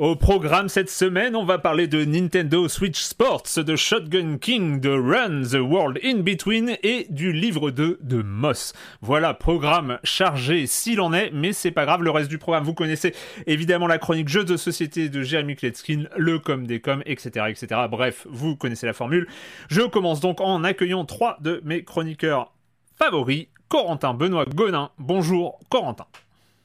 [0.00, 4.88] Au programme cette semaine, on va parler de Nintendo Switch Sports, de Shotgun King, de
[4.88, 8.72] Run the World in Between et du livre 2 de Moss.
[9.02, 12.72] Voilà, programme chargé s'il en est, mais c'est pas grave, le reste du programme, vous
[12.72, 13.14] connaissez
[13.46, 17.82] évidemment la chronique jeux de société de Jeremy Kletskin, le com des com, etc., etc.
[17.90, 19.28] Bref, vous connaissez la formule.
[19.68, 22.54] Je commence donc en accueillant trois de mes chroniqueurs
[22.96, 24.92] favoris, Corentin Benoît Gonin.
[24.98, 26.06] Bonjour Corentin.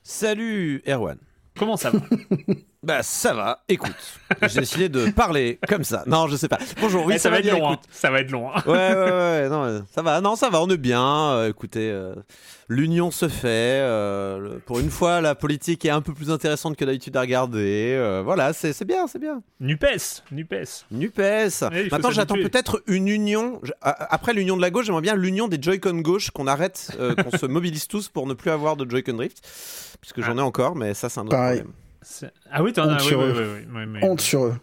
[0.04, 1.18] Salut Erwan.
[1.58, 2.00] Comment ça va?
[2.86, 3.96] Bah ça va, écoute.
[4.48, 6.04] J'ai décidé de parler comme ça.
[6.06, 6.60] Non, je sais pas.
[6.80, 7.72] Bonjour, oui, Eh, ça, va être long.
[7.72, 7.80] hein.
[7.92, 8.50] Ça va être long.
[8.56, 8.62] hein.
[8.68, 11.04] Ouais, ouais, ouais, non, ça va, non, ça va, on est bien.
[11.32, 12.14] Euh, écoutez, euh,
[12.70, 13.48] l'union se fait.
[13.82, 17.96] euh, pour une fois, la politique est un peu plus intéressante que d'habitude à regarder.
[17.98, 19.42] euh, voilà, c'est c'est bien, c'est bien.
[19.60, 19.86] Nupes,
[20.32, 20.54] Nupes.
[20.92, 21.16] Nupes.
[21.50, 23.62] faut Maintenant, j'attends peut-être une union.
[23.82, 27.36] Après l'union de la gauche, j'aimerais bien l'union des Joy-Con gauche, qu'on arrête, euh, qu'on
[27.36, 29.42] se mobilise tous pour ne plus avoir de Joy-Con drift.
[30.02, 31.62] Puisque j'en ai encore, mais ça, c'est un autre Pareil.
[31.62, 31.76] problème.
[32.52, 32.94] Ah oui, t'en as.
[32.94, 33.66] Honte sur oui, eux.
[33.74, 34.00] oui, oui.
[34.02, 34.56] Honte sur eux.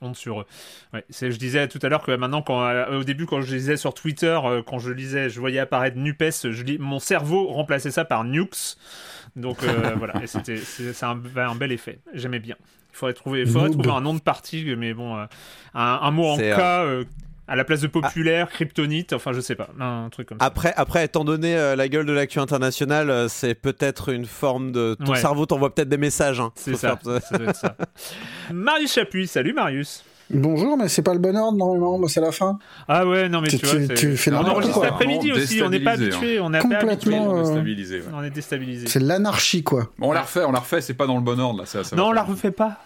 [0.00, 0.46] Honte sur eux.
[0.94, 3.54] Ouais, c'est, je disais tout à l'heure que maintenant, quand, euh, au début, quand je
[3.54, 7.48] lisais sur Twitter, euh, quand je lisais, je voyais apparaître Nupes, je lis, mon cerveau
[7.48, 8.76] remplaçait ça par Nukes.
[9.36, 10.60] Donc euh, voilà, c'était,
[11.02, 12.00] un, un bel effet.
[12.14, 12.56] J'aimais bien.
[12.92, 15.24] Il faudrait trouver, faudrait un nom de partie, mais bon, euh,
[15.74, 17.04] un, un mot en euh,
[17.48, 20.44] à la place de populaire, kryptonite, enfin je sais pas, un truc comme ça.
[20.44, 24.72] Après, après, étant donné euh, la gueule de l'actu internationale, euh, c'est peut-être une forme
[24.72, 24.96] de.
[25.04, 25.18] Ton Ouais.
[25.20, 26.40] cerveau t'envoie peut-être des messages.
[26.40, 26.50] hein.
[26.56, 27.76] c'est ça, faire- ça doit être ça.
[28.52, 30.04] Marius Chapuis, salut Marius.
[30.28, 32.58] Bonjour, mais c'est pas le bon ordre normalement, moi c'est la fin.
[32.88, 35.78] Ah ouais, non mais tu, Tu- vois, tu- fais on enregistre l'après-midi aussi, on n'est
[35.78, 36.80] pas déstabilisé, habitué, on n'est pas habitué.
[37.12, 37.98] Complètement, euh, déstabilisé.
[38.00, 38.04] ouais.
[38.12, 38.88] On est déstabilisé.
[38.88, 39.84] C'est l'anarchie quoi.
[40.00, 41.66] Bon, on la refait, on la refait, c'est pas dans le bon ordre là.
[41.66, 42.78] Ça, ça va Non, on la refait pas.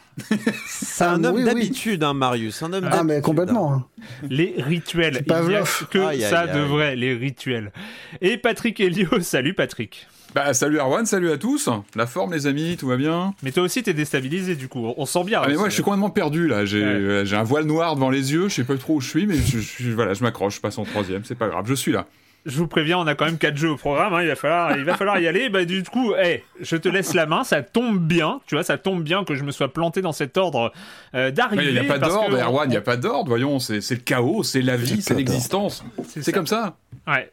[0.67, 1.45] C'est un Ah, homme oui, oui.
[1.45, 2.63] d'habitude, hein, Marius.
[2.63, 3.73] Un homme Ah mais complètement.
[3.73, 3.87] hein.
[4.29, 5.15] Les rituels.
[5.27, 6.55] C'est Il y a que Aïe, aïe, ça aïe.
[6.55, 7.73] de vrai, les rituels.
[8.21, 10.07] Et Patrick Helio, salut Patrick.
[10.35, 11.69] Bah, salut Erwan, salut à tous.
[11.97, 13.35] La forme, les amis, tout va bien?
[13.43, 14.93] Mais toi aussi, t'es déstabilisé du coup.
[14.97, 15.41] On sent bien.
[15.43, 15.59] Ah, mais aussi.
[15.59, 16.65] moi, je suis complètement perdu là.
[16.65, 16.87] J'ai Ouais.
[16.87, 18.49] euh, j'ai un voile noir devant les yeux.
[18.49, 20.55] Je sais pas trop où je suis, mais je, je- voilà, je m'accroche.
[20.57, 21.25] Je passe en troisième.
[21.25, 21.65] C'est pas grave.
[21.67, 22.07] Je suis là.
[22.47, 24.15] Je vous préviens, on a quand même 4 jeux au programme.
[24.15, 25.51] hein, il, va falloir, il va falloir y aller.
[25.51, 27.45] Bah, du coup, hey, je te laisse la main.
[27.45, 28.41] Ça tombe bien.
[28.47, 30.73] Tu vois, ça tombe bien que je me sois planté dans cet ordre
[31.15, 31.65] euh, Mais d'arrivée.
[31.67, 32.67] il n'y a pas d'ordre, Erwan.
[32.69, 33.29] Il n'y a pas d'ordre.
[33.29, 35.85] Voyons, c'est c'est le chaos, c'est la vie, c'est l'existence.
[36.07, 36.77] C'est comme ça.
[37.07, 37.31] Ouais.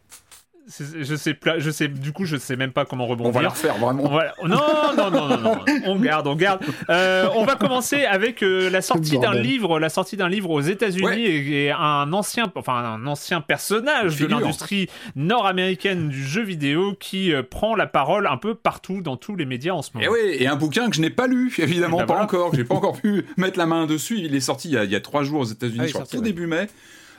[0.69, 1.87] Je sais, pla- je sais.
[1.87, 3.41] Du coup, je sais même pas comment On va rebondir.
[3.41, 4.03] la refaire vraiment.
[4.09, 4.33] Voilà.
[4.43, 4.57] Non,
[4.97, 5.57] non, non, non, non.
[5.85, 6.61] On garde, on garde.
[6.89, 10.59] Euh, on va commencer avec euh, la sortie d'un livre, la sortie d'un livre aux
[10.61, 11.21] États-Unis Ouais.
[11.21, 17.33] et, et un ancien, enfin un ancien personnage de l'industrie nord-américaine du jeu vidéo qui
[17.33, 20.05] euh, prend la parole un peu partout dans tous les médias en ce moment.
[20.05, 22.23] Et oui, et un bouquin que je n'ai pas lu, évidemment Eh ben pas voilà.
[22.25, 24.17] encore, j'ai pas encore pu mettre la main dessus.
[24.19, 25.91] Il est sorti il y a, il y a trois jours aux États-Unis, Ah, je
[25.93, 26.27] crois, sorti, tout ouais.
[26.27, 26.67] début mai.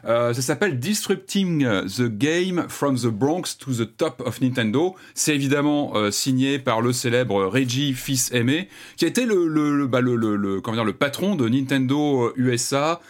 [0.05, 4.95] Euh, ça s'appelle Disrupting the Game from the Bronx to the Top of Nintendo.
[5.15, 9.87] C'est évidemment euh, signé par le célèbre Reggie Fils-Aimé, qui a été le, le, le,
[9.87, 13.00] bah, le, le- le- comment dire, le patron de Nintendo euh, USA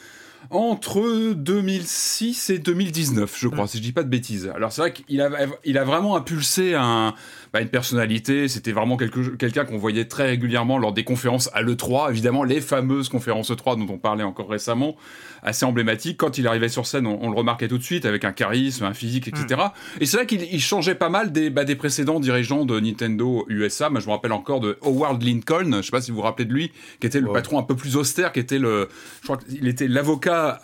[0.51, 4.51] entre 2006 et 2019, je crois, si je dis pas de bêtises.
[4.55, 5.29] Alors c'est vrai qu'il a,
[5.65, 7.15] il a vraiment impulsé un,
[7.53, 12.11] bah, une personnalité, c'était vraiment quelqu'un qu'on voyait très régulièrement lors des conférences à l'E3,
[12.11, 14.97] évidemment les fameuses conférences E3 dont on parlait encore récemment,
[15.43, 16.19] assez emblématiques.
[16.19, 18.95] Quand il arrivait sur scène, on, le remarquait tout de suite avec un charisme, un
[18.95, 19.47] physique, etc.
[19.49, 20.03] Mm.
[20.03, 23.91] Et c'est vrai qu'il changeait pas mal des, bah, des précédents dirigeants de Nintendo USA.
[23.91, 26.45] Moi, je me rappelle encore de Howard Lincoln, je sais pas si vous vous rappelez
[26.45, 28.89] de lui, qui était le patron un peu plus austère, qui était le,
[29.21, 30.61] je crois qu'il était l'avocat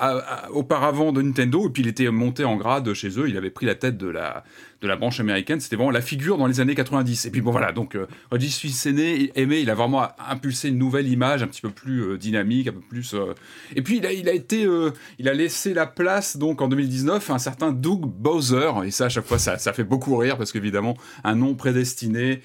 [0.51, 3.29] auparavant de Nintendo, et puis il était monté en grade chez eux.
[3.29, 4.45] Il avait pris la tête de la
[4.85, 5.61] de la branche américaine.
[5.61, 7.25] C'était vraiment la figure dans les années 90.
[7.25, 11.09] Et puis bon voilà, donc euh, Regis Fils-Aimé, aimé, il a vraiment impulsé une nouvelle
[11.09, 13.15] image un petit peu plus euh, dynamique, un peu plus.
[13.15, 13.33] Euh,
[13.75, 16.69] et puis il a, il a été, euh, il a laissé la place donc en
[16.69, 18.73] 2019 à un certain Doug Bowser.
[18.85, 22.43] Et ça, à chaque fois, ça, ça fait beaucoup rire parce qu'évidemment, un nom prédestiné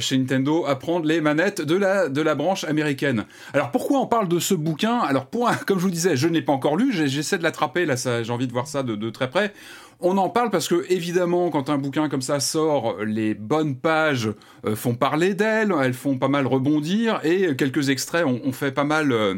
[0.00, 3.24] chez Nintendo à prendre les manettes de la de la branche américaine.
[3.54, 4.98] Alors pourquoi on parle de ce bouquin?
[4.98, 6.92] Alors pour, comme je vous disais, je n'ai pas encore lu.
[6.92, 7.94] J'essaie de l'attraper là.
[7.96, 9.52] J'ai envie de voir ça de très près.
[10.00, 14.30] On en parle parce que, évidemment, quand un bouquin comme ça sort, les bonnes pages
[14.64, 18.84] euh, font parler d'elles, elles font pas mal rebondir, et quelques extraits ont, fait pas
[18.84, 19.34] mal, euh,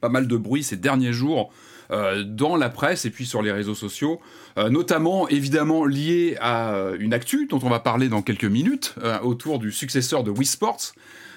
[0.00, 1.52] pas mal de bruit ces derniers jours.
[1.92, 4.20] Euh, dans la presse et puis sur les réseaux sociaux,
[4.56, 9.70] notamment évidemment lié à une actu dont on va parler dans quelques minutes autour du
[9.70, 10.94] successeur de Wii Sports,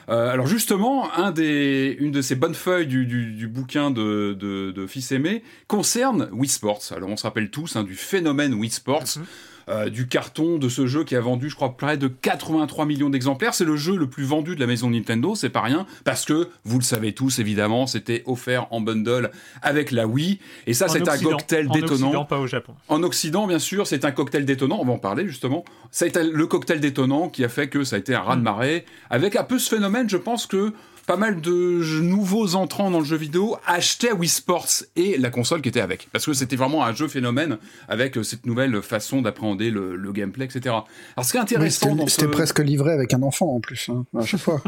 [0.10, 5.44] euh, alors justement, une de ces bonnes feuilles du, bouquin de, de, de, Fils Aimé
[5.68, 6.82] concerne Wii Sports.
[6.96, 9.18] Alors on se rappelle tous hein, du phénomène Wii Sports.
[9.18, 9.26] Mhm.
[9.70, 13.12] Euh, du carton de ce jeu qui a vendu, je crois, près de 83 millions
[13.12, 13.54] d'exemplaires.
[13.54, 16.50] C'est le jeu le plus vendu de la maison Nintendo, c'est pas rien, parce que,
[16.64, 19.30] vous le savez tous, évidemment, c'était offert en bundle
[19.62, 20.40] avec la Wii.
[20.66, 22.08] Et ça, c'est un cocktail détonnant.
[22.08, 22.74] En Occident, pas au Japon.
[22.88, 24.80] En Occident, bien sûr, c'est un cocktail détonnant.
[24.82, 25.64] On va en parler, justement.
[25.92, 28.86] Ça a été le cocktail détonnant qui a fait que ça a été un raz-de-marée.
[29.12, 30.74] Avec un peu ce phénomène, je pense que
[31.10, 35.64] pas mal de nouveaux entrants dans le jeu vidéo achetaient Wii Sports et la console
[35.64, 36.08] qui était avec.
[36.12, 37.58] Parce que c'était vraiment un jeu phénomène
[37.88, 40.62] avec euh, cette nouvelle façon d'appréhender le, gameplay, etc.
[40.68, 44.24] Alors ce qui est intéressant C'était presque livré avec un enfant en plus, hein, à
[44.24, 44.62] chaque fois.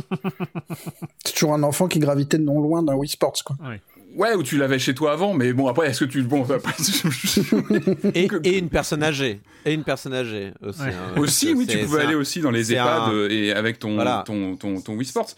[1.24, 3.56] C'est toujours un enfant qui gravitait non loin d'un Wii Sports, quoi.
[4.16, 6.24] Ouais, ou tu l'avais chez toi avant, mais bon, après, est-ce que tu.
[6.24, 6.74] Bon, après...
[8.16, 9.42] et, et, une personne âgée.
[9.64, 10.82] Et une personne âgée aussi.
[10.82, 11.20] Hein.
[11.20, 14.96] aussi, oui, tu pouvais aller aussi dans les EHPAD et avec ton, ton, ton, ton
[14.96, 15.36] Wii Sports.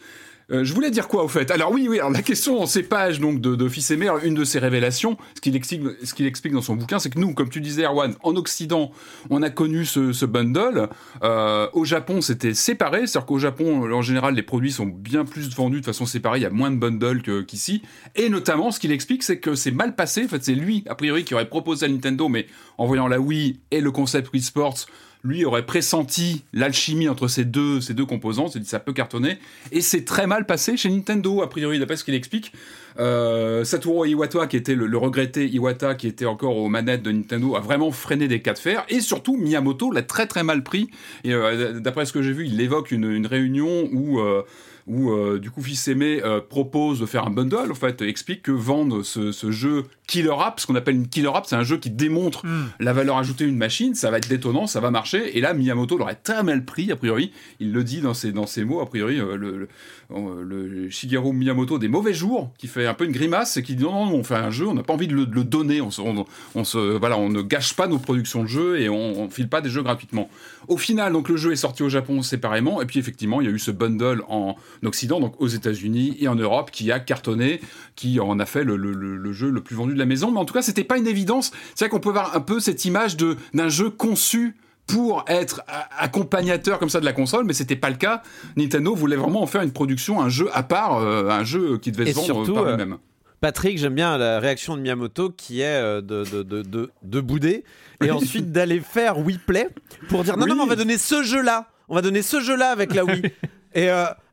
[0.51, 1.51] Euh, je voulais dire quoi au fait?
[1.51, 1.99] Alors oui, oui.
[1.99, 5.17] Alors la question en ces pages donc de, de Fils aimé, une de ses révélations,
[5.35, 7.83] ce qu'il explique, ce qu'il explique dans son bouquin, c'est que nous, comme tu disais,
[7.83, 8.91] Erwan, en Occident,
[9.29, 10.89] on a connu ce, ce bundle.
[11.23, 15.49] Euh, au Japon, c'était séparé, c'est-à-dire qu'au Japon, en général, les produits sont bien plus
[15.55, 16.39] vendus de façon séparée.
[16.39, 17.81] Il y a moins de bundles qu'ici.
[18.15, 20.25] Et notamment, ce qu'il explique, c'est que c'est mal passé.
[20.25, 22.47] En fait, c'est lui, a priori, qui aurait proposé à Nintendo, mais
[22.77, 24.85] en voyant la Wii et le concept Wii Sports
[25.23, 29.37] lui aurait pressenti l'alchimie entre ces deux, ces deux composants, s'est dit ça peut cartonner,
[29.71, 32.51] et c'est très mal passé chez Nintendo, a priori, d'après ce qu'il explique.
[32.99, 37.55] Euh, Satoru Iwata, qui était le, regretté Iwata, qui était encore aux manettes de Nintendo,
[37.55, 40.89] a vraiment freiné des cas de fer, et surtout Miyamoto l'a très très mal pris,
[41.23, 44.19] et euh, d'après ce que j'ai vu, il évoque une, une réunion où...
[44.19, 44.43] Euh,
[44.87, 48.43] où euh, du coup Fils Aimé euh, propose de faire un bundle, en fait, explique
[48.43, 51.63] que vendre ce, ce jeu killer app, ce qu'on appelle une killer app, c'est un
[51.63, 52.65] jeu qui démontre hmm.
[52.79, 55.97] la valeur ajoutée d'une machine, ça va être détonnant, ça va marcher, et là Miyamoto
[55.97, 58.85] l'aurait très mal pris, a priori, il le dit dans ses, dans ses mots, a
[58.85, 59.67] priori, euh, le,
[60.09, 63.83] le, Shigeru Miyamoto des mauvais jours, qui fait un peu une grimace, et qui dit
[63.83, 66.01] non, non, on fait un jeu, on n'a pas envie de le, donner, on, se,
[66.01, 69.47] on, se, voilà, on ne gâche pas nos productions de jeux, et on, ne file
[69.47, 70.29] pas des jeux gratuitement.
[70.67, 73.49] Au final, donc le jeu est sorti au Japon séparément, et puis effectivement, il y
[73.49, 74.55] a eu ce bundle en
[74.87, 77.61] Occident, donc aux États-Unis et en Europe, qui a cartonné,
[77.95, 80.31] qui en a fait le, jeu le plus vendu de la maison.
[80.31, 81.51] Mais en tout cas, c'était pas une évidence.
[81.75, 84.55] C'est vrai qu'on peut voir un peu cette image de d'un jeu conçu
[84.87, 85.61] pour être
[85.97, 88.21] accompagnateur comme ça de la console, mais c'était pas le cas.
[88.57, 91.91] Nintendo voulait vraiment en faire une production, un jeu à part, euh, un jeu qui
[91.91, 92.97] devait se vendre par euh, lui-même.
[93.39, 97.65] Patrick, j'aime bien la réaction de Miyamoto qui est euh, de, de, de, de, bouder
[98.01, 99.67] et ensuite d'aller faire Wii Play
[100.07, 101.69] pour dire non, non, on va donner ce jeu-là.
[101.89, 103.21] On va donner ce jeu-là avec la Wii.
[103.75, 103.89] et,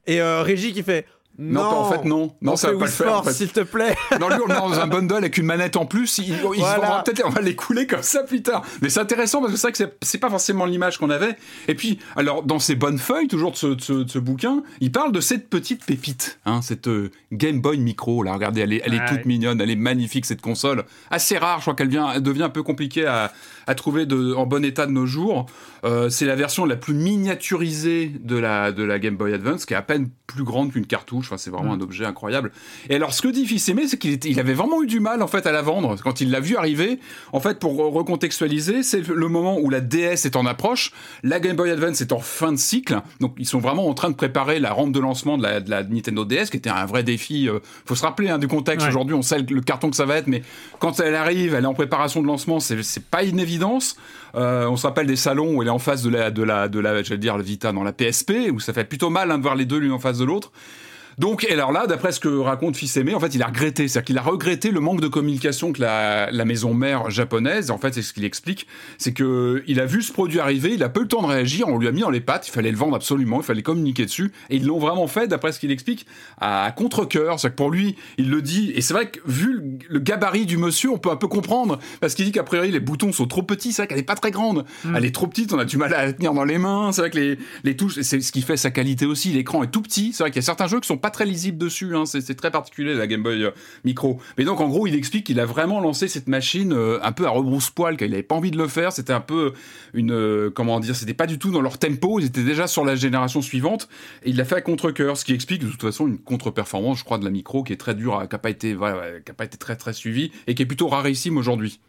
[0.06, 1.06] et euh, Régie qui fait
[1.40, 2.34] non, en fait, non.
[2.42, 3.14] Non, ça va pas le faire.
[3.14, 3.32] En fait.
[3.32, 3.94] s'il te plaît.
[4.20, 6.18] non, lui, on est dans un bundle avec une manette en plus.
[6.18, 8.62] Il, peut-être, on va les couler comme ça plus tard.
[8.82, 11.36] Mais c'est intéressant parce que c'est vrai que c'est pas forcément l'image qu'on avait.
[11.66, 15.12] Et puis, alors, dans ces bonnes feuilles, toujours de ce, de ce, bouquin, il parle
[15.12, 18.22] de cette petite pépite, hein, cette euh, Game Boy Micro.
[18.22, 20.84] Là, regardez, elle est, elle est toute mignonne, elle est magnifique, cette console.
[21.10, 23.32] Assez rare, je crois qu'elle elle devient un peu compliquée à,
[23.66, 25.46] à trouver de, en bon état de nos jours.
[25.84, 29.74] Euh, c'est la version la plus miniaturisée de la, de la Game Boy Advance, qui
[29.74, 32.52] est à peine plus grande qu'une cartouche Enfin, c'est vraiment un objet incroyable.
[32.88, 35.22] Et alors, ce que dit fils c'est qu'il était, il avait vraiment eu du mal
[35.22, 36.98] en fait à la vendre quand il l'a vu arriver.
[37.32, 41.56] En fait, pour recontextualiser, c'est le moment où la DS est en approche, la Game
[41.56, 44.60] Boy Advance est en fin de cycle, donc ils sont vraiment en train de préparer
[44.60, 47.48] la rampe de lancement de la, de la Nintendo DS, qui était un vrai défi.
[47.48, 48.86] Euh, faut se rappeler hein, du contexte.
[48.86, 50.42] Aujourd'hui, on sait le carton que ça va être, mais
[50.78, 53.40] quand elle arrive, elle est en préparation de lancement, c'est pas une
[54.34, 56.68] Euh, on se rappelle des salons où elle est en face de la, de la,
[56.68, 59.54] de la, dire, Vita dans la PSP, où ça fait plutôt mal hein, de voir
[59.54, 60.52] les deux l'une en face de l'autre.
[61.20, 63.88] Donc, et alors là, d'après ce que raconte Fils Aimé, en fait, il a regretté.
[63.88, 67.76] C'est-à-dire qu'il a regretté le manque de communication que la, la maison mère japonaise, en
[67.76, 70.88] fait, c'est ce qu'il explique, c'est que il a vu ce produit arriver, il a
[70.88, 72.78] peu le temps de réagir, on lui a mis dans les pattes, il fallait le
[72.78, 76.06] vendre absolument, il fallait communiquer dessus, et ils l'ont vraiment fait, d'après ce qu'il explique,
[76.40, 77.38] à contre-cœur.
[77.38, 80.56] C'est-à-dire que pour lui, il le dit, et c'est vrai que vu le gabarit du
[80.56, 83.42] monsieur, on peut un peu comprendre, parce qu'il dit qu'a priori, les boutons sont trop
[83.42, 84.64] petits, c'est vrai qu'elle est pas très grande.
[84.86, 84.96] Mm.
[84.96, 87.02] Elle est trop petite, on a du mal à la tenir dans les mains, c'est
[87.02, 89.82] vrai que les, les touches, c'est ce qui fait sa qualité aussi, l'écran est tout
[89.82, 91.96] petit, c'est vrai qu'il y a certains jeux qui sont pas très lisibles dessus.
[91.96, 92.04] Hein.
[92.06, 93.50] C'est très particulier la Game Boy euh,
[93.84, 94.20] Micro.
[94.38, 97.26] Mais donc en gros, il explique qu'il a vraiment lancé cette machine euh, un peu
[97.26, 98.92] à rebrousse-poil, qu'il n'avait pas envie de le faire.
[98.92, 99.52] C'était un peu
[99.94, 102.20] une euh, comment dire, c'était pas du tout dans leur tempo.
[102.20, 103.88] Ils étaient déjà sur la génération suivante.
[104.24, 107.04] Et il l'a fait à contre-cœur, ce qui explique de toute façon une contre-performance, je
[107.04, 109.58] crois, de la Micro qui est très dure, qui n'a pas été, a pas été
[109.58, 111.80] très très suivie et qui est plutôt rarissime aujourd'hui.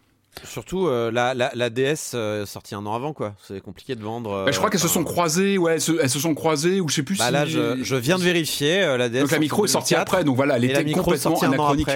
[0.43, 3.35] Surtout euh, la, la, DS euh, sortie un an avant quoi.
[3.45, 4.45] C'est compliqué de vendre.
[4.49, 7.17] je crois qu'elles se sont croisées, ouais, elles se, sont croisées ou je sais plus.
[7.17, 9.21] Bah là, je, viens de vérifier la DS.
[9.21, 11.89] Donc la micro est sortie après, donc voilà, elle était complètement anachronique.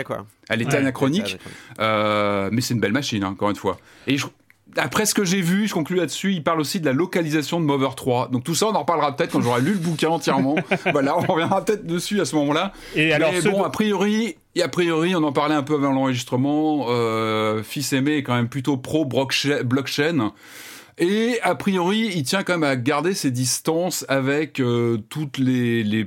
[0.49, 1.37] Elle était anachronique,
[1.79, 3.77] euh, mais c'est une belle machine hein, encore une fois.
[4.07, 4.27] Et je,
[4.77, 7.65] après ce que j'ai vu, je conclue là-dessus, il parle aussi de la localisation de
[7.65, 8.29] Mover 3.
[8.29, 10.55] Donc tout ça, on en reparlera peut-être quand j'aurai lu le bouquin entièrement.
[10.91, 12.73] voilà, on reviendra peut-être dessus à ce moment-là.
[12.95, 16.87] Et alors, bon, a priori, et a priori, on en parlait un peu avant l'enregistrement,
[16.89, 20.31] euh, Fils aimé est quand même plutôt pro blockchain.
[20.97, 25.83] Et a priori, il tient quand même à garder ses distances avec euh, toutes les,
[25.83, 26.05] les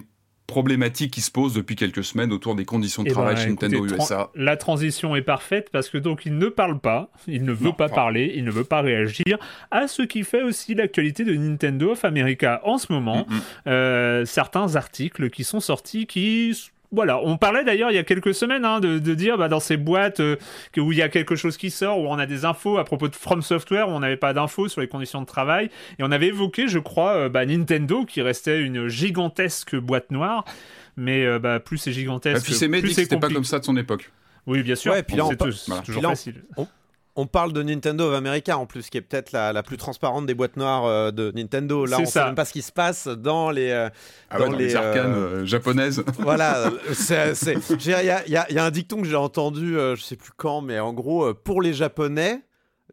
[0.48, 3.50] problématique qui se pose depuis quelques semaines autour des conditions de eh travail ben, chez
[3.50, 4.30] Nintendo USA.
[4.34, 7.88] La transition est parfaite parce que donc il ne parle pas, il ne veut pas
[7.88, 9.38] parler, il ne veut pas réagir
[9.70, 13.26] à ce qui fait aussi l'actualité de Nintendo of America en ce moment.
[13.28, 13.40] Mm, mm.
[13.68, 16.56] Euh, certains articles qui sont sortis qui
[16.90, 19.76] voilà, on parlait d'ailleurs il y a quelques semaines hein, de, dire bah, dans ces
[19.76, 20.36] boîtes euh,
[20.76, 23.08] où il y a quelque chose qui sort, où on a des infos à propos
[23.08, 26.10] de From Software, où on n'avait pas d'infos sur les conditions de travail, et on
[26.10, 30.44] avait évoqué, je crois, euh, bah, Nintendo qui restait une gigantesque boîte noire,
[30.96, 34.10] mais euh, bah, plus c'est gigantesque, plus c'est C'était pas comme ça de son époque.
[34.46, 34.92] Oui, bien sûr.
[34.92, 35.36] Ouais, puis là, on, c'est
[35.84, 36.66] toujours facile on
[37.26, 40.56] parle de Nintendo of America en plus, qui est peut-être la, plus transparente des boîtes
[40.56, 41.84] noires euh, de Nintendo.
[41.84, 43.88] Là, on ne sait même pas ce qui se passe dans les, euh,
[44.30, 46.04] ah dans, les, arcanes euh, japonaises.
[46.18, 50.92] Voilà, il y a, un dicton que j'ai entendu, je sais plus quand, mais en
[50.92, 52.42] gros, pour les Japonais.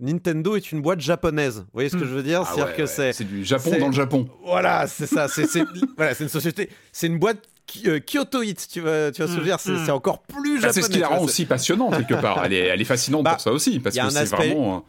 [0.01, 1.59] Nintendo est une boîte japonaise.
[1.59, 2.07] Vous voyez ce que hmm.
[2.07, 2.41] je veux dire?
[2.41, 3.13] Ah C'est-à-dire que c'est.
[3.13, 4.27] C'est du Japon dans le Japon.
[4.43, 5.29] Voilà, c'est ça.
[5.29, 5.47] C'est
[5.95, 6.69] voilà, une société.
[6.91, 9.89] C'est une boîte euh, Kyoto Hit, tu vas, tu vas se mm, dire, c'est mm.
[9.89, 10.67] encore plus japonais.
[10.67, 12.43] Bah, c'est ce qui la rend aussi passionnante quelque part.
[12.45, 14.85] Elle est, elle est fascinante bah, pour ça aussi, parce que c'est vraiment.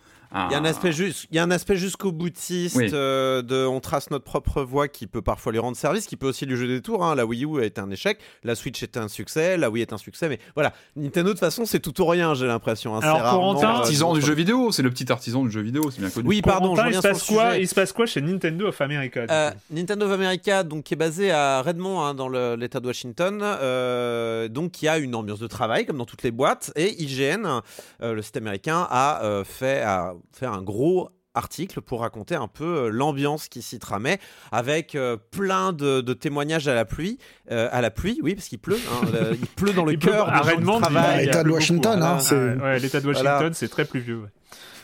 [0.48, 3.66] Il y a un aspect, juste, il y a un aspect jusqu'au boutiste euh, de
[3.66, 6.56] on trace notre propre voie qui peut parfois lui rendre service, qui peut aussi lui
[6.56, 7.04] jouer des tours.
[7.04, 7.14] Hein.
[7.14, 9.92] La Wii U a été un échec, la Switch était un succès, la Wii est
[9.92, 12.96] un succès, mais voilà, Nintendo de toute façon c'est tout ou rien, j'ai l'impression.
[12.96, 13.00] Hein.
[13.00, 16.28] Alors artisan du jeu vidéo, c'est le petit artisan du jeu vidéo, c'est bien connu.
[16.28, 16.76] Oui, pardon.
[16.86, 20.12] il, se passe quoi, il se passe quoi chez Nintendo of America euh, Nintendo of
[20.12, 24.88] America, donc qui est basé à Redmond, hein, dans l'État de Washington, euh, donc qui
[24.88, 27.62] a une ambiance de travail comme dans toutes les boîtes, et IGN,
[28.00, 32.88] le site américain, a fait a fait un gros article pour raconter un peu euh,
[32.88, 34.18] l'ambiance qui s'y tramait,
[34.50, 37.18] avec euh, plein de, témoignages à la pluie,
[37.50, 40.80] euh, à la pluie, oui, parce qu'il pleut, hein, il pleut dans le cœur de
[40.80, 41.26] travail.
[41.26, 44.22] L'État de Washington, hein, l'État de Washington, c'est très pluvieux.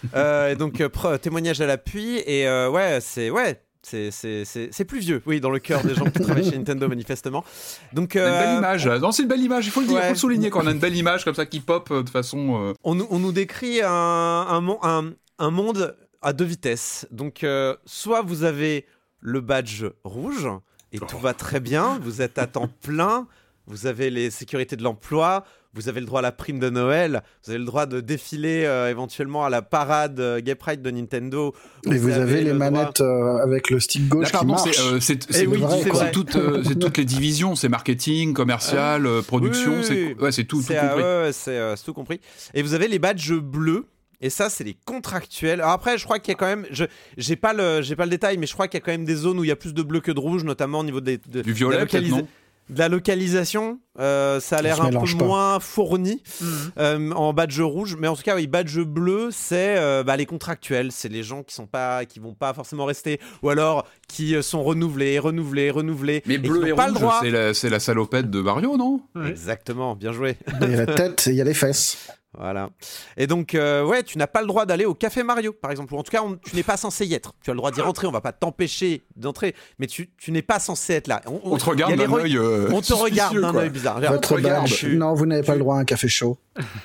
[0.14, 0.82] et donc
[1.20, 3.60] témoignage à la pluie et ouais, c'est ouais.
[3.84, 7.44] C'est plus vieux, oui, dans le cœur des gens qui travaillent chez Nintendo, manifestement.
[7.92, 8.86] Donc, une belle image.
[8.86, 9.66] Non, c'est une belle image.
[9.66, 11.34] Il faut le dire, il faut le souligner quand on a une belle image comme
[11.34, 12.74] ça qui pop de façon.
[12.84, 17.06] On, on, nous décrit un, un, un, un monde à deux vitesses.
[17.10, 18.86] Donc, euh, soit vous avez
[19.20, 20.48] le badge rouge
[20.92, 23.26] et tout va très bien, vous êtes à temps plein,
[23.66, 25.44] vous avez les sécurités de l'emploi,
[25.74, 28.64] vous avez le droit à la prime de Noël, vous avez le droit de défiler
[28.66, 31.54] euh, éventuellement à la parade euh, Gay Pride de Nintendo.
[31.86, 34.80] Et vous, avez, les manettes avec le stick gauche qui marche.
[35.00, 35.18] C'est
[36.78, 41.32] toutes les divisions, c'est marketing, commercial, production, c'est c'est tout, tout compris.
[41.32, 42.20] c'est tout compris.
[42.54, 43.86] Et vous avez les badges bleus
[44.22, 45.60] et ça, c'est les contractuels.
[45.60, 46.84] Alors après, je crois qu'il y a quand même, je
[47.18, 49.04] j'ai pas le j'ai pas le détail, mais je crois qu'il y a quand même
[49.04, 51.00] des zones où il y a plus de bleu que de rouge, notamment au niveau
[51.00, 52.26] des du violet, peut-être non
[52.70, 55.24] de la localisation, euh, ça a l'air un peu pas.
[55.24, 56.48] moins fourni Mhm.
[56.78, 60.26] euh, en badge rouge, mais en tout cas, oui, badge bleu, c'est euh, bah, les
[60.26, 64.40] contractuels, c'est les gens qui sont pas, qui vont pas forcément rester, ou alors qui
[64.42, 68.30] sont renouvelés, renouvelés, renouvelés, Mais et bleu et pas rouge, c'est la, c'est la salopette
[68.30, 69.02] de Mario, non?
[69.16, 69.28] Ouais.
[69.28, 70.36] Exactement, bien joué.
[70.62, 71.98] Il y a la tête et il y a les fesses.
[72.38, 72.70] Voilà.
[73.18, 75.92] Et donc, euh, ouais, tu n'as pas le droit d'aller au Café Mario, par exemple.
[75.94, 77.34] Ou en tout cas, on- tu n'es pas censé y être.
[77.42, 80.40] Tu as le droit d'y rentrer, on va pas t'empêcher d'entrer, mais tu, tu n'es
[80.42, 81.20] pas censé être là.
[81.26, 82.36] On te regarde il y a les d'un œil.
[82.38, 84.00] euh, On te regarde d'un œil bizarre.
[84.00, 84.62] Votre regarde.
[84.62, 84.78] badge.
[84.78, 86.38] Tu- Non, vous n'avez pas tu- le droit à un café chaud.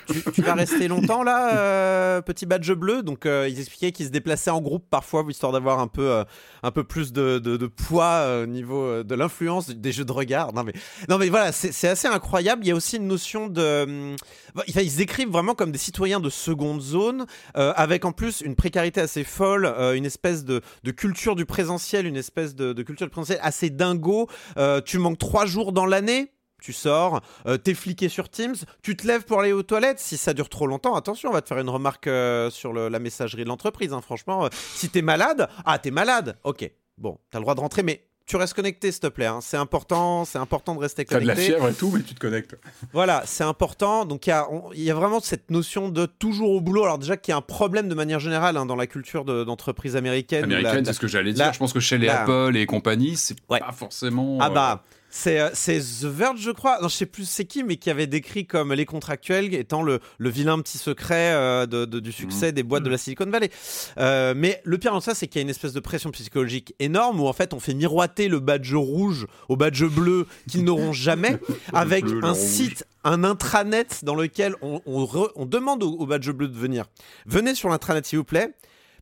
[0.07, 3.01] tu, tu vas rester longtemps là, euh, petit badge bleu.
[3.03, 6.23] Donc euh, ils expliquaient qu'ils se déplaçaient en groupe parfois, histoire d'avoir un peu, euh,
[6.63, 10.11] un peu plus de, de- de poids euh, au niveau de l'influence des jeux de
[10.11, 10.53] regard.
[10.53, 10.73] Non mais,
[11.09, 12.63] non mais voilà, c'est c'est assez incroyable.
[12.65, 14.15] Il y a aussi une notion de, hum,
[14.57, 17.27] enfin, ils se décrivent vraiment comme des citoyens de seconde zone,
[17.57, 20.61] euh, avec en plus une précarité assez folle, euh, une espèce de,
[20.95, 24.27] culture du présentiel, une espèce de, culture du présentiel assez dingo.
[24.57, 26.31] Euh, tu manques trois jours dans l'année.
[26.59, 29.99] Tu sors, euh, t'es fliqué sur Teams, tu te lèves pour aller aux toilettes.
[29.99, 32.09] Si ça dure trop longtemps, attention, on va te faire une remarque
[32.49, 33.93] sur la messagerie de l'entreprise.
[33.93, 34.01] hein.
[34.01, 36.67] Franchement, si t'es malade, ah t'es malade, ok,
[36.97, 39.25] bon, t'as le droit de rentrer, mais tu restes connecté, s'il te plaît.
[39.25, 39.39] hein.
[39.41, 41.41] C'est important, c'est important de rester T'as de connecté.
[41.41, 42.55] la fièvre et tout, mais tu te connectes.
[42.93, 44.05] Voilà, c'est important.
[44.05, 46.83] Donc il y, a- y vraiment cette notion de toujours au boulot.
[46.83, 49.43] Alors déjà qu'il y a un problème de manière générale hein, dans la culture de-
[49.43, 50.43] d'entreprise américaine.
[50.43, 51.53] Américaine, c'est ce que j'allais la- dire.
[51.53, 53.59] Je pense que chez les la- Apple et compagnie, c'est Ouais.
[53.59, 54.37] pas forcément.
[54.41, 56.79] Ah euh, bah, c'est euh, c'est The Verge, je crois.
[56.81, 59.99] Non, je sais plus c'est qui, mais qui avait décrit comme les contractuels étant le,
[60.17, 63.49] le vilain petit secret euh, de, de- du succès des boîtes de la Silicon Valley.
[63.97, 66.75] Euh, mais le pire dans ça, c'est qu'il y a une espèce de pression psychologique
[66.79, 70.93] énorme où en fait on fait miroiter le badge rouge au badge bleu qu'ils n'auront
[70.93, 71.37] jamais
[71.73, 72.37] avec bleu, un rouge.
[72.41, 76.57] site, un intranet dans lequel on, on re- on demande au, au badge bleu de
[76.57, 76.85] venir.
[77.25, 78.53] Venez sur l'intranet s'il vous plaît.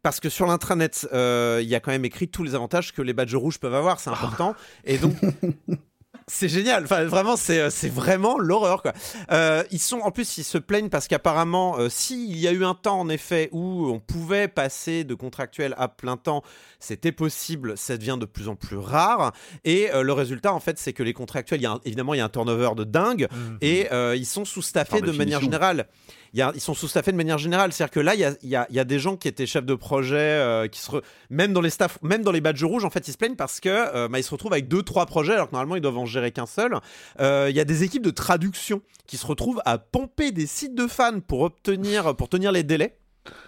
[0.03, 3.01] Parce que sur l'intranet, euh, il y a quand même écrit tous les avantages que
[3.01, 4.53] les badges rouges peuvent avoir, c'est important.
[4.83, 5.15] Et donc,
[6.27, 6.85] c'est génial.
[6.85, 8.93] Enfin, vraiment, c'est euh, c'est vraiment l'horreur, quoi.
[9.31, 12.65] Euh, ils sont, en plus, ils se plaignent parce qu'apparemment, euh, s'il y a eu
[12.65, 16.41] un temps, en effet, où on pouvait passer de contractuel à plein temps,
[16.79, 17.77] c'était possible.
[17.77, 19.33] Ça devient de plus en plus rare.
[19.65, 22.13] Et euh, le résultat, en fait, c'est que les contractuels, il y a un- évidemment,
[22.13, 23.27] il y a un turnover de dingue.
[23.31, 23.57] Mhm.
[23.61, 25.87] Et euh, ils sont sous-staffés de manière générale.
[26.35, 27.71] Il y a- ils sont sous-staffés de manière générale.
[27.71, 29.29] C'est-à-dire que là, il y a, il y a- il y a des gens qui
[29.29, 32.41] étaient chefs de projet, euh, qui se re- même dans les staffs, même dans les
[32.41, 34.67] badges rouges, en fait, ils se plaignent parce que euh, bah, ils se retrouvent avec
[34.67, 36.75] deux, trois projets, alors que normalement, ils doivent en gérer qu'un seul.
[37.21, 40.75] Euh, Il y a des équipes de traduction qui se retrouvent à pomper des sites
[40.75, 42.97] de fans pour obtenir, pour tenir les délais.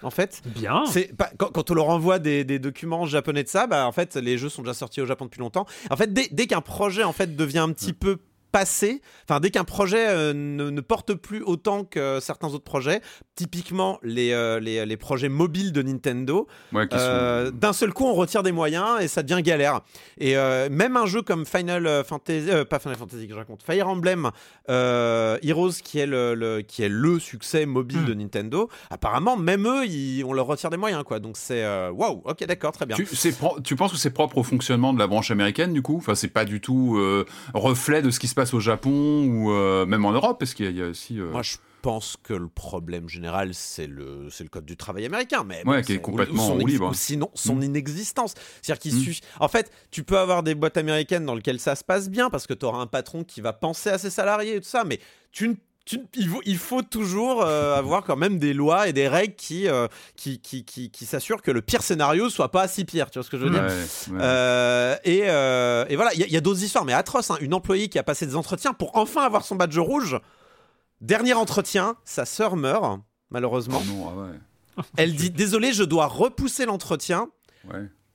[0.02, 0.86] En fait, Bien.
[0.90, 4.16] c'est quand, quand on leur envoie des, des documents japonais de ça, bah, en fait,
[4.16, 5.68] les jeux sont déjà sortis au Japon depuis longtemps.
[5.92, 8.18] En fait, dès, dès qu'un projet en fait devient un petit peu
[8.52, 13.02] passé, enfin dès qu'un projet euh, ne, ne porte plus autant que certains autres projets,
[13.36, 17.94] typiquement les, euh, les, les projets mobiles de Nintendo, Ouais, qui sont- euh, d'un seul
[17.94, 19.82] coup on retire des moyens et ça devient galère.
[20.18, 23.62] Et euh, même un jeu comme Final Fantasy, euh, pas Final Fantasy que je raconte,
[23.64, 24.32] Fire Emblem
[24.70, 28.06] euh, Heroes qui est le, le- qui est le succès mobile Hmm.
[28.06, 31.20] de Nintendo, apparemment même eux ils- on leur retire des moyens quoi.
[31.20, 32.96] Donc c'est euh, waouh, ok d'accord très bien.
[32.96, 33.06] Tu,
[33.64, 35.98] tu penses que c'est propre au fonctionnement de la branche américaine du coup?
[35.98, 39.52] Enfin, c'est pas du tout euh, reflet de ce qui se passe au Japon ou
[39.52, 41.20] euh, même en Europe, parce qu'il y, a- il y a aussi.
[41.20, 45.44] euh, Moi, je pense que le problème général, c'est le, le code du travail américain.
[45.46, 46.90] Mais Ouais, qui est complètement ou roue libre.
[46.90, 47.64] Ou sinon, son Mm.
[47.64, 48.34] inexistence.
[48.62, 49.00] C'est-à-dire qu'il Mm.
[49.00, 49.22] suffit.
[49.40, 52.46] En fait, tu peux avoir des boîtes américaines dans lesquelles ça se passe bien parce
[52.48, 54.84] que tu auras un patron qui va penser à ses salariés et tout ça.
[54.84, 55.00] Mais
[55.32, 55.54] tu ne
[55.88, 59.36] tu- il, faut, il faut toujours euh, avoir quand même des lois et des règles
[59.36, 63.10] qui, euh, qui, qui, qui, qui s'assurent que le pire scénario soit pas si pire.
[63.10, 64.20] Tu vois ce que je veux dire ouais.
[64.22, 65.20] euh, et,
[65.92, 67.32] et voilà, il y a- d'autres histoires, mais atroces.
[67.32, 67.38] hein.
[67.42, 70.20] Une employée qui a passé des entretiens pour enfin avoir son badge rouge.
[71.00, 73.82] Dernier entretien, sa sœur meurt, malheureusement.
[73.84, 74.84] Oh non, ah ouais.
[74.98, 77.30] Elle dit Désolé, je dois repousser l'entretien.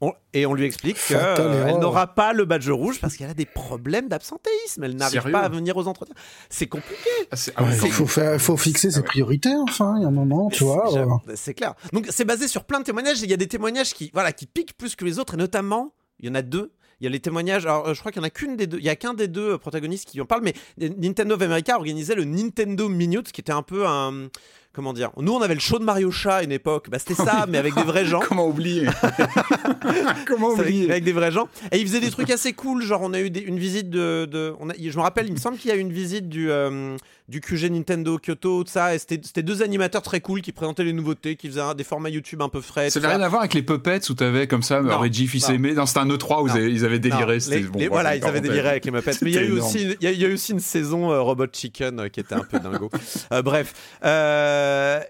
[0.04, 1.78] On- et on lui explique qu'elle erreur.
[1.78, 4.82] n'aura pas le badge rouge parce qu'elle a des problèmes d'absentéisme.
[4.82, 6.16] Elle n'arrive pas à venir aux entretiens.
[6.50, 6.98] C'est compliqué.
[7.30, 8.08] Ah, ah ouais, il faut, même.
[8.08, 9.06] faire, faut fixer ses Ah ouais.
[9.06, 10.90] priorités, enfin, il y a un moment, tu vois.
[11.34, 11.54] C'est- euh.
[11.54, 11.74] Clair.
[11.92, 13.20] Donc c'est basé sur plein de témoignages.
[13.22, 15.94] Il y a des témoignages qui, voilà, qui piquent plus que les autres, et notamment,
[16.18, 16.72] il y en a deux.
[17.00, 17.64] Il y a les témoignages.
[17.66, 18.78] Alors, euh, je crois qu'il y en a qu'une des deux.
[18.78, 21.74] Il y a qu'un des deux euh, protagonistes qui en parle, mais Nintendo of America
[21.76, 24.28] organisait le Nintendo Minute, qui était un peu un.
[24.74, 26.88] Comment dire Nous, on avait le show de Mario Chat à une époque.
[26.90, 28.20] Bah, c'était ça, mais avec des vrais gens.
[28.26, 28.86] Comment oublier
[30.26, 31.48] Comment C'est Avec, oublier avec des vrais gens.
[31.70, 32.82] Et ils faisaient des trucs assez cool.
[32.82, 34.24] Genre, on a eu des- une visite de.
[34.30, 36.28] de- on a- je me rappelle, il me semble qu'il y a eu une visite
[36.28, 36.96] du, euh,
[37.32, 38.94] du QG Nintendo Kyoto, tout ça.
[38.94, 42.42] Et c'était deux animateurs très cool qui présentaient les nouveautés, qui faisaient des formats YouTube
[42.42, 42.90] un peu frais.
[42.90, 45.48] Ça n'avait rien à voir avec les puppets où t'avais comme ça Non, Reggie fils
[45.48, 45.54] non.
[45.54, 45.72] aimé.
[45.72, 46.54] Non, c'était un E3 où Non.
[46.56, 47.38] ils avaient- déliré.
[47.48, 49.12] Les- bon, les- voilà, ils avaient déliré avec les Muppets.
[49.22, 50.52] Mais il y, a eu aussi une- il y a- il y a eu aussi
[50.52, 52.90] une saison euh, Robot Chicken euh, qui était un peu dingo.
[53.32, 53.72] Euh, bref.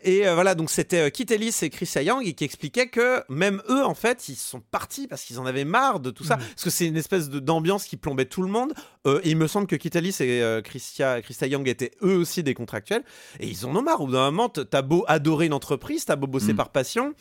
[0.05, 3.85] Et voilà, donc c'était Kit Ellis et Chris Yang et qui expliquaient que même eux,
[3.85, 6.37] en fait, ils sont partis parce qu'ils en avaient marre de tout ça.
[6.37, 8.73] Parce que c'est une espèce d'ambiance qui plombait tout le monde.
[9.07, 12.43] Et il me semble que Kit Ellis et euh, Christia, Christa Yang étaient eux aussi
[12.43, 13.03] des contractuels.
[13.41, 14.01] Et ils en ont marre.
[14.01, 16.57] Au bout d'un moment, t'as beau adorer une entreprise, t'as beau bosser Mm.
[16.57, 17.15] par passion.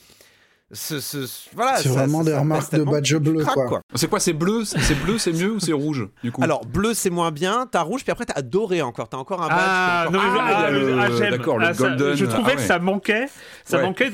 [0.73, 3.81] Ce, ce- ce- voilà, C'est vraiment ça- des ça remarques de badge bleu, craques, quoi.
[3.93, 6.41] C'est quoi C'est bleu C'est bleu, c'est mieux ou c'est rouge du coup?
[6.41, 7.67] Alors, bleu, c'est moins bien.
[7.69, 9.09] T'as rouge, puis après, t'as doré encore.
[9.09, 9.57] T'as encore un badge.
[9.59, 11.31] Ah, non, Ah, ah, le- ah, j'aime.
[11.31, 13.25] d'accord, le Ah, ça- golden, Je trouvais ah que ça manquait.
[13.65, 13.83] Ça Ouais.
[13.83, 14.11] manquait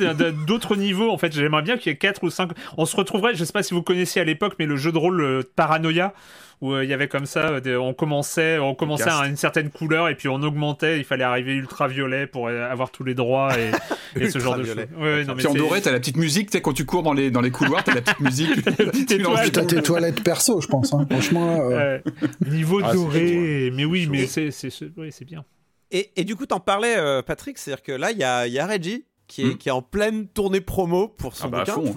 [0.47, 1.11] d'autres niveaux.
[1.11, 2.49] En fait, j'aimerais bien qu'il y ait 4 ou 5.
[2.75, 4.97] On se retrouverait, je sais pas si vous connaissiez à l'époque, mais le jeu de
[4.97, 6.15] rôle euh, Paranoia,
[6.61, 9.35] où euh, il y avait comme ça, euh, des- on commençait, on commençait à une
[9.35, 10.97] certaine couleur et puis on augmentait.
[10.97, 13.71] Il fallait arriver ultraviolet pour euh, avoir tous les droits et,
[14.19, 14.75] et ce genre de choses.
[14.75, 16.85] Ouais, ouais, non, mais Puis en doré, t'as la petite musique, tu sais, quand tu
[16.85, 18.55] cours dans les, dans les couloirs, t'as la petite musique.
[18.65, 19.07] petite
[19.51, 19.67] T'as coup.
[19.67, 20.93] tes toilettes perso, je pense.
[20.93, 21.05] hein.
[21.09, 21.99] Franchement, euh.
[22.45, 25.45] Niveau Ah, doré, mais oui, mais c'est bien.
[25.91, 27.57] Et, et du coup, t'en parlais, euh, Patrick.
[27.57, 29.57] C'est-à-dire que là, il y a, il y a Reggie qui est, Hmm.
[29.57, 31.93] qui est en pleine tournée promo pour son Ah bah à bouquin.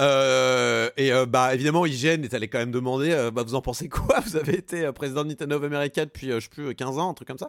[0.00, 3.60] Euh, et euh, bah évidemment, IGN est allé quand même demander euh, bah, vous en
[3.62, 4.20] pensez quoi?
[4.26, 6.98] Vous avez été euh, président de Nintendo of America depuis, euh, je sais plus, 15
[6.98, 7.48] ans, un truc comme ça.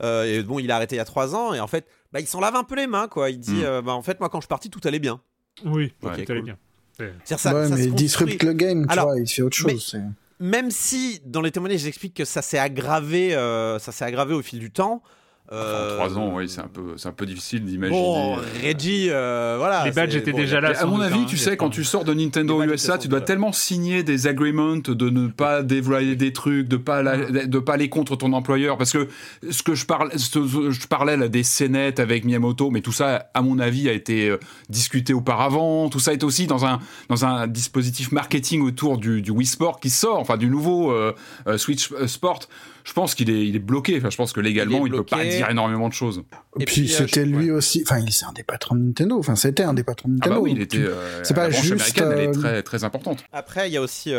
[0.00, 1.52] Euh, et bon, il a arrêté il y a 3 ans.
[1.54, 3.30] Et en fait, bah, il s'en lave un peu les mains, quoi.
[3.30, 3.64] Il dit Mm.
[3.64, 5.20] euh, bah, en fait, moi, quand je suis parti, tout allait bien.
[5.64, 6.24] Oui, tout cool.
[6.28, 6.56] allait bien.
[6.96, 9.56] C'est-à-dire ça, ouais, ça mais il disrupte le game, tu Alors, vois, il fait autre
[9.56, 9.84] chose.
[9.90, 10.00] c'est-
[10.40, 14.42] Même si dans les témoignages, j'explique que ça s'est aggravé, euh, ça s'est aggravé au
[14.42, 15.02] fil du temps.
[15.50, 18.00] Enfin, Euh, en 3 ans, oui, c'est un peu, c'est un peu difficile d'imaginer.
[18.00, 19.84] Bon, Reggie, euh, voilà.
[19.84, 20.72] Les badges étaient bon, déjà là.
[20.80, 23.52] À mon avis, hein, tu sais, quand tu sors de Nintendo USA, tu dois tellement
[23.52, 27.90] signer des agreements de ne pas dévoiler des trucs, de pas la- de pas aller
[27.90, 29.06] contre ton employeur, parce que
[29.50, 32.92] ce que je parle, ce que je parlais là des scénettes avec Miyamoto, mais tout
[32.92, 34.38] ça, à mon avis, a été euh,
[34.70, 35.90] discuté auparavant.
[35.90, 36.80] Tout ça est aussi dans un
[37.10, 41.12] dans un dispositif marketing autour du, du Wii Sport qui sort, enfin du nouveau euh,
[41.46, 42.40] euh, Switch euh, Sport.
[42.84, 43.96] Je pense qu'il est il est bloqué.
[43.96, 45.16] Enfin, je pense que légalement, il, peut bloqué.
[45.16, 46.22] pas dire énormément de choses.
[46.60, 47.82] Et puis, puis, euh, c'était je- lui aussi.
[47.86, 49.18] Enfin, il c'est un des patrons de Nintendo.
[49.18, 50.36] Enfin, c'était un des patrons de Ah Nintendo.
[50.36, 50.78] bah oui, il était.
[50.78, 53.24] euh, c'est pas la branche juste, américaine, elle est euh, très très importante.
[53.32, 54.12] Après, il y a aussi.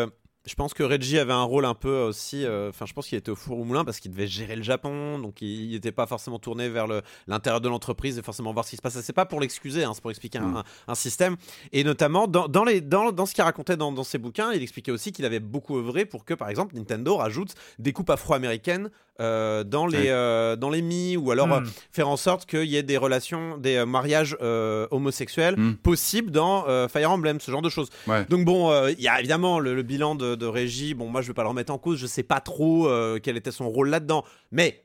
[0.46, 2.46] Je pense que Reggie avait un rôle un peu aussi.
[2.46, 4.64] euh, Enfin, je pense qu'il était au four au moulin parce qu'il devait gérer le
[4.64, 8.66] Japon, donc il n'était pas forcément tourné vers le- l'intérieur de l'entreprise et forcément voir
[8.66, 9.00] ce qui se passe.
[9.02, 11.36] C'est pas pour l'excuser, hein, c'est pour expliquer un, un- un système.
[11.72, 14.62] Et notamment dans, dans les, dans, dans ce qu'il racontait dans, dans ses bouquins, il
[14.62, 18.90] expliquait aussi qu'il avait beaucoup œuvré pour que, par exemple, Nintendo rajoute des coupes afro-américaines
[19.22, 20.10] euh, dans les Ouais.
[20.10, 21.68] euh, dans les mi ou alors euh, Hmm.
[21.92, 25.76] faire en sorte qu'il y ait des relations, des euh, mariages euh, homosexuels Mm.
[25.78, 27.90] possibles dans euh, Fire Emblem, ce genre de choses.
[28.08, 28.26] Ouais.
[28.30, 30.94] Donc bon, euh, il y a évidemment le, le bilan de, de Régie.
[30.94, 31.98] Bon, moi je vais pas le remettre en cause.
[31.98, 34.82] Je sais pas trop euh, quel était son rôle là-dedans, mais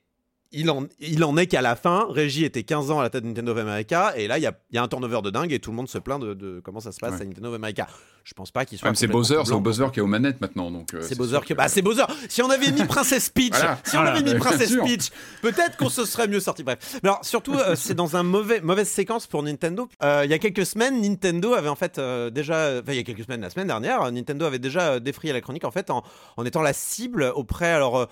[0.52, 3.22] il en, il en est qu'à la fin, Régie était 15 ans à la tête
[3.22, 5.52] de Nintendo of America, et là il y a, y a un turnover de dingue
[5.52, 7.22] et tout le monde se plaint de, de comment ça se passe Ouais.
[7.22, 7.86] à Nintendo of America.
[8.30, 8.86] Je pense pas qu'il soit.
[8.88, 9.54] Même c'est Bowser, c'est.
[9.58, 10.70] Bowser qui est aux manettes maintenant.
[10.70, 10.94] donc.
[10.94, 11.52] euh, C'est Bowser que.
[11.52, 12.04] Bah, c'est Bowser.
[12.28, 13.78] Si on avait mis Princess Peach, Voilà.
[13.84, 14.10] si on Voilà.
[14.12, 14.84] avait mis Bien Princess sûr.
[14.84, 15.10] Peach,
[15.42, 16.62] peut-être qu'on se serait mieux sorti.
[16.62, 16.78] Bref.
[17.02, 19.88] Mais alors, surtout, euh, c'est dans un mauvais, mauvaise séquence pour Nintendo.
[20.04, 22.78] Euh, Il y a quelques semaines, Nintendo avait en fait euh, déjà.
[22.80, 25.64] Enfin, il y a quelques semaines, la semaine dernière, Nintendo avait déjà défrayé la chronique
[25.64, 26.04] en fait en,
[26.36, 28.06] en étant la cible auprès alors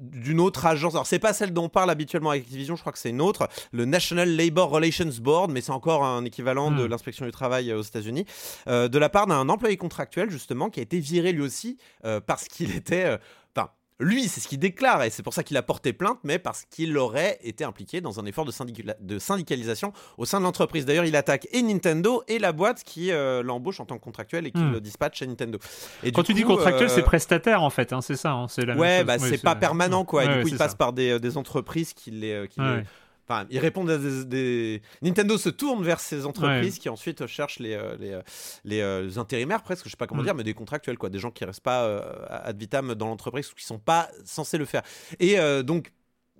[0.00, 0.94] d'une autre agence.
[0.94, 3.20] Alors, c'est pas celle dont on parle habituellement avec Activision, je crois que c'est une
[3.20, 6.90] autre, le National Labor Relations Board, mais c'est encore un équivalent de Hmm.
[6.90, 8.26] l'inspection du travail aux États-Unis,
[8.68, 12.20] euh, de la part d'un employé contractuel justement qui a été viré lui aussi euh,
[12.20, 13.04] parce qu'il était.
[13.04, 13.18] euh,
[13.56, 16.38] Enfin, lui, c'est ce qu'il déclare et c'est pour ça qu'il a porté plainte, mais
[16.38, 20.44] parce qu'il aurait été impliqué dans un effort de, syndicala- de syndicalisation au sein de
[20.44, 20.84] l'entreprise.
[20.84, 24.46] D'ailleurs, il attaque et Nintendo et la boîte qui euh, l'embauche en tant que contractuel
[24.46, 24.72] et qui Hmm.
[24.72, 25.58] le dispatche chez Nintendo.
[26.02, 28.32] Et Quand tu dis contractuel, euh, c'est prestataire en fait, hein, c'est ça.
[28.32, 29.06] hein, c'est la même Ouais, chose.
[29.06, 30.24] bah Oui, c'est pas permanent quoi.
[30.24, 30.76] et Ouais, du coup, il passe ça.
[30.76, 32.42] par des, des entreprises qui les.
[32.58, 32.82] les-.
[33.28, 37.58] Enfin, ils répondent à des, des- Nintendo se tourne vers ces entreprises qui ensuite cherchent
[37.58, 38.22] les, euh, les, euh,
[38.64, 40.26] les, euh, les intérimaires presque, je sais pas comment Mm.
[40.26, 43.50] dire, mais des contractuels quoi, des gens qui restent pas euh, ad vitam dans l'entreprise
[43.50, 44.82] ou qui sont pas censés le faire.
[45.18, 45.92] Et euh, donc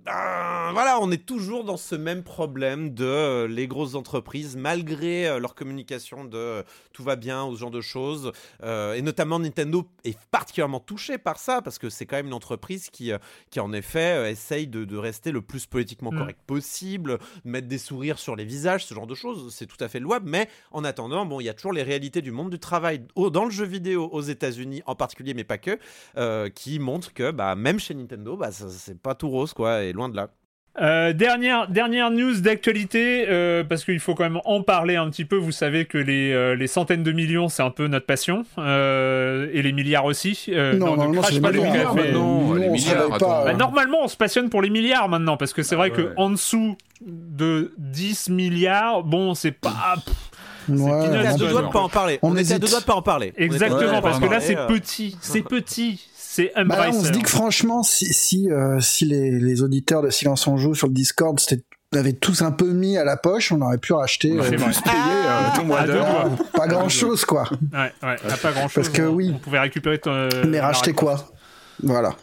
[0.05, 5.27] ben, voilà, on est toujours dans ce même problème de euh, les grosses entreprises, malgré
[5.27, 8.31] euh, leur communication de euh, tout va bien ou ce genre de choses.
[8.63, 12.89] Et notamment Nintendo est particulièrement touché par ça parce que c'est quand même une entreprise
[12.89, 13.11] qui,
[13.51, 16.17] qui en effet essaye de, de rester le plus politiquement Mm.
[16.19, 19.53] correct possible, mettre des sourires sur les visages, ce genre de choses.
[19.53, 20.29] C'est tout à fait louable.
[20.29, 23.29] Mais en attendant, bon, il y a toujours les réalités du monde du travail au-
[23.29, 25.77] dans le jeu vidéo aux États-Unis en particulier, mais pas que,
[26.49, 30.09] qui montrent que bah, même chez Nintendo, bah, c'est pas tout rose quoi, et loin
[30.09, 30.29] de là.
[30.79, 35.25] Euh, dernière, dernière news d'actualité, euh, parce qu'il faut quand même en parler un petit
[35.25, 35.35] peu.
[35.35, 39.49] Vous savez que les, euh, les centaines de millions, c'est un peu notre passion, euh,
[39.53, 40.45] et les milliards aussi.
[40.49, 42.11] Euh, Non, ne crache pas le café.
[42.61, 43.17] les milliards.
[43.19, 45.95] Bah, normalement, on se passionne pour les milliards maintenant, parce que c'est vrai ouais.
[45.97, 49.95] que en dessous de 10 milliards, bon, c'est pas.
[50.05, 50.13] pff,
[50.69, 50.91] Ouais, peanuts.
[50.91, 51.71] On était à Ah, deux bon, doigts de non.
[51.71, 52.19] pas en parler.
[52.21, 52.59] On On, était à hésite.
[52.59, 53.33] deux doigts de pas en parler.
[53.37, 56.05] Exactement, parce que là, parler, c'est euh, petit, c'est petit,
[56.45, 60.09] c'est Bah, on se dit que franchement, si, si, euh, si les, les auditeurs de
[60.09, 61.37] Silence on Joue sur le Discord
[61.93, 65.55] avaient tous un peu mis à la poche, on aurait pu racheter On euh, euh,
[65.55, 66.29] ton mois doigts.
[66.53, 67.49] pas grand chose, quoi.
[67.73, 68.73] Ouais, ouais, y a pas grand chose.
[68.75, 69.31] Parce que oui.
[69.35, 70.29] On pouvait récupérer ton.
[70.47, 71.29] Mais racheter quoi
[71.81, 72.15] Voilà.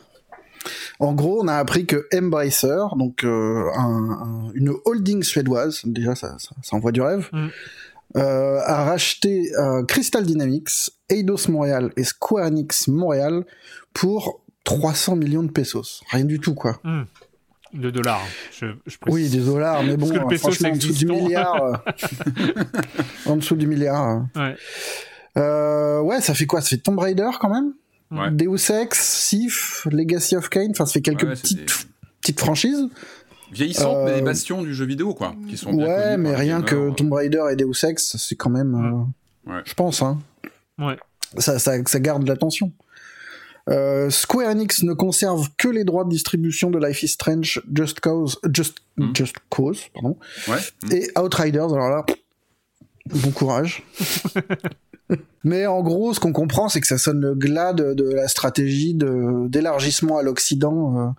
[1.00, 6.14] En gros, on a appris que Embracer, donc euh, un- un- une holding suédoise, déjà
[6.14, 7.48] ça, ça, ça envoie du rêve, Mm.
[8.16, 13.44] euh, a racheté euh, Crystal Dynamics, Eidos Montréal et Square Enix Montréal
[13.94, 16.02] pour 300 millions de pesos.
[16.11, 16.78] Rien du tout, quoi.
[16.85, 17.04] Hmm.
[17.72, 18.28] De dollars, hein.
[18.52, 19.14] je, je précise.
[19.14, 21.07] Oui, des dollars, mais bon, Parce que le euh, peso, franchement, en c'est dessous du
[21.07, 21.64] milliard.
[21.64, 21.74] euh,
[23.26, 24.09] en dessous du milliard.
[24.37, 24.40] euh.
[24.40, 24.57] Ouais.
[25.37, 26.61] Euh, ouais, ça fait quoi?
[26.61, 27.72] Ça fait Tomb Raider quand même?
[28.12, 28.30] Ouais.
[28.30, 31.66] Deus Ex, Sif, Legacy of Kain, enfin ça fait quelques Ouais, petites, des-
[32.20, 32.85] petites franchises.
[33.50, 35.35] Vieillissantes, Euh, mais des bastions du jeu vidéo, quoi.
[35.48, 36.90] Qui sont bien Ouais, mais rien que.
[36.92, 38.74] Tomb Raider et Deus Ex, c'est quand même...
[39.46, 39.62] euh, Ouais.
[39.64, 40.18] Je pense, hein.
[40.78, 40.96] Ouais.
[41.38, 42.72] Ça, ça, ça garde l'attention.
[43.70, 48.00] Euh, Square Enix ne conserve que les droits de distribution de Life is Strange, Just
[48.00, 49.11] Cause, Just, Hmm.
[49.14, 50.16] Just Cause, pardon,
[50.48, 50.59] Ouais.
[50.85, 50.92] Mm.
[50.92, 51.72] et Outriders.
[51.74, 52.05] Alors là,
[53.07, 53.83] bon courage.
[55.44, 58.27] Mais en gros, ce qu'on comprend, c'est que ça sonne le glas de, de la
[58.29, 61.11] stratégie d'élargissement à l'Occident euh,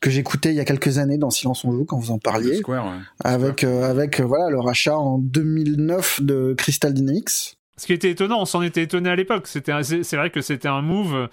[0.00, 2.56] que j'écoutais il y a quelques années dans Silence on joue quand vous en parliez,
[2.58, 2.98] Square, ouais.
[3.22, 7.58] avec euh, avec euh, voilà le rachat en 2009 de Crystal Dynamics.
[7.80, 9.46] Ce qui était étonnant, on s'en était étonné à l'époque.
[9.46, 11.28] C'était, c'est c'est vrai que c'était un move,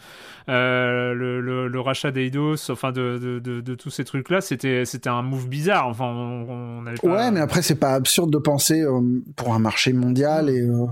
[0.47, 4.85] euh, le, le, le rachat d'Eidos, enfin de, de, de, de tous ces trucs-là, c'était,
[4.85, 5.89] c'était un move bizarre.
[5.89, 7.09] Enfin, on, on avait pas.
[7.09, 9.01] Ouais, mais après c'est pas absurde de penser euh,
[9.35, 10.85] pour un marché mondial et euh,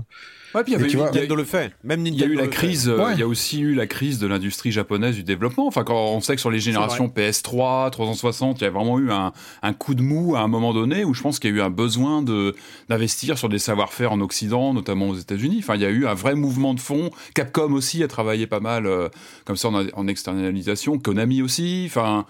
[0.54, 1.72] Ouais, puis il y avait Nintendo le fait.
[1.84, 3.12] Même Il y a eu la crise, euh, Ouais.
[3.14, 5.66] il y a aussi eu la crise de l'industrie japonaise du développement.
[5.66, 9.10] Enfin, quand on sait que sur les générations PS3, 360, il y a vraiment eu
[9.10, 9.32] un,
[9.62, 11.60] un coup de mou à un moment donné où je pense qu'il y a eu
[11.60, 12.54] un besoin de
[12.88, 15.56] d'investir sur des savoir-faire en Occident, notamment aux États-Unis.
[15.58, 17.10] Enfin, il y a eu un vrai mouvement de fond.
[17.34, 19.08] Capcom aussi a travaillé pas mal euh,
[19.44, 20.98] comme ça en, en externalisation.
[20.98, 21.84] Konami aussi.
[21.86, 22.24] Enfin.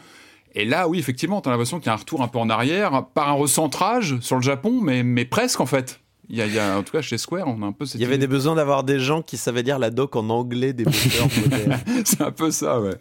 [0.59, 2.49] Et là, oui, effectivement, tu as l'impression qu'il y a un retour un peu en
[2.49, 6.01] arrière, par un recentrage sur le Japon, mais, mais presque en fait.
[6.29, 7.85] Il y, a, il y a- en tout cas, chez Square, on a un peu
[7.87, 8.27] cette Il y avait idée.
[8.27, 11.79] des besoins d'avoir des gens qui savaient lire la doc en anglais des moteurs modernes.
[12.05, 12.95] C'est un peu ça, ouais.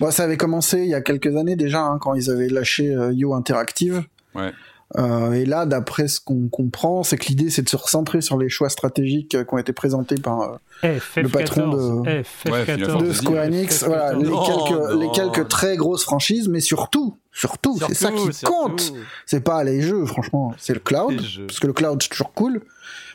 [0.00, 2.94] bon, ça avait commencé il y a quelques années déjà hein, quand ils avaient lâché
[2.94, 4.02] euh, Yo Interactive.
[4.34, 4.52] Ouais.
[4.96, 8.38] Euh, et là, d'après ce qu'on comprend, c'est que l'idée c'est de se recentrer sur
[8.38, 12.22] les choix stratégiques euh, qui ont été présentés par euh, FF14, le patron de- Ouais,
[12.24, 12.78] Final FF14.
[12.78, 13.44] de Fantasy, Square.
[13.46, 15.00] Enix, voilà, les quelques, non.
[15.00, 18.92] les quelques très grosses franchises, mais surtout, surtout, c'est ça qui compte.
[19.26, 22.60] C'est pas les jeux, franchement, c'est le cloud, parce que le cloud c'est toujours cool,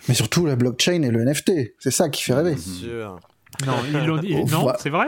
[0.10, 2.58] mais surtout la blockchain et le NFT, c'est ça qui fait rêver.
[2.58, 3.18] Sûr.
[3.66, 5.08] Non, ils l'ont dit- non, c'est vrai?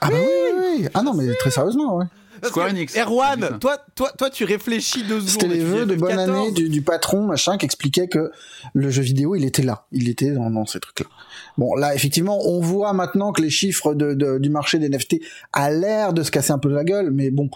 [0.00, 0.26] Ah bah oui,
[0.58, 0.88] oui, oui.
[0.94, 2.04] ah non mais très sérieusement, ouais.
[2.42, 2.96] Square Enix.
[2.96, 5.28] Erwan, toi, toi, toi, tu réfléchis deux secondes.
[5.30, 6.20] C'était les vœux de bonne FF14.
[6.30, 8.30] année du, du patron, machin, qui expliquait que
[8.74, 9.86] le jeu vidéo, il était là.
[9.92, 11.06] Il était dans, dans ces trucs-là.
[11.58, 15.16] Bon, là, effectivement, on voit maintenant que les chiffres de, de- du marché des NFT
[15.52, 17.48] a l'air de se casser un peu la gueule, mais bon,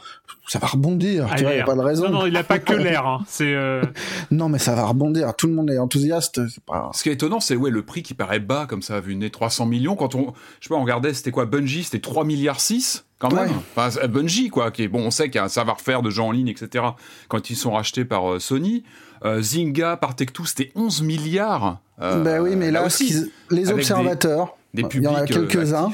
[0.48, 1.28] ça va rebondir.
[1.30, 1.66] Ah, tu vois, y a l'air.
[1.66, 2.08] pas de raison.
[2.08, 3.06] Non, non, il a pas que l'air.
[3.06, 3.20] hein.
[3.28, 3.54] C'est.
[3.54, 3.82] euh,
[4.30, 5.34] Non, mais ça va rebondir.
[5.36, 6.40] Tout le monde est enthousiaste.
[6.66, 6.90] Pas...
[6.94, 9.30] Ce qui est étonnant, c'est ouais, le prix qui paraît bas comme ça, vu nez
[9.30, 9.96] 300 millions.
[9.96, 13.32] Quand on, je sais pas, on regardait, c'était quoi Bungie, c'était 3 milliards 6 quand
[13.32, 13.46] même.
[13.50, 13.54] Ouais.
[13.76, 16.26] Enfin, Bungie, quoi, qui est bon, on sait qu'il y a un savoir-faire de gens
[16.28, 16.84] en ligne, etc.
[17.28, 18.82] Quand ils sont rachetés par euh, Sony,
[19.22, 21.78] Euh, Zynga par Tech2, c'était 11 milliards.
[22.00, 25.20] Euh, ben oui, mais là, aussi, ce qu'ils- les observateurs, des il y en a
[25.24, 25.90] publics, euh, quelques-uns,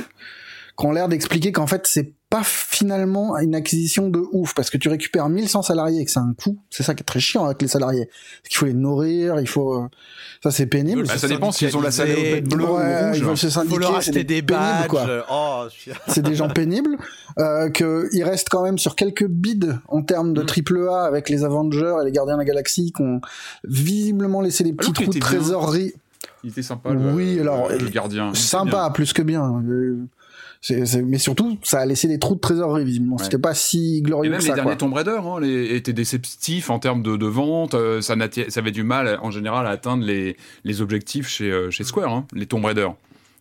[0.78, 4.76] qui ont l'air d'expliquer qu'en fait, c'est pas finalement une acquisition de ouf, parce que
[4.76, 6.58] tu récupères 1100 salariés et que c'est un coût.
[6.70, 8.06] C'est ça qui est très chiant avec les salariés.
[8.06, 9.74] Parce qu'il faut les nourrir, il faut...
[9.74, 9.88] euh,
[10.42, 11.04] Ça, c'est pénible.
[11.06, 13.18] Bah, ça dépend s'ils ont la salopette bleue Ouais, ou rouge.
[13.18, 14.88] ils veulent se Il faut leur c'est acheter des badges.
[14.88, 15.06] quoi.
[15.30, 16.96] Oh, je c'est des gens pénibles,
[17.38, 20.46] euh, qu'ils restent quand même sur quelques bids en termes de Mm.
[20.46, 23.20] triple A avec les Avengers et les Gardiens de la Galaxie qui ont
[23.62, 25.92] visiblement laissé des petits l'autre trous de trésorerie.
[26.42, 28.34] Il était sympa, le, Oui, alors, le gardien.
[28.34, 29.62] Sympa, plus que bien.
[31.05, 33.16] Mais surtout, ça a laissé des trous de trésorerie, visiblement.
[33.16, 33.24] Ouais.
[33.24, 34.76] C'était pas si Et glorieux même que les ça, derniers quoi.
[34.76, 37.74] Tomb Raider hein, les, étaient déceptifs en termes de, de vente.
[37.74, 38.14] euh, ça,
[38.57, 42.26] avait du mal, en général, à atteindre les, les objectifs chez, euh, chez Square, hein,
[42.35, 42.88] les Tomb Raider.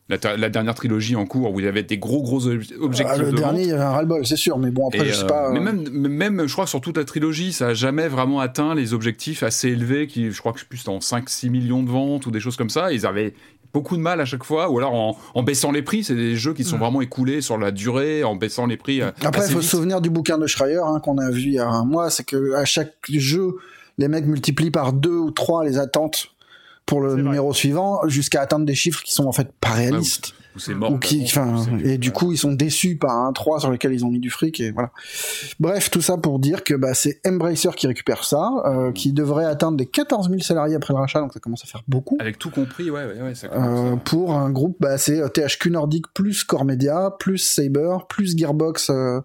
[0.07, 3.15] La, dernière trilogie en cours où il y avait des gros gros ob- objectifs.
[3.15, 3.65] Ah, le de dernier, vente.
[3.65, 5.49] il y avait un ras-le-bol, c'est sûr, mais bon, après, Et, je sais euh, pas.
[5.51, 8.39] mais euh, même, même, je crois que sur toute la trilogie, ça a jamais vraiment
[8.39, 12.27] atteint les objectifs assez élevés, qui, je crois que plus, en 5-6 millions de ventes
[12.27, 12.93] ou des choses comme ça.
[12.93, 13.33] Ils avaient
[13.75, 16.03] beaucoup de mal à chaque fois, ou alors en, en baissant les prix.
[16.05, 19.01] C'est des jeux qui sont vraiment écoulés sur la durée, en baissant les prix.
[19.01, 21.53] euh, Après, il faut se souvenir du bouquin de Schreier hein, qu'on a vu il
[21.53, 23.55] y a un mois, c'est que à chaque jeu,
[23.97, 26.27] les mecs multiplient par deux ou trois les attentes
[26.85, 27.21] pour le vrai.
[27.21, 30.33] numéro suivant, jusqu'à atteindre des chiffres qui sont en fait pas réalistes.
[30.55, 30.91] Ou c'est mort.
[30.91, 34.05] ou qui, enfin, et du coup, ils sont déçus par un 3 sur lequel ils
[34.05, 34.91] ont mis du fric, et voilà.
[35.59, 39.45] Bref, tout ça pour dire que bah, c'est Embracer qui récupère ça, euh, qui devrait
[39.45, 42.17] atteindre les 14 000 salariés après le rachat, donc ça commence à faire beaucoup.
[42.19, 43.35] Avec tout compris, ouais, ouais, ouais.
[43.35, 47.11] Ça commence Euh, à- pour un groupe, bah, c'est euh, THQ Nordic plus Core Media,
[47.19, 49.19] plus Saber, plus Gearbox euh,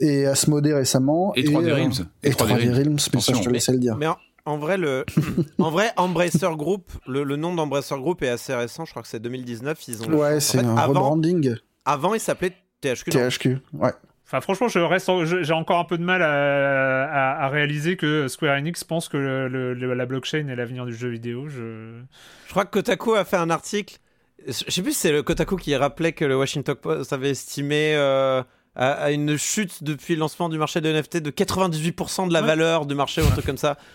[0.00, 1.32] et Asmodee récemment.
[1.36, 2.06] Et 3D euh, Realms.
[2.22, 3.96] Et 3D Realms, mais ça je te laissais le dire.
[3.96, 5.04] Mais en, en vrai, le,
[5.58, 8.84] en vrai, Embracer Group, le, le nom d'Embracer Group est assez récent.
[8.84, 9.88] Je crois que c'est 2019.
[9.88, 10.06] Ils ont.
[10.14, 11.54] Ouais, c'est un avant, rebranding
[11.84, 13.10] avant, il s'appelait THQ.
[13.10, 13.58] THQ.
[13.74, 13.90] Ouais.
[14.24, 15.08] Enfin, franchement, je reste,
[15.42, 19.16] j'ai encore un peu de mal à, à- à réaliser que Square Enix pense que
[19.16, 21.46] le- le- le- la blockchain est l'avenir du jeu vidéo.
[21.48, 22.00] Je...
[22.46, 23.98] Je crois que Kotaku a fait un article.
[24.46, 27.94] Je sais plus si c'est le Kotaku qui rappelait que le Washington Post avait estimé
[27.94, 28.42] euh,
[28.74, 32.40] à, à une chute depuis le lancement du marché de NFT de 98% de la
[32.40, 32.46] Ouais.
[32.48, 33.76] valeur du marché ou un truc comme ça.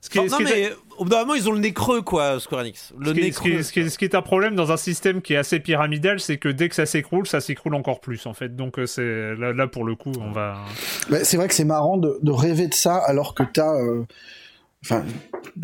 [0.00, 2.38] Ce qui non est- mais au bout d'un moment ils ont le nez creux quoi
[2.40, 2.92] Square Enix.
[2.98, 3.62] Le ce qui est- nez ce qui est- creux.
[3.62, 6.20] ce qui est- ce qui est un problème dans un système qui est assez pyramidal,
[6.20, 8.54] c'est que dès que ça s'écroule, ça s'écroule encore plus en fait.
[8.56, 10.56] Donc euh, c'est là, là, pour le coup, on va.
[11.10, 13.74] Bah, c'est vrai que c'est marrant de, de rêver de ça alors que t'as.
[13.74, 14.04] euh,
[14.84, 15.04] Enfin,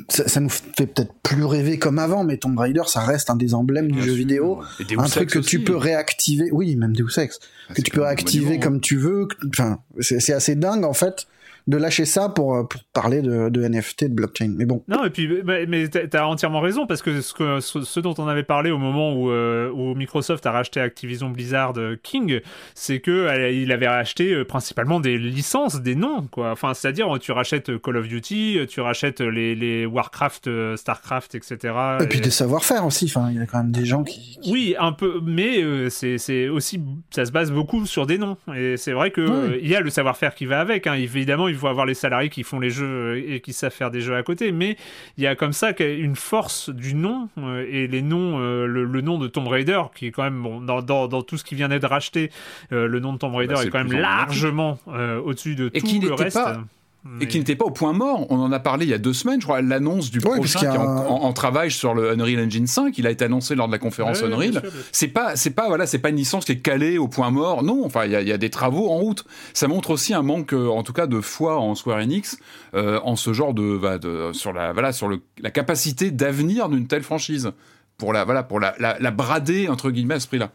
[0.09, 3.37] ça, ça nous fait peut-être plus rêver comme avant, mais Tomb Raider, ça reste un
[3.37, 4.61] des emblèmes du jeu vidéo.
[4.81, 6.49] Et un truc que tu peux réactiver.
[6.51, 7.39] Oui, même Deus Ex.
[7.71, 9.29] Ah, que tu peux réactiver monument, comme tu veux.
[9.51, 11.29] Enfin, c'est c'est assez dingue en fait
[11.67, 14.53] de lâcher ça pour, euh, pour parler de, de NFT, de blockchain.
[14.57, 14.85] Mais bon.
[14.89, 18.29] Non, et puis, mais, mais t'as entièrement raison, parce que ce, que ce, dont on
[18.29, 22.41] avait parlé au moment où, euh, où Microsoft a racheté Activision Blizzard euh, King,
[22.75, 26.51] c'est que euh, il avait racheté principalement des licences, des noms, quoi.
[26.51, 31.75] Enfin, c'est-à-dire, tu rachètes Call of Duty, tu rachètes les, les Warcraft, Starcraft, etc.
[32.01, 33.07] Et puis des savoir-faire aussi.
[33.07, 34.39] Enfin, il y a quand même des gens qui.
[34.43, 38.37] qui- Oui, un peu, mais euh, c'est aussi, ça se base beaucoup sur des noms.
[38.55, 40.87] Et c'est vrai que euh, il y a le savoir-faire qui va avec.
[40.87, 40.95] hein.
[40.95, 43.91] Évidemment, il faut avoir les salariés qui font les jeux euh, et qui savent faire
[43.91, 44.53] des jeux à côté.
[44.53, 44.77] Mais
[45.17, 48.85] il y a comme ça une force du nom euh, et les noms, euh, le,
[48.85, 51.45] le nom de Tomb Raider, qui est quand même bon, dans, dans, dans tout ce
[51.45, 52.31] qui vient d'être racheté,
[52.73, 55.81] euh, le nom de Tomb Raider Bah, est quand même largement euh, au-dessus de Et
[55.81, 56.37] tout qui le reste.
[56.37, 56.59] pas-
[57.07, 58.27] Mais- Et qui n'était pas au point mort.
[58.31, 60.61] On en a parlé il y a deux semaines, je crois, l'annonce du Ouais, prochain
[60.61, 62.97] a qui est en, un- en- en travail sur le Unreal Engine 5.
[62.97, 64.63] Il a été annoncé lors de la conférence Ouais, Unreal.
[64.91, 67.63] C'est pas, c'est pas, voilà, c'est pas une licence qui est calée au point mort.
[67.63, 69.25] Non, enfin, il y, a- y a des travaux en route.
[69.53, 72.39] Ça montre aussi un manque, euh, en tout cas, de foi en Square Enix,
[72.75, 76.69] euh, en ce genre de, bah, de- sur la, voilà, sur le, la capacité d'avenir
[76.71, 77.51] d'une telle franchise.
[77.99, 80.51] Pour la, voilà, pour la, la, la brader entre guillemets à ce prix-là.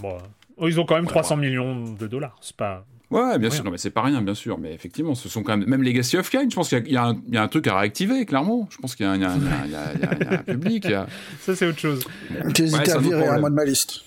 [0.00, 0.16] Bon,
[0.56, 2.36] oh, ils ont quand même Ouais, 300 millions de dollars.
[2.40, 2.84] C'est pas.
[3.10, 3.54] Ouais, bien Ouais.
[3.54, 4.58] sûr, non, mais c'est pas rien, bien sûr.
[4.58, 5.68] Mais effectivement, ce sont quand même.
[5.68, 7.48] Même Legacy of Kain, je pense qu'il y a- y, un- il y a un
[7.48, 8.68] truc à réactiver, clairement.
[8.70, 10.86] Je pense qu'il y a un, y a public.
[10.86, 11.06] a-
[11.40, 12.04] Ça, c'est autre chose.
[12.58, 13.40] Hésité Ouais, à virer un problème.
[13.40, 14.00] mois de ma liste.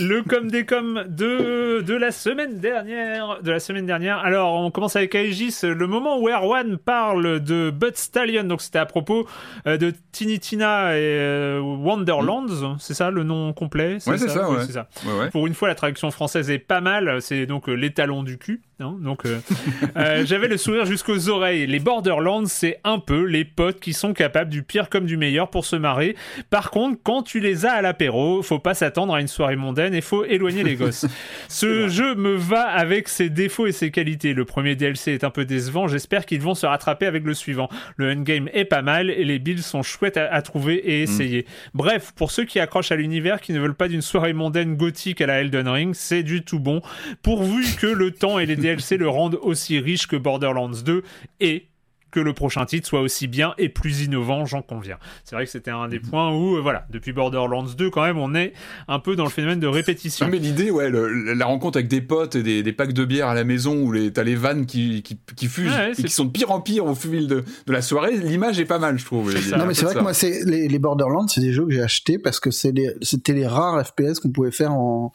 [0.00, 3.40] Le com des com de, de la semaine dernière.
[3.42, 4.18] De la semaine dernière.
[4.18, 5.56] Alors, on commence avec Aegis.
[5.62, 8.44] Le moment où Erwan parle de Bud Stallion.
[8.44, 9.26] Donc, c'était à propos
[9.66, 12.76] euh, de Tiny Tina et euh, Wonderlands.
[12.78, 13.98] C'est ça le nom complet?
[14.06, 14.64] Ouais, c'est ça, ouais.
[14.66, 14.88] ça.
[15.06, 15.30] Ouais, ouais.
[15.30, 17.20] Pour une fois, la traduction française est pas mal.
[17.20, 18.60] C'est donc euh, l'étalon du cul.
[18.80, 18.96] hein.
[19.00, 19.38] donc, euh,
[19.96, 21.66] euh, j'avais le sourire jusqu'aux oreilles.
[21.66, 25.48] Les Borderlands, c'est un peu les potes qui sont capables du pire comme du meilleur
[25.48, 26.14] pour se marrer.
[26.50, 29.94] Par contre, quand tu les as à l'apéro, faut pas s'attendre à une soirée mondaine
[29.94, 31.06] et faut éloigner les gosses.
[31.48, 34.34] Ce jeu me va avec ses défauts et ses qualités.
[34.34, 35.88] Le premier DLC est un peu décevant.
[35.88, 37.68] J'espère qu'ils vont se rattraper avec le suivant.
[37.96, 41.46] Le endgame est pas mal et les builds sont chouettes à, à trouver et essayer.
[41.72, 45.20] Bref, pour ceux qui accrochent à l'univers, qui ne veulent pas d'une soirée mondaine gothique
[45.22, 46.82] à la Elden Ring, c'est du tout bon.
[47.22, 51.02] Pourvu que le temps et les DLC le rendent aussi riche que Borderlands 2
[51.40, 51.66] et
[52.10, 54.98] que le prochain titre soit aussi bien et plus innovant, j'en conviens.
[55.24, 58.18] C'est vrai que c'était un des points où, euh, voilà, depuis Borderlands 2, quand même,
[58.18, 58.52] on est
[58.86, 60.24] un peu dans le phénomène de répétition.
[60.26, 63.04] Non, mais l'idée, ouais, le- la rencontre avec des potes et des, des packs de
[63.04, 65.94] bière à la maison où les, t'as les vannes qui, qui, qui fusent Ouais, et
[66.04, 68.78] qui sont de pire en pire au fil de, de la soirée, l'image est pas
[68.78, 69.36] mal, je trouve.
[69.36, 69.56] Ça.
[69.56, 69.98] Non, mais c'est vrai ça.
[69.98, 72.70] que moi, c'est les, les Borderlands, c'est des jeux que j'ai achetés parce que c'est
[72.70, 75.10] les- c'était les rares FPS qu'on pouvait faire en,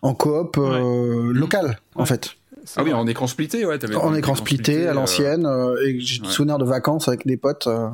[0.00, 2.36] en coop euh, local, en fait.
[2.76, 3.78] Ah oui, en écran splitté, ouais.
[3.78, 7.26] t'avais En écran splitté, à euh, l'ancienne, euh, et j'ai des souvenirs de vacances avec
[7.26, 7.88] des potes euh,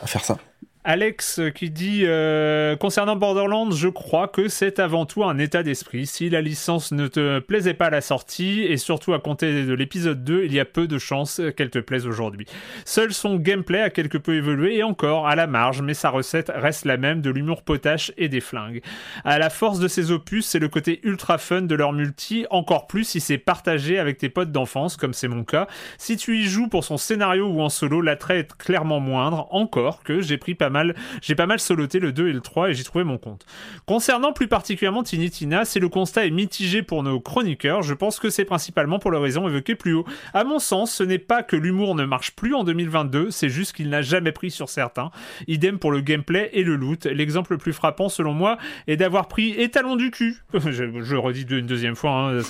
[0.00, 0.38] à faire ça.
[0.88, 6.06] Alex qui dit euh, concernant Borderlands, je crois que c'est avant tout un état d'esprit.
[6.06, 9.74] Si la licence ne te plaisait pas à la sortie, et surtout à compter de
[9.74, 12.46] l'épisode 2, il y a peu de chances qu'elle te plaise aujourd'hui.
[12.84, 16.52] Seul son gameplay a quelque peu évolué et encore à la marge, mais sa recette
[16.54, 18.80] reste la même de l'humour potache et des flingues.
[19.24, 22.86] À la force de ces opus, c'est le côté ultra fun de leur multi, encore
[22.86, 25.66] plus si c'est partagé avec tes potes d'enfance, comme c'est mon cas.
[25.98, 30.04] Si tu y joues pour son scénario ou en solo, l'attrait est clairement moindre, encore
[30.04, 30.75] que j'ai pris pas mal
[31.22, 33.46] j'ai pas mal soloté le 2 et le 3 et j'ai trouvé mon compte.
[33.86, 38.18] Concernant plus particulièrement Tiny Tina, si le constat est mitigé pour nos chroniqueurs, je pense
[38.18, 40.04] que c'est principalement pour la raison évoquée plus haut.
[40.34, 43.74] À mon sens, ce n'est pas que l'humour ne marche plus en 2022, c'est juste
[43.74, 45.10] qu'il n'a jamais pris sur certains.
[45.46, 47.06] Idem pour le gameplay et le loot.
[47.06, 50.36] L'exemple le plus frappant selon moi est d'avoir pris étalon du cul.
[50.54, 52.40] je, redis une deuxième fois, hein,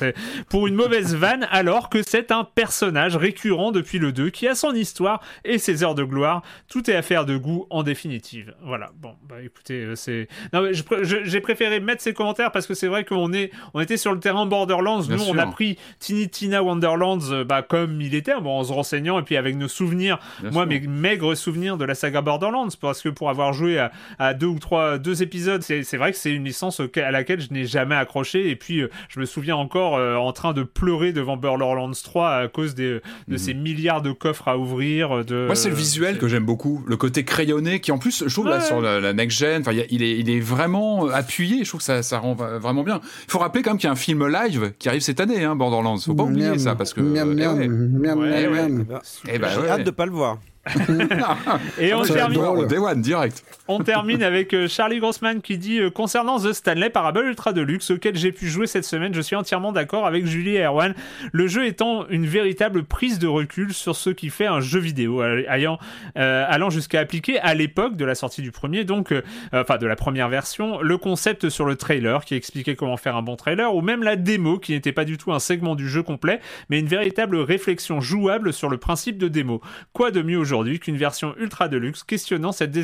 [0.48, 4.54] pour une mauvaise vanne alors que c'est un personnage récurrent depuis le 2 qui a
[4.54, 6.42] son histoire et ses heures de gloire.
[6.68, 8.15] Tout est affaire de goût en définitive.
[8.62, 8.90] Voilà.
[9.00, 10.28] Bon, bah écoutez, euh, c'est.
[10.52, 13.96] Non, mais j'ai préféré mettre ces commentaires parce que c'est vrai qu'on est, on était
[13.96, 15.02] sur le terrain Borderlands.
[15.08, 18.72] Nous, on a pris Tiny Tina Wonderlands, euh, bah comme il était, bon, en se
[18.72, 20.18] renseignant et puis avec nos souvenirs.
[20.42, 23.78] moi, mes maigres souvenirs de la saga Borderlands, parce que pour avoir joué
[24.18, 27.52] à, deux ou trois, deux épisodes, c'est vrai que c'est une licence à laquelle je
[27.52, 28.50] n'ai jamais accroché.
[28.50, 32.48] Et puis, euh, je me souviens encore en train de pleurer devant Borderlands 3 à
[32.48, 33.38] cause des, de mhm.
[33.38, 35.24] ces milliards de coffres à ouvrir.
[35.24, 35.46] De...
[35.46, 38.32] Moi, c'est le visuel que j'aime beaucoup, le côté crayonné qui en plus plus, je
[38.32, 41.64] trouve, là, sur la, next gen, il est, il est vraiment appuyé.
[41.64, 43.00] Je trouve que ça, ça rend vraiment bien.
[43.26, 45.44] Il faut rappeler quand même qu'il y a un film live qui arrive cette année,
[45.44, 45.98] hein, Borderlands.
[45.98, 47.00] Faut pas oublier ça, parce que.
[47.00, 48.86] Miam, miam, eh miam, miam,
[49.28, 50.38] eh ben, J'ai hâte de pas le voir.
[51.78, 53.44] et on termine, Day One, direct.
[53.68, 57.92] on termine avec euh, Charlie Grossman qui dit euh, concernant The Stanley Parable Ultra Deluxe
[57.92, 60.94] auquel j'ai pu jouer cette semaine, je suis entièrement d'accord avec Julie et Erwan.
[61.32, 65.22] Le jeu étant une véritable prise de recul sur ce qui fait un jeu vidéo,
[65.22, 69.14] euh, allant jusqu'à appliquer à l'époque de la sortie du premier, donc
[69.52, 73.22] enfin de la première version, le concept sur le trailer qui expliquait comment faire un
[73.22, 76.02] bon trailer, ou même la démo qui n'était pas du tout un segment du jeu
[76.02, 76.40] complet,
[76.70, 79.60] mais une véritable réflexion jouable sur le principe de démo.
[79.92, 82.76] Quoi de mieux aujourd'hui aujourd'hui qu'une version ultra deluxe questionnant cette,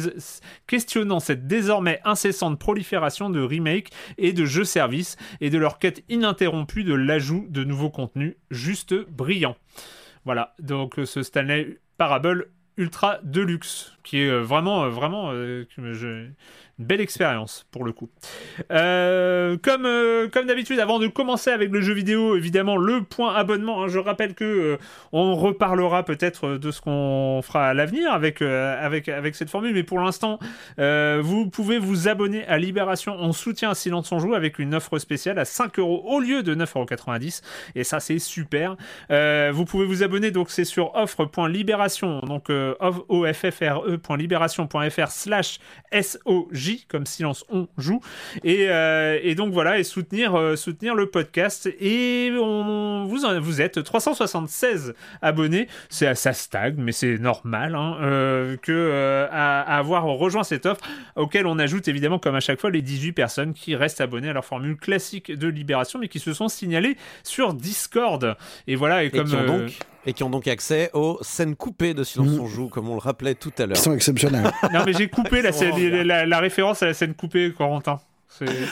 [0.66, 6.84] questionnant cette désormais incessante prolifération de remakes et de jeux-services et de leur quête ininterrompue
[6.84, 9.56] de l'ajout de nouveaux contenus juste brillants.
[10.24, 15.32] Voilà, donc euh, ce Stanley Parable Ultra Deluxe, qui est euh, vraiment, euh, vraiment,
[16.82, 18.10] belle expérience pour le coup.
[18.70, 23.34] Euh, comme euh, comme d'habitude, avant de commencer avec le jeu vidéo, évidemment le point
[23.34, 23.82] abonnement.
[23.82, 24.76] Hein, je rappelle que euh,
[25.12, 29.82] on reparlera peut-être de ce qu'on fera à l'avenir avec avec avec cette formule, mais
[29.82, 30.38] pour l'instant,
[30.78, 34.98] vous pouvez vous abonner à Libération en soutien à Silence on joue avec une offre
[34.98, 36.86] spéciale à 5 euros au lieu de 9,90 euros
[37.74, 38.76] et ça c'est super.
[39.08, 45.58] vous pouvez vous abonner donc c'est sur offre.libération donc offre.libération.fr slash
[45.92, 48.00] SOJ comme silence on joue.
[48.44, 51.68] Et, euh, et donc voilà et soutenir euh, soutenir le podcast.
[51.80, 55.68] Et on, vous vous êtes 376 abonnés.
[55.88, 60.82] C'est ça stagne mais c'est normal hein, euh, que à, avoir rejoint cette offre
[61.16, 64.32] auquel on ajoute évidemment comme à chaque fois les 18 personnes qui restent abonnées à
[64.32, 68.36] leur formule classique de libération mais qui se sont signalées sur Discord.
[68.66, 72.38] Et voilà et, comme donc et qui ont donc accès aux scènes coupées de Silence
[72.40, 73.76] on joue, comme on le rappelait tout à l'heure.
[73.76, 74.50] Qui sont exceptionnelles.
[74.72, 78.00] non, mais j'ai coupé la, la, référence à la scène coupée, Corentin.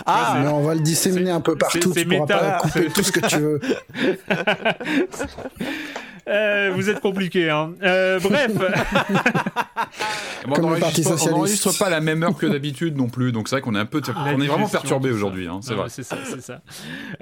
[0.07, 1.93] Ah, mais on va le disséminer un peu partout.
[1.93, 3.61] Tu pourras pas couper tout ce que tu veux.
[6.29, 7.73] Euh, vous êtes compliqué, hein.
[7.83, 8.53] Euh, bref.
[10.47, 13.81] on n'enregistre pas la même heure que d'habitude non plus, donc c'est vrai qu'on est
[13.81, 15.89] un peu, on est vraiment perturbé aujourd'hui, hein, c'est vrai.
[15.89, 16.61] C'est ça, c'est ça.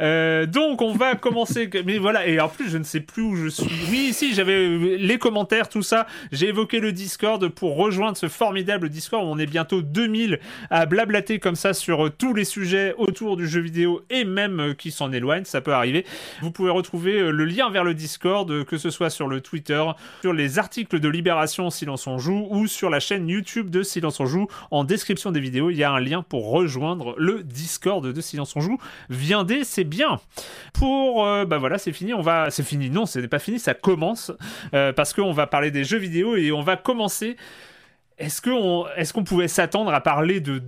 [0.01, 3.37] Euh, donc on va commencer, mais voilà, et en plus je ne sais plus où
[3.37, 3.71] je suis.
[3.91, 4.69] Oui, si j'avais
[4.99, 6.07] les commentaires, tout ça.
[6.33, 9.25] J'ai évoqué le Discord pour rejoindre ce formidable Discord.
[9.25, 10.39] Où on est bientôt 2000
[10.71, 14.91] à blablater comme ça sur tous les sujets autour du jeu vidéo et même qui
[14.91, 16.05] s'en éloignent, ça peut arriver.
[16.43, 19.85] Vous pouvez retrouver le lien vers le Discord, que ce soit soit sur le Twitter,
[20.23, 24.19] sur les articles de Libération Silence on joue ou sur la chaîne YouTube de Silence
[24.19, 24.49] on joue.
[24.73, 28.57] En description des vidéos, il y a un lien pour rejoindre le Discord de Silence
[28.57, 28.79] on joue.
[29.09, 30.19] Viendez, c'est bien.
[30.73, 32.13] Pour euh, bah voilà, c'est fini.
[32.13, 32.91] On va, c'est fini.
[32.91, 33.61] Non, ce n'est pas fini.
[33.61, 34.33] Ça commence
[34.75, 37.37] euh, parce qu'on va parler des jeux vidéo et on va commencer.
[38.19, 40.61] Est-ce qu'on est qu'on pouvait s'attendre à parler de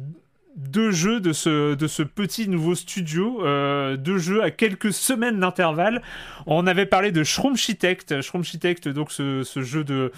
[0.57, 5.41] deux jeux de ce, de ce petit nouveau studio, euh, deux jeux à quelques semaines
[5.41, 6.03] d'intervalle.
[6.47, 10.13] On avait parlé de Shroom Architect, donc ce, ce, jeu de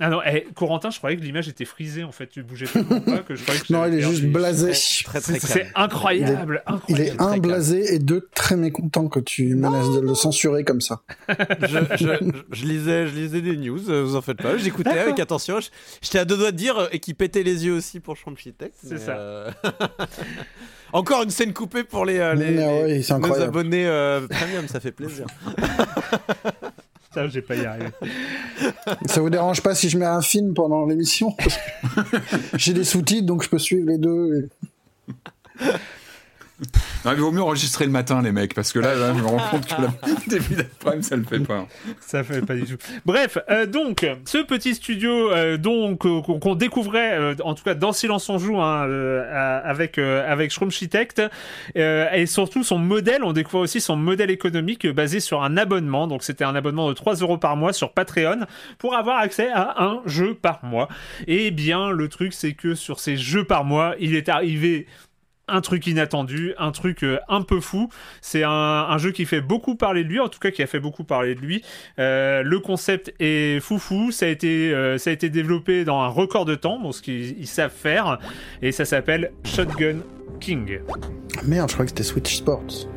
[0.00, 2.28] Ah non, eh, Corentin, je croyais que l'image était frisée en fait.
[2.28, 4.72] Tu bougeais tellement pas que je croyais que Non, il est juste blasé.
[4.72, 6.82] C'est incroyable, incroyable.
[6.88, 10.80] Il est un blasé et deux très mécontent que tu menaces de le censurer comme
[10.80, 11.02] ça.
[11.28, 14.56] je, je- je lisais, je lisais des news, euh, vous en faites pas.
[14.56, 15.58] J'écoutais avec attention.
[16.00, 18.52] J'étais à deux doigts de dire euh, et qui pétait les yeux aussi pour Shang-Chi
[18.52, 18.70] Tech.
[18.84, 19.16] C'est ça.
[19.16, 19.50] euh,
[20.92, 23.48] Encore une scène coupée pour les, euh, les, Mais les- ouais, c'est nos incroyable.
[23.50, 25.26] abonnés euh, premium, ça fait plaisir.
[27.18, 27.86] Ça, j'ai pas y arrivé.
[29.06, 31.32] Ça vous dérange pas si je mets un film pendant l'émission?
[31.32, 31.56] Parce
[32.12, 32.16] que
[32.58, 34.48] J'ai des sous-titres donc je peux suivre les deux.
[35.60, 35.64] et-
[37.04, 39.38] Non, il vaut mieux enregistrer le matin, les mecs, parce que là, je me rends
[39.50, 39.88] compte que le
[40.26, 41.66] début d'après-midi, ça le fait pas.
[42.00, 42.76] Ça fait pas du tout.
[43.06, 47.92] Bref, euh, donc, ce petit studio euh, donc euh, qu'on découvrait, en tout cas dans
[47.92, 48.82] Silence on joue, hein,
[49.64, 50.52] avec avec
[51.74, 56.08] et surtout son modèle, on découvre aussi son modèle économique basé sur un abonnement.
[56.08, 58.40] Donc c'était un abonnement de 3 euros par mois sur Patreon
[58.78, 60.88] pour avoir accès à un jeu par mois.
[61.28, 64.86] Et bien, le truc c'est que sur ces jeux par mois, il est arrivé
[65.48, 67.88] un truc inattendu, un truc euh, un peu fou.
[68.20, 70.80] C'est un, jeu qui fait beaucoup parler de lui, en tout cas qui a fait
[70.80, 71.62] beaucoup parler de lui.
[71.98, 76.08] Euh, le concept est foufou, ça a été euh, ça a été développé dans un
[76.08, 78.18] record de temps, bon, ce qu'ils ils savent faire,
[78.62, 79.98] et ça s'appelle Shotgun
[80.40, 80.80] King.
[81.44, 82.88] Merde, je crois que c'était Switch Sports.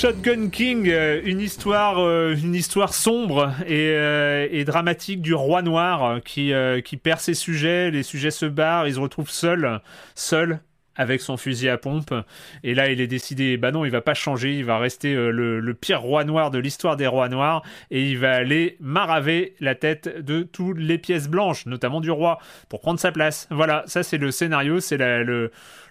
[0.00, 5.60] Shotgun King, euh, une histoire, euh, une histoire sombre et, euh, et dramatique du roi
[5.60, 6.54] noir qui,
[7.02, 9.82] perd ses sujets, les sujets se barrent, il se retrouve seul,
[10.14, 10.60] seul
[10.96, 12.14] avec son fusil à pompe.
[12.62, 15.60] Et là, il est décidé, bah non, il va pas changer, il va rester le,
[15.60, 19.74] le pire roi noir de l'histoire des rois noirs et il va aller maraver la
[19.74, 22.38] tête de toutes les pièces blanches, notamment du roi,
[22.70, 23.48] pour prendre sa place.
[23.50, 25.50] Voilà, ça c'est le scénario, c'est le,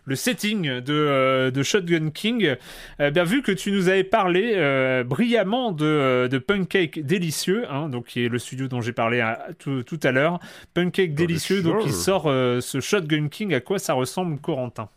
[0.10, 2.56] le setting de, euh, de Shotgun King.
[3.00, 7.66] Euh, bien vu que tu nous avais parlé euh, brillamment de, euh, de Pancake Délicieux,
[7.72, 10.40] hein, donc qui est le studio dont j'ai parlé à- tout, tout à l'heure.
[10.74, 13.54] Pancake Délicieux, donc il sort ce Shotgun King.
[13.54, 14.90] À quoi ça ressemble, Corentin?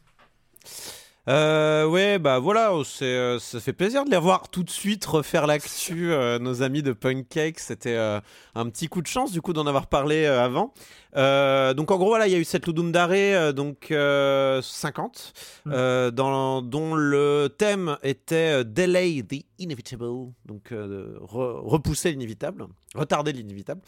[1.29, 5.05] Euh, ouais, bah voilà, oh, euh, ça fait plaisir de les voir tout de suite
[5.05, 6.11] refaire l'actu.
[6.13, 8.19] euh, nos amis de Pancake, c'était euh,
[8.57, 10.75] un petit coup de chance du coup d'en avoir parlé avant.
[11.15, 14.63] Euh, donc en gros, voilà, il y a eu cette Ludum Dare, euh, donc euh,
[14.63, 15.33] 50,
[15.67, 20.07] euh, dans, dont le thème était Delay the Inevitable,
[20.47, 23.81] donc re- repousser l'inévitable, retarder l'inévitable.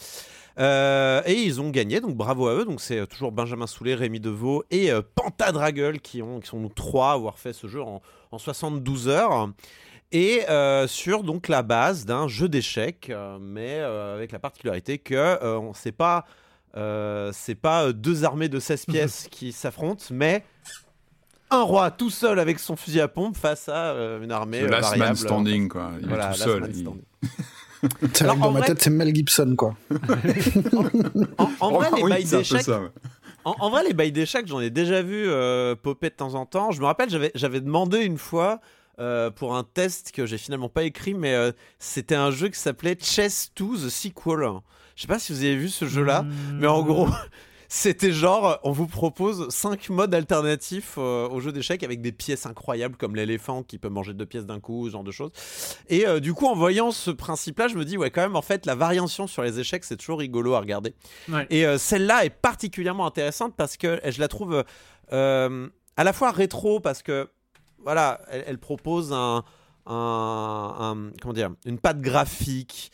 [0.58, 2.64] Et ils ont gagné, donc bravo à eux.
[2.64, 7.10] Donc c'est toujours Benjamin Soulet, Rémi Deveau et Pantadraggle qui, ont, qui sont nous trois
[7.10, 9.48] à avoir fait ce jeu en, en 72 heures.
[10.12, 14.98] Et euh, sur donc la base d'un jeu d'échecs, euh, mais euh, avec la particularité
[14.98, 16.24] que on sait pas,
[16.76, 20.44] euh, c'est pas euh, deux armées de 16 pièces qui s'affrontent, mais
[21.50, 24.68] un roi tout seul avec son fusil à pompe face à euh, une armée euh,
[24.68, 25.92] last man standing, quoi.
[26.00, 26.70] Il Voilà, est tout seul.
[26.74, 26.88] il-
[28.20, 29.76] Alors, dans ma vrai- tête, c'est Mel Gibson, quoi.
[31.38, 32.66] En, en vrai, Oh, les oui, bails d'échecs.
[33.44, 36.46] En, en vrai, les bails d'échecs, j'en ai déjà vu euh, popper de temps en
[36.46, 36.70] temps.
[36.70, 38.60] Je me rappelle, j'avais, demandé une fois
[38.98, 42.58] euh, pour un test que j'ai finalement pas écrit, mais euh, c'était un jeu qui
[42.58, 44.48] s'appelait Chess 2 The Sequel.
[44.96, 46.24] Je sais pas si vous avez vu ce jeu-là,
[46.54, 47.08] mais en gros,
[47.68, 52.46] c'était genre, on vous propose 5 modes alternatifs euh, au jeu d'échecs avec des pièces
[52.46, 55.32] incroyables comme l'éléphant qui peut manger deux pièces d'un coup, ce genre de choses.
[55.88, 58.42] Et euh, du coup, en voyant ce principe-là, je me dis, ouais, quand même, en
[58.42, 60.94] fait, la variation sur les échecs, c'est toujours rigolo à regarder.
[61.28, 61.46] Ouais.
[61.50, 64.62] Et euh, celle-là est particulièrement intéressante parce que je la trouve
[65.10, 67.28] à la fois rétro parce que
[67.82, 69.42] voilà, elle, elle propose un,
[69.86, 72.92] un- un- comment dire, une patte graphique,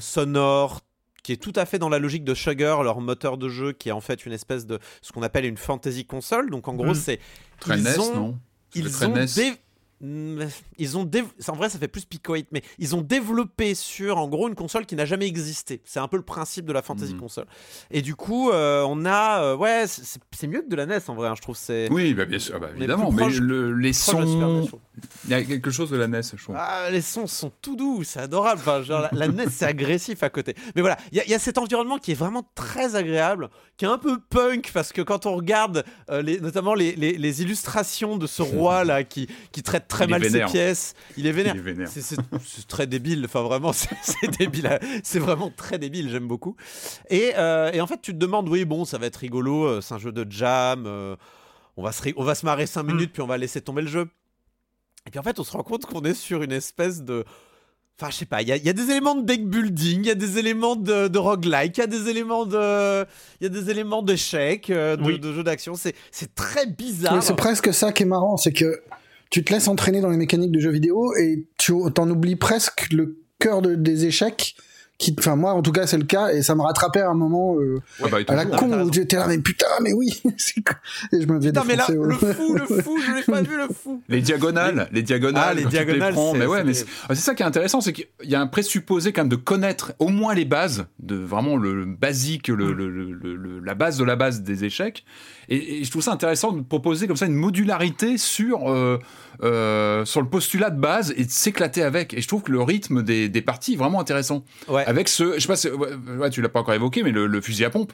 [0.00, 0.80] sonore
[1.22, 3.88] qui est tout à fait dans la logique de Sugar, leur moteur de jeu, qui
[3.88, 6.50] est en fait une espèce de ce qu'on appelle une fantasy console.
[6.50, 6.94] Donc en gros, Mhm.
[6.94, 7.20] c'est
[7.60, 8.38] Très ils NES, ont- non?
[8.74, 9.54] Ils ont dé-
[10.02, 14.28] ils ont dév- en vrai ça fait plus picoïde mais ils ont développé sur en
[14.28, 17.12] gros une console qui n'a jamais existé c'est un peu le principe de la fantasy
[17.14, 17.20] Mhm.
[17.20, 17.46] console
[17.90, 21.14] et du coup euh, on a euh, ouais c'est- mieux que de la NES en
[21.14, 23.10] vrai hein, je trouve c'est Oui, bah, bien sûr, bah, évidemment.
[23.12, 24.64] Mais proche- le- les NES, sons.
[24.66, 24.80] trouve.
[25.26, 26.56] Il y a quelque chose de la NES, je trouve.
[26.58, 28.60] Ah, les sons sont tout doux, c'est adorable.
[28.60, 30.54] Enfin, genre, la, la NES, c'est agressif à côté.
[30.74, 33.50] Mais voilà, il y, a- il y a cet environnement qui est vraiment très agréable,
[33.76, 37.16] qui est un peu punk, parce que quand on regarde euh, les, notamment les, les-
[37.18, 38.42] les illustrations de ce
[38.72, 40.48] roi là qui, qui traite très Il mal vénère.
[40.48, 41.54] ses pièces, il est vénère.
[41.88, 42.16] C'est-
[42.68, 43.72] très débile, enfin vraiment,
[44.02, 44.78] c'est débile.
[45.02, 46.56] C'est vraiment très débile, j'aime beaucoup.
[47.10, 49.80] Et, euh, et en fait, tu te demandes, oui, bon, ça va être rigolo, euh,
[49.80, 50.84] c'est un jeu de jam.
[50.86, 51.16] euh,
[51.76, 52.86] on va se, ri- on va se marrer 5 Mm.
[52.86, 54.06] minutes, puis on va laisser tomber le jeu.
[55.06, 57.24] Et puis en fait, on se rend compte qu'on est sur une espèce de.
[57.98, 60.00] Enfin, je sais pas, il y, a- il y a des éléments de deck building,
[60.00, 63.04] il y a des éléments de, de roguelike, il y a des éléments de.
[63.40, 65.18] Il y a des éléments d'échecs, de, Oui.
[65.18, 65.74] de jeux d'action.
[65.74, 67.22] C'est c'est très bizarre.
[67.22, 68.82] C'est presque ça qui est marrant, c'est que
[69.30, 72.92] tu te laisses entraîner dans les mécaniques de jeux vidéo et tu t'en oublies presque
[72.92, 74.56] le cœur de- des échecs.
[74.98, 77.14] Qui, enfin moi en tout cas c'est le cas et ça me rattrapait à un
[77.14, 81.22] moment euh, Ah bah, à la con où j'étais là mais putain mais oui et
[81.22, 83.56] je me faisais Putain, mais là, au- le fou, le fou, je l'ai pas vu,
[83.56, 84.02] le fou.
[84.10, 86.90] Les diagonales, les diagonales, Ah, les diagonales, prends, c'est- mais ouais, c'est mais terrible.
[86.98, 89.30] c'est ah, c'est ça qui est intéressant, c'est qu'il y a un présupposé quand même
[89.30, 93.36] de connaître au moins les bases, de vraiment le, le basique, le, le- le- le-
[93.36, 95.06] le- la base de la base des échecs.
[95.50, 98.98] Et, et je trouve ça intéressant de proposer comme ça une modularité sur euh,
[99.42, 102.14] euh, sur le postulat de base et de s'éclater avec.
[102.14, 104.44] Et je trouve que le rythme des, des parties est vraiment intéressant.
[104.68, 105.88] Ouais, Avec ce, je sais pas,
[106.18, 107.92] ouais, tu l'as pas encore évoqué, mais le, le fusil à pompe.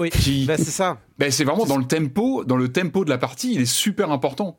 [0.00, 0.10] oui.
[0.10, 0.98] Qui, Bah, c'est ça.
[1.18, 4.10] ben, c'est vraiment dans le tempo, dans le tempo de la partie, il est super
[4.10, 4.58] important.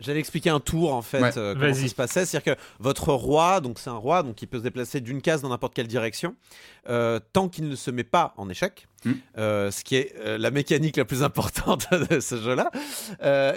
[0.00, 1.38] J'allais expliquer un tour en fait, Ouais.
[1.38, 2.26] euh, comment ça se passait.
[2.26, 5.40] C'est-à-dire que votre roi, donc c'est un roi, donc il peut se déplacer d'une case
[5.42, 6.34] dans n'importe quelle direction,
[6.88, 9.12] euh, tant qu'il ne se met pas en échec, Mm.
[9.38, 12.70] euh, ce qui est la mécanique la plus importante de ce jeu-là.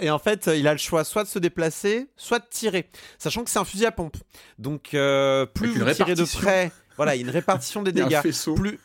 [0.00, 3.42] Et en fait, il a le choix soit de se déplacer, soit de tirer, sachant
[3.44, 4.16] que c'est un fusil à pompe.
[4.58, 8.20] Donc plus vous tirez de près, voilà, il y a une répartition des dégâts.
[8.20, 8.78] Plus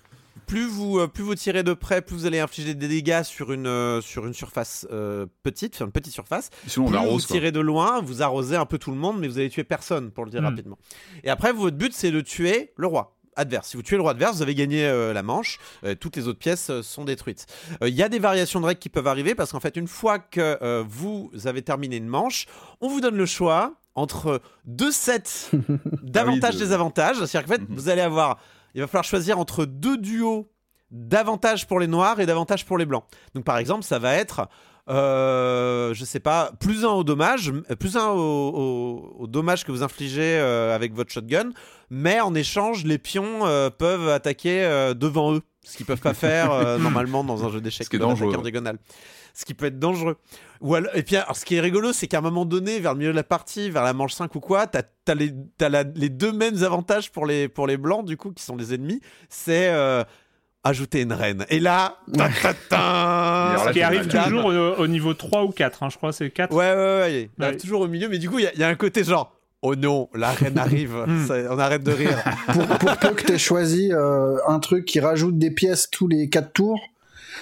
[0.54, 3.52] plus vous, euh, plus vous tirez de près, plus vous allez infliger des dégâts sur
[3.52, 7.22] une, euh, sur une surface euh, petite, sur une petite surface Sinon, on plus arrose.
[7.24, 7.36] vous quoi.
[7.38, 10.12] tirez de loin, vous arrosez un peu tout le monde, mais vous allez tuer personne,
[10.12, 10.46] pour le dire Mm.
[10.46, 10.78] rapidement.
[11.24, 13.70] Et après, votre but, c'est de tuer le roi adverse.
[13.70, 15.58] Si vous tuez le roi adverse, vous avez gagné euh, la manche.
[15.86, 17.48] Euh, toutes les autres pièces euh, sont détruites.
[17.82, 20.20] Il y a des variations de règles qui peuvent arriver parce qu'en fait, une fois
[20.20, 22.46] que vous avez terminé une manche,
[22.80, 25.50] on vous donne le choix entre deux sets
[26.04, 27.14] d'avantages Ah.
[27.26, 27.68] C'est-à-dire qu'en fait, Mhm.
[27.76, 28.40] vous allez avoir,
[28.76, 30.50] il va falloir choisir entre deux duos
[30.92, 33.04] d'avantages pour les noirs et d'avantages pour les blancs.
[33.36, 34.48] Donc par exemple, ça va être
[34.90, 39.64] euh, je sais pas, plus un au dommage, euh, plus un au, au- au dommage
[39.64, 41.52] que vous infligez euh, avec votre shotgun,
[41.90, 46.52] mais en échange, les pions euh, peuvent attaquer devant eux, ce qu'ils peuvent pas faire
[46.80, 47.88] normalement dans un jeu d'échecs.
[48.40, 48.78] En diagonale.
[49.34, 50.18] Ce qui peut être dangereux.
[50.62, 52.94] Ou alors- et puis, alors, ce qui est rigolo, c'est qu'à un moment donné, vers
[52.94, 55.70] le milieu de la partie, vers la manche 5 ou quoi, t'as as les, t'as
[55.70, 58.74] la- les deux mêmes avantages pour les, pour les blancs, du coup, qui sont les
[58.76, 59.02] ennemis.
[59.30, 60.04] C'est euh,
[60.64, 61.46] ajouter une reine.
[61.50, 62.78] Et là, ta, ta, ta,
[63.50, 66.14] alors là, Ce qui arrive toujours au, au niveau 3 ou 4, hein, je crois,
[66.14, 66.54] c'est 4.
[66.54, 67.30] Ouais, ouais, ouais.
[67.38, 67.58] Il Ouais.
[67.58, 69.36] toujours au milieu, mais du coup, il y a- il y, a un côté genre.
[69.66, 70.94] Oh non, la reine arrive.
[71.08, 71.26] Mm.
[71.28, 72.22] Ça- on arrête de rire.
[72.54, 76.30] pour, pour peu que t'aies choisi euh, un truc qui rajoute des pièces tous les
[76.30, 76.80] quatre tours,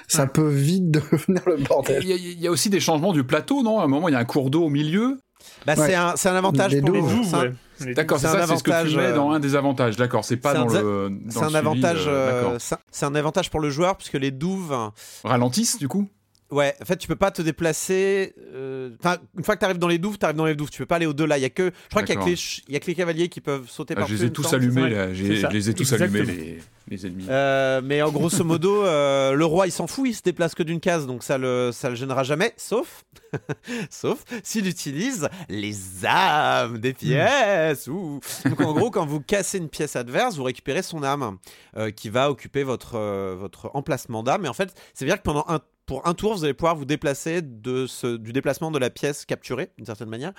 [0.07, 2.03] ça peut vite devenir le bordel.
[2.03, 3.79] Il y, y a aussi des changements du plateau, non?
[3.79, 5.17] À un moment, il y a un cours d'eau au milieu.
[5.65, 5.87] Bah, Ouais.
[5.87, 7.93] c'est un, c'est un avantage Les pour les douves, un- ouais.
[7.95, 9.95] D'accord, C'est ça, c'est ce que tu mets dans un des avantages.
[9.97, 11.11] D'accord, c'est pas dans le.
[11.29, 12.05] C'est un avantage.
[12.07, 14.75] euh, euh, c'est un avantage pour le joueur puisque les douves.
[15.23, 16.07] Ralentissent, du coup?
[16.51, 18.33] Ouais, en fait, tu peux pas te déplacer.
[18.53, 20.69] euh, Enfin, une fois que tu arrives dans les douves, tu arrives dans les douves.
[20.69, 21.37] Tu peux pas aller au-delà.
[21.37, 22.87] Il y a que, je crois qu'il y a que les, ch- y a que
[22.87, 25.13] les cavaliers qui peuvent sauter Ah, par Je les ai tous allumés, là.
[25.13, 27.25] J'ai- Je les ai tous allumés, les, les ennemis.
[27.29, 30.63] Euh, mais en grosso modo, euh, le roi il s'en fout, il se déplace que
[30.63, 33.05] d'une case, donc ça le ça le gênera jamais, sauf
[33.89, 37.87] sauf s'il utilise les âmes des pièces.
[37.87, 38.19] ouh.
[38.45, 41.37] Donc en gros, quand vous cassez une pièce adverse, vous récupérez son âme
[41.77, 44.45] euh, qui va occuper votre euh, votre emplacement d'âme.
[44.45, 45.59] Et en fait, ça veut dire que pendant un
[45.91, 49.25] pour un tour, vous allez pouvoir vous déplacer de ce, du déplacement de la pièce
[49.25, 50.31] capturée, d'une certaine manière,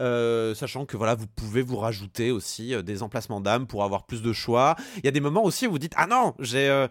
[0.00, 4.06] euh, sachant que voilà, vous pouvez vous rajouter aussi euh, des emplacements d'âme pour avoir
[4.06, 4.76] plus de choix.
[4.96, 6.88] Il y a des moments aussi où vous dites ah non, j'ai euh,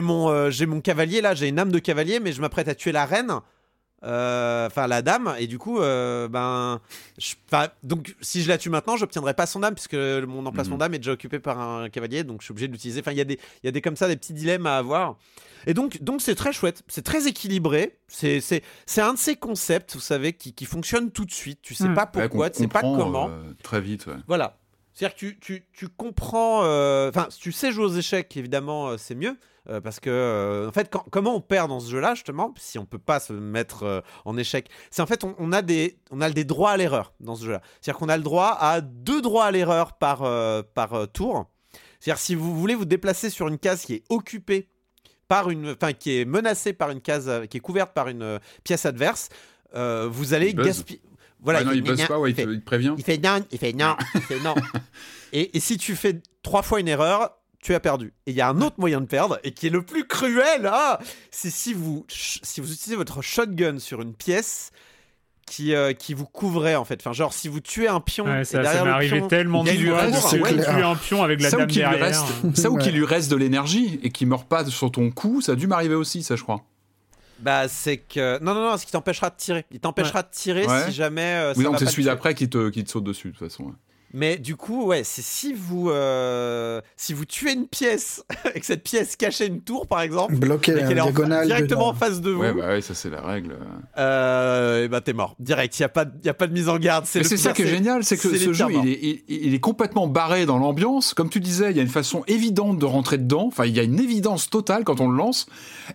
[0.00, 2.92] mon j'ai mon cavalier là, j'ai une âme de cavalier, mais je m'apprête à tuer
[2.92, 3.40] la reine.
[4.04, 6.80] Euh, Enfin, la dame, et du coup, euh, ben,
[7.18, 7.34] je-
[7.82, 10.80] donc si je la tue maintenant, j'obtiendrai pas son âme puisque mon emplacement Mhm.
[10.80, 13.00] d'âme est déjà occupé par un cavalier, donc je suis obligé de l'utiliser.
[13.00, 14.76] Enfin, il y a des, il y a des comme ça, des petits dilemmes à
[14.78, 15.16] avoir.
[15.66, 17.98] Et donc, donc c'est très chouette, c'est très équilibré.
[18.06, 21.58] C'est, c'est, c'est un de ces concepts, vous savez, qui, qui fonctionne tout de suite.
[21.62, 21.94] Tu sais Mhm.
[21.94, 23.28] pas Ouais, pourquoi, qu'on tu sais pas comment.
[23.28, 24.14] euh, très vite, ouais.
[24.28, 24.56] Voilà.
[24.98, 26.64] C'est-à-dire que tu, tu, tu comprends.
[26.64, 29.36] euh, Enfin, si tu sais jouer aux échecs, évidemment, euh, c'est mieux.
[29.70, 32.84] euh, parce que, en fait, quand- comment on perd dans ce jeu-là, justement, si on
[32.86, 34.68] peut pas se mettre en échec?
[34.90, 37.44] C'est en fait, on, on a des, on a des droits à l'erreur dans ce
[37.44, 37.60] jeu-là.
[37.80, 40.18] C'est-à-dire qu'on a le droit à deux droits à l'erreur par,
[40.74, 41.46] par tour.
[42.00, 44.68] C'est-à-dire, si vous voulez vous déplacer sur une case qui est occupée
[45.28, 45.70] par une.
[45.80, 47.30] Enfin, qui est menacée par une case.
[47.50, 49.28] qui est couverte par une pièce adverse,
[49.74, 51.02] vous allez gaspiller.
[51.42, 52.94] Voilà, Ah non, il fait buzz pas, ouais, il fait- te, il te prévient.
[52.98, 54.54] il fait non, il fait non, il fait non.
[55.32, 57.32] Et, et si tu fais trois fois une erreur,
[57.62, 58.12] tu as perdu.
[58.26, 60.68] Et il y a un autre moyen de perdre, et qui est le plus cruel,
[60.72, 60.98] ah,
[61.30, 64.70] c'est si vous, si vous utilisez votre shotgun sur une pièce
[65.46, 67.00] qui, euh, qui vous couvrait, en fait.
[67.00, 69.70] Enfin, genre, si vous tuez un pion, Ouais, ça, ça m'est arrivé pion, tellement de
[69.70, 72.04] fois de tuer un pion avec la Ça ou dame qu'il lui derrière.
[72.06, 72.82] reste, ça ou Ouais.
[72.82, 75.66] qu'il lui reste de l'énergie et qu'il meurt pas sur ton coup, ça a dû
[75.66, 76.62] m'arriver aussi, ça, je crois.
[77.40, 78.42] Bah, c'est que.
[78.42, 79.64] Non, non, non, ce qui t'empêchera de tirer.
[79.70, 80.84] Il t'empêchera de tirer Ouais.
[80.86, 81.22] si jamais.
[81.22, 83.36] euh, ça Oui, va donc c'est celui d'après qui te, qui te saute dessus, de
[83.36, 83.74] toute façon.
[84.14, 85.90] Mais du coup, ouais, c'est si vous.
[85.90, 90.34] euh, Si vous tuez une pièce et que cette pièce cachait une tour, par exemple.
[90.36, 91.46] Bloqué mais la qu'elle est en- diagonale.
[91.46, 93.56] directement en face de vous, Ouais, bah ouais, ça c'est la règle.
[93.98, 95.34] euh, et bah t'es mort.
[95.38, 97.04] Direct, il n'y a, pas de- y a pas de mise en garde.
[97.06, 98.98] C'est ça qui est génial, c'est que ce jeu, il est,
[99.28, 101.14] il, il est complètement barré dans l'ambiance.
[101.14, 103.46] Comme tu disais, il y a une façon évidente de rentrer dedans.
[103.46, 105.46] Enfin, il y a une évidence totale quand on le lance.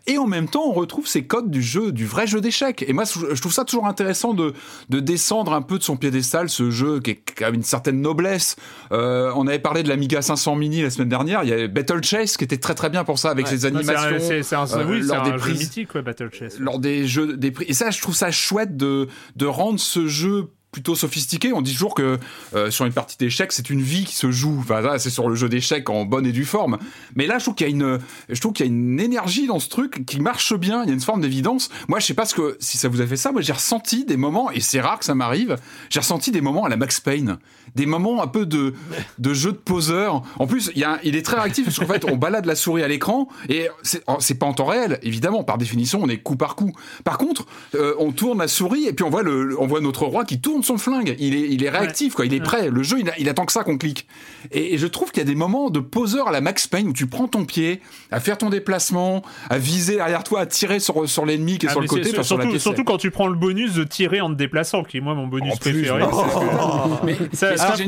[0.08, 2.84] Et en même temps, on retrouve ces codes du jeu, du vrai jeu d'échecs.
[2.88, 4.54] Et moi, je trouve ça toujours intéressant de,
[4.90, 8.02] de descendre un peu de son piédestal, ce jeu qui, est, qui a une certaine
[8.04, 8.56] noblesse.
[8.92, 11.44] Euh, on avait parlé de l'Amiga 500 Mini la semaine dernière.
[11.44, 13.58] Il y avait Battle Chess qui était très très bien pour ça, avec Ouais.
[13.58, 14.28] ses Ouais, c'est un- animations.
[14.28, 15.60] C'est c'est un, euh, oui, c'est lors un des jeu prises.
[15.62, 16.60] mythique, ouais, Battle Chess.
[16.60, 17.66] lors des jeux des prix.
[17.68, 21.54] Et ça, je trouve ça chouette de, de rendre ce jeu plutôt sophistiqué.
[21.54, 22.20] On dit toujours que
[22.56, 24.58] euh, sur une partie d'échecs, c'est une vie qui se joue.
[24.60, 26.78] Enfin, c'est sur le jeu d'échecs en bonne et due forme.
[27.16, 29.48] Mais là, je trouve qu'il y a une, je trouve qu'il y a une énergie
[29.48, 30.84] dans ce truc qui marche bien.
[30.84, 31.70] Il y a une forme d'évidence.
[31.88, 33.32] Moi, je sais pas ce que, si ça vous a fait ça.
[33.32, 35.56] Moi, j'ai ressenti des moments, et c'est rare que ça m'arrive,
[35.90, 37.38] j'ai ressenti des moments à la Max Payne.
[37.76, 38.74] Des moments un peu de,
[39.20, 40.24] de jeu de poseur.
[40.40, 43.28] En plus, il, est très réactif parce qu'en fait, on balade la souris à l'écran
[43.50, 43.68] et
[44.08, 45.44] oh, c'est pas en temps réel, évidemment.
[45.44, 46.72] Par définition, on est coup par coup.
[47.04, 47.46] Par contre,
[47.76, 50.40] euh, on tourne la souris et puis on voit, le- on voit notre roi qui
[50.40, 51.16] tourne son flingue.
[51.20, 52.26] Il est, il est réactif, quoi.
[52.26, 52.70] Il est prêt.
[52.70, 54.08] Le jeu, il, a- il attend que ça qu'on clique.
[54.52, 56.88] Et, et je trouve qu'il y a des moments de poseur à la Max Payne
[56.88, 60.80] où tu prends ton pied, à faire ton déplacement, à viser derrière toi, à tirer
[60.80, 63.28] sur, sur l'ennemi qui est Ah, sur le côté, sur surtout, surtout quand tu prends
[63.28, 66.02] le bonus de tirer en te déplaçant, qui est moi mon bonus En préféré.
[67.34, 67.84] c'est un, fait-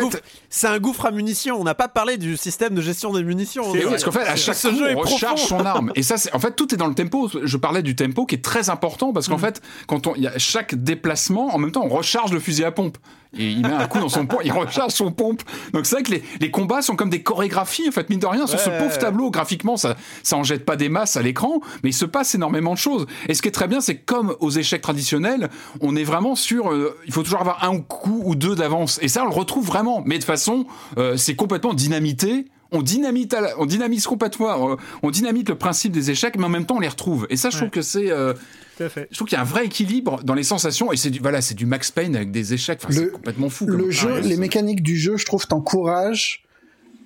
[0.00, 0.18] gouffre,
[0.50, 1.56] c'est un gouffre à munitions.
[1.60, 3.64] On n'a pas parlé du système de gestion des munitions.
[3.90, 5.92] Parce qu'en fait, à chaque ce coup, jeu on recharge son arme.
[5.94, 7.30] Et ça, c'est, en fait, tout est dans le tempo.
[7.42, 9.30] Je parlais du tempo qui est très important parce Mm.
[9.32, 12.40] qu'en fait, quand on, il y a chaque déplacement, en même temps, on recharge le
[12.40, 12.98] fusil à pompe.
[13.38, 15.42] Et il met un coup dans son pompe, il recharge son pompe.
[15.74, 18.26] Donc c'est vrai que les, les combats sont comme des chorégraphies, en fait, mine de
[18.26, 18.98] rien, sur ce pauvre ouais.
[18.98, 19.30] tableau.
[19.30, 22.72] Graphiquement, ça, ça en jette pas des masses à l'écran, mais il se passe énormément
[22.72, 23.06] de choses.
[23.28, 25.50] Et ce qui est très bien, c'est que comme aux échecs traditionnels,
[25.80, 28.98] on est vraiment sur, euh, il faut toujours avoir un coup ou deux d'avance.
[29.02, 30.02] Et ça, on le retrouve vraiment.
[30.06, 32.46] Mais de façon, euh, c'est complètement dynamité.
[32.72, 36.66] On dynamite, on dynamise complètement, euh, on dynamite le principe des échecs, mais en même
[36.66, 37.26] temps on les retrouve.
[37.30, 38.34] Et ça, je trouve que c'est, euh,
[38.76, 39.08] Tout à fait.
[39.10, 40.92] je trouve qu'il y a un vrai équilibre dans les sensations.
[40.92, 42.80] Et c'est du, voilà, c'est du Max Payne avec des échecs.
[42.84, 43.66] Enfin, Le- c'est complètement fou.
[43.66, 44.26] Le jeu, expérience.
[44.26, 46.42] les mécaniques du jeu, je trouve, t'encouragent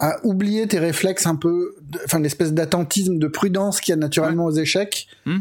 [0.00, 4.46] à oublier tes réflexes un peu, enfin l'espèce d'attentisme, de prudence qu'il y a naturellement
[4.46, 5.06] aux échecs.
[5.26, 5.40] Hmm.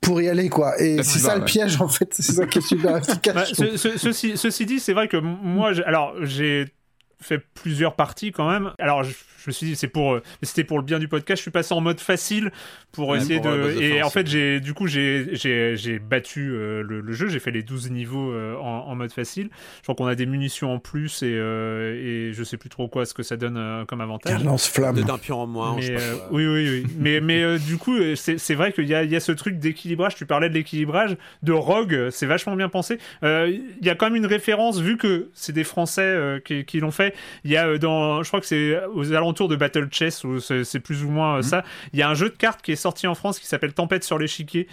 [0.00, 1.44] Pour y aller quoi et c'est ça le ouais.
[1.46, 4.80] piège en fait c'est ça qui est super efficace Bah, ce- ce- ceci, ceci dit,
[4.80, 6.72] c'est vrai que moi, j'ai- alors j'ai
[7.20, 8.70] fait plusieurs parties quand même.
[8.78, 9.12] Alors je,
[9.42, 11.38] je me suis dit, c'est pour, euh, c'était pour le bien du podcast.
[11.38, 12.50] Je suis passé en mode facile
[12.92, 13.80] pour Ouais, essayer pour, de.
[13.80, 17.28] et en fait, j'ai, du coup, j'ai, j'ai, j'ai battu euh, le, le jeu.
[17.28, 19.48] J'ai fait les 12 niveaux euh, en, en mode facile.
[19.78, 22.88] Je crois qu'on a des munitions en plus et, euh, et je sais plus trop
[22.88, 24.40] quoi ce que ça donne euh, comme avantage.
[24.40, 25.76] Un lance-flamme De d'un pion en moins.
[25.76, 26.86] Mais, euh, oui, oui, oui.
[26.98, 29.32] mais mais euh, du coup, c'est c'est vrai qu'il y a, il y a ce
[29.32, 30.14] truc d'équilibrage.
[30.16, 32.98] Tu parlais de l'équilibrage de Rogue, c'est vachement bien pensé.
[33.22, 33.48] Euh,
[33.80, 36.80] Il y a quand même une référence, vu que c'est des Français euh, qui, qui
[36.80, 37.14] l'ont fait.
[37.44, 40.40] Il y a euh, dans, je crois que c'est aux alentours de Battle Chess, où
[40.40, 41.64] c'est plus ou moins euh, ça.
[41.92, 44.04] Il y a un jeu de cartes qui est sorti en France qui s'appelle Tempête
[44.04, 44.68] sur l'échiquier,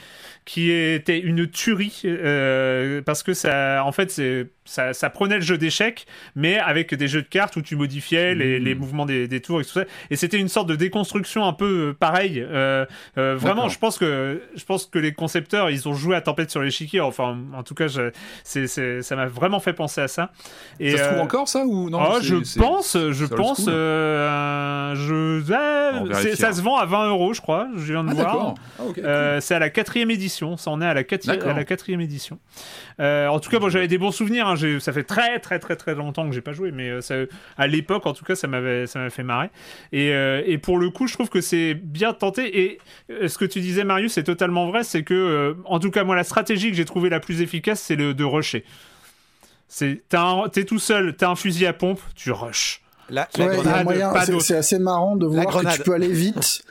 [0.47, 5.41] qui était une tuerie euh, parce que ça, en fait, c'est ça, ça prenait le
[5.41, 9.27] jeu d'échecs, mais avec des jeux de cartes où tu modifiais les, les mouvements des,
[9.27, 9.85] des tours et tout ça.
[10.09, 12.45] Et c'était une sorte de déconstruction un peu euh, pareille.
[12.45, 12.85] Euh,
[13.17, 16.51] euh, vraiment, je pense que je pense que les concepteurs, ils ont joué à Tempête
[16.51, 16.99] sur l'échiquier.
[17.01, 18.11] Enfin, en tout cas, je,
[18.43, 20.31] c'est- ça m'a vraiment fait penser à ça.
[20.79, 23.65] Et, ça se trouve euh, encore ça ou non oh, je pense, je pense,
[24.95, 27.67] jeu- ah, ça se vend à 20 euros, je crois.
[27.75, 28.53] Je viens de Ah voir.
[28.79, 29.41] Ah, cool.
[29.41, 32.39] C'est à la quatrième édition, ça en est à la, quatri- à la quatrième édition.
[32.99, 34.47] Euh, en tout cas, bon, j'avais des bons souvenirs.
[34.47, 34.55] hein.
[34.55, 37.15] J'ai- Ça fait très très très très longtemps que j'ai pas joué, mais euh, ça-
[37.57, 39.49] à l'époque, en tout cas, ça m'avait ça m'avait fait marrer.
[39.91, 42.59] Et, euh, et pour le coup, je trouve que c'est bien tenté.
[42.59, 42.79] Et
[43.27, 44.83] ce que tu disais, Marius, c'est totalement vrai.
[44.83, 47.81] C'est que, euh, en tout cas, moi, la stratégie que j'ai trouvée la plus efficace,
[47.81, 48.63] c'est le de rusher.
[49.67, 52.81] C'est t'as un- t'es tout seul, t'as un fusil à pompe, tu rushes.
[53.09, 53.63] La, la Ouais, il y a grenade.
[53.63, 56.61] grenade, moyen, pas c'est- assez marrant de voir que tu peux aller vite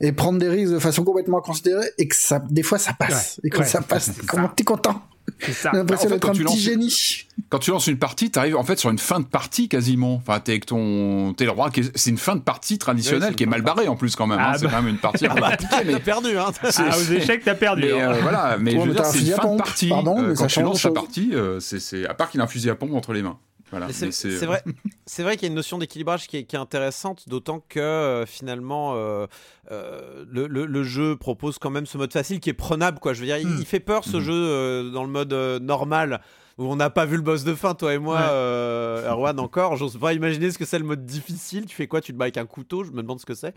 [0.00, 3.38] et prendre des risques de façon complètement considérée et que ça, des fois ça passe.
[3.42, 5.02] Ouais, et quand ouais, ça passe, comment t'es content
[5.40, 5.70] C'est ça.
[5.72, 7.22] J'ai l'impression En fait, d'être un petit lances- génie.
[7.48, 10.14] Quand tu lances une partie, tu arrives en fait sur une fin de partie quasiment.
[10.14, 11.70] Enfin, t'es avec ton, t'es le roi.
[11.94, 14.38] C'est une fin de partie traditionnelle qui est mal barrée en plus quand même.
[14.40, 14.54] Ah hein.
[14.58, 14.70] C'est bah.
[14.74, 15.26] quand même une partie.
[15.28, 16.50] compliquée, mais T'as perdu, hein.
[16.62, 17.82] Ah, aux échecs, t'as perdu.
[17.86, 18.12] Mais hein.
[18.12, 19.48] euh, voilà, mais je veux mais dire, t'as un c'est une fusil à fin de
[19.48, 19.88] pompe, partie.
[19.88, 20.94] pardon, Euh, mais quand ça tu lances chose.
[20.94, 23.38] partie, euh, c'est, c'est- à part qu'il a un fusil à pompe entre les mains.
[23.70, 23.92] Voilà.
[23.92, 24.62] C'est c'est vrai,
[25.06, 27.80] c'est vrai qu'il y a une notion d'équilibrage qui est, qui est intéressante, d'autant que
[27.80, 29.26] euh, finalement euh,
[29.72, 33.00] euh, le, le- le jeu propose quand même ce mode facile qui est prenable.
[33.00, 33.12] Quoi.
[33.12, 34.22] Je veux dire, il, il fait peur ce Mhm.
[34.22, 36.20] jeu euh, dans le mode euh, normal.
[36.58, 38.22] Où on n'a pas vu le boss de fin, toi et moi, Ouais.
[38.30, 39.76] euh, Erwan encore.
[39.76, 41.66] J'ose pas imaginer ce que c'est le mode difficile.
[41.66, 42.00] Tu fais quoi?
[42.00, 42.82] Tu te bats avec un couteau?
[42.82, 43.54] Je me demande ce que c'est.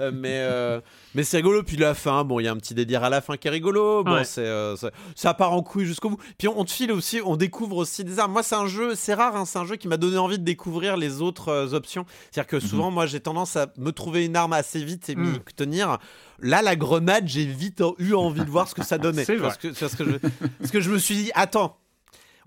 [0.00, 0.80] Euh, mais euh,
[1.14, 1.62] mais c'est rigolo.
[1.62, 3.50] Puis la fin, bon, il y a un petit délire à la fin qui est
[3.52, 4.02] rigolo.
[4.02, 4.24] Bon, Ouais.
[4.24, 6.18] c'est c'est- ça part en couille jusqu'au bout.
[6.38, 8.32] Puis on, on te file aussi, on découvre aussi des armes.
[8.32, 10.44] Moi, c'est un jeu, c'est rare, hein, c'est un jeu qui m'a donné envie de
[10.44, 12.04] découvrir les autres options.
[12.32, 15.28] C'est-à-dire que souvent, moi, j'ai tendance à me trouver une arme assez vite et m'y
[15.28, 15.38] Mm.
[15.54, 15.98] tenir.
[16.40, 19.24] Là, la grenade, j'ai vite eu envie de voir ce que ça donnait.
[19.26, 20.16] C'est Parce que, parce que je,
[20.58, 21.76] parce que je me suis dit, attends,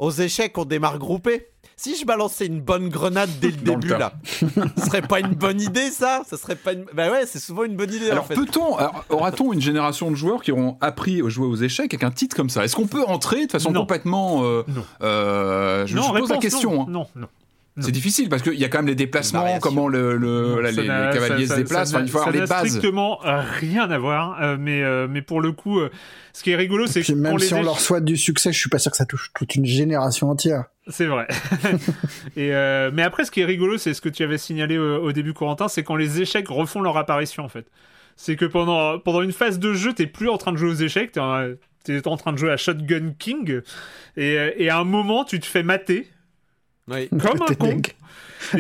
[0.04, 1.48] aux échecs, on démarre groupé.
[1.76, 4.14] Si je balançais une bonne grenade dès le Dans début, là,
[4.78, 6.86] ce serait pas une bonne idée, ça Ça serait pas une.
[6.94, 8.36] Bah ouais, c'est souvent une bonne idée, Alors en fait.
[8.36, 8.78] peut-on,
[9.10, 12.36] aura-t-on une génération de joueurs qui auront appris à jouer aux échecs avec un titre
[12.36, 12.64] comme ça?
[12.64, 13.82] Est-ce qu'on peut entrer de façon Non.
[13.82, 14.84] complètement euh, Non.
[15.02, 16.74] euh, Je, je pose la réponse, question.
[16.74, 16.86] Non, hein.
[16.90, 17.28] non, non.
[17.80, 20.82] C'est difficile parce qu'il y a quand même les déplacements, comment le, le- voilà, Ça
[20.82, 21.90] les, cavaliers ça- se ça- déplacent.
[21.92, 22.68] ça Enfin, il faut n'a- avoir les ça bases.
[22.68, 25.90] strictement euh, rien à voir, euh, mais, euh, mais pour le coup, euh,
[26.34, 28.60] ce qui est rigolo, c'est que même les si on leur souhaite du succès, je
[28.60, 30.66] suis pas sûr que ça touche toute une génération entière.
[30.88, 31.28] C'est vrai.
[32.36, 34.98] Et euh, mais après, ce qui est rigolo, c'est ce que tu avais signalé au,
[35.04, 37.66] au début, Corentin, c'est quand les échecs refont leur apparition, en fait.
[38.16, 40.76] C'est que pendant, pendant une phase de jeu, t'es plus en train de jouer aux
[40.76, 41.42] échecs, t'es en,
[42.06, 43.62] en train de jouer à Shotgun King,
[44.16, 46.08] et, et à un moment, tu te fais mater,
[46.90, 47.08] Oui.
[47.10, 47.82] comme un con.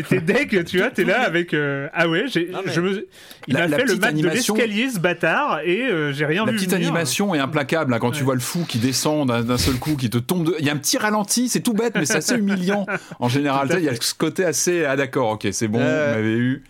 [0.09, 1.53] t'es deg, tu vois, t'es là avec...
[1.53, 3.07] euh, Ah ouais, j'ai, Non, mais- je me...
[3.47, 6.13] il La- m'a la fait le petite mat de animation- l'escalier, ce bâtard, et euh,
[6.13, 6.87] j'ai rien La vu petite venir.
[6.87, 9.95] animation est implacable hein, quand tu vois le fou qui descend d'un d'un seul coup,
[9.97, 10.45] qui te tombe.
[10.45, 10.55] De...
[10.59, 12.85] Il y a un petit ralenti, c'est tout bête, mais c'est assez humiliant
[13.19, 13.67] en général.
[13.77, 14.01] Il y a fait.
[14.03, 14.85] ce côté assez.
[14.85, 16.63] Ah d'accord, ok, c'est bon, Euh, vous m'avez eu.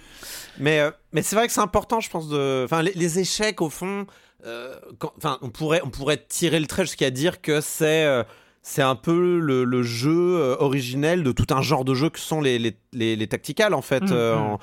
[0.59, 2.63] Mais, euh, mais c'est vrai que c'est important, je pense, de.
[2.65, 4.07] Enfin, les, les échecs, au fond.
[4.45, 8.05] euh, quand- Enfin, on pourrait, on pourrait tirer le trait jusqu'à dire que c'est.
[8.63, 12.19] C'est un peu le, le jeu euh, originel de tout un genre de jeu que
[12.19, 14.01] sont les, les, les, les tacticales, en fait.
[14.03, 14.09] Mhm.
[14.13, 14.59] euh, en-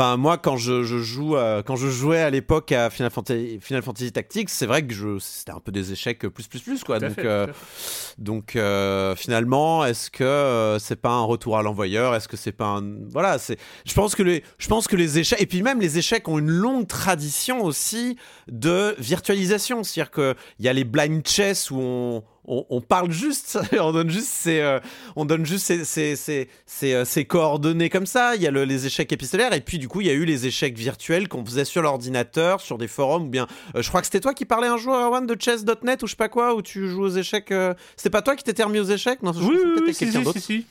[0.00, 1.34] Enfin, moi, quand je, je joue,
[1.66, 5.18] quand je jouais à l'époque à Final Fantasy, Final Fantasy Tactics, c'est vrai que je,
[5.18, 7.00] c'était un peu des échecs plus plus plus quoi.
[7.00, 7.48] Tout fait, euh,
[8.16, 12.14] donc euh, finalement, est-ce que euh, c'est pas un retour à l'envoyeur?
[12.14, 15.18] Est-ce que c'est pas un voilà C'est je pense que les je pense que les
[15.18, 18.16] échecs et puis même les échecs ont une longue tradition aussi
[18.46, 19.82] de virtualisation.
[19.82, 23.92] C'est-à-dire que il y a les blind chess où on on, on parle juste, on
[23.92, 24.80] donne juste ses, euh,
[25.16, 28.34] on donne juste ses, ses, ses, ses, euh, ses coordonnées comme ça.
[28.36, 30.24] Il y a le- les échecs épistolaires et puis du coup il y a eu
[30.24, 33.46] les échecs virtuels qu'on faisait sur l'ordinateur, sur des forums ou bien.
[33.76, 36.10] euh, je crois que c'était toi qui parlais un jour Erwan de chess.net ou je
[36.12, 37.52] sais pas quoi où tu joues aux échecs.
[37.52, 39.22] euh, C'était pas toi qui t'étais remis aux échecs?
[39.22, 40.66] Non, je Oui, oui, oui, si, si, si, si.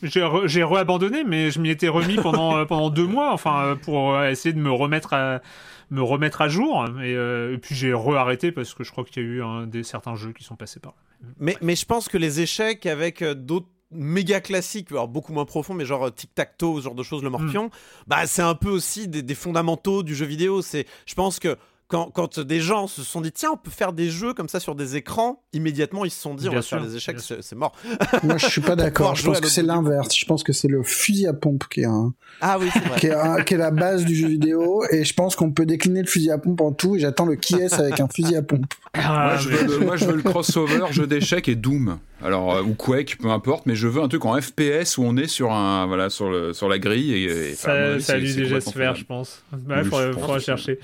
[0.48, 4.60] J'ai re-abandonné, mais je m'y étais remis pendant, pendant deux mois, enfin, pour essayer de
[4.60, 5.42] me remettre à,
[5.90, 6.86] me remettre à jour.
[7.02, 9.68] Et, euh, et puis j'ai re-arrêté parce que je crois qu'il y a eu un,
[9.68, 11.28] des, certains jeux qui sont passés par là.
[11.40, 15.46] Mais, mais je pense que les échecs avec euh, d'autres méga classiques, alors beaucoup moins
[15.46, 17.72] profonds, mais genre euh, tic-tac-toe, ce genre de choses, le morpion,
[18.06, 20.62] bah c'est un peu aussi des, des fondamentaux du jeu vidéo.
[20.62, 21.58] C'est, je pense que
[21.90, 24.60] quand, quand des gens se sont dit tiens on peut faire des jeux comme ça
[24.60, 27.18] sur des écrans, immédiatement ils se sont dit on Bien va faire sûr, des échecs,
[27.20, 27.72] c'est mort.
[28.24, 29.16] Moi, je suis pas d'accord.
[29.16, 30.16] Je pense que c'est l'inverse.
[30.16, 33.00] Je pense que c'est le fusil à pompe qui est, un- Ah oui c'est vrai.
[33.00, 34.84] qui est, un- qui est la base du jeu vidéo.
[34.92, 36.96] Et je pense qu'on peut décliner le fusil à pompe en tout.
[36.96, 38.74] Et j'attends le qui est avec un fusil à pompe.
[38.96, 42.00] Moi, Ah, je mais- veux le, moi, je veux le crossover, jeu d'échecs et Doom.
[42.24, 45.16] Alors, euh, ou Quake, peu importe, mais je veux un truc en FPS où on
[45.18, 47.14] est sur, un, voilà, sur, le, sur la grille.
[47.14, 49.06] Et, et, enfin, ça, ça a c'est- dû déjà se faire, je faisable.
[49.06, 49.44] pense.
[49.52, 50.80] Bah, je pense faudra chercher.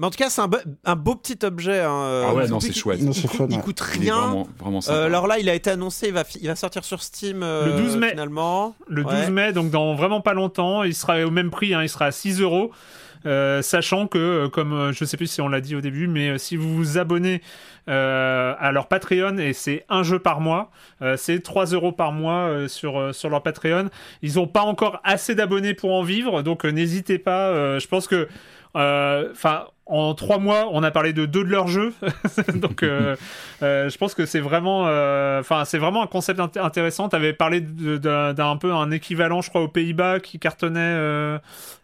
[0.00, 1.78] Mais en tout cas c'est un, be- un beau petit objet.
[1.80, 2.98] hein, euh, Ah ouais, il- non, c'est chouette.
[3.00, 3.62] Il, Non, coûte- fun, il ouais.
[3.62, 4.20] coûte Il est rien.
[4.20, 4.98] vraiment, vraiment sympa.
[4.98, 7.42] Euh, alors là, il a été annoncé, il va, fi- il va sortir sur Steam
[7.42, 8.10] euh, Le 12 mai.
[8.10, 8.74] finalement.
[8.88, 9.30] Le 12 Ouais.
[9.30, 12.12] mai, donc dans vraiment pas longtemps, il sera au même prix, hein, il sera à
[12.12, 12.72] 6 euros.
[13.26, 16.08] Euh, sachant que, euh, comme euh, je sais plus si on l'a dit au début,
[16.08, 17.42] mais euh, si vous vous abonnez
[17.90, 20.70] euh, à leur Patreon et c'est un jeu par mois,
[21.02, 23.90] euh, c'est 3 euros par mois euh, sur, euh, sur leur Patreon.
[24.22, 27.48] Ils n'ont pas encore assez d'abonnés pour en vivre, donc euh, n'hésitez pas.
[27.48, 28.26] euh, je pense que,
[28.74, 31.92] enfin, en trois mois, on a parlé de deux de leurs jeux,
[32.54, 33.16] donc euh,
[33.62, 34.82] euh, je pense que c'est vraiment,
[35.40, 37.08] enfin, c'est vraiment un concept int- intéressant.
[37.08, 40.78] Tu avais parlé d'un peu un équivalent, je crois, aux Pays-Bas qui cartonnait.
[40.80, 41.38] euh,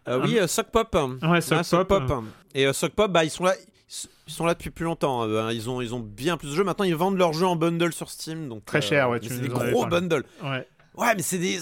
[0.09, 0.95] Euh, oui, euh, Sock Pop.
[1.23, 2.03] Ouais, Sock Pop.
[2.55, 3.55] Et euh, Sock Pop, bah, ils sont là.
[4.29, 5.23] Ils sont là depuis plus longtemps.
[5.25, 6.65] euh, ils, ont, ils ont bien plus de jeux.
[6.65, 8.49] Maintenant, ils vendent leurs jeux en bundle sur Steam.
[8.49, 10.25] Donc, Très cher, ouais, C'est des gros bundles.
[10.43, 10.67] Ouais.
[10.97, 11.59] Ouais, mais c'est des.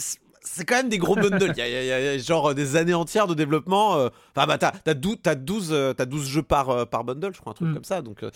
[0.46, 1.52] C'est quand même des gros bundles.
[1.56, 3.96] Il y a, y y genre euh, des années entières de développement.
[3.96, 7.02] euh, Enfin, bah, t'as t'as 12, t'as 12, euh, t'as 12 jeux par, euh, par
[7.04, 7.74] bundle, je crois, un truc Mm.
[7.74, 8.02] comme ça.
[8.02, 8.30] Donc, euh,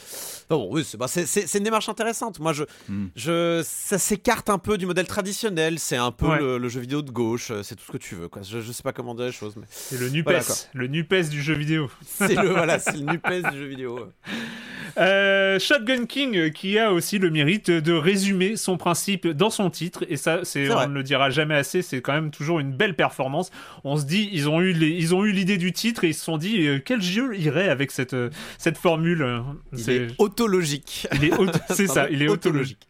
[0.49, 2.41] bon, oui, c'est bah, c'est- c'est- c'est une démarche intéressante.
[2.41, 3.07] Moi, je, Mm.
[3.15, 5.79] je, ça s'écarte un peu du modèle traditionnel.
[5.79, 6.39] C'est un peu Ouais.
[6.39, 7.53] le, le jeu vidéo de gauche.
[7.63, 8.29] C'est tout ce que tu veux.
[8.29, 8.41] Quoi.
[8.43, 10.41] Je, je sais pas comment dire les choses, mais C'est le Nupes, Voilà,
[10.73, 11.91] le Nupes du jeu vidéo.
[12.07, 14.09] c'est le, voilà, c'est le NUPES du jeu vidéo.
[14.99, 19.71] Euh, Shotgun King euh, qui a aussi le mérite de résumer son principe dans son
[19.71, 22.73] titre et ça c'est on ne le dira jamais assez c'est quand même toujours une
[22.73, 23.51] belle performance
[23.85, 26.15] on se dit ils ont eu les, ils ont eu l'idée du titre et ils
[26.15, 29.39] se sont dit euh, quel jeu irait avec cette euh, cette formule euh,
[29.73, 31.07] Il C'est- est autologique.
[31.15, 32.89] il est auto- c'est ça il est autologique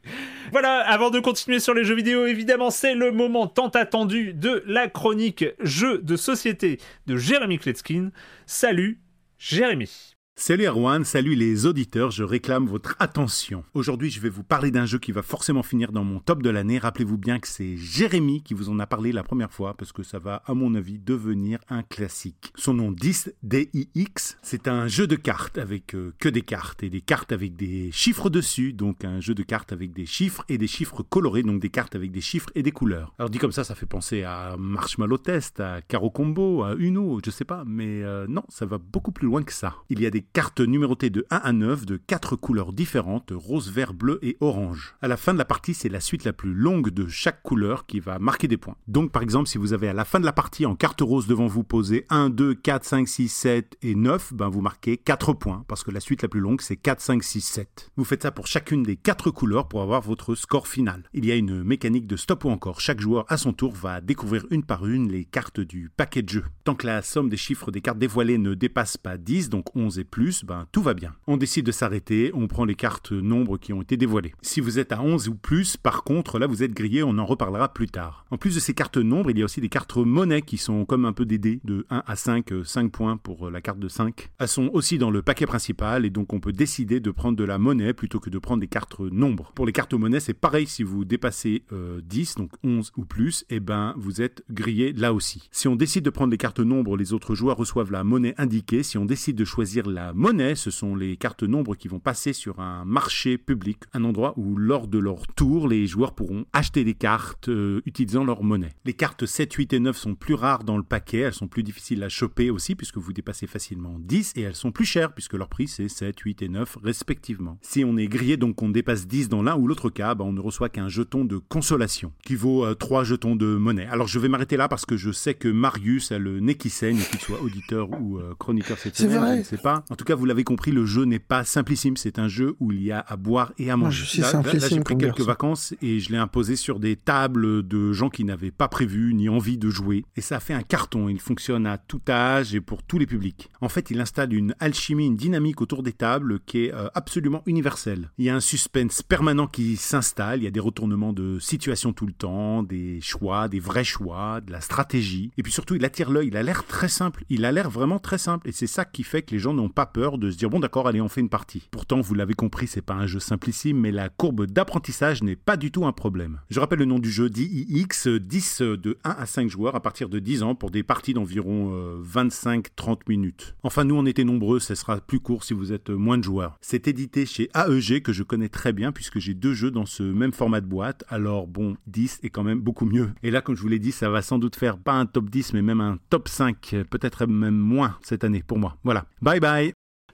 [0.51, 4.63] Voilà, avant de continuer sur les jeux vidéo, évidemment, c'est le moment tant attendu de
[4.67, 8.13] la chronique jeux de société de Jérémy Kletskin.
[8.47, 8.99] Salut,
[9.39, 10.15] Jérémy.
[10.41, 13.65] Salut Erwan, salut les auditeurs, je réclame votre attention.
[13.75, 16.49] Aujourd'hui, je vais vous parler d'un jeu qui va forcément finir dans mon top de
[16.49, 16.79] l'année.
[16.79, 20.05] Rappelez-vous bien que c'est Jérémy qui vous en a parlé la première fois parce que
[20.05, 22.53] ça va, à mon avis, devenir un classique.
[22.55, 26.89] Son nom 10 DIX, c'est un jeu de cartes avec euh, que des cartes et
[26.89, 30.57] des cartes avec des chiffres dessus, donc un jeu de cartes avec des chiffres et
[30.57, 33.13] des chiffres colorés, donc des cartes avec des chiffres et des couleurs.
[33.19, 37.19] Alors dit comme ça, ça fait penser à Marshmallow Test, à Caro Combo, à Uno,
[37.27, 39.75] je sais pas, mais euh, non, ça va beaucoup plus loin que ça.
[39.91, 43.71] Il y a des cartes numérotées de 1 à 9 de 4 couleurs différentes, rose,
[43.71, 44.95] vert, bleu et orange.
[45.03, 47.87] À la fin de la partie, c'est la suite la plus longue de chaque couleur
[47.87, 48.77] qui va marquer des points.
[48.87, 51.27] Donc par exemple, si vous avez à la fin de la partie en carte rose
[51.27, 55.33] devant vous posé 1, 2, 4, 5, 6, 7 et 9, ben vous marquez 4
[55.33, 57.91] points parce que la suite la plus longue c'est 4, 5, 6, 7.
[57.97, 61.03] Vous faites ça pour chacune des 4 couleurs pour avoir votre score final.
[61.13, 62.81] Il y a une mécanique de stop ou encore.
[62.81, 66.29] Chaque joueur à son tour va découvrir une par une les cartes du paquet de
[66.29, 66.45] jeu.
[66.65, 69.99] Tant que la somme des chiffres des cartes dévoilées ne dépasse pas 10, donc 11
[69.99, 71.15] et plus, ben tout va bien.
[71.27, 74.35] On décide de s'arrêter, on prend les cartes nombres qui ont été dévoilées.
[74.43, 77.27] Si vous êtes à 11 ou plus, par contre, là vous êtes grillé, on en
[77.27, 78.27] reparlera plus tard.
[78.31, 80.85] En plus de ces cartes nombres, il y a aussi des cartes monnaie qui sont
[80.85, 83.89] comme un peu des dés de 1 à 5, 5 points pour la carte de
[83.89, 84.31] 5.
[84.39, 87.45] Elles sont aussi dans le paquet principal et donc on peut décider de prendre de
[87.45, 89.53] la monnaie plutôt que de prendre des cartes nombres.
[89.55, 93.45] Pour les cartes monnaie, c'est pareil si vous dépassez euh, 10, donc 11 ou plus,
[93.51, 95.49] et ben vous êtes grillé là aussi.
[95.53, 98.83] Si on décide de prendre les cartes nombres, les autres joueurs reçoivent la monnaie indiquée.
[98.83, 102.33] Si on décide de choisir la monnaie, ce sont les cartes nombres qui vont passer
[102.33, 106.85] sur un marché public, un endroit où lors de leur tour, les joueurs pourront acheter
[106.85, 108.73] des cartes euh, utilisant leur monnaie.
[108.85, 111.63] Les cartes 7, 8 et 9 sont plus rares dans le paquet, elles sont plus
[111.63, 115.35] difficiles à choper aussi puisque vous dépassez facilement 10 et elles sont plus chères puisque
[115.35, 117.59] leur prix c'est 7, 8 et 9 respectivement.
[117.63, 120.33] Si on est grillé donc qu'on dépasse 10 dans l'un ou l'autre cas, bah, on
[120.33, 123.87] ne reçoit qu'un jeton de consolation qui vaut euh, 3 jetons de monnaie.
[123.87, 126.71] Alors je vais m'arrêter là parce que je sais que Marius a le nez qui
[126.71, 129.35] saigne, qu'il soit auditeur ou euh, chroniqueur cette C'est semaine, vrai.
[129.35, 129.85] je ne sais pas.
[129.91, 132.73] En tout cas, vous l'avez compris, le jeu n'est pas simplissime, c'est un jeu où
[132.73, 134.05] il y a à boire et à Moi, manger.
[134.05, 135.25] je suis Là- là- j'ai pris quelques garçon.
[135.25, 139.29] vacances et je l'ai imposé sur des tables de gens qui n'avaient pas prévu ni
[139.29, 140.05] envie de jouer.
[140.17, 141.09] Et ça a fait un carton.
[141.09, 143.51] Il fonctionne à tout âge et pour tous les publics.
[143.61, 147.43] En fait, il installe une alchimie, une dynamique autour des tables qui est euh, absolument
[147.47, 148.11] universelle.
[148.19, 150.41] Il y a un suspense permanent qui s'installe.
[150.41, 154.41] Il y a des retournements de situation tout le temps, des choix, des vrais choix,
[154.41, 155.31] de la stratégie.
[155.39, 156.29] Et puis surtout, il attire l'œil.
[156.29, 157.25] Il a l'air très simple.
[157.31, 158.49] Il a l'air vraiment très simple.
[158.49, 160.59] Et c'est ça qui fait que les gens n'ont pas peur de se dire bon
[160.59, 161.69] d'accord, allez, on fait une partie.
[161.71, 165.57] Pourtant, vous l'avez compris, c'est pas un jeu simplissime, mais la courbe d'apprentissage n'est pas
[165.57, 166.41] du tout un problème.
[166.51, 170.09] Je rappelle le nom du jeu DIX, 10 de 1 à 5 joueurs à partir
[170.09, 173.55] de 10 ans pour des parties d'environ euh, 25-30 minutes.
[173.63, 176.59] Enfin, nous, on était nombreux, ce sera plus court si vous êtes moins de joueurs.
[176.61, 180.03] C'est édité chez AEG que je connais très bien puisque j'ai deux jeux dans ce
[180.03, 181.05] même format de boîte.
[181.09, 183.11] Alors bon, 10 est quand même beaucoup mieux.
[183.23, 185.31] Et là, comme je vous l'ai dit, ça va sans doute faire pas un top
[185.31, 188.77] 10, mais même un top 5, peut-être même moins cette année pour moi.
[188.83, 189.07] Voilà.
[189.23, 189.68] Bye bye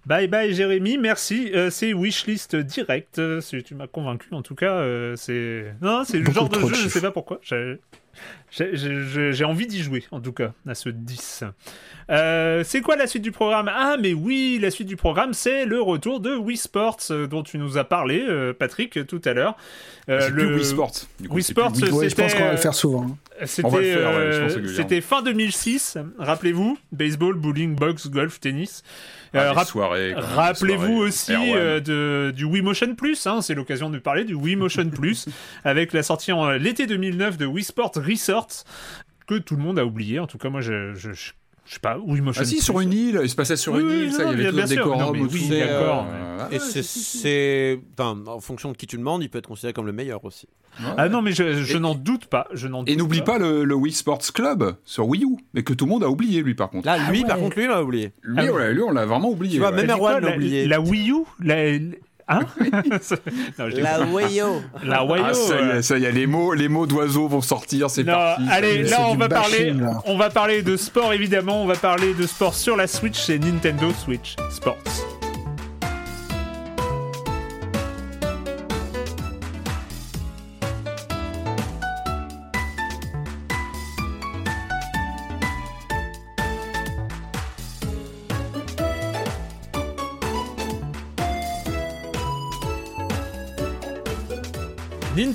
[0.07, 1.51] Bye bye Jérémy, merci.
[1.55, 3.19] Euh, c'est wishlist direct.
[3.19, 4.73] euh, si tu m'as convaincu en tout cas.
[4.73, 6.69] euh, c'est non, c'est le genre de jeu.
[6.69, 7.41] de Je sais pas pourquoi.
[7.43, 7.79] J'ai-
[9.45, 11.45] envie d'y jouer en tout cas à ce 10.
[12.11, 13.71] Euh, c'est quoi la suite du programme?
[13.75, 17.43] Ah mais oui, la suite du programme c'est le retour de Wii Sports euh, dont
[17.43, 19.57] tu nous as parlé, euh, Patrick, tout à l'heure.
[20.09, 20.93] Euh, c'est plus Wii Sports.
[21.19, 23.03] du coup, Wii Sports, Wii- Ouais, je pense qu'on va le faire souvent.
[23.05, 23.17] hein.
[23.45, 23.67] C'était
[23.97, 28.83] euh, c'était fin 2006, rappelez-vous, baseball, bowling, boxe, golf, tennis.
[29.41, 29.53] Ah,
[30.13, 34.35] Euh, Rappelez-vous aussi euh, de, du Wii Motion Plus, hein, c'est l'occasion de parler du
[34.35, 35.27] Wii Motion Plus,
[35.65, 38.49] avec la sortie en l'été 2009 de Wii Sport Resort,
[39.27, 41.33] que tout le monde a oublié, en tout cas moi je, je, je,
[41.67, 43.81] je sais pas, Wii Motion Ah si, sur une île, il se passait sur Oui,
[43.83, 45.49] une oui, île, non, ça, il y avait bien tout le décorum Non, mais oui,
[45.49, 47.19] d'accord, euh, Et ouais, c'est- si.
[47.19, 47.81] c'est.
[47.99, 50.47] Enfin, en fonction de qui tu demandes, il peut être considéré comme le meilleur aussi.
[50.97, 53.63] Ah non mais je, je Et- n'en doute pas, je n'en Et n'oublie pas le,
[53.65, 56.55] le Wii Sports Club sur Wii U, mais que tout le monde a oublié lui
[56.57, 56.87] par contre.
[56.87, 58.13] Là, lui, Ah par contre, lui, il a oublié.
[58.23, 59.55] Lui, Ah on l'a- lui, on l'a vraiment oublié.
[59.55, 60.67] Tu vois, même Erwan l'a la, oublié.
[60.67, 61.55] la Wii U la,
[62.29, 62.41] Hein
[63.59, 64.01] Non, je La.
[64.07, 64.63] Wayo.
[64.83, 67.29] La U Ah, ça y euh, est, ça y est, les mots, les mots d'oiseaux
[67.29, 68.43] vont sortir, c'est Non, parti.
[68.51, 70.01] allez, là on va parler, là.
[70.07, 73.39] on va parler de sport évidemment, on va parler de sport sur la Switch, c'est
[73.39, 74.79] Nintendo Switch Sports.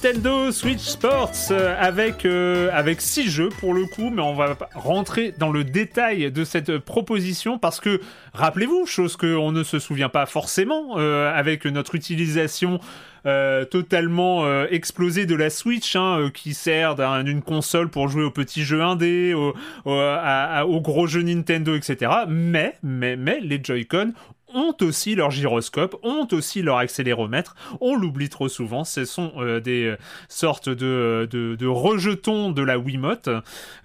[0.03, 4.55] Nintendo Switch Sports euh, avec euh, avec six jeux pour le coup, mais on va
[4.73, 7.99] rentrer dans le détail de cette proposition parce que
[8.33, 12.79] rappelez-vous, chose qu'on ne se souvient pas forcément euh, avec notre utilisation
[13.69, 18.31] totalement euh, explosée de la Switch, hein, qui sert d'un- d'une console pour jouer aux
[18.31, 19.53] petits jeux indés, aux,
[19.85, 22.09] aux gros jeux Nintendo, etc.
[22.29, 24.13] Mais mais mais les Joy-Con
[24.53, 27.55] ont aussi leur gyroscope, ont aussi leur accéléromètre.
[27.81, 28.83] On l'oublie trop souvent.
[28.83, 29.97] Ce sont euh, des euh,
[30.27, 33.29] sortes de, de, de rejetons de la Wiimote.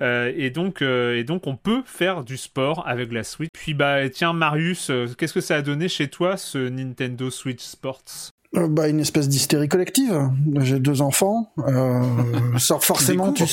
[0.00, 3.50] Euh, et, donc, euh, et donc, on peut faire du sport avec la Switch.
[3.52, 7.62] Puis, bah, tiens, Marius, euh, qu'est-ce que ça a donné chez toi, ce Nintendo Switch
[7.62, 8.32] Sports?
[8.56, 10.30] Euh, bah, une espèce d'hystérie collective.
[10.60, 11.52] J'ai deux enfants.
[11.58, 12.02] Euh,
[12.58, 13.32] sort forcément.
[13.32, 13.44] Tu...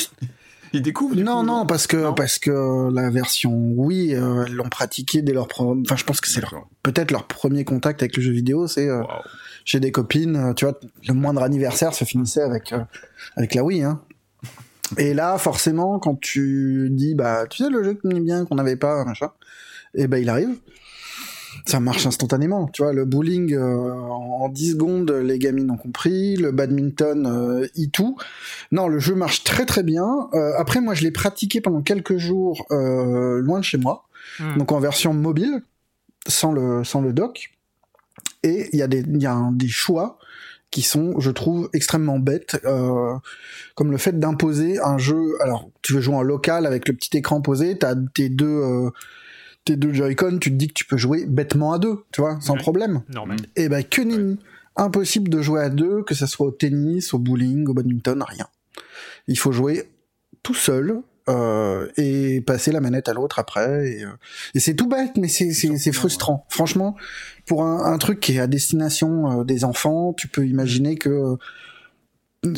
[0.73, 2.13] Il découvre du Non, coup, non, parce que Non.
[2.13, 5.47] parce que la version oui, euh, elles l'ont pratiqué dès leur.
[5.47, 8.67] pro- Enfin, je pense que c'est leur- peut-être leur premier contact avec le jeu vidéo.
[8.67, 9.21] C'est euh, Waouh.
[9.65, 10.35] j'ai des copines.
[10.37, 12.79] euh, Tu vois, le moindre anniversaire se finissait avec euh,
[13.35, 13.83] avec la Wii.
[13.83, 14.01] Hein.
[14.97, 18.75] Et là, forcément, quand tu dis bah tu sais le jeu aime bien qu'on n'avait
[18.77, 19.29] pas machin,
[19.93, 20.55] et ben il arrive.
[21.65, 25.77] Ça marche instantanément, tu vois, le bowling euh, en en 10 secondes, les gamines ont
[25.77, 28.17] compris, le badminton, euh, y tout.
[28.71, 30.29] Non, le jeu marche très très bien.
[30.33, 34.05] Euh, après, moi, je l'ai pratiqué pendant quelques jours euh, loin de chez moi,
[34.39, 34.57] Hmm.
[34.57, 35.61] donc en version mobile,
[36.27, 37.51] sans le sans le dock.
[38.43, 40.17] Et il y a des il y a un- des choix
[40.71, 43.13] qui sont, je trouve, extrêmement bêtes, euh,
[43.75, 45.35] comme le fait d'imposer un jeu.
[45.41, 48.89] Alors, tu veux jouer en local avec le petit écran posé, t'as tes deux euh,
[49.65, 52.39] tes deux Joy-Con, tu te dis que tu peux jouer bêtement à deux, tu vois,
[52.41, 52.59] sans Ouais.
[52.59, 53.01] problème.
[53.09, 53.37] Normal.
[53.55, 54.37] Et ben que nenni.
[54.77, 58.47] Impossible de jouer à deux, que ça soit au tennis, au bowling, au badminton, rien.
[59.27, 59.91] Il faut jouer
[60.43, 63.89] tout seul euh, et passer la manette à l'autre après.
[63.91, 64.09] Et, euh,
[64.55, 66.45] et c'est tout bête, mais c'est c'est c'est frustrant.
[66.49, 66.95] Franchement,
[67.45, 71.35] pour un, un truc qui est à destination euh, des enfants, tu peux imaginer que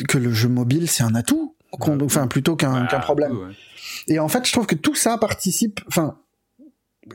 [0.08, 3.32] que le jeu mobile c'est un atout, qu'on- enfin plutôt qu'un Bah, qu'un problème.
[3.32, 3.54] ouais, ouais.
[4.08, 5.80] Et en fait, je trouve que tout ça participe.
[5.88, 6.16] Enfin,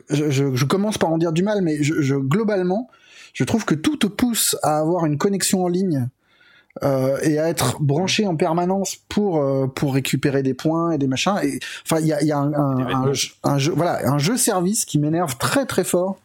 [0.09, 2.89] je, je, je commence par en dire du mal, mais je, je globalement,
[3.33, 6.07] je trouve que tout te pousse à avoir une connexion en ligne
[6.83, 11.07] euh, et à être branché en permanence pour euh, pour récupérer des points et des
[11.07, 11.35] machins.
[11.43, 14.37] Et enfin, il y a, il y a un, jeu- un jeu, voilà, un jeu
[14.37, 16.17] service qui m'énerve très très fort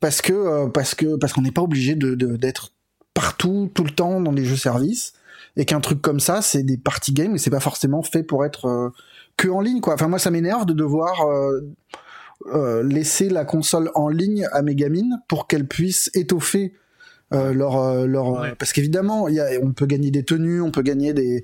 [0.00, 2.70] parce que euh, parce que parce qu'on n'est pas obligé de d'être
[3.14, 5.14] partout tout le temps dans des jeux services
[5.56, 8.44] et qu'un truc comme ça, c'est des party games et c'est pas forcément fait pour
[8.44, 8.92] être
[9.36, 9.94] que en ligne quoi.
[9.94, 11.24] Enfin moi ça m'énerve de devoir
[12.54, 16.74] euh, laisser la console en ligne à mes gamines pour qu'elles puissent étoffer
[17.32, 18.54] euh, leur euh, leur Ouais.
[18.58, 21.42] parce qu'évidemment il y a on peut gagner des tenues, on peut gagner des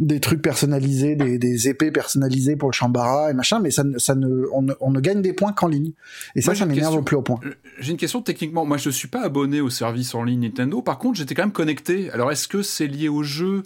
[0.00, 3.98] des trucs personnalisés, des, des épées personnalisées pour le chambara et machin, mais ça ne,
[3.98, 5.90] ça ne, on, ne, on ne gagne des points qu'en ligne.
[6.36, 7.00] Et ça, Moi, ça m'énerve question.
[7.00, 7.40] au plus haut point.
[7.80, 8.64] J'ai une question techniquement.
[8.64, 10.82] Moi, je suis pas abonné au service en ligne Nintendo.
[10.82, 12.12] Par contre, j'étais quand même connecté.
[12.12, 13.64] Alors, est-ce que c'est lié au jeu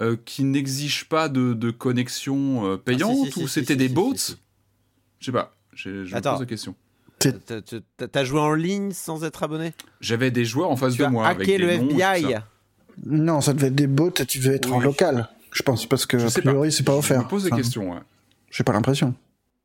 [0.00, 3.72] euh, qui n'exige pas de, de connexion euh, payante Ah, si, si, ou si, c'était
[3.72, 4.12] si, des si, bots?
[4.14, 4.36] si, si.
[5.18, 5.56] Je sais pas.
[5.72, 6.32] Je, je me Attends.
[6.32, 6.74] pose la question.
[7.18, 9.72] T'as- joué en ligne sans être abonné?
[10.00, 11.26] J'avais des joueurs en face Tu de as moi.
[11.28, 12.48] avec hacké des le noms et tout FBI ça.
[13.06, 14.84] Non, ça devait être des bots et tu devais être en Oui.
[14.84, 15.28] local.
[15.52, 16.74] Je pense parce que Je a sais priori pas.
[16.74, 17.22] c'est pas Je offert.
[17.22, 17.92] me pose des Enfin, questions.
[17.92, 18.00] Ouais.
[18.50, 19.14] J'ai pas l'impression.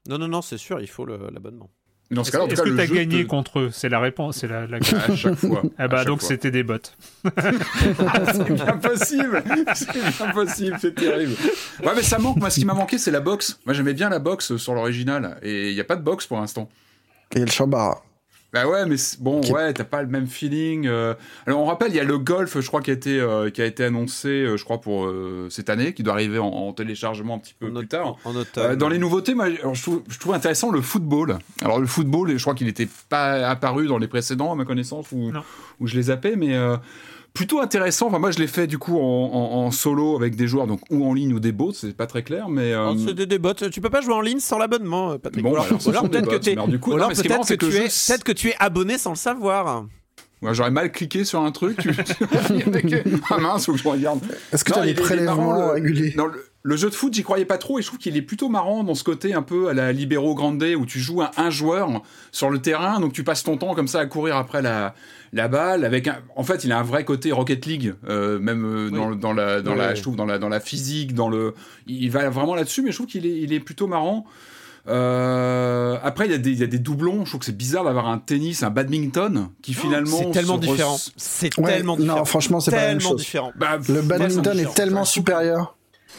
[0.08, 1.70] Non, non, non, c'est sûr, il faut le- l'abonnement.
[2.10, 3.60] Dans ce Est-ce cas-là, en tout est-ce cas, que le t'as jeu gagné te- contre
[3.60, 4.38] eux C'est la réponse.
[4.38, 4.78] C'est la, la...
[5.08, 5.62] à chaque fois.
[5.78, 6.76] Ah à bah chaque donc c'était des bots.
[7.26, 9.44] c'est bien possible.
[9.76, 10.78] C'est bien possible.
[10.80, 11.34] C'est terrible.
[11.84, 12.38] Ouais, mais ça manque.
[12.38, 13.60] Moi, ce qui m'a manqué, c'est la box.
[13.66, 15.38] Moi, j'aimais bien la box sur l'original.
[15.42, 16.70] Et il n'y a pas de box pour l'instant.
[17.36, 18.02] Et le chambara.
[18.54, 20.88] Bah ouais, mais bon, ouais, t'as pas le même feeling.
[20.88, 21.14] euh.
[21.46, 23.62] Alors on rappelle, il y a le Golf, je crois, qui a été, euh, qui
[23.62, 26.72] a été annoncé, euh, je crois, pour euh, cette année, qui doit arriver en, en
[26.72, 28.16] téléchargement un petit peu En plus tard.
[28.24, 28.72] En automne.
[28.72, 31.40] Euh, dans les nouveautés, moi, alors, je, trouve, je trouve intéressant le football.
[31.62, 35.12] Alors le football, je crois qu'il n'était pas apparu dans les précédents, à ma connaissance,
[35.12, 35.32] où,
[35.82, 36.78] où je les zappais, mais euh,
[37.38, 38.08] plutôt intéressant.
[38.08, 40.82] Enfin, moi, je l'ai fait du coup en, en- en solo avec des joueurs, donc
[40.90, 42.74] ou en ligne ou des bots, c'est pas très clair, mais.
[42.74, 43.54] euh, Oh, c'est des, des bots.
[43.54, 45.44] Tu peux pas jouer en ligne sans l'abonnement, euh, Patrick.
[45.44, 48.08] Bon, Ou alors, peut-être que du coup, non, marrant, que, c'est que tu es, jeu-
[48.08, 49.86] peut-être que tu es abonné sans le savoir.
[50.42, 51.90] ouais, J'aurais mal cliqué sur un truc, tu.
[53.30, 54.20] Ah mince, faut que je regarde.
[54.52, 56.14] Est-ce que tu as des prélèvements le- réguliers?
[56.18, 58.22] Non, le, le jeu de foot, j'y croyais pas trop et je trouve qu'il est
[58.22, 61.32] plutôt marrant dans ce côté un peu à la Libero Grande où tu joues à
[61.38, 61.90] un joueur
[62.34, 64.94] sur le terrain, donc tu passes ton temps comme ça à courir après la,
[65.32, 65.86] la balle.
[65.86, 69.12] Avec un, en fait, il a un vrai côté Rocket League, euh, même euh, dans,
[69.16, 69.96] dans la, dans Oui, la, oui.
[69.96, 71.54] je trouve dans la, dans la physique, dans le,
[71.88, 74.26] il va vraiment là-dessus, mais je trouve qu'il est, il est plutôt marrant.
[74.90, 77.26] Euh, après, il y, a des- il y a des doublons.
[77.26, 80.18] Je trouve que c'est bizarre d'avoir un tennis, un badminton qui finalement.
[80.20, 80.98] Oh, C'est tellement différent.
[81.18, 82.26] C'est Ouais, tellement non, différent.
[82.26, 83.20] franchement, c'est pas la même tellement chose.
[83.22, 83.52] différent.
[83.58, 85.77] Bah, Le badminton est tellement supérieur.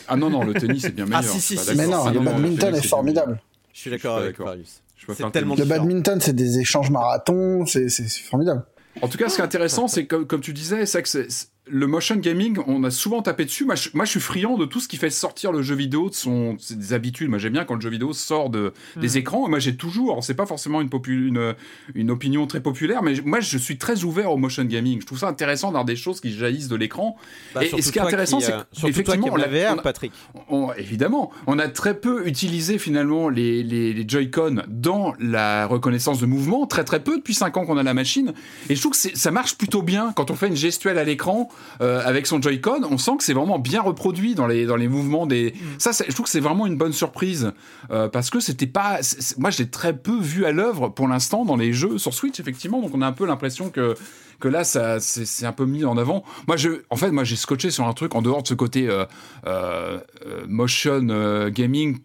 [0.08, 1.34] Ah non, non, le tennis est bien Ah, meilleur.
[1.34, 2.04] si, si, si, pas Mais d'accord.
[2.04, 3.40] non, Ah le non, badminton est formidable.
[3.72, 4.46] Je suis d'accord avec d'accord.
[4.46, 4.82] Marius.
[5.16, 5.54] C'est le tellement.
[5.54, 8.64] Le badminton, c'est des échanges marathons, c'est c'est- c'est formidable.
[9.00, 11.30] En tout cas, ce qui est intéressant, c'est que, comme tu disais, c'est que c'est-
[11.30, 13.64] c'est- le motion gaming, on a souvent tapé dessus.
[13.64, 16.08] Moi je, moi, je suis friand de tout ce qui fait sortir le jeu vidéo
[16.10, 17.28] de son des habitudes.
[17.28, 19.16] Moi, j'aime bien quand le jeu vidéo sort de, des Hmm.
[19.18, 19.48] écrans.
[19.48, 21.54] Moi, j'ai toujours, c'est pas forcément une, popu- une,
[21.94, 25.00] une opinion très populaire, mais moi, je suis très ouvert au motion gaming.
[25.00, 27.16] Je trouve ça intéressant d'avoir des choses qui jaillissent de l'écran.
[27.54, 29.36] Bah, Et- ce qui est intéressant, c'est euh, que, surtout toi qui effectivement, aimes on
[29.52, 30.12] la a- VR, Patrick.
[30.48, 36.20] on- évidemment, on a très peu utilisé finalement les, les, les Joy-Con dans la reconnaissance
[36.20, 38.32] de mouvement, très très peu depuis 5 ans qu'on a la machine.
[38.68, 41.48] Et je trouve que ça marche plutôt bien quand on fait une gestuelle à l'écran
[41.80, 42.80] euh, avec son Joy-Con.
[42.90, 45.54] On sent que c'est vraiment bien reproduit dans les, dans les mouvements des.
[45.78, 47.52] Ça, c'est- je trouve que c'est vraiment une bonne surprise
[47.90, 48.98] euh, parce que c'était pas.
[49.38, 52.40] moi, je l'ai très peu vu à l'œuvre pour l'instant dans les jeux sur Switch,
[52.40, 52.80] effectivement.
[52.80, 53.94] Donc on a un peu l'impression que
[54.40, 56.22] que là, ça, c'est, un peu mis en avant.
[56.46, 58.88] Moi, je, en fait, moi, j'ai scotché sur un truc en dehors de ce côté
[58.88, 59.98] euh,
[60.46, 61.98] motion euh, gaming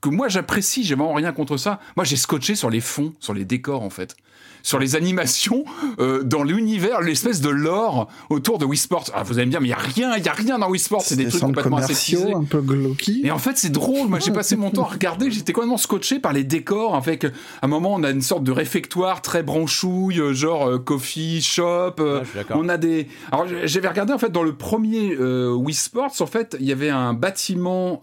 [0.00, 0.84] que moi j'apprécie.
[0.84, 1.80] J'ai vraiment rien contre ça.
[1.96, 4.16] Moi, j'ai scotché sur les fonds, sur les décors, en fait.
[4.62, 5.64] Sur les animations
[5.98, 9.06] euh, dans l'univers, l'espèce de lore autour de Wii Sports.
[9.14, 10.68] Ah, vous allez me dire, mais il y a rien, il y a rien dans
[10.68, 11.02] Wii Sports.
[11.02, 12.32] C'est des trucs centres complètement aseptisés.
[12.34, 13.22] un peu glauky.
[13.24, 14.08] Et en fait, c'est drôle.
[14.08, 15.30] Moi, j'ai passé mon temps à regarder.
[15.30, 16.94] J'étais complètement scotché par les décors.
[16.94, 17.30] Avec, à
[17.62, 21.94] un moment, on a une sorte de réfectoire très branchouille, euh, genre euh, coffee shop.
[22.00, 23.06] euh, on a des.
[23.32, 26.12] Alors, j'avais regardé en fait dans le premier euh, Wii Sports.
[26.20, 28.00] En fait, il y avait un bâtiment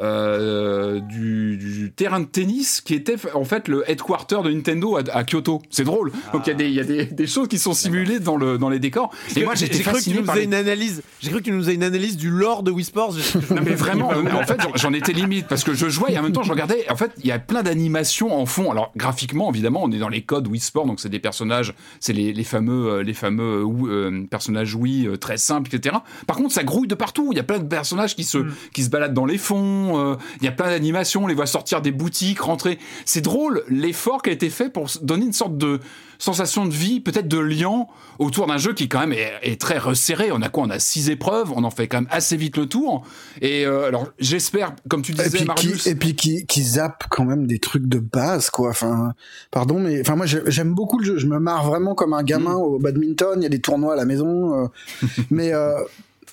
[0.00, 5.02] euh, du, du terrain de tennis qui était en fait le headquarter de Nintendo à,
[5.12, 5.62] à Kyoto.
[5.70, 6.12] C'est drôle.
[6.32, 8.58] Donc il y a des y a des, des choses qui sont simulées dans le
[8.58, 9.10] dans les décors.
[9.36, 11.02] Et moi, j'étais j'ai cru que tu nous par les- une analyse.
[11.20, 13.14] J'ai cru que tu nous faisais une analyse du lore de Wii Sports.
[13.50, 16.32] Non mais vraiment, en fait, j'en- étais limite parce que je jouais et en même
[16.32, 16.84] temps je regardais.
[16.90, 18.70] En fait, il y a plein d'animations en fond.
[18.70, 22.12] Alors graphiquement, évidemment, on est dans les codes Wii Sport, donc c'est des personnages, c'est
[22.12, 25.96] les, les fameux, euh, les fameux euh, personnages Wii très simples, etc.
[26.26, 27.28] Par contre, ça grouille de partout.
[27.32, 28.38] Il y a plein de personnages qui se,
[28.72, 29.81] qui se baladent dans les fonds.
[29.98, 31.24] Euh, il y a plein d'animations.
[31.24, 32.78] On les voit sortir des boutiques, rentrer.
[33.04, 35.80] C'est drôle l'effort qui a été fait pour donner une sorte de
[36.18, 37.86] sensation de vie, peut-être de lien
[38.20, 40.30] autour d'un jeu qui quand même est, est très resserré.
[40.32, 40.62] On a quoi?
[40.64, 41.50] On a six épreuves.
[41.54, 43.04] On en fait quand même assez vite le tour.
[43.40, 45.86] Et euh, alors j'espère, comme tu Et disais, puis, qui, Marius.
[45.88, 48.70] et puis qui, qui zappe quand même des trucs de base, quoi.
[48.70, 49.14] Enfin,
[49.50, 51.18] pardon, mais enfin moi j'ai- j'aime beaucoup le jeu.
[51.18, 52.62] Je me marre vraiment comme un gamin Mm.
[52.62, 53.34] au badminton.
[53.40, 54.66] Il y a des tournois à la maison, euh,
[55.30, 55.74] mais euh,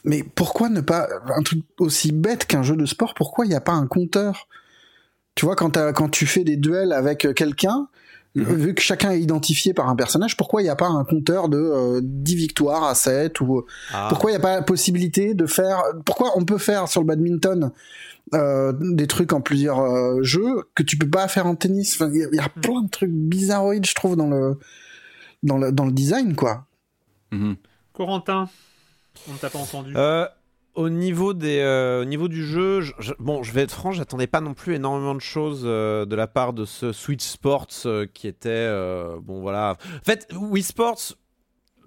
[0.03, 3.55] mais pourquoi ne pas un truc aussi bête qu'un jeu de sport Pourquoi il n'y
[3.55, 4.47] a pas un compteur?
[5.35, 7.88] Tu vois, quand, tu fais des duels avec euh, quelqu'un.
[8.35, 8.43] Mm-hmm.
[8.55, 11.49] Vu que chacun est identifié par un personnage, pourquoi il n'y a pas un compteur
[11.49, 14.05] de euh, 10 victoires à 7 ou Ah.
[14.09, 17.07] pourquoi il n'y a pas la possibilité de faire Pourquoi on peut faire sur le
[17.07, 17.71] badminton
[18.35, 21.95] euh, des trucs en plusieurs euh, jeux que tu peux pas faire en tennis?
[21.95, 24.59] Enfin, Il y, a- y a plein de trucs bizarroïdes, je trouve, dans le
[25.41, 26.65] dans le dans le design, quoi.
[27.31, 27.55] Mhm.
[27.93, 28.47] Corentin,
[29.30, 29.94] on ne t'a pas entendu.
[29.95, 30.27] Euh,
[30.76, 33.91] au niveau des, euh, au niveau du jeu, je- je- bon, je vais être franc,
[33.91, 37.68] j'attendais pas non plus énormément de choses euh, de la part de ce Switch Sports
[37.86, 38.69] euh, qui était,
[39.22, 39.77] bon voilà.
[40.02, 41.14] En fait, Wii Sports.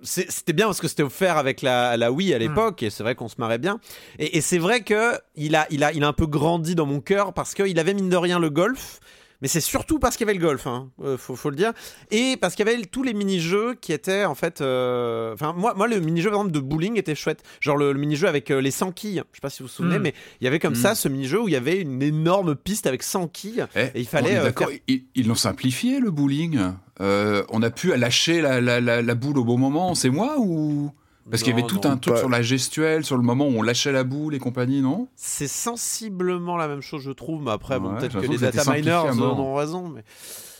[0.05, 3.15] C'était bien parce que c'était offert avec la, la Wii à l'époque et c'est vrai
[3.15, 3.79] qu'on se marrait bien.
[4.19, 6.87] Et, et c'est vrai que il a, il, a, il a un peu grandi dans
[6.87, 8.99] mon cœur parce qu'il avait mine de rien le golf.
[9.43, 11.73] Mais c'est surtout parce qu'il y avait le golf, hein, euh, faut, faut le dire.
[12.13, 14.61] Et parce qu'il y avait tous les mini-jeux qui étaient en fait.
[14.61, 17.43] euh, Enfin, moi, moi, le mini-jeu par exemple, de bowling était chouette.
[17.61, 19.23] Genre le, le mini-jeu avec euh, les 100 quilles.
[19.33, 20.03] Je sais pas si vous vous souvenez, Mm.
[20.03, 20.77] mais il y avait comme Mm.
[20.77, 23.67] ça ce mini-jeu où il y avait une énorme piste avec 100 quilles.
[23.77, 26.61] Eh, Et il fallait, d'accord, faire- ils ils l'ont simplifié le bowling.
[27.01, 30.37] Euh, on a pu lâcher la, la, la, la boule au bon moment, c'est moi
[30.39, 30.93] ou
[31.31, 31.91] parce qu'il y avait tout non.
[31.93, 34.39] un truc pas- sur la gestuelle, sur le moment où on lâchait la boule et
[34.39, 35.09] compagnie, non?
[35.17, 37.43] C'est sensiblement la même chose, je trouve.
[37.43, 39.89] Mais après, bon, peut-être que les data miners en ont raison.
[39.89, 40.05] Mais...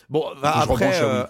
[0.09, 1.23] Bon, bah, après, euh,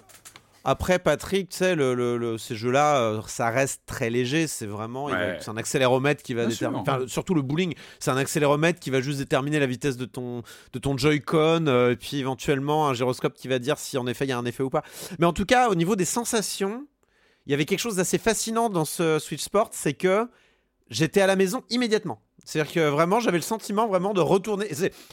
[0.66, 4.46] après, Patrick, tu sais, le, le- le- ces jeux-là, euh, ça reste très léger.
[4.46, 5.36] C'est vraiment, Ouais.
[5.40, 6.80] c'est un accéléromètre qui va déterminer.
[6.80, 10.42] Enfin, surtout le bowling, c'est un accéléromètre qui va juste déterminer la vitesse de ton,
[10.72, 14.24] de ton Joy-Con, euh, et puis éventuellement un gyroscope qui va dire si en effet
[14.24, 14.82] il y a un effet ou pas.
[15.18, 16.86] Mais en tout cas, au niveau des sensations,
[17.46, 20.28] il y avait quelque chose d'assez fascinant dans ce Switch Sport, c'est que
[20.88, 22.23] j'étais à la maison immédiatement.
[22.44, 24.68] C'est-à-dire que vraiment, j'avais le sentiment vraiment de retourner.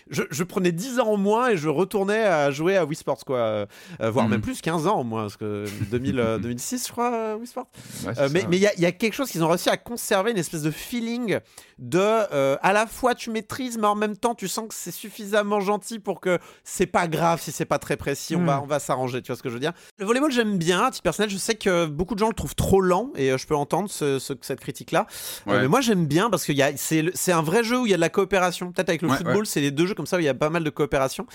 [0.09, 3.23] Je, je prenais 10 ans en moins et je retournais à jouer à Wii Sports,
[3.25, 3.37] quoi.
[3.37, 3.65] Euh,
[4.01, 4.31] euh, voire Mhm.
[4.31, 7.47] même plus, 15 ans au moins, parce que 2000, euh, 2006, je crois, euh, Wii
[7.47, 7.67] Sports.
[8.05, 9.77] Ouais, Euh, mais il y, a- il y a quelque chose qu'ils ont réussi à
[9.77, 11.39] conserver, une espèce de feeling
[11.79, 14.91] de euh, à la fois tu maîtrises, mais en même temps tu sens que c'est
[14.91, 18.45] suffisamment gentil pour que c'est pas grave si c'est pas très précis, on Mm.
[18.45, 19.73] va, on va s'arranger, tu vois ce que je veux dire?
[19.97, 22.55] Le volleyball j'aime bien, à titre personnel, je sais que beaucoup de gens le trouvent
[22.55, 25.07] trop lent et euh, je peux entendre ce- ce- cette critique-là.
[25.47, 25.61] Euh, Ouais.
[25.61, 27.93] mais moi j'aime bien parce que c'est le- c'est un vrai jeu où il y
[27.93, 28.71] a de la coopération.
[28.71, 29.45] Peut-être avec le Ouais, football, ouais.
[29.45, 31.25] c'est les deux jeux comme ça où il y a pas mal de coopération.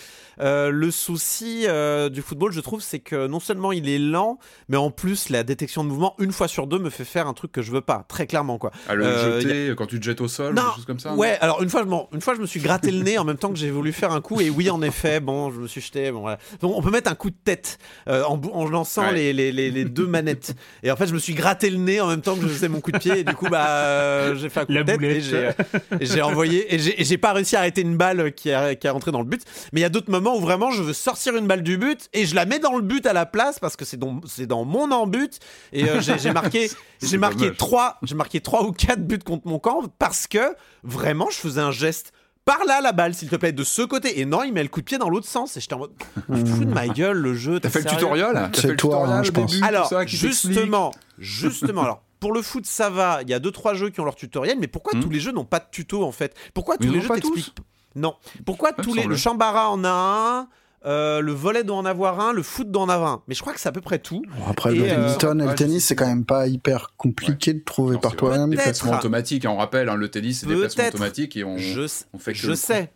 [0.41, 4.39] Euh, le souci euh, du football, je trouve, c'est que non seulement il est lent,
[4.69, 7.35] mais en plus la détection de mouvement une fois sur deux me fait faire un
[7.35, 8.71] truc que je veux pas, très clairement quoi.
[8.89, 11.11] À le Euh, jeter quand tu te jettes au sol, Non, des choses comme ça.
[11.11, 13.25] non Ouais, alors une fois, je une fois, je me suis gratté le nez en
[13.25, 14.41] même temps que j'ai voulu faire un coup.
[14.41, 16.11] Et oui, en effet, bon, je me suis jeté.
[16.11, 16.39] Bon, voilà.
[16.61, 19.13] Donc, on peut mettre un coup de tête euh, en, lançant Ouais.
[19.15, 20.55] les, les, les, les deux manettes.
[20.83, 22.69] Et en fait, je me suis gratté le nez en même temps que je faisais
[22.69, 23.19] mon coup de pied.
[23.21, 25.17] Et du coup, bah, euh, j'ai fait un coup La de tête boulette.
[25.17, 26.75] et j'ai, et j'ai envoyé.
[26.75, 29.27] Et j'ai, pas réussi à arrêter une balle qui est qui est rentrée dans le
[29.27, 29.43] but.
[29.73, 32.09] Mais il y a d'autres moments où vraiment je veux sortir une balle du but
[32.13, 34.47] et je la mets dans le but à la place parce que c'est dans, c'est
[34.47, 35.39] dans mon en-but.
[35.73, 36.71] Et euh, j'ai, marqué,
[37.03, 41.29] j'ai marqué trois, j'ai marqué trois ou quatre buts contre mon camp parce que vraiment
[41.31, 42.13] je faisais un geste.
[42.45, 44.21] Par là la balle, s'il te plaît, de ce côté.
[44.21, 45.57] Et non, il met le coup de pied dans l'autre sens.
[45.57, 45.91] Et j'étais en mode,
[46.29, 47.59] fous de ma gueule, le jeu.
[47.59, 49.51] T'as fait le tutoriel C'est toi, tutoriel hein, je pense.
[49.51, 52.03] début, Alors, ça, justement, justement, alors.
[52.21, 53.21] Pour le foot, ça va.
[53.23, 55.03] Il y a deux trois jeux qui ont leur tutoriel, mais pourquoi Hmm.
[55.03, 56.35] tous les jeux n'ont pas de tuto en fait?
[56.55, 57.55] Pourquoi Mais tous les jeux t'expliquent
[57.95, 58.15] Non.
[58.45, 59.13] Pourquoi tous les semble.
[59.13, 60.49] le Chambara en a un,
[60.89, 63.23] euh, le volet doit en avoir un, le foot doit en avoir un?
[63.29, 64.23] Mais je crois que c'est à peu près tout.
[64.39, 67.53] Bon, après, Et, le euh, badminton et le tennis, c'est quand même pas hyper compliqué
[67.55, 68.51] de trouver Non, par c'est toi-même.
[68.51, 71.83] Déplacement automatique, hein, on rappelle, hein, le tennis c'est déplacement automatique et on, Je,
[72.13, 72.91] on fait que je sais.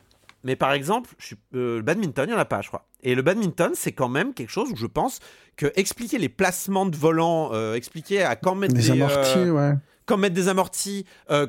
[0.44, 2.86] Mais par exemple, je suis- euh, le badminton, il n'y en a pas, je crois.
[3.02, 5.20] Et le badminton, c'est quand même quelque chose où je pense
[5.56, 9.74] que expliquer les placements de volants, euh, expliquer à quand mettre des, amortis, euh, ouais.
[10.06, 11.04] quand mettre des amortis,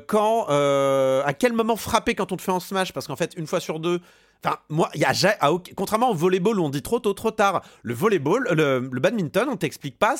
[0.06, 3.46] quand, à quel moment frapper quand on te fait en smash, parce qu'en fait, une
[3.46, 4.00] fois sur deux,
[4.44, 7.30] enfin, moi, il y a, à contrairement au volleyball où on dit trop tôt, trop
[7.30, 10.16] tard, le volleyball, le, le badminton, on t'explique pas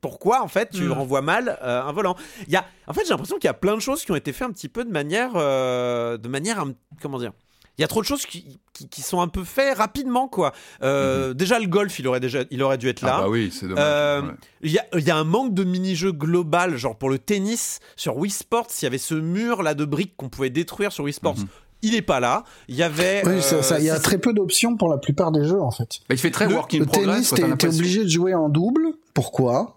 [0.00, 0.92] pourquoi en fait tu Mm.
[0.92, 2.16] renvoies mal euh, un volant.
[2.46, 4.16] Il y a, en fait, j'ai l'impression qu'il y a plein de choses qui ont
[4.16, 6.64] été faites un petit peu de manière, euh, de manière,
[7.02, 7.32] comment dire.
[7.78, 10.52] Il y a trop de choses qui, qui, qui sont un peu faites rapidement, quoi.
[10.82, 13.18] Euh, Déjà, le golf, il aurait, déjà, il aurait dû être là.
[13.18, 13.84] Ah bah oui, c'est dommage.
[13.86, 14.28] Euh, ouais.
[14.62, 17.78] Il y, a, il y a un manque de mini-jeux global, genre pour le tennis,
[17.94, 21.04] sur Wii Sports, il y avait ce mur là de briques qu'on pouvait détruire sur
[21.04, 21.36] Wii Sports.
[21.38, 21.46] Mhm.
[21.82, 22.42] Il est pas là.
[22.66, 23.22] Il y avait.
[23.24, 25.44] Oui, euh, ça- ça- il y a c'est- très peu d'options pour la plupart des
[25.44, 26.00] jeux, en fait.
[26.08, 27.14] Bah, il fait très Le- work in Le progress.
[27.14, 28.88] tennis, quoi, t'as t'es obligé de jouer en double.
[29.14, 29.76] Pourquoi?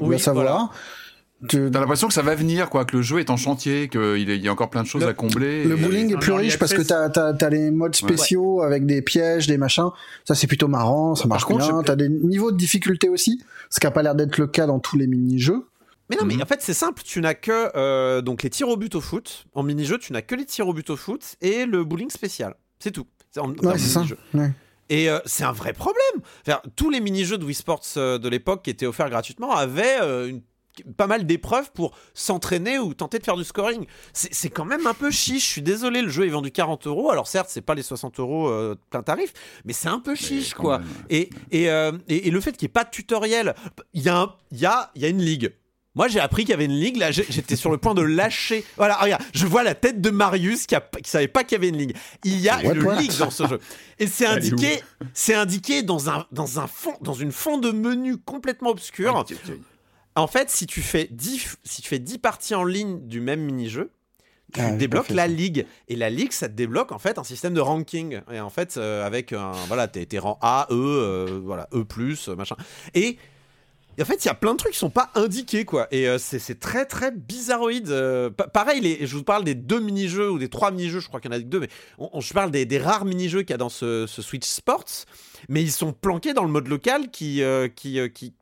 [0.00, 0.72] On Oui, va savoir.
[1.48, 4.20] Tu- T'as l'impression que ça va venir, quoi, que le jeu est en chantier, qu'il
[4.40, 5.64] y a encore plein de choses Le- à combler.
[5.64, 8.86] Le et- bowling est en plus riche parce que t'as as, les modes spéciaux avec
[8.86, 9.90] des pièges, des machins.
[10.24, 11.80] Ça, c'est plutôt marrant, ça Par marche contre, bien.
[11.80, 14.66] je- T'as des niveaux de difficulté aussi, ce qui a pas l'air d'être le cas
[14.66, 15.64] dans tous les mini-jeux.
[16.10, 16.42] Mais non, mais Mhm.
[16.42, 17.02] en fait, c'est simple.
[17.04, 19.46] Tu n'as que donc les tirs au but au foot.
[19.54, 22.54] En mini-jeu, tu n'as que les tirs au but au foot et le bowling spécial.
[22.78, 23.06] C'est tout.
[23.30, 24.04] C'est en, Ouais, c'est ça.
[24.34, 24.50] Ouais.
[24.90, 26.20] Et euh, c'est un vrai problème.
[26.46, 29.98] Enfin, tous les mini-jeux de Wii Sports euh, de l'époque qui étaient offerts gratuitement avaient
[30.02, 30.42] euh, une-
[30.96, 33.84] pas mal d'épreuves pour s'entraîner ou tenter de faire du scoring.
[34.12, 35.44] C'est quand même un peu chiche.
[35.46, 37.10] Je suis désolé, le jeu est vendu 40 euros.
[37.10, 39.32] Alors certes, c'est pas les 60 euros euh, plein tarif,
[39.64, 40.78] mais c'est un peu chiche, quoi.
[40.78, 40.88] même.
[41.10, 43.54] Et, et, euh, et, et le fait qu'il n'y ait pas de tutoriel,
[43.92, 45.52] il y, a un- y, a, y a une ligue.
[45.94, 46.96] Moi, j'ai appris qu'il y avait une ligue.
[46.96, 48.64] Là, j'étais sur le point de lâcher.
[48.78, 51.58] Voilà, regarde, je vois la tête de Marius qui, a, qui savait pas qu'il y
[51.58, 51.94] avait une ligue.
[52.24, 53.60] Il y a What, une ligue dans ce jeu.
[53.98, 54.80] Et c'est indiqué,
[55.12, 59.22] c'est indiqué dans un, dans un fond, dans une fond de menu complètement obscur.
[60.14, 63.40] En fait, si tu fais 10, si tu fais 10 parties en ligne du même
[63.40, 63.90] mini-jeu,
[64.52, 65.66] tu Ah, débloques la ligue.
[65.88, 68.20] Et la ligue, ça te débloque en fait un système de ranking.
[68.30, 69.52] Et en fait, euh, avec un.
[69.68, 71.86] Voilà, t'es rang A, E, euh, voilà, E,
[72.28, 72.56] euh, machin.
[72.92, 73.16] Et.
[73.96, 75.88] et en fait, il y a plein de trucs qui sont pas indiqués, quoi.
[75.90, 77.88] Et euh, c'est très, très bizarroïde.
[78.36, 81.20] Pa- pareil, les, je vous parle des deux mini-jeux ou des trois mini-jeux, je crois
[81.20, 83.40] qu'il y en a que deux, mais on, on- je parle des, des rares mini-jeux
[83.40, 85.06] qu'il y a dans ce, ce Switch Sports.
[85.48, 87.42] Mais ils sont planqués dans le mode local qui.
[87.42, 88.34] euh, qui, euh, qui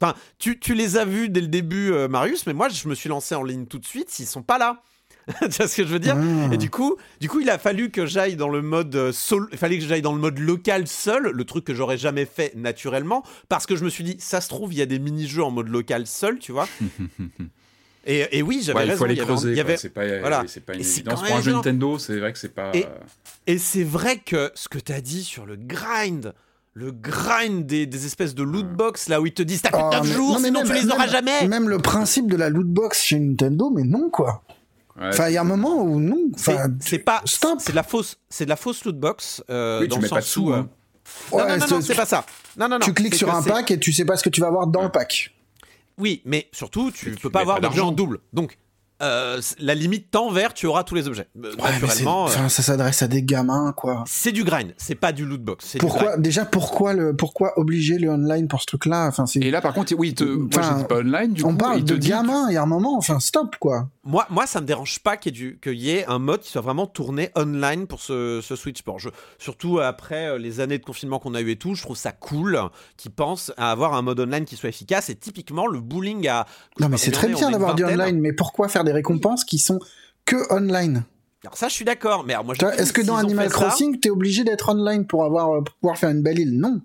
[0.00, 2.94] Enfin, tu, tu les as vus dès le début, euh, Marius, mais moi, je me
[2.94, 4.18] suis lancé en ligne tout de suite.
[4.18, 4.82] Ils sont pas là.
[5.42, 6.16] tu vois ce que je veux dire?
[6.18, 6.52] Ah.
[6.54, 9.48] Et du coup, du coup, il a fallu que j'aille dans le mode euh, sol,
[9.52, 12.52] il fallait que j'aille dans le mode local seul, le truc que j'aurais jamais fait
[12.56, 15.44] naturellement, parce que je me suis dit, ça se trouve, il y a des mini-jeux
[15.44, 16.66] en mode local seul, tu vois.
[18.06, 19.04] et, et oui, j'avais Ouais, il raison.
[19.04, 19.60] faut il avait- creuser.
[19.60, 20.44] avait- C'est pas, voilà.
[20.46, 21.22] c'est pas une évidence.
[21.22, 21.52] Pour un jeu.
[21.52, 22.70] Nintendo, c'est vrai que c'est pas.
[22.74, 22.88] Et- euh,
[23.46, 26.32] Et c'est vrai que ce que tu as dit sur le grind,
[26.74, 29.76] le grind des, des espèces de loot box là où ils te disent t'as de
[29.76, 31.48] Ah, 9 mais- jours, non, mais sinon même- tu les auras même- jamais.
[31.48, 34.42] Même le principe de la loot box chez Nintendo, mais non, quoi.
[35.00, 36.16] ouais, Enfin, il y a un moment où non.
[36.36, 39.96] C'est pas, c'est de la fausse, c'est de la fausse loot box euh, Oui, dans
[39.96, 40.42] tu le mets pas de sens sous.
[40.48, 40.68] où, euh, hein.
[41.32, 42.24] non, ouais, non, non, non, c'est- pas ça.
[42.56, 42.86] Non, non, non.
[42.86, 44.66] tu cliques sur que un pack et tu sais pas ce que tu vas avoir
[44.68, 45.34] dans le pack.
[45.98, 47.90] Oui, mais surtout, tu tu peux pas avoir d'argent.
[47.92, 48.20] double.
[48.32, 48.56] Donc,
[49.02, 51.28] euh, la limite temps vert, tu auras tous les objets.
[51.42, 54.04] Euh, Ouais, mais euh, ça s'adresse à des gamins, quoi.
[54.06, 55.76] c'est du grind, c'est pas du loot box.
[55.78, 59.06] Pourquoi déjà pourquoi le pourquoi obliger le online pour ce truc-là?
[59.06, 60.24] Enfin, c'est Et là, par contre, oui, il te...
[60.24, 61.56] moi, j'étais pas online, du on coup.
[61.56, 62.46] parle de gamins.
[62.48, 63.88] Il y a un moment, enfin, stop, quoi.
[64.04, 66.40] Moi, moi, ça me dérange pas qu'il y, ait du- qu'il y ait un mode
[66.40, 68.98] qui soit vraiment tourné online pour ce, ce Switch Sport.
[68.98, 72.12] Je- surtout après les années de confinement qu'on a eu et tout, je trouve ça
[72.12, 72.58] cool
[72.96, 75.10] qu'ils pensent à avoir un mode online qui soit efficace.
[75.10, 76.46] Et typiquement, le booling à.
[76.78, 79.78] Non, mais c'est très bien d'avoir du online, mais pourquoi faire des récompenses qui sont
[80.24, 81.04] que online.
[81.44, 82.24] Alors ça, je suis d'accord.
[82.26, 85.50] Mais alors, moi, Est-ce que dans Animal ça- Crossing, t'es obligé d'être online pour avoir
[85.54, 86.80] euh, pour pouvoir faire une belle île Non.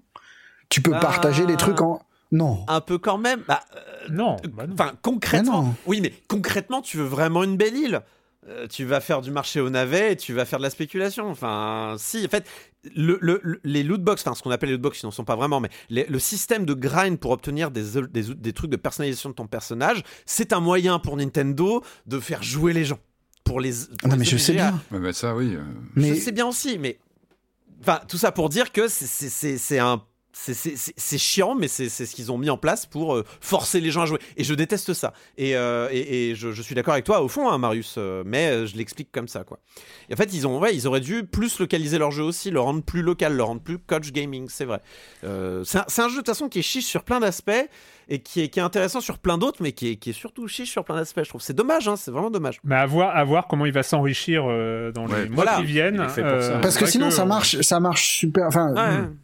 [0.69, 0.99] Tu peux Bah.
[0.99, 2.01] partager des trucs en.
[2.31, 2.65] Non.
[2.67, 3.41] un peu quand même.
[3.47, 3.79] Bah, euh,
[4.09, 4.73] Non, bah non.
[4.73, 5.61] Enfin, concrètement.
[5.61, 5.75] Mais non.
[5.85, 8.01] Oui, mais concrètement, tu veux vraiment une belle île.
[8.47, 11.29] Euh, tu vas faire du marché au navet et tu vas faire de la spéculation.
[11.29, 12.45] Enfin, si, en fait,
[12.95, 15.35] le, le- le- les lootbox, enfin, ce qu'on appelle les lootbox, ils n'en sont pas
[15.35, 19.29] vraiment, mais les- le système de grind pour obtenir des, des, des trucs de personnalisation
[19.29, 22.99] de ton personnage, c'est un moyen pour Nintendo de faire jouer les gens.
[23.43, 23.71] Pour les.
[23.99, 24.99] pour Non, les mais je sais à- bien.
[24.99, 25.55] Bah, ça, oui.
[25.55, 25.63] euh,
[25.95, 26.99] Mais Je sais bien aussi, mais.
[27.81, 30.01] Enfin, tout ça pour dire que c'est un.
[30.37, 33.15] C'est- c'est- C'est c'est chiant, mais c'est c'est ce qu'ils ont mis en place pour
[33.15, 34.19] euh, forcer les gens à jouer.
[34.37, 35.13] Et je déteste ça.
[35.37, 38.23] Et, euh, et, et je, je suis d'accord avec toi au fond, hein, Marius, euh,
[38.25, 39.59] mais euh, je l'explique comme ça, quoi.
[40.09, 42.59] Et en fait, ils, ont, ouais, ils auraient dû plus localiser leur jeu aussi, le
[42.59, 44.81] rendre plus local, le rendre plus coach gaming, c'est vrai.
[45.23, 47.51] Euh, c'est un, c'est un jeu de toute façon qui est chiche sur plein d'aspects
[48.09, 50.47] et qui est, qui est intéressant sur plein d'autres, mais qui est, qui est surtout
[50.47, 51.41] chiche sur plein d'aspects, je trouve.
[51.41, 52.59] C'est dommage, hein, c'est vraiment dommage.
[52.63, 55.57] Mais à voir, à voir comment il va s'enrichir euh, dans Ouais, les mois voilà.
[55.59, 56.05] qui viennent.
[56.61, 58.47] Parce que sinon, ça marche, ça marche super.
[58.47, 58.97] Enfin, Ouais.
[59.01, 59.15] hmm,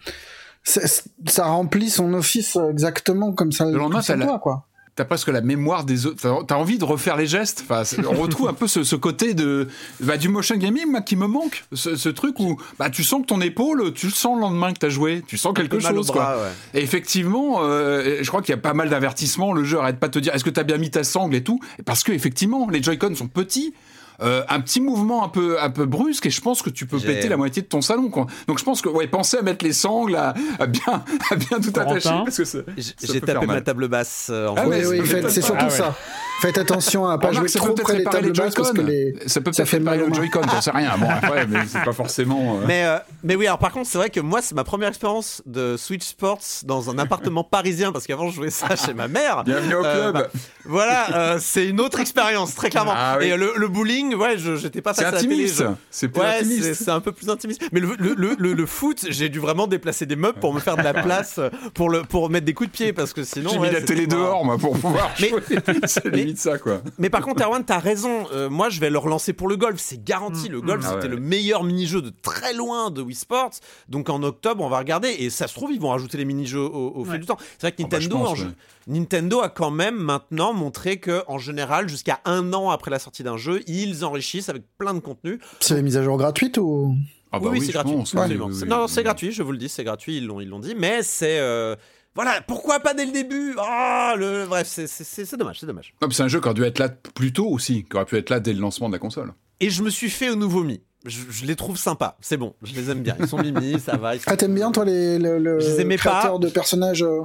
[0.63, 3.65] ça remplit son office exactement comme ça.
[3.65, 4.67] Le lendemain, ça t'as la- quoi.
[4.93, 6.43] T'as presque la mémoire des autres.
[6.45, 7.63] T'as- envie de refaire les gestes.
[7.67, 9.69] Enfin, on retrouve un peu ce, ce côté de
[10.01, 11.63] bah, du motion gaming moi, qui me manque.
[11.71, 14.73] Ce, ce truc où bah, tu sens que ton épaule, tu le sens le lendemain
[14.73, 15.23] que t'as joué.
[15.25, 16.11] Tu sens quelque chose.
[16.11, 16.35] quoi.
[16.35, 16.79] ouais.
[16.79, 19.53] Et effectivement, euh, je crois qu'il y a pas mal d'avertissements.
[19.53, 21.43] Le jeu arrête pas de te dire est-ce que t'as bien mis ta sangle et
[21.43, 21.59] tout?
[21.85, 23.73] Parce que effectivement, les Joy-Con sont petits.
[24.21, 26.99] Euh, un petit mouvement un peu un peu brusque et je pense que tu peux
[26.99, 28.27] péter la moitié de ton salon quoi.
[28.47, 31.59] Donc je pense que ouais pensez à mettre les sangles à, à bien à bien
[31.59, 32.65] tout Corentin attacher parce que
[33.13, 35.69] J'ai tapé ma table basse euh, en Ah oui, oui, c'est surtout Ah ouais.
[35.71, 35.95] ça.
[36.41, 38.89] Faites attention à pas Remarque, jouer trop près des tables les basses parce que Joy-Con.
[38.89, 39.13] les.
[39.27, 40.13] Ça peut ça peut-être fait réparer mal aux le.
[40.15, 40.91] Joy-Con, t'en sais rien.
[40.97, 42.55] Bon, après, mais c'est pas forcément.
[42.61, 44.89] euh, Mais, euh, mais oui, alors par contre, c'est vrai que moi, c'est ma première
[44.89, 49.07] expérience de Switch Sports dans un appartement parisien parce qu'avant, je jouais ça chez ma
[49.07, 49.43] mère.
[49.43, 50.13] Bienvenue au Euh, club.
[50.13, 52.93] bah, Voilà, euh, c'est une autre expérience, très clairement.
[52.95, 53.25] Ah oui.
[53.27, 55.33] Et euh, le, le bowling, ouais, j'étais pas c'est face à la télé.
[55.35, 55.59] intimiste.
[55.59, 56.73] je- C'est plus Ouais, intimiste.
[56.73, 57.61] c'est un peu plus intimiste.
[57.71, 60.59] Mais le, le, le, le- le foot, j'ai dû vraiment déplacer des meubles pour me
[60.59, 61.39] faire de la place
[61.75, 63.51] pour, le, pour mettre des coups de pied parce que sinon.
[63.51, 65.41] J'ai ouais, mis la télé pas- dehors, moi, pour pouvoir Mais- jouer.
[65.85, 66.81] C'est mais- limite ça, quoi.
[66.97, 68.25] Mais par contre, Erwan, t'as raison.
[68.33, 69.79] Euh, moi, je vais le relancer pour le golf.
[69.79, 70.47] C'est garanti.
[70.49, 71.15] Le golf, Ah c'était ouais.
[71.15, 73.51] le meilleur mini-jeu de très loin de Wii Sports.
[73.89, 75.09] Donc en octobre, on va regarder.
[75.19, 77.19] Et ça se trouve, ils vont rajouter les mini-jeux au, au fil Ouais.
[77.19, 77.37] du temps.
[77.57, 78.53] C'est vrai que Ah bah, je Nintendo, pense, en jeu- ouais.
[78.87, 83.23] Nintendo a quand même maintenant montré que, en général, jusqu'à un an après la sortie
[83.23, 85.39] d'un jeu, ils enrichissent avec plein de contenu.
[85.59, 86.95] C'est les mises à jour gratuites ou?
[87.33, 87.93] Ah bah oui, oui, c'est gratuit.
[87.93, 88.47] pense, oui, absolument.
[88.47, 89.31] oui, oui, non, c'est gratuit.
[89.31, 90.17] Je vous le dis, c'est gratuit.
[90.17, 90.75] Ils l'ont, ils l'ont dit.
[90.77, 91.75] Mais c'est euh,
[92.15, 92.41] voilà.
[92.47, 93.55] Pourquoi pas dès le début?
[93.57, 95.59] Ah, le bref, c'est, c'est, c'est- c'est dommage.
[95.59, 95.93] C'est dommage.
[96.11, 98.29] C'est un jeu qui aurait dû être là plus tôt aussi, qui aurait pu être
[98.29, 99.33] là dès le lancement de la console.
[99.59, 100.81] Et je me suis fait au nouveau Mi.
[101.05, 102.17] Je, je les trouve sympas.
[102.21, 102.53] C'est bon.
[102.61, 103.15] Je les aime bien.
[103.19, 104.15] Ils sont mimi, ça va.
[104.15, 106.09] ils sont- Ah, t'aimes bien, toi, les, le, le Je les aimais pas.
[106.11, 107.21] créateur de personnages euh,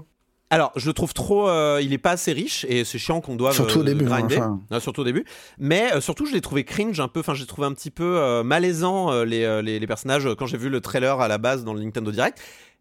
[0.48, 1.48] Alors, je le trouve trop.
[1.48, 3.54] euh, il est pas assez riche et c'est chiant qu'on doive.
[3.54, 4.38] Surtout au euh, début, hein, grinder.
[4.38, 4.60] enfin.
[4.70, 5.26] Ouais, surtout au début.
[5.58, 7.20] Mais euh, surtout, je l'ai trouvé cringe un peu.
[7.20, 10.56] Enfin, j'ai trouvé un petit peu euh, malaisant euh, les, les, les personnages quand j'ai
[10.58, 12.38] vu le trailer à la base dans le Nintendo Direct.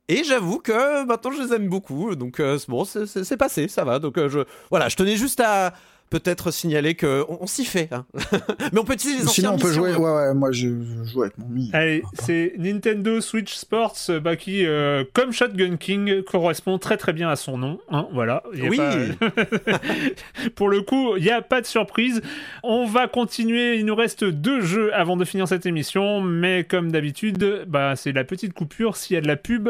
[0.07, 2.15] Et j'avoue que maintenant je les aime beaucoup.
[2.15, 3.99] Donc, euh, bon, c'est- passé, ça va.
[3.99, 5.73] Donc, euh, je, voilà, je tenais juste à
[6.11, 7.89] peut-être signaler qu'on on, s'y fait.
[7.91, 8.05] hein.
[8.71, 9.89] Mais on peut utiliser les Sinon, on peut jouer.
[9.89, 10.03] missions.
[10.03, 11.71] Ouais, ouais, moi, je, je joue avec mon Mi.
[11.73, 17.11] Allez, c'est Nintendo Switch Sports euh, bah, qui, euh, comme Shotgun King, correspond très très
[17.11, 17.79] bien à son nom.
[17.89, 18.43] hein, voilà.
[18.53, 18.77] Il y a Oui.
[18.77, 19.41] pas-
[20.55, 22.21] Pour le coup, il n'y a pas de surprise.
[22.63, 23.77] On va continuer.
[23.77, 26.21] Il nous reste deux jeux avant de finir cette émission.
[26.21, 28.95] Mais comme d'habitude, bah, c'est la petite coupure.
[28.95, 29.69] S'il y a de la pub,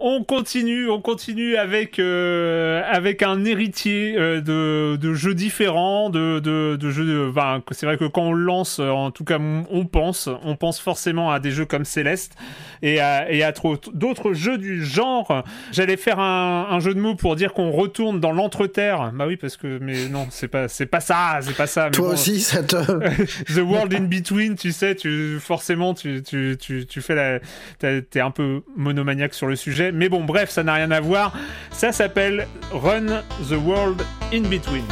[0.00, 6.38] On continue, on continue avec euh, avec un héritier euh, de, de jeux différents, de
[6.38, 7.04] de, de jeux.
[7.04, 10.54] De, enfin, c'est vrai que quand on lance, euh, en tout cas, on pense, on
[10.54, 12.36] pense forcément à des jeux comme Céleste
[12.80, 15.42] et à, et à trop- d'autres jeux du genre.
[15.72, 19.10] J'allais faire un, un jeu de mots pour dire qu'on retourne dans l'entreterre.
[19.14, 21.86] Bah oui, parce que mais non, c'est pas c'est pas ça, c'est pas ça.
[21.86, 22.12] mais Toi bon.
[22.14, 22.76] aussi, ça te.
[23.52, 27.40] The World in Between, tu sais, tu forcément tu tu tu, tu fais la
[27.80, 31.32] t'es un peu monomaniaque sur le sujet, mais bon bref, ça n'a rien à voir.
[31.70, 34.02] Ça s'appelle Run the World
[34.32, 34.84] in Between.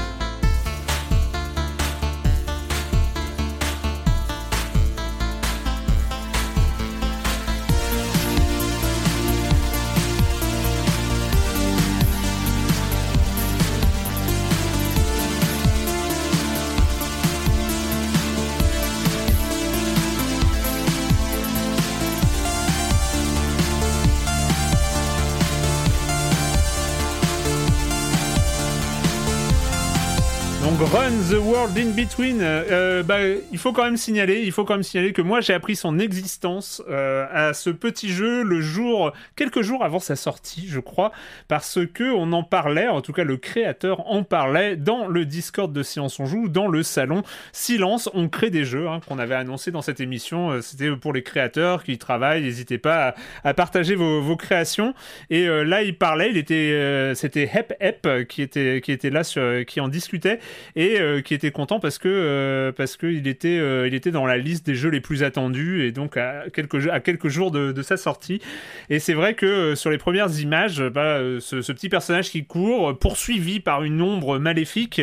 [31.10, 32.40] The World in Between.
[32.42, 33.18] Euh, bah,
[33.52, 35.98] il faut quand même signaler, il faut quand même signaler que moi j'ai appris son
[36.00, 41.12] existence euh, à ce petit jeu le jour, quelques jours avant sa sortie, je crois,
[41.46, 45.72] parce que on en parlait, en tout cas le créateur en parlait dans le Discord
[45.72, 47.22] de Silence on joue, dans le salon
[47.52, 48.08] Silence.
[48.14, 50.50] On crée des jeux hein, qu'on avait annoncé dans cette émission.
[50.50, 52.42] Euh, C'était pour les créateurs qui travaillent.
[52.42, 53.14] N'hésitez pas
[53.44, 54.94] à, partager vos, créations.
[55.30, 59.10] Et euh, là, il parlait, il était, euh, c'était Hep Hep qui était qui était
[59.10, 60.40] là, sur, qui en discutait
[60.74, 64.10] et euh, qui était content parce que euh, parce que il était euh, il était
[64.10, 67.50] dans la liste des jeux les plus attendus et donc à quelques à quelques jours
[67.50, 68.40] de, sa sortie.
[68.90, 73.60] Et c'est vrai que sur les premières images, bah, ce, petit personnage qui court poursuivi
[73.60, 75.02] par une ombre maléfique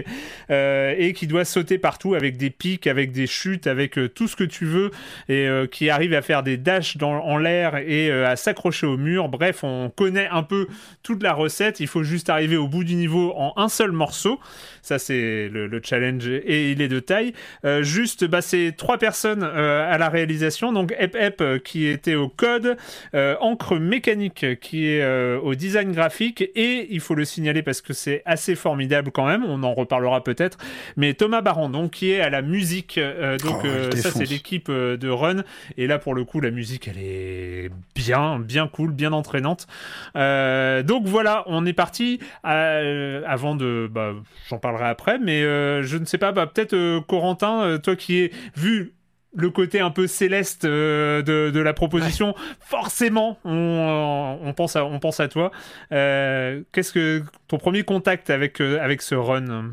[0.49, 4.43] et qui doit sauter partout avec des pics, avec des chutes, avec tout ce que
[4.43, 4.91] tu veux
[5.29, 9.29] et qui arrive à faire des dashs dans, en l'air et à s'accrocher au mur.
[9.29, 10.67] Bref, on connaît un peu
[11.03, 11.79] toute la recette.
[11.79, 14.39] Il faut juste arriver au bout du niveau en un seul morceau.
[14.81, 17.33] Ça, c'est le, challenge et il est de taille.
[17.65, 20.71] Euh, juste, bah, c'est trois personnes euh, à la réalisation.
[20.71, 22.77] Donc, Ep Ep euh, qui était au code,
[23.13, 25.03] Encre Mécanique qui est
[25.37, 29.43] au design graphique et il faut le signaler parce que c'est assez formidable quand même.
[29.45, 30.57] On en reparlera peut-être.
[30.97, 32.99] Mais Thomas Barandon qui est à la musique.
[33.43, 35.43] donc, oh, ça, c'est l'équipe de Run.
[35.77, 39.67] Et là, pour le coup, la musique, elle est bien, bien cool, bien entraînante.
[40.15, 43.89] donc voilà, on est parti avant de.
[43.91, 44.13] Bah,
[44.49, 47.95] J'en parlerai après, mais euh, je ne sais pas, bah, peut-être euh, Corentin, euh, toi
[47.95, 48.93] qui es vu
[49.35, 52.41] le côté un peu céleste de, de, la proposition, ouais.
[52.59, 55.51] forcément, on, on, pense à, on pense à toi.
[55.89, 59.71] Qu'est-ce que ton premier contact avec, avec ce run?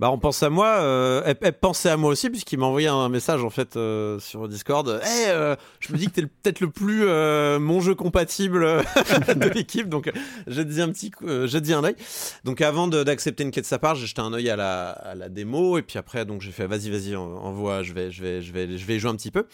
[0.00, 0.78] Bah, on pense à moi.
[0.80, 4.18] Euh, elle, elle, pensait à moi aussi puisqu'il m'a envoyé un message en fait euh,
[4.18, 4.98] sur Discord.
[5.04, 8.60] Hey, euh, je me dis que t'es peut-être le plus euh, mon jeu compatible
[9.36, 10.10] de l'équipe, donc
[10.46, 11.10] j'ai dit un petit,
[11.44, 11.96] j'ai dit un œil.
[12.44, 15.14] Donc avant d'accepter une quête de sa part, j'ai jeté un œil à la, à
[15.14, 18.40] la démo et puis après donc j'ai fait vas-y vas-y envoie, je vais je vais
[18.40, 19.44] je vais je vais jouer un petit peu.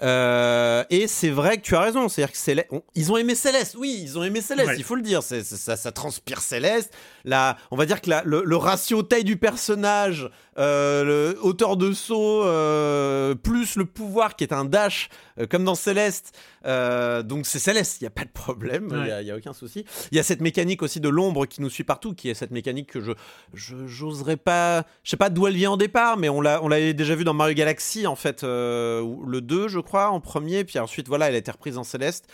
[0.00, 3.98] et c'est vrai que tu as raison, c'est-à-dire que Céleste, ils ont aimé Céleste, oui
[4.02, 4.76] ils ont aimé Céleste, ouais.
[4.78, 6.94] il faut le dire, c'est ça, ça transpire Céleste.
[7.26, 11.76] La, on va dire que la, le, le ratio taille du personnage euh, le hauteur
[11.76, 16.34] de saut, euh, plus le pouvoir qui est un dash, euh, comme dans Céleste.
[16.64, 19.22] Donc c'est Céleste, il n'y a pas de problème, il ouais.
[19.22, 19.84] n'y a, a, aucun souci.
[20.10, 22.50] Il y a cette mécanique aussi de l'ombre qui nous suit partout, qui est cette
[22.50, 23.12] mécanique que je
[23.54, 26.94] j'oserais pas, je sais pas d'où elle vient au départ, mais on l'a on l'avait
[26.94, 31.06] déjà vu dans Mario Galaxy en fait, le 2 je crois en premier, puis ensuite
[31.06, 32.26] voilà elle a été reprise en Céleste.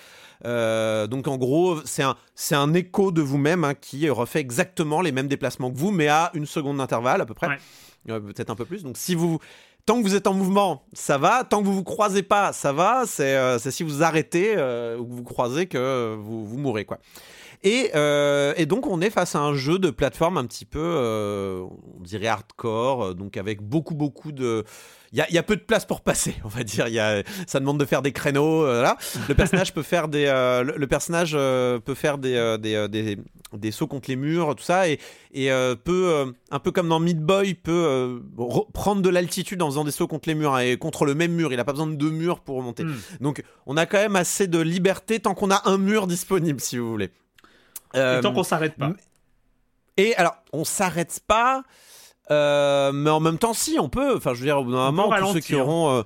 [0.44, 5.00] Euh, donc en gros, c'est un, c'est un écho de vous-même hein, qui refait exactement
[5.00, 7.58] les mêmes déplacements que vous, mais à une seconde d'intervalle à peu près, ouais.
[8.10, 8.82] euh, peut-être un peu plus.
[8.82, 9.38] Donc si vous,
[9.86, 11.44] tant que vous êtes en mouvement, ça va.
[11.44, 13.04] Tant que vous vous croisez pas, ça va.
[13.06, 16.98] C'est, euh, c'est si vous arrêtez ou que vous croisez que vous, vous mourrez quoi.
[17.64, 20.80] Et, euh, et, donc on est face à un jeu de plateforme un petit peu,
[20.80, 21.64] euh,
[21.96, 24.64] on dirait hardcore, donc avec beaucoup beaucoup de,
[25.12, 26.88] il y a, y a, peu de place pour passer, on va dire.
[26.88, 28.64] Y a, ça demande de faire des créneaux.
[28.64, 28.96] Euh, là.
[29.28, 33.18] Le personnage peut faire des, euh, le, le, personnage euh, peut faire des, des, des,
[33.52, 34.98] des, sauts contre les murs, tout ça, et,
[35.34, 35.50] et
[35.84, 38.22] peut un peu comme dans Meat Boy, peut
[38.72, 41.32] prendre de l'altitude en faisant des sauts contre les murs hein, et contre le même
[41.32, 41.52] mur.
[41.52, 42.84] Il n'a pas besoin de deux murs pour remonter.
[42.84, 42.94] Mm.
[43.20, 46.78] Donc on a quand même assez de liberté tant qu'on a un mur disponible, si
[46.78, 47.10] vous voulez.
[47.96, 48.92] Euh, et tant qu'on s'arrête pas.
[49.96, 51.62] Et alors, on s'arrête pas,
[52.30, 54.16] euh, mais en même temps, si, on peut.
[54.16, 55.90] Enfin, je veux dire, au bout d'un moment, tous ceux qui auront.
[55.90, 56.02] Euh,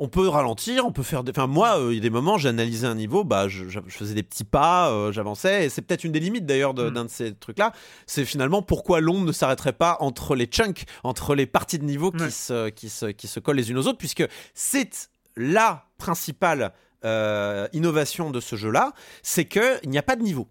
[0.00, 1.30] on peut ralentir, on peut faire des.
[1.30, 4.14] Enfin, moi, il y a des moments, j'ai analysé un niveau, bah, je, je, faisais
[4.14, 7.08] des petits pas, euh, j'avançais, et c'est peut-être une des limites d'ailleurs d'un de, de
[7.08, 7.72] ces trucs-là.
[8.06, 12.12] C'est finalement pourquoi l'ombre ne s'arrêterait pas entre les chunks, entre les parties de niveau
[12.12, 14.24] qui, se, qui, se, qui se collent les unes aux autres, puisque
[14.54, 16.72] c'est la principale
[17.04, 18.92] euh, innovation de ce jeu-là,
[19.22, 20.48] c'est qu'il n'y a pas de niveau.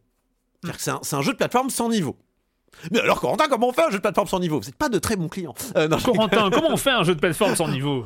[0.77, 2.17] C'est un, un, jeu de plateforme sans niveau.
[2.91, 4.59] Mais alors, Corentin, comment on fait un jeu de plateforme sans niveau?
[4.59, 5.55] Vous n'êtes pas de très bons clients.
[5.75, 8.05] Euh, non, Corentin, comment on fait un jeu de plateforme sans niveau?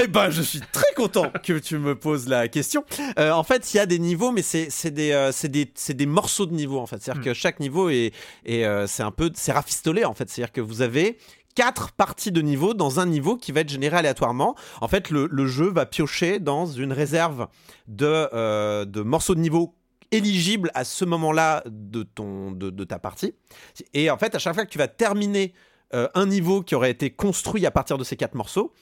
[0.00, 2.84] Eh ben, je suis très content que tu me poses la question.
[3.18, 6.46] Euh, en fait, il y a des niveaux, mais c'est des, euh, des, des morceaux
[6.46, 7.00] de niveau, en fait.
[7.00, 7.24] C'est-à-dire mm.
[7.24, 8.12] que chaque niveau est,
[8.44, 10.28] est c'est un peu, c'est rafistolé, en fait.
[10.28, 11.18] C'est-à-dire que vous avez
[11.54, 14.56] quatre parties de niveau dans un niveau qui va être généré aléatoirement.
[14.80, 17.46] En fait, le, le jeu va piocher dans une réserve
[17.86, 19.74] de, de morceaux de niveau
[20.12, 23.34] éligible à ce moment-là de, ton, de, ta partie.
[23.94, 25.54] Et en fait, à chaque fois que tu vas terminer
[25.94, 28.72] euh, un niveau qui aurait été construit à partir de ces quatre morceaux,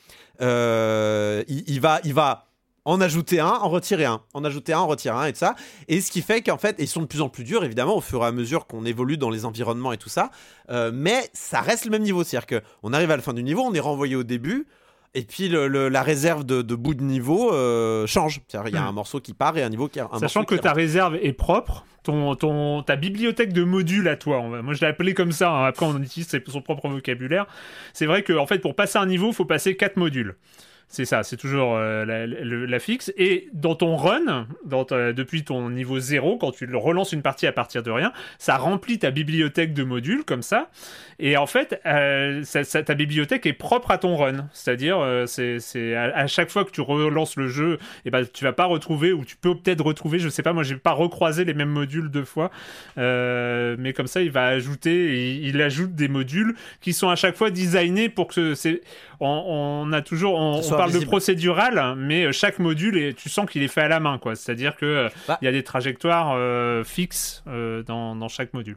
[0.43, 2.51] euh, il, il, va, il va
[2.85, 5.55] en ajouter un, en retirer un, en ajouter un, en retirer un et tout ça.
[5.89, 8.01] Et ce qui fait qu'en fait, ils sont de plus en plus durs, évidemment, au
[8.01, 10.31] fur et à mesure qu'on évolue dans les environnements et tout ça.
[10.71, 12.25] Euh, mais ça reste le même niveau.
[12.25, 14.67] C'est-à-dire qu'on arrive à la fin du niveau, on est renvoyé au début
[15.15, 18.41] et puis le, le- la réserve de, de bout de niveau euh, change.
[18.53, 18.89] Il y a Mm.
[18.89, 21.33] un morceau qui part et un niveau qui un Sachant que qui ta réserve est
[21.33, 25.51] propre, ton, ton, ta bibliothèque de modules à toi, moi je l'ai appelé comme ça,
[25.51, 27.47] hein, après on utilise son propre vocabulaire,
[27.93, 30.37] c'est vrai que en fait pour passer un niveau, il faut passer 4 modules.
[30.93, 33.13] C'est ça, c'est toujours euh, la, fixe.
[33.17, 37.85] Et dans ton run, depuis ton niveau 0, quand tu relances une partie à partir
[37.85, 40.69] de rien, ça remplit ta bibliothèque de modules comme ça.
[41.21, 42.43] Et en fait, euh,
[42.85, 44.49] ta bibliothèque est propre à ton run.
[44.53, 48.53] C'est-à-dire, euh, c'est à, chaque fois que tu relances le jeu, et ben, tu vas
[48.53, 51.55] pas retrouver, ou tu peux peut-être retrouver, je sais pas, moi j'ai pas recroisé les
[51.55, 52.51] mêmes modules deux fois.
[52.97, 57.51] Mais comme ça, il va ajouter, il ajoute des modules qui sont à chaque fois
[57.51, 58.81] designés pour que c'est.
[59.21, 63.49] On, on a toujours, on, parle de procédural, mais euh, chaque module, est, tu sens
[63.49, 64.35] qu'il est fait à la main, quoi.
[64.35, 65.39] C'est-à-dire que euh, Bah.
[65.43, 68.77] il y a des trajectoires euh, fixes euh, dans, dans chaque module.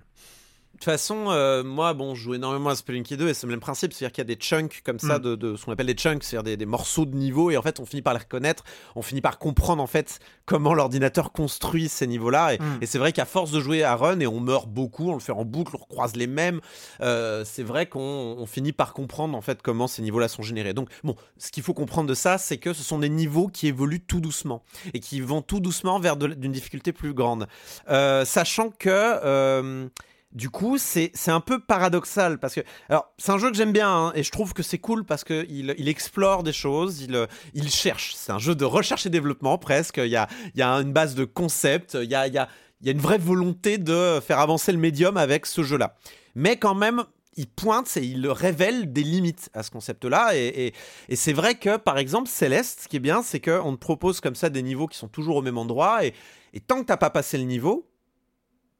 [0.84, 3.62] Toute façon, euh, moi, bon, je joue énormément à Spelunky 2 et c'est le même
[3.62, 5.22] principe, c'est-à-dire qu'il y a des chunks comme ça, Mm.
[5.22, 7.62] de, de ce qu'on appelle des chunks, c'est-à-dire des, des morceaux de niveau, et en
[7.62, 8.66] fait, on finit par les reconnaître,
[8.98, 12.56] on finit par comprendre en fait comment l'ordinateur construit ces niveaux-là.
[12.56, 12.80] Et, Mm.
[12.82, 15.22] et c'est vrai qu'à force de jouer à Run, et on meurt beaucoup, on le
[15.22, 16.60] fait en boucle, on recroise les mêmes,
[17.00, 18.02] euh, c'est vrai qu'on
[18.38, 20.74] on finit par comprendre en fait comment ces niveaux-là sont générés.
[20.74, 23.68] Donc, bon, ce qu'il faut comprendre de ça, c'est que ce sont des niveaux qui
[23.68, 27.48] évoluent tout doucement et qui vont tout doucement vers d'une difficulté plus grande.
[27.90, 29.88] Euh, sachant que.
[30.34, 33.72] Du coup, c'est c'est un peu paradoxal parce que alors c'est un jeu que j'aime
[33.72, 37.02] bien hein, et je trouve que c'est cool parce que il, il explore des choses,
[37.02, 38.14] il, euh, il cherche.
[38.16, 39.98] C'est un jeu de recherche et développement presque.
[39.98, 42.38] Il y a, il y a une base de concept, il y a, il y,
[42.40, 42.50] a,
[42.82, 45.96] il y a une vraie volonté de faire avancer le médium avec ce jeu-là.
[46.36, 47.04] Mais quand même,
[47.36, 50.36] il pointe et il révèle des limites à ce concept-là.
[50.36, 50.74] Et, et-
[51.10, 54.20] et c'est vrai que, par exemple, Céleste, ce qui est bien, c'est qu'on te propose
[54.20, 56.06] comme ça des niveaux qui sont toujours au même endroit.
[56.06, 56.14] Et,
[56.54, 57.88] et tant que t'as pas passé le niveau,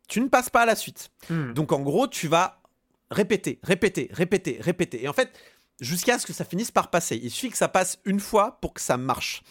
[0.08, 1.10] tu ne passes pas à la suite.
[1.30, 1.54] Hmm.
[1.54, 2.62] Donc en gros, tu vas
[3.12, 5.04] répéter, répéter, répéter, répéter.
[5.04, 5.32] Et en fait,
[5.80, 7.20] jusqu'à ce que ça finisse par passer.
[7.22, 9.44] Il suffit que ça passe une fois pour que ça marche.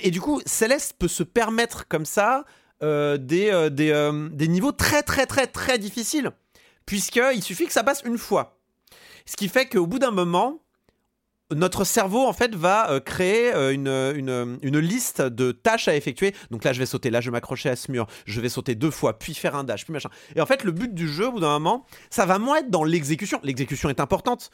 [0.00, 2.44] Et du coup, Céleste peut se permettre comme ça
[2.82, 6.30] euh, des, euh, des, euh, des niveaux très très très très difficiles.
[6.86, 8.58] Puisqu'il suffit que ça passe une fois.
[9.26, 10.61] Ce qui fait qu'au bout d'un moment,
[11.54, 15.96] notre cerveau en fait va euh, créer euh, une, une, une liste de tâches à
[15.96, 16.34] effectuer.
[16.50, 18.74] Donc là, je vais sauter, là, je vais m'accrocher à ce mur, je vais sauter
[18.74, 20.10] deux fois, puis faire un dash, puis machin.
[20.36, 22.70] Et en fait, le but du jeu, au bout d'un moment, ça va moins être
[22.70, 23.40] dans l'exécution.
[23.42, 24.50] L'exécution est importante,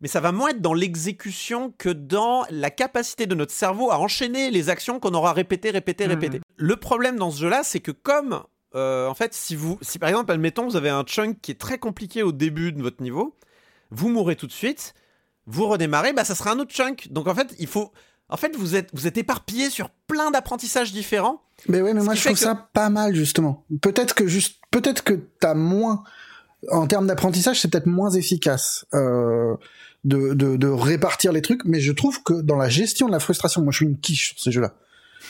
[0.00, 3.98] mais ça va moins être dans l'exécution que dans la capacité de notre cerveau à
[3.98, 6.10] enchaîner les actions qu'on aura répétées, répétées, Mhm.
[6.10, 6.40] répétées.
[6.56, 8.42] Le problème dans ce jeu-là, c'est que comme
[8.74, 11.58] euh, en fait, si vous, si par exemple, admettons, vous avez un chunk qui est
[11.58, 13.34] très compliqué au début de votre niveau,
[13.90, 14.92] vous mourrez tout de suite,
[15.48, 17.08] vous redémarrez, bah ça sera un autre chunk.
[17.10, 17.90] Donc en fait, il faut,
[18.28, 21.42] en fait, vous êtes, vous êtes éparpillé sur plein d'apprentissages différents.
[21.68, 23.64] Mais ouais, mais moi je trouve que- ça pas mal justement.
[23.82, 26.04] Peut-être que juste, peut-être que t'as moins
[26.70, 29.54] en termes d'apprentissage, c'est peut-être moins efficace euh,
[30.04, 33.20] de, de, de répartir les trucs, mais je trouve que dans la gestion de la
[33.20, 34.74] frustration, moi je suis une quiche sur ces jeux-là.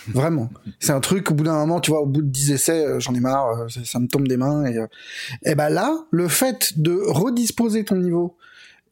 [0.08, 0.48] Vraiment.
[0.80, 3.00] C'est un truc, au bout d'un moment, tu vois, au bout de 10 essais, euh,
[3.00, 4.64] j'en ai marre, euh, ça, ça me tombe des mains.
[4.66, 4.86] Et, euh,
[5.44, 8.36] et ben là, le fait de redisposer ton niveau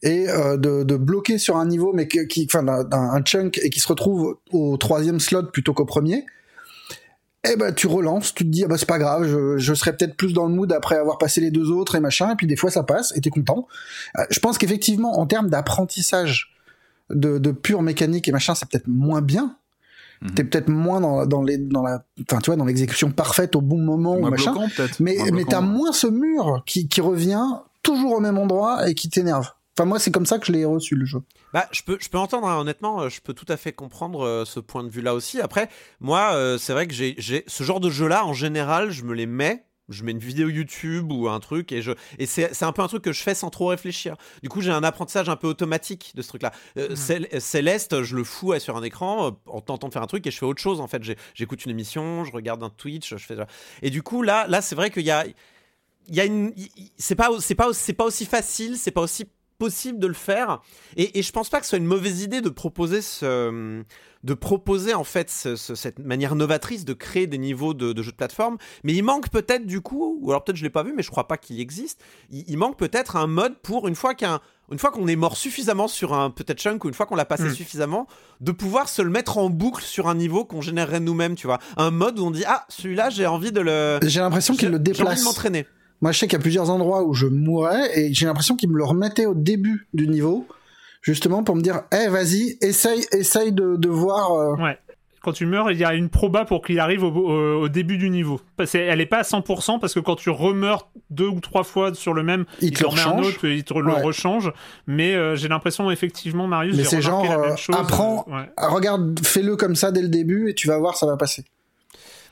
[0.03, 3.81] et euh, de, de bloquer sur un niveau, mais qui, enfin, un chunk et qui
[3.81, 6.25] se retrouve au troisième slot plutôt qu'au premier,
[7.49, 9.97] eh ben tu relances, tu te dis ah bah c'est pas grave, je, je serai
[9.97, 12.47] peut-être plus dans le mood après avoir passé les deux autres et machin, et puis
[12.47, 13.67] des fois ça passe et t'es content.
[14.19, 16.57] Euh, je pense qu'effectivement en termes d'apprentissage
[17.11, 19.57] de, de pure mécanique et machin, c'est peut-être moins bien.
[20.23, 20.31] Mhm.
[20.35, 23.61] T'es peut-être moins dans, dans les dans la enfin tu vois dans l'exécution parfaite au
[23.61, 24.53] bon moment ou machin.
[24.53, 24.69] bloquant.
[24.99, 25.67] Mais Moins mais t'as ouais.
[25.67, 27.45] moins ce mur qui qui revient
[27.83, 29.53] toujours au même endroit et qui t'énerve.
[29.79, 31.23] Enfin moi c'est comme ça que je l'ai reçu le jeu.
[31.53, 34.25] Bah, je peux, je peux entendre, hein, honnêtement, euh, je peux tout à fait comprendre
[34.27, 35.41] euh, ce point de vue-là aussi.
[35.41, 35.69] Après,
[36.01, 39.15] moi, euh, c'est vrai que j'ai, j'ai ce genre de jeu-là, en général, je me
[39.15, 39.65] les mets.
[39.89, 42.83] Je mets une vidéo YouTube ou un truc et je et c'est c'est un peu
[42.83, 44.17] un truc que je fais sans trop réfléchir.
[44.43, 46.51] Du coup, j'ai un apprentissage un peu automatique de ce truc-là.
[46.77, 50.03] Euh, Cél- Céleste, je le fous ouais, sur un écran euh, en tentant de faire
[50.03, 51.03] un truc et je fais autre chose en fait.
[51.35, 53.37] J'écoute une émission, je regarde un Twitch, je fais
[53.81, 55.25] et du coup là là c'est vrai qu'il y a
[56.09, 56.53] il y a une
[56.99, 59.27] c'est pas c'est pas c'est pas aussi facile, c'est pas aussi
[59.59, 60.61] possible de le faire.
[60.97, 63.83] Et, et je pense pas que ce soit une mauvaise idée de proposer ce
[64.25, 68.03] de proposer en fait ce- ce- cette manière novatrice de créer des niveaux de, de
[68.03, 68.57] jeux de plateforme.
[68.83, 71.11] Mais il manque peut-être du coup ou alors peut-être je l'ai pas vu mais je
[71.11, 72.01] crois pas qu'il existe.
[72.31, 74.41] Il, il manque peut-être un mode pour une fois qu'un
[74.73, 77.25] une fois qu'on est mort suffisamment sur un peut-être chunk ou une fois qu'on l'a
[77.25, 77.55] passé Mm.
[77.55, 78.09] suffisamment
[78.41, 81.61] de pouvoir se le mettre en boucle sur un niveau qu'on générerait nous-mêmes tu vois.
[81.77, 84.79] Un mode où on dit ah celui-là j'ai envie de le J'ai l'impression qu'il le
[84.79, 85.21] j'ai- J'ai envie déplace.
[85.21, 85.67] de m'entraîner
[86.03, 88.69] Moi, je sais qu'il y a plusieurs endroits où je mourrais et j'ai l'impression qu'il
[88.71, 90.47] me le remettait au début du niveau,
[91.03, 94.33] justement pour me dire, eh, vas-y, essaye, essaye de, de voir.
[94.33, 94.79] euh, Ouais.
[95.23, 97.99] quand tu meurs, il y a une proba pour qu'il arrive au, au- au début
[97.99, 98.41] du niveau.
[98.75, 102.15] Elle est pas à 100% parce que quand tu remeurs deux ou trois fois sur
[102.15, 103.27] le même, Il te le remet un rechange.
[103.27, 104.03] autre, il te le Ouais.
[104.03, 104.53] rechange.
[104.87, 107.75] Mais euh, j'ai l'impression effectivement, Marius, Mais c'est genre, la euh, même chose.
[107.77, 108.51] apprends- euh, ouais.
[108.57, 111.45] Regarde, fais-le comme ça dès le début et tu vas voir, ça va passer.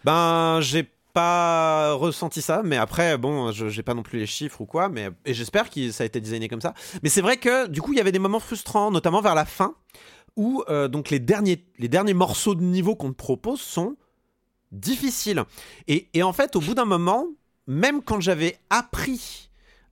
[0.04, 4.60] Ben, j'ai pas ressenti ça, mais après, bon, je j'ai pas non plus les chiffres
[4.60, 6.74] ou quoi, mais et j'espère que ça a été designé comme ça.
[7.02, 9.44] Mais c'est vrai que du coup, il y avait des moments frustrants, notamment vers la
[9.44, 9.74] fin,
[10.36, 13.96] où euh, donc les derniers, les derniers morceaux de niveau qu'on te propose sont
[14.72, 15.44] difficiles.
[15.86, 17.26] Et, et en fait, au bout d'un moment,
[17.68, 19.50] même quand j'avais appris,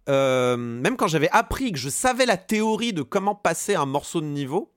[0.08, 4.20] euh, même quand j'avais appris que je savais la théorie de comment passer un morceau
[4.20, 4.71] de niveau.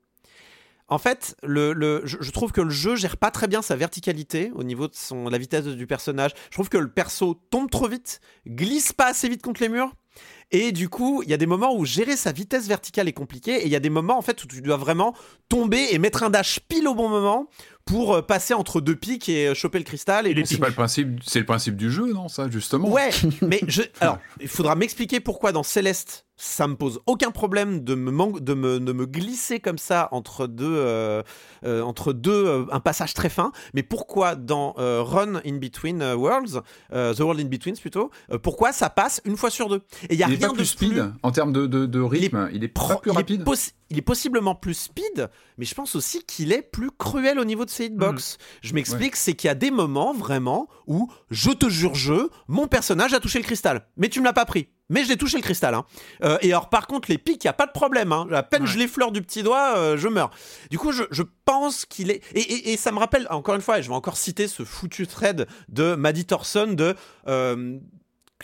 [0.88, 3.76] En fait, le, le- je, je trouve que le jeu gère pas très bien sa
[3.76, 6.32] verticalité au niveau de son, la vitesse du personnage.
[6.52, 9.92] Je trouve que le perso tombe trop vite, glisse pas assez vite contre les murs.
[10.52, 13.56] Et du coup, il y a des moments où gérer sa vitesse verticale est compliqué.
[13.64, 15.14] Et il y a des moments en fait où tu dois vraiment
[15.50, 17.50] tomber et mettre un dash pile au bon moment
[17.84, 20.28] pour euh, passer entre deux pics et euh, choper le cristal.
[20.28, 22.90] Et C'est pas le principe, c'est le principe du jeu, non, ça, justement.
[22.90, 23.10] Ouais,
[23.42, 27.96] mais je, alors, il faudra m'expliquer pourquoi dans Céleste, ça me pose aucun problème de
[27.96, 31.24] me, de me, de me glisser comme ça entre deux, euh,
[31.66, 33.52] euh, entre deux, euh, un passage très fin.
[33.74, 38.12] Mais pourquoi dans Run in Between Worlds, The World in Between plutôt,
[38.44, 39.82] pourquoi ça passe une fois sur deux?
[40.10, 41.86] Et il y a Il est rien pas de plus speed en termes de, de,
[41.86, 42.50] de rythme.
[42.54, 43.44] Il est, pas plus il est rapide.
[43.44, 47.46] possi- il est possiblement plus speed, mais je pense aussi qu'il est plus cruel au
[47.46, 48.38] niveau de ses hitbox.
[48.64, 52.68] Je m'explique, c'est qu'il y a des moments vraiment où, je te jure, je, mon
[52.68, 54.70] personnage a touché le cristal, mais tu me l'as pas pris.
[54.90, 55.74] Mais j'ai touché le cristal.
[55.74, 55.84] hein.
[56.24, 58.12] Euh, et alors, par contre, les pics, il y a pas de problème.
[58.12, 58.28] hein.
[58.32, 58.68] À peine Ouais.
[58.68, 60.30] je l'effleure du petit doigt, euh, je meurs.
[60.70, 62.22] Du coup, je, je pense qu'il est.
[62.36, 64.64] Et, et- et ça me rappelle, encore une fois, et je vais encore citer ce
[64.64, 66.96] foutu thread de Maddie Thorson de.
[67.28, 67.78] euh,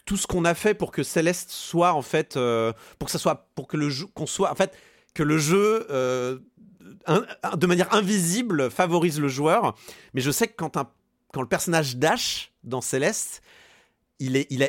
[0.06, 3.50] tout ce qu'on a fait pour que Céleste soit en fait pour que ça soit
[3.56, 4.74] pour que le jeu qu'on soit en fait
[5.14, 6.40] que le jeu euh,
[7.58, 9.76] de manière invisible favorise le joueur.
[10.14, 10.90] Mais je sais que quand un
[11.34, 13.42] quand le personnage dash dans Céleste
[14.20, 14.62] il est il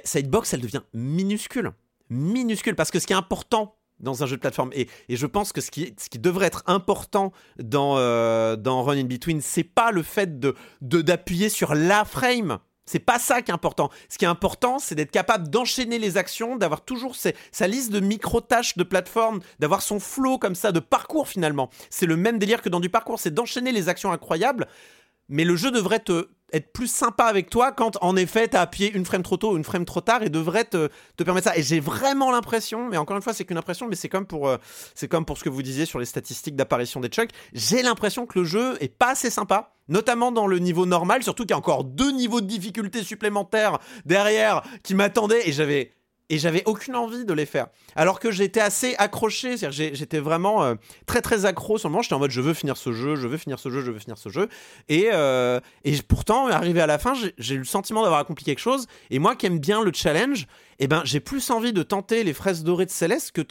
[0.52, 1.72] elle devient minuscule.
[2.08, 5.26] Minuscule parce que ce qui est important dans un jeu de plateforme et, et je
[5.26, 9.40] pense que ce qui, ce qui devrait être important dans, euh, dans Run in Between
[9.40, 13.90] c'est pas le fait de- d'appuyer sur la frame c'est pas ça qui est important.
[14.08, 18.00] Ce qui est important, c'est d'être capable d'enchaîner les actions, d'avoir toujours sa liste de
[18.00, 21.70] micro-tâches de plateforme, d'avoir son flow comme ça de parcours finalement.
[21.90, 24.66] C'est le même délire que dans du parcours, c'est d'enchaîner les actions incroyables.
[25.28, 28.92] Mais le jeu devrait te, être plus sympa avec toi quand en effet t'as appuyé
[28.92, 30.88] une frame trop tôt ou une frame trop tard et devrait te,
[31.24, 31.56] permettre ça.
[31.56, 34.48] Et j'ai vraiment l'impression, mais encore une fois c'est qu'une impression, mais c'est comme pour
[34.48, 34.58] euh,
[34.94, 37.30] c'est comme pour ce que vous disiez sur les statistiques d'apparition des chunks.
[37.52, 41.44] J'ai l'impression que le jeu est pas assez sympa, notamment dans le niveau normal, surtout
[41.44, 45.92] qu'il y a encore deux niveaux de difficulté supplémentaires derrière qui m'attendaient et j'avais
[46.28, 47.66] et j'avais aucune envie de les faire.
[47.96, 50.74] Alors que j'étais assez accroché, c'est-à-dire j'étais vraiment euh,
[51.06, 52.02] très très accro sur le moment.
[52.02, 53.98] J'étais en mode je veux finir ce jeu, je veux finir ce jeu, je veux
[53.98, 54.48] finir ce jeu.
[54.88, 58.44] Et, euh, et pourtant, arrivé à la fin, j'ai- j'ai eu le sentiment d'avoir accompli
[58.44, 58.86] quelque chose.
[59.10, 60.46] Et moi qui aime bien le challenge,
[60.78, 63.42] eh ben, j'ai plus envie de tenter les fraises dorées de Céleste que,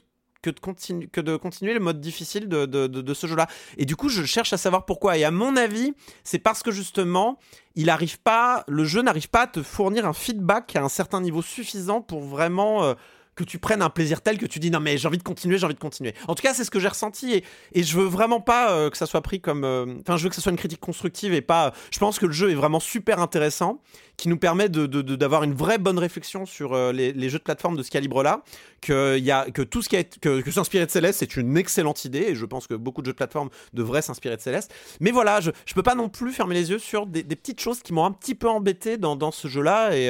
[0.41, 3.47] que, de, continuer le mode difficile de ce jeu-là.
[3.77, 5.18] Et du coup, je cherche à savoir pourquoi.
[5.18, 5.93] Et à mon avis,
[6.23, 7.38] c'est parce que justement,
[7.76, 11.22] il arrive pas, le jeu n'arrive pas à te fournir un feedback à un certain
[11.22, 12.93] niveau suffisant pour vraiment euh,
[13.35, 15.57] que tu prennes un plaisir tel que tu dis non mais j'ai envie de continuer,
[15.57, 16.13] j'ai envie de continuer.
[16.27, 17.43] En tout cas, c'est ce que j'ai ressenti et,
[17.73, 20.29] et je veux vraiment pas euh, que ça soit pris comme, euh, enfin, je veux
[20.29, 21.73] que ça soit une critique constructive et pas.
[21.91, 23.81] je pense que le jeu est vraiment super intéressant,
[24.17, 27.29] qui nous permet de de- de- d'avoir une vraie bonne réflexion sur euh, les, les
[27.29, 28.43] jeux de plateforme de ce calibre-là.
[28.81, 31.37] Que y a que tout ce qui a été- que, que s'inspirer de Céleste, c'est
[31.37, 34.41] une excellente idée et je pense que beaucoup de jeux de plateforme devraient s'inspirer de
[34.41, 34.73] Céleste.
[34.99, 37.61] Mais voilà, je, je peux pas non plus fermer les yeux sur des, des petites
[37.61, 40.07] choses qui m'ont un petit peu embêté dans, dans ce jeu-là et,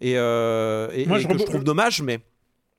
[0.00, 0.14] et, et-
[1.06, 2.20] Moi, et je que je trouve dommage, mais.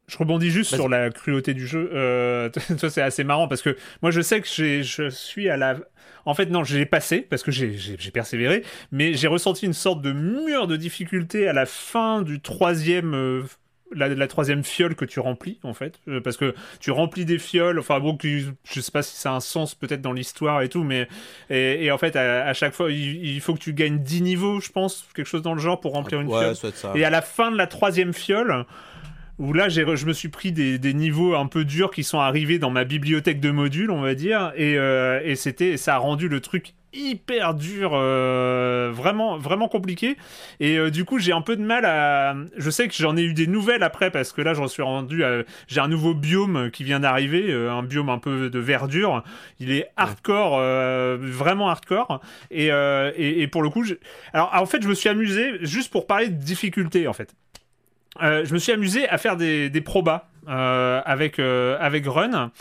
[0.07, 0.79] Je rebondis juste Vas-y.
[0.79, 1.89] sur la cruauté du jeu.
[1.93, 2.49] Euh,
[2.79, 5.77] toi, c'est assez marrant parce que moi, je sais que j'ai- je suis à la.
[6.25, 9.65] En fait, non, je l'ai passé parce que j'ai- j'ai j'ai persévéré, mais j'ai ressenti
[9.65, 13.13] une sorte de mur de difficulté à la fin du troisième.
[13.15, 13.43] euh,
[13.95, 17.37] la, la troisième fiole que tu remplis en fait Euh, parce que tu remplis des
[17.37, 20.63] fioles enfin bon qui- je sais pas si ça a un sens peut-être dans l'histoire
[20.63, 21.07] et tout mais
[21.51, 24.23] et, et en fait à, à chaque fois il, il faut que tu gagnes 10
[24.23, 26.93] niveaux je pense quelque chose dans le genre pour remplir une fiole ça être ça.
[26.95, 28.65] et à la fin de la troisième fiole,
[29.39, 32.59] où là je me suis pris des, des niveaux un peu durs qui sont arrivés
[32.59, 36.27] dans ma bibliothèque de modules, on va dire, et, euh, et c'était ça a rendu
[36.29, 40.15] le truc hyper dur, euh, vraiment vraiment compliqué.
[40.61, 42.35] Et euh, du coup j'ai un peu de mal à.
[42.55, 45.25] Je sais que j'en ai eu des nouvelles après parce que là j'en suis rendu.
[45.25, 45.43] à...
[45.67, 49.23] J'ai un nouveau biome qui vient d'arriver, euh, un biome un peu de verdure.
[49.59, 52.21] Il est hardcore, euh, vraiment hardcore.
[52.51, 53.95] Et, euh, et, et pour le coup, je-
[54.31, 57.35] alors en fait je me suis amusé juste pour parler de difficulté en fait.
[58.21, 62.51] Euh, je me suis amusé à faire des, des probas euh, avec, euh, avec Run.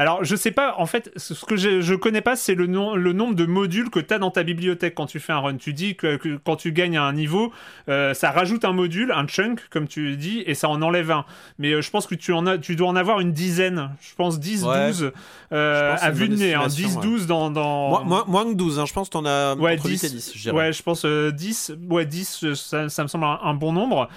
[0.00, 2.94] Alors, je sais pas, en fait, ce que je, je connais pas, c'est le, nom,
[2.94, 5.56] le nombre de modules que tu as dans ta bibliothèque quand tu fais un run.
[5.56, 7.52] Tu dis que, que quand tu gagnes un niveau,
[7.88, 11.24] euh, ça rajoute un module, un chunk, comme tu dis, et ça en enlève un.
[11.58, 13.90] Mais euh, je pense que tu, en as, tu dois en avoir une dizaine.
[14.00, 14.86] Je pense 10, Ouais.
[14.86, 15.12] 12
[15.50, 16.54] euh, Je pense à vue de nez.
[16.54, 17.50] Hein, estimation, 10, 12 dans.
[17.50, 17.88] dans...
[17.88, 20.04] Moins, moins- moins que 12, hein, je pense que t'en as Ouais, entre 10, 8
[20.04, 20.50] et 10, je.
[20.52, 23.72] Ouais, je pense euh, 10, ouais, 10 euh, ça, ça me semble un, un bon
[23.72, 24.08] nombre.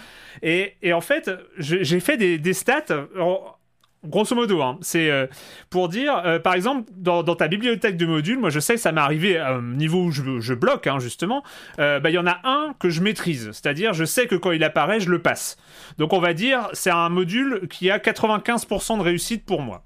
[0.44, 2.86] Et, et en fait, j'ai fait des, des stats.
[3.16, 3.58] alors,
[4.04, 5.28] Grosso modo, hein, c'est euh,
[5.70, 9.02] pour dire, euh, par exemple, dans, ta bibliothèque de modules, moi je sais ça m'est
[9.02, 11.44] arrivé à un niveau où je, bloque, hein, justement,
[11.78, 14.54] euh, bah, il y en a un que je maîtrise, c'est-à-dire je sais que quand
[14.54, 15.56] il apparaît, je le passe.
[16.00, 19.84] Donc on va dire, c'est un module qui a 95% de réussite pour moi.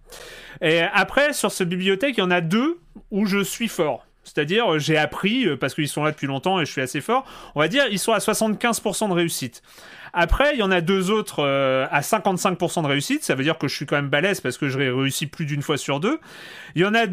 [0.62, 2.80] Et après, sur cette bibliothèque, il y en a deux
[3.12, 4.05] où je suis fort.
[4.26, 7.00] C'est-à-dire, euh, j'ai appris, euh, parce qu'ils sont là depuis longtemps et je suis assez
[7.00, 9.62] fort, on va dire, ils sont à 75% de réussite.
[10.14, 13.58] Après, il y en a deux autres euh, à 55% de réussite, ça veut dire
[13.58, 16.20] que je suis quand même balèze parce que je réussis plus d'une fois sur deux.
[16.76, 17.06] Il y en a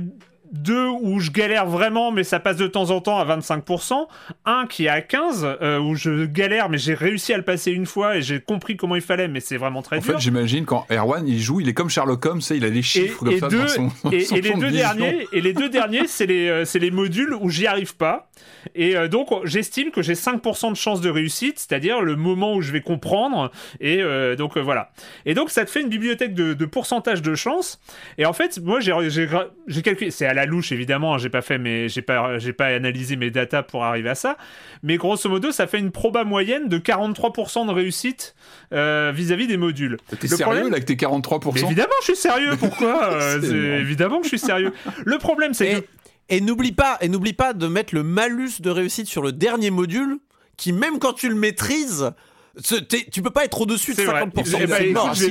[0.53, 4.07] deux où je galère vraiment, mais ça passe de temps en temps à 25%.
[4.45, 7.73] Un qui est à 15, euh, où je galère, mais j'ai réussi à le passer
[7.73, 10.15] une fois et j'ai compris comment il fallait, mais c'est vraiment très En dur.
[10.15, 13.19] fait, j'imagine quand Erwan il joue, il est comme Sherlock Holmes, il a des chiffres
[13.25, 15.53] comme et ça deux, dans son, et, son et les de deux derniers, et les
[15.53, 18.29] deux derniers, c'est les, euh, les modules où j'y arrive pas.
[18.75, 22.63] Et euh, donc, j'estime que j'ai 5% de chance de réussite, c'est-à-dire le moment où
[22.63, 23.51] je vais comprendre.
[23.81, 24.93] Et euh, donc, voilà.
[25.27, 27.81] Et donc, ça te fait une bibliothèque de, de pourcentage de chance.
[28.19, 31.59] Et en fait, moi, j'ai calculé, c'est à la louche, évidemment, hein, j'ai pas fait
[31.59, 34.37] mes, j'ai pas, j'ai pas analysé mes datas pour arriver à ça.
[34.83, 38.35] Mais grosso modo, ça fait une proba moyenne de 43% de réussite
[38.73, 39.97] euh, vis-à-vis des modules.
[40.09, 42.57] T'es Le sérieux problème- là avec tes 43% Mais évidemment, je suis sérieux.
[42.59, 43.81] Pourquoi Euh.
[43.81, 44.73] Évidemment que je suis sérieux.
[45.05, 45.87] Le problème, c'est que
[46.29, 49.71] Et, n'oublie pas, et n'oublie pas de mettre le malus de réussite sur le dernier
[49.71, 50.19] module,
[50.57, 52.11] qui même quand tu le maîtrises,
[53.11, 54.23] tu peux pas être au-dessus de C'est vrai.
[54.25, 54.59] 50%.
[54.61, 55.29] Eh ben, je je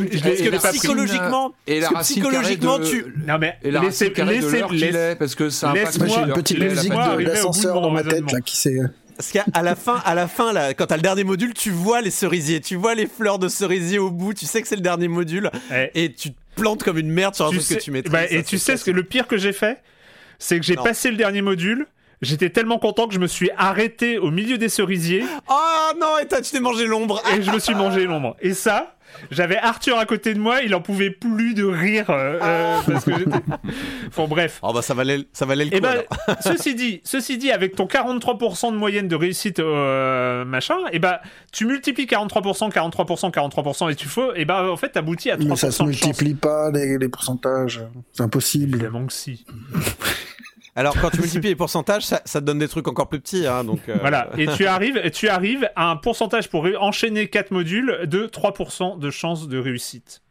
[0.51, 4.45] je psychologiquement, Et la psychologiquement, de- tu, non mais Et la laissez, racine carrée de
[4.45, 6.33] laissez- l'heure qu'il laisse- est, parce que ça laisse- impacte Moi, j'ai Moi, une le-
[6.33, 8.31] petite laisse-moi musique de l'ascenseur dans ma tête raisonnement.
[8.33, 8.77] là qui s'est.
[9.17, 11.69] Parce qu'à à la fin, à la fin là, quand t'as le dernier module, tu
[11.69, 14.75] vois les cerisiers, tu vois les fleurs de cerisier au bout, tu sais que c'est
[14.75, 15.51] le dernier module,
[15.93, 18.11] et tu te plantes comme une merde sur un tu truc sais- que tu maîtrises.
[18.11, 19.77] bah, ça, et tu sais ce que le pire que j'ai fait,
[20.39, 20.83] c'est que j'ai Non.
[20.83, 21.85] passé le dernier module.
[22.21, 26.27] J'étais tellement content que je me suis arrêté au milieu des cerisiers Oh non, et
[26.27, 27.21] toi, tu t'es mangé l'ombre.
[27.35, 28.35] et je me suis mangé l'ombre.
[28.41, 28.95] Et ça,
[29.29, 33.05] j'avais Arthur à côté de moi, il en pouvait plus de rire euh, euh, parce
[33.05, 33.39] que j'étais.
[34.15, 34.59] Bon bref.
[34.61, 35.77] Oh bah ça valait, ça valait le coup.
[35.77, 36.37] Et ben, alors.
[36.41, 41.17] ceci dit, ceci dit, avec ton 43% de moyenne de réussite, euh, machin, et ben,
[41.51, 45.49] tu multiplies 43%, 43%, 43%, et tu faut, et ben, en fait, t'aboutis à 3%
[45.49, 47.81] Mais ça se de multiplie pas les, les pourcentages.
[48.13, 48.75] C'est impossible.
[48.75, 49.45] Évidemment que si.
[50.75, 53.45] Alors quand tu multiplies les pourcentages, ça, ça te donne des trucs encore plus petits,
[53.47, 53.79] hein, donc.
[53.89, 54.29] euh, Voilà.
[54.37, 59.09] Et tu arrives, tu arrives à un pourcentage pour enchaîner 4 modules de 3% de
[59.09, 60.21] chance de réussite.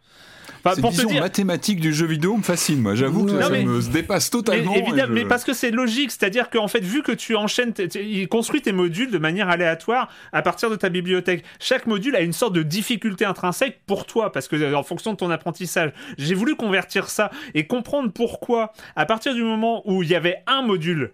[0.64, 1.20] Enfin, pour te vision dire.
[1.22, 2.94] mathématique du jeu vidéo me fascine, moi.
[2.94, 4.74] J'avoue que Non, ça mais- me se dépasse Mais, totalement.
[4.74, 7.72] et évidemment, je- mais parce que c'est logique, c'est-à-dire qu'en fait, vu que tu enchaînes,
[7.94, 11.44] il construit tes modules de manière aléatoire à partir de ta bibliothèque.
[11.58, 15.12] Chaque module a une sorte de difficulté intrinsèque pour toi, parce que euh, en fonction
[15.12, 20.02] de ton apprentissage, j'ai voulu convertir ça et comprendre pourquoi, à partir du moment où
[20.02, 21.12] il y avait un module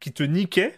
[0.00, 0.74] qui te niquait,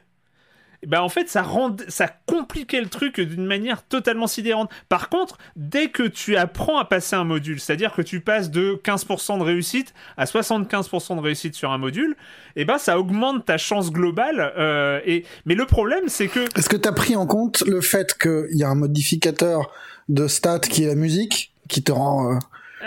[0.86, 4.70] ben en fait, ça, rend, ça compliquait le truc d'une manière totalement sidérante.
[4.88, 8.80] Par contre, dès que tu apprends à passer un module, c'est-à-dire que tu passes de
[8.84, 12.16] 15% de réussite à 75% de réussite sur un module,
[12.56, 14.52] eh ben ça augmente ta chance globale.
[14.56, 15.24] euh, et...
[15.46, 16.40] Mais le problème, c'est que...
[16.58, 19.70] Est-ce que tu as pris en compte le fait qu'il y a un modificateur
[20.08, 22.38] de stats qui est la musique, qui te rend euh,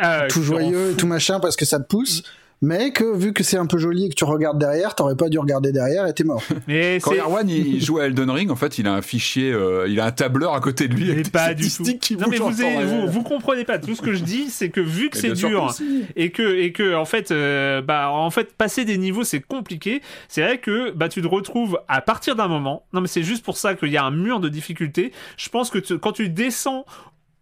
[0.04, 2.24] euh, tout joyeux et tout machin parce que ça te pousse,
[2.62, 5.30] mais que vu que c'est un peu joli et que tu regardes derrière, t'aurais pas
[5.30, 6.42] dû regarder derrière et t'es mort.
[6.68, 7.14] Mais Quand.
[7.14, 10.06] Erwan il joue à Elden Ring, en fait, il a un fichier, euh, il a
[10.06, 11.70] un tableur à côté de lui avec des pas du tout.
[11.70, 13.78] statistiques qui Non mais vous, avez- vous, vous comprenez pas.
[13.78, 15.84] Tout ce que je dis, c'est que vu que c'est dur que
[16.16, 20.02] et que et que en fait, euh, bah en fait passer des niveaux c'est compliqué.
[20.28, 22.86] C'est vrai que bah tu te retrouves à partir d'un moment.
[22.92, 25.12] Non mais c'est juste pour ça qu'il y a un mur de difficulté.
[25.38, 26.86] Je pense que tu- quand tu descends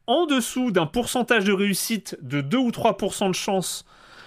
[0.08, 3.86] en dessous d'un pourcentage de réussite de 2 ou 3% de chance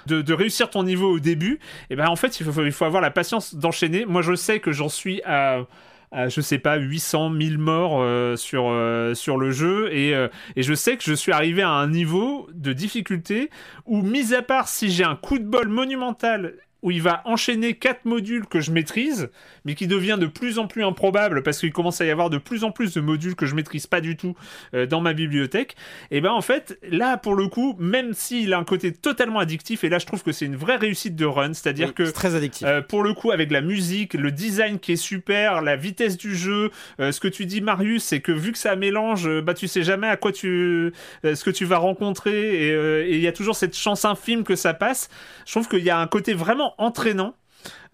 [0.08, 1.58] de, réussir ton niveau au début,
[1.90, 4.04] et ben en fait il faut, avoir la patience d'enchaîner.
[4.04, 5.66] Moi je sais que j'en suis à,
[6.12, 10.62] je sais pas 800 1000 morts euh, sur euh, sur le jeu et, euh, et
[10.62, 13.50] je sais que je suis arrivé à un niveau de difficulté
[13.84, 17.74] où mis à part si j'ai un coup de bol monumental où il va enchaîner
[17.74, 19.30] quatre modules que je maîtrise,
[19.64, 22.38] mais qui devient de plus en plus improbable parce qu'il commence à y avoir de
[22.38, 24.36] plus en plus de modules que je maîtrise pas du tout
[24.74, 25.74] euh, dans ma bibliothèque.
[26.10, 29.82] Et ben en fait, là pour le coup, même s'il a un côté totalement addictif,
[29.84, 32.34] et là je trouve que c'est une vraie réussite de run, c'est-à-dire Oui, que très
[32.36, 32.66] addictif.
[32.66, 36.36] euh, pour le coup, avec la musique, le design qui est super, la vitesse du
[36.36, 39.66] jeu, euh, ce que tu dis, Marius, c'est que vu que ça mélange, bah tu
[39.68, 40.92] sais jamais à quoi tu,
[41.24, 44.54] ce que tu vas rencontrer, et et il y a toujours cette chance infime que
[44.54, 45.08] ça passe.
[45.46, 47.34] Je trouve qu'il y a un côté vraiment entraînant.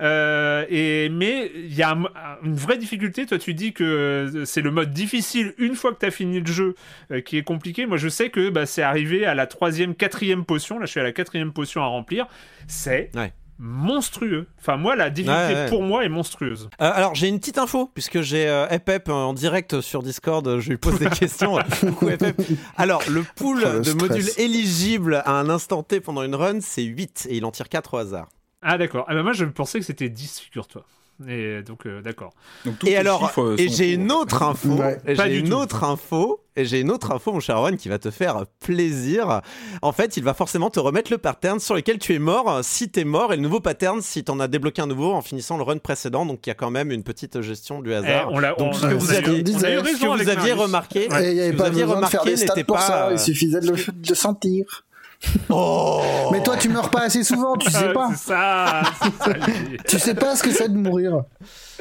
[0.02, 2.04] Euh, et mais il y a un-
[2.42, 3.26] une vraie difficulté.
[3.26, 6.40] Toi, tu dis que euh, c'est le mode difficile une fois que tu as fini
[6.40, 6.74] le jeu
[7.12, 7.86] euh, qui est compliqué.
[7.86, 10.78] Moi, je sais que bah, c'est arrivé à la troisième, quatrième potion.
[10.78, 12.26] Là, je suis à la quatrième potion à remplir.
[12.66, 13.32] C'est Ouais.
[13.58, 14.46] monstrueux.
[14.60, 15.68] Enfin, moi, la difficulté Ouais, ouais.
[15.68, 16.68] pour moi est monstrueuse.
[16.82, 20.68] Euh, alors j'ai une petite info puisque j'ai euh, Epep en direct sur Discord, je
[20.70, 21.56] lui pose des questions.
[21.80, 22.36] Coucou Epep.
[22.76, 23.94] Alors le pool Oh, le de stress.
[24.10, 27.68] modules éligibles à un instant T pendant une run, c'est 8 et il en tire
[27.68, 28.28] 4 au hasard.
[28.64, 29.04] Ah, d'accord.
[29.08, 30.82] Ah, bah, moi, je pensais que c'était 10, figure-toi.
[31.28, 32.32] Et donc, euh, d'accord.
[32.84, 34.98] Et alors, euh, et j'ai une autre info, Ouais.
[35.06, 35.54] j'ai une tout.
[35.54, 39.40] autre info, et j'ai une autre info, mon cher Erwan, qui va te faire plaisir.
[39.80, 42.60] En fait, il va forcément te remettre le pattern sur lequel tu es mort, euh,
[42.64, 45.56] si t'es mort, et le nouveau pattern si t'en as débloqué un nouveau en finissant
[45.56, 46.26] le run précédent.
[46.26, 48.32] Donc, il y a quand même une petite gestion du Eh, hasard.
[48.32, 50.52] on l'a- Donc, on- ce que vous aviez, on a eu ce que vous aviez
[50.52, 52.82] remarqué, il avait pas vous aviez remarqué n'était pour pas.
[52.82, 53.76] ça, euh, il suffisait de le
[54.16, 54.84] sentir.
[55.50, 58.14] Oh Mais toi, tu meurs pas assez souvent, tu sais pas.
[58.14, 58.82] Ça,
[59.20, 59.32] ça.
[59.88, 61.22] Tu sais pas ce que c'est de mourir.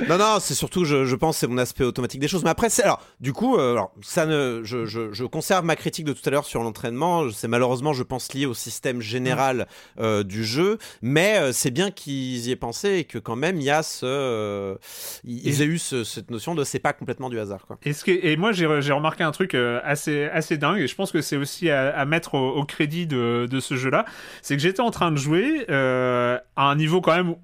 [0.10, 2.43] Non, non, c'est surtout, je, je pense, c'est mon aspect automatique des choses.
[2.43, 5.76] Mais après, c'est alors, du coup, euh, alors, ça ne, je, je, je conserve ma
[5.76, 7.30] critique de tout à l'heure sur l'entraînement.
[7.31, 9.68] C'est malheureusement, je pense, lié au système général
[9.99, 10.77] euh, du jeu.
[11.01, 13.84] Mais euh, c'est bien qu'ils y aient pensé et que quand même, il y a
[13.84, 14.76] ce, euh,
[15.23, 17.77] ils aient eu ce- cette notion de c'est pas complètement du hasard, quoi.
[17.84, 20.95] Et, ce et moi, j'ai re- j'ai remarqué un truc assez, assez dingue, et je
[20.95, 23.15] pense que c'est aussi à, à mettre au, au crédit de,
[23.47, 24.05] de ce jeu-là.
[24.41, 27.35] C'est que j'étais en train de jouer euh, à un niveau quand même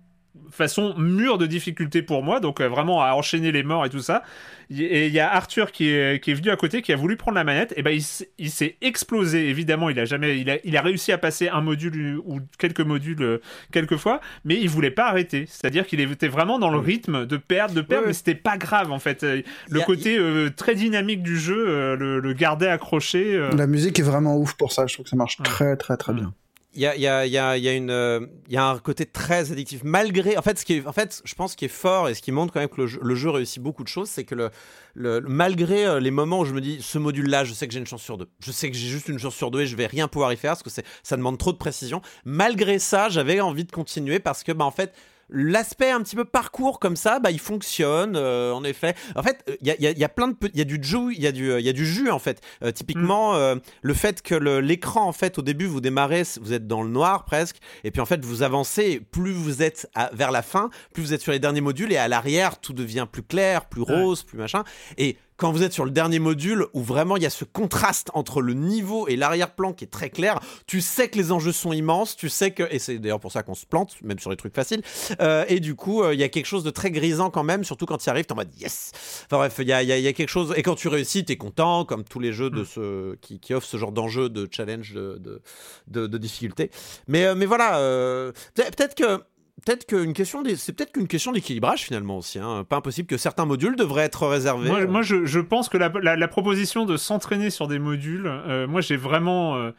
[0.51, 3.99] façon mur de difficulté pour moi, donc euh, vraiment à enchaîner les morts et tout
[4.01, 4.23] ça.
[4.71, 7.17] Et il y a Arthur qui est, qui est venu à côté, qui a voulu
[7.17, 7.99] prendre la manette, et ben
[8.37, 9.49] il, s'est explosé.
[9.49, 12.81] Évidemment, il a jamais, il a, il a réussi à passer un module ou quelques
[12.81, 13.41] modules euh,
[13.71, 15.45] quelques fois, mais il voulait pas arrêter.
[15.47, 18.07] C'est-à-dire qu'il était vraiment dans le rythme de perdre, de perdre, Ouais, ouais.
[18.09, 19.23] mais c'était pas grave en fait.
[19.23, 23.49] Le a- côté euh, très dynamique du jeu le, le gardait accroché.
[23.57, 25.45] La musique est vraiment ouf pour ça, je trouve que ça marche Ouais.
[25.45, 26.31] très très très bien.
[26.75, 29.81] Il y a, y, a, y, y, a euh, y a un côté très addictif.
[29.83, 32.31] Malgré, en fait, ce qui en fait, je pense, qui est fort et ce qui
[32.31, 34.51] montre quand même que le jeu, le jeu réussit beaucoup de choses, c'est que
[34.93, 37.79] le, malgré euh, les moments où je me dis, ce module-là, je sais que j'ai
[37.79, 38.29] une chance sur deux.
[38.39, 40.37] Je sais que j'ai juste une chance sur deux et je vais rien pouvoir y
[40.37, 40.69] faire parce que
[41.01, 42.03] ça demande trop de précision.
[42.23, 44.93] Malgré ça, j'avais envie de continuer parce que, bah, en fait,
[45.31, 48.95] L'aspect un petit peu parcours comme ça, bah, il fonctionne, euh, en effet.
[49.15, 50.61] En fait, il y a, il y a- il y a plein de, il y
[50.61, 52.41] a du jus, il y a du, il y a du jus en fait.
[52.63, 56.67] Euh, typiquement, euh, le fait que l'écran, en fait, au début, vous démarrez, vous êtes
[56.67, 60.31] dans le noir presque, et puis en fait, vous avancez, plus vous êtes à- vers
[60.31, 63.23] la fin, plus vous êtes sur les derniers modules, et à l'arrière, tout devient plus
[63.23, 64.01] clair, plus Ouais.
[64.01, 64.63] rose, plus machin.
[64.97, 68.09] Et quand vous êtes sur le dernier module, où vraiment il y a ce contraste
[68.13, 71.71] entre le niveau et l'arrière-plan qui est très clair, tu sais que les enjeux sont
[71.73, 74.37] immenses, tu sais que, et c'est d'ailleurs pour ça qu'on se plante, même sur les
[74.37, 74.81] trucs faciles,
[75.21, 77.63] euh, et du coup, euh, il y a quelque chose de très grisant quand même,
[77.63, 78.91] surtout quand tu y arrives, t'es en mode yes.
[79.25, 80.53] Enfin bref, il y a, il y a- il y a quelque chose.
[80.57, 83.67] Et quand tu réussis, t'es content, comme tous les jeux de ce, qui, qui offrent
[83.67, 85.41] ce genre d'enjeu, de challenge, de, de,
[85.87, 86.69] de, de difficulté.
[87.07, 89.21] Mais, euh, mais voilà, euh, peut- peut-être que.
[89.65, 92.39] Peut-être qu'une question, d'é- c'est peut-être qu'une question d'équilibrage finalement aussi.
[92.39, 92.65] hein.
[92.67, 94.69] Pas impossible que certains modules devraient être réservés.
[94.69, 98.25] Moi, moi, je, je pense que la, la- la proposition de s'entraîner sur des modules,
[98.27, 99.55] euh, moi j'ai vraiment.
[99.57, 99.71] euh,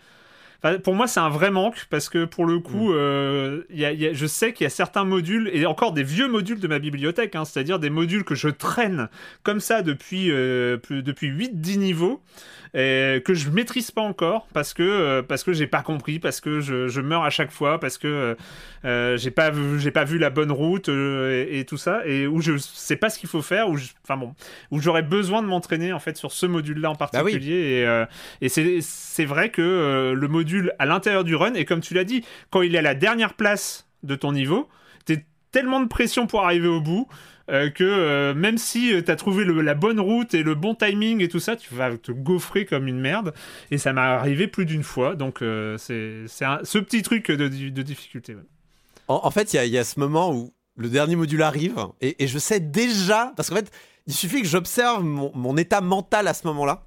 [0.63, 2.63] enfin, pour moi, c'est un vrai manque parce que pour le Mm.
[2.63, 5.93] coup, euh, y a- y a- je sais qu'il y a certains modules et encore
[5.93, 9.09] des vieux modules de ma bibliothèque, hein, c'est-à-dire des modules que je traîne
[9.43, 12.21] comme ça depuis, euh, plus- depuis 8-10 niveaux.
[12.73, 16.41] et que je maîtrise pas encore parce que euh, parce que j'ai pas compris parce
[16.41, 18.35] que je, je meurs à chaque fois parce que euh,
[18.85, 22.29] euh, j'ai pas vu pas vu la bonne route euh, et, et tout ça et
[22.29, 24.37] où je sais pas ce qu'il faut faire où enfin bon
[24.71, 28.07] où j'aurais besoin de m'entraîner en fait sur ce module-là en Bah particulier et, euh,
[28.41, 31.95] et c'est c'est vrai que euh, le module à l'intérieur du run et comme tu
[31.95, 34.69] l'as dit quand il est à la dernière place de ton niveau
[35.05, 37.07] t'es tellement de pression pour arriver au bout
[37.51, 40.77] euh, que euh, même si tu as trouvé le- la bonne route et le bon
[40.77, 43.35] timing et tout ça, tu vas te gaufrer comme une merde.
[43.73, 45.17] Et ça m'est arrivé plus d'une fois.
[45.17, 48.37] Donc euh, c'est ce petit truc de, de difficulté.
[48.37, 48.43] ouais.
[49.09, 51.43] En, en fait, il y a, il y a ce moment où le dernier module
[51.43, 53.73] arrive et, et je sais déjà, parce qu'en fait,
[54.07, 56.85] il suffit que j'observe mon, mon état mental à ce moment-là.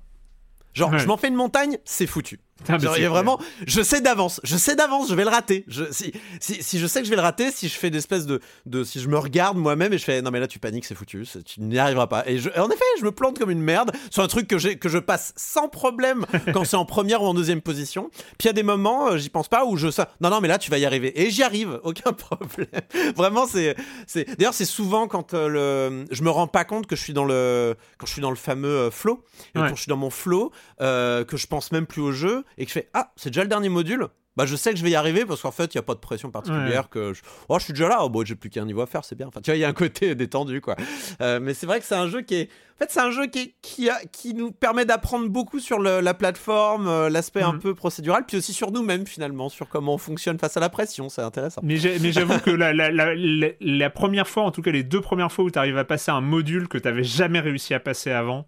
[0.73, 0.99] Genre, Ouais.
[0.99, 2.39] je m'en fais une montagne, c'est foutu.
[2.63, 3.11] Putain, mais Genre, c'est il y a clair.
[3.11, 5.65] vraiment, je sais d'avance, je sais d'avance, je vais le rater.
[5.67, 7.97] Je, si, si, si je sais que je vais le rater, si je fais des
[7.99, 10.59] espèces de, de, si je me regarde moi-même et je fais, non mais là tu
[10.59, 12.23] paniques, c'est foutu, tu n'y arriveras pas.
[12.27, 14.77] Et je, en effet, je me plante comme une merde sur un truc que j'ai,
[14.77, 18.09] que je passe sans problème quand c'est en première ou en deuxième position.
[18.37, 20.41] Puis il y a des moments, euh, j'y pense pas, où je sais, non non
[20.41, 21.21] mais là tu vas y arriver.
[21.21, 22.67] Et j'y arrive, aucun problème.
[23.15, 23.75] Vraiment, c'est,
[24.07, 27.13] c'est, d'ailleurs c'est souvent quand euh, le, je me rends pas compte que je suis
[27.13, 29.23] dans le, quand je suis dans le fameux euh, flow,
[29.55, 29.67] Ouais.
[29.69, 32.65] quand je suis dans mon flow, euh, que je pense même plus au jeu et
[32.65, 34.07] que je fais ah c'est déjà le dernier module.
[34.35, 35.93] Bah je sais que je vais y arriver parce qu'en fait il y a pas
[35.93, 37.21] de pression particulière que je...
[37.49, 37.99] oh je suis déjà là.
[38.01, 39.27] Oh, bon j'ai plus qu'un niveau à faire c'est bien.
[39.27, 40.75] Enfin tu vois il y a un côté détendu quoi.
[41.21, 43.27] Euh, mais c'est vrai que c'est un jeu qui est en fait c'est un jeu
[43.27, 43.99] qui est- qui, a...
[44.11, 47.59] qui nous permet d'apprendre beaucoup sur le- la plateforme euh, l'aspect un Mhm.
[47.59, 51.09] peu procédural puis aussi sur nous-mêmes finalement sur comment on fonctionne face à la pression.
[51.09, 51.61] C'est intéressant.
[51.63, 55.01] Mais j'avoue que la, la, la, la- la première fois, en tout cas les deux
[55.01, 57.79] premières fois où tu arrives à passer un module que tu n'avais jamais réussi à
[57.79, 58.47] passer avant,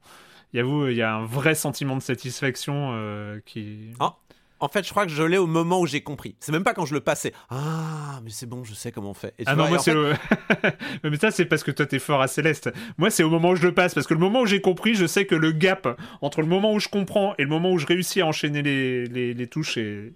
[0.56, 3.92] il y a- il y a un vrai sentiment de satisfaction euh, qui.
[4.00, 4.16] Ah.
[4.62, 6.38] En fait, je crois que je l'ai au moment où j'ai compris.
[6.40, 7.34] C'est même pas quand je le passais.
[7.50, 9.34] Ah, mais c'est bon, je sais comment on fait.
[9.38, 9.92] Et tu Ah vois, non, moi c'est.
[9.92, 12.72] fait- mais ça, c'est parce que toi t'es fort à Céleste.
[12.98, 13.94] Moi, c'est au moment où je le passe.
[13.94, 16.74] Parce que le moment où j'ai compris, je sais que le gap entre le moment
[16.74, 19.78] où je comprends et le moment où je réussis à enchaîner les, les, les touches
[19.78, 20.14] est,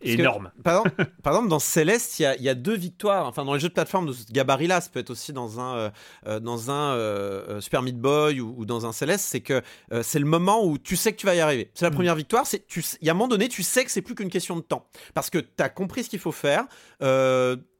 [0.00, 0.50] que- énorme.
[0.62, 3.26] Par exemple, par exemple, dans Céleste, il y a, il y a deux victoires.
[3.26, 5.76] Enfin, dans les jeux de plateforme de ce gabarit-là, ça peut être aussi dans un,
[5.76, 5.90] euh,
[6.26, 9.62] euh, dans un euh, Super Meat Boy ou, ou dans un Céleste, c'est que
[9.92, 11.70] euh, c'est le moment où tu sais que tu vas y arriver.
[11.74, 11.94] C'est la Mm.
[11.94, 12.44] première victoire.
[12.52, 14.86] Il y a un moment donné, tu sais que c'est plus qu'une question de temps.
[15.14, 16.64] Parce que tu as compris ce qu'il faut faire.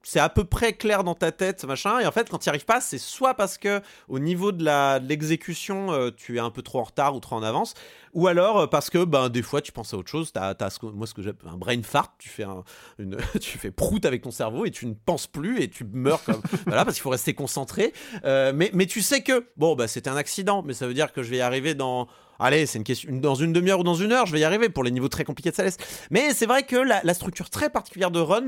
[0.09, 2.01] C'est à peu près clair dans ta tête, machin.
[2.01, 4.65] Et en fait, quand tu n'y arrives pas, c'est soit parce que au niveau de,
[5.07, 7.75] l'exécution, euh, tu es un peu trop en retard ou trop en avance,
[8.15, 10.33] ou alors euh, parce que ben, des fois, tu penses à autre chose.
[10.33, 12.15] T'as, t'as ce que- moi, ce que j'appelle un brain fart.
[12.19, 12.65] Tu fais, un,
[13.39, 16.41] tu fais prout avec ton cerveau et tu ne penses plus et tu meurs comme.
[16.67, 17.93] voilà, parce qu'il faut rester concentré.
[18.25, 21.13] Euh, mais, mais tu sais que, bon, bah, c'était un accident, mais ça veut dire
[21.13, 22.09] que je vais y arriver dans.
[22.39, 23.13] Allez, c'est une question.
[23.13, 25.25] Dans une demi-heure ou dans une heure, je vais y arriver pour les niveaux très
[25.25, 25.85] compliqués de Céleste.
[26.11, 28.47] Mais c'est vrai que la, la structure très particulière de Run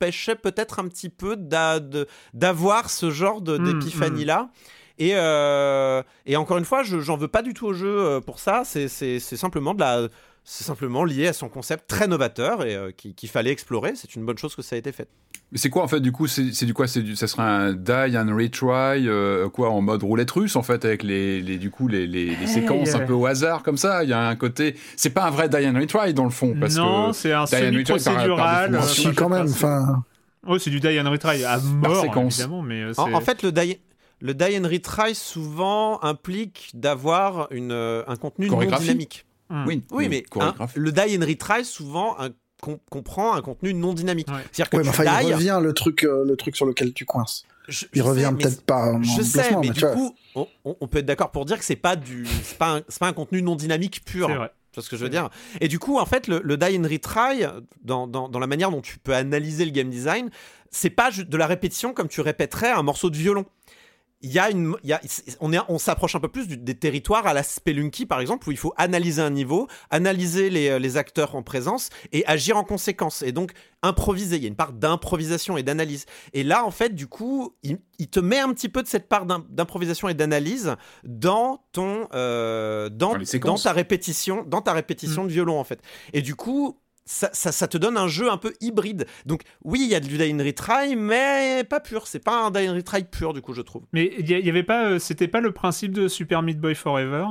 [0.00, 4.50] m'empêchait peut-être un petit peu d'avoir ce genre de- Mm, d'épiphanie-là.
[4.98, 8.20] Et, euh, et encore une fois, je j'en veux pas du tout au jeu euh,
[8.20, 8.62] pour ça.
[8.64, 8.88] C'est
[9.20, 10.08] simplement de la.
[10.44, 13.92] C'est simplement lié à son concept très novateur et euh, qui- qu'il fallait explorer.
[13.94, 15.06] C'est une bonne chose que ça a été fait.
[15.52, 16.86] Mais c'est quoi en fait du coup C'est du quoi?
[16.86, 20.84] Du, ça serait un die and retry euh, quoi en mode roulette russe en fait
[20.84, 24.02] avec les, les du coup les, les, les séquences un peu au hasard comme ça.
[24.04, 24.76] Il y a un côté.
[24.96, 27.44] C'est pas un vrai die and retry dans le fond parce non, que c'est un
[27.44, 28.36] Die and Retry par-
[28.70, 29.46] par Si, quand même.
[29.48, 30.02] Enfin,
[30.46, 32.38] Oh, c'est du die and retry à mort, séquence.
[32.38, 33.78] évidemment, mais euh, En, fait, le die,
[34.20, 39.26] le die and retry souvent implique d'avoir une, euh, un contenu non dynamique.
[39.50, 39.64] Hmm.
[39.66, 40.78] oui, Oui, mais hein, chorégraphie.
[40.78, 42.30] le die and retry souvent un-
[42.62, 44.28] com- comprend un contenu non dynamique.
[44.28, 44.34] Ouais.
[44.52, 46.92] C'est-à-dire que ouais, mais tu enfin, il revient le truc, euh, le truc sur lequel
[46.92, 47.44] tu coinces.
[47.68, 49.90] je- Il je revient mais peut-être pas en Je sais, mais, mais du vois.
[49.92, 50.14] coup,
[50.64, 53.08] on, peut être d'accord pour dire que c'est pas du, c'est pas, un, c'est pas
[53.08, 54.28] un contenu non dynamique pur.
[54.28, 54.50] c'est vrai.
[54.72, 55.30] Tu vois ce que je veux dire?
[55.60, 57.42] Et du coup, en fait, le, le die and retry,
[57.82, 60.30] dans, dans, dans la manière dont tu peux analyser le game design,
[60.70, 63.46] c'est pas de la répétition comme tu répéterais un morceau de violon.
[64.22, 65.00] Il y a une, il y a,
[65.40, 68.48] on, est, on s'approche un peu plus du- des territoires à la Spelunky, par exemple,
[68.48, 72.58] où il faut analyser un niveau, analyser les, euh, les acteurs en présence et agir
[72.58, 73.22] en conséquence.
[73.22, 73.52] Et donc,
[73.82, 74.36] improviser.
[74.36, 76.04] Il y a une part d'improvisation et d'analyse.
[76.34, 79.08] Et là, en fait, du coup, il, il te met un petit peu de cette
[79.08, 83.12] part d'im- d'improvisation et d'analyse dans ton, euh, dans,
[83.56, 85.80] Dans ta répétition, dans ta répétition de violon, en fait.
[86.12, 89.06] Et du coup, ça, ça, te donne un jeu un peu hybride.
[89.26, 92.06] Donc, oui, il y a du die and retry, mais pas pur.
[92.06, 93.82] C'est pas un die and retry pur, du coup, je trouve.
[93.92, 97.26] Mais il y avait pas, euh, c'était pas le principe de Super Meat Boy Forever?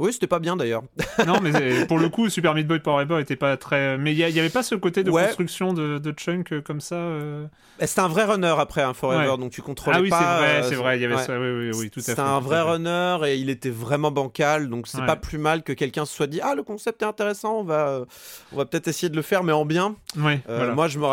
[0.00, 0.82] Oui, c'était pas bien d'ailleurs.
[1.26, 3.98] Non, mais c'est- pour le coup, Super Meat Boy Forever était pas très.
[3.98, 5.26] Mais il y, a- il y avait pas ce côté de Ouais.
[5.26, 6.94] construction de, de chunk euh, comme ça.
[6.96, 7.46] euh.
[7.80, 9.38] C'était un vrai runner après, un Forever, Ouais.
[9.38, 10.38] donc tu contrôlais Ah oui, c'est pas.
[10.38, 10.98] vrai, euh, c'est vrai.
[10.98, 11.22] Il y avait ouais.
[11.22, 11.38] ça.
[11.38, 12.10] Oui, oui, oui, tout à fait.
[12.12, 15.72] C'était un vrai runner et il était vraiment bancal, donc c'est pas plus mal que
[15.74, 18.04] quelqu'un se soit dit ah le concept est intéressant, on va euh,
[18.52, 19.94] on va peut-être essayer de le faire mais en bien.
[20.18, 20.74] Euh, voilà.
[20.74, 21.06] Moi je me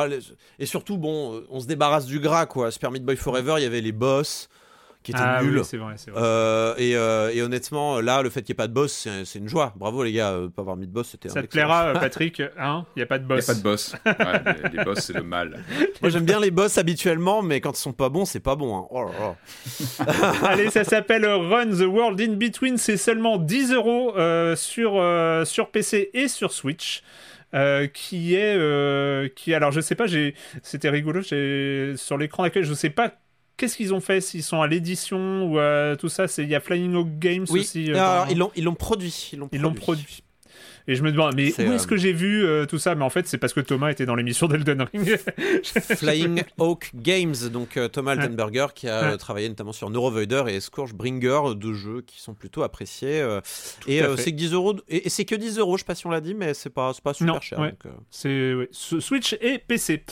[0.59, 2.72] et surtout bon euh, on se débarrasse du gras quoi.
[2.72, 4.47] Super Meat Boy Forever il y avait les boss
[5.13, 6.21] qui ah, oui, c'est vrai, c'est vrai.
[6.23, 9.25] Euh, et, euh, et honnêtement, là, le fait qu'il n'y ait pas de boss, c'est
[9.25, 9.73] c'est une joie.
[9.75, 11.29] Bravo les gars, euh, pas avoir mis de boss, c'était.
[11.29, 13.45] ça un te plaira, Patrick Hein Il y a pas de Il n'y a boss.
[13.45, 13.95] pas de boss.
[14.05, 15.63] Ouais, les, les boss, c'est le mal.
[16.01, 18.77] Moi j'aime bien les boss habituellement, mais quand ils sont pas bons, c'est pas bon.
[18.77, 18.88] hein.
[18.91, 19.09] Oh.
[20.45, 22.77] Allez, ça s'appelle Run the World in Between.
[22.77, 24.13] C'est seulement 10 euros
[24.55, 27.03] sur, euh, sur PC et sur Switch.
[27.53, 32.43] euh, qui est euh, qui alors je sais pas j'ai c'était rigolo j'ai sur l'écran
[32.43, 33.13] d'accueil je sais pas
[33.57, 36.27] qu'est-ce qu'ils ont fait s'ils sont à l'édition ou à tout ça?
[36.27, 38.75] C'est il y a Flying Hawk Games Oui, aussi euh, alors, ils l'ont ils l'ont
[38.75, 39.31] produit.
[39.51, 40.23] Ils l'ont produit.
[40.89, 42.95] Et je me demande, mais où est-ce euh, que j'ai vu euh, tout ça?
[42.95, 45.18] Mais en fait, c'est parce que Thomas était dans l'émission d'Elden Ring.
[45.64, 49.18] Flying Hawk Games, donc euh, Thomas Altenberger qui a Ouais.
[49.18, 53.19] travaillé notamment sur Neurovoider et Scourgebringer, deux jeux qui sont plutôt appréciés.
[53.22, 53.41] euh,
[53.88, 55.95] et euh, c'est que 10 euros, et, et c'est que 10 euros, je sais pas
[55.95, 57.59] si on l'a dit, mais c'est pas, pas super Non, cher.
[57.59, 57.69] ouais.
[57.72, 60.03] donc, euh, C'est ouais, Switch et PC.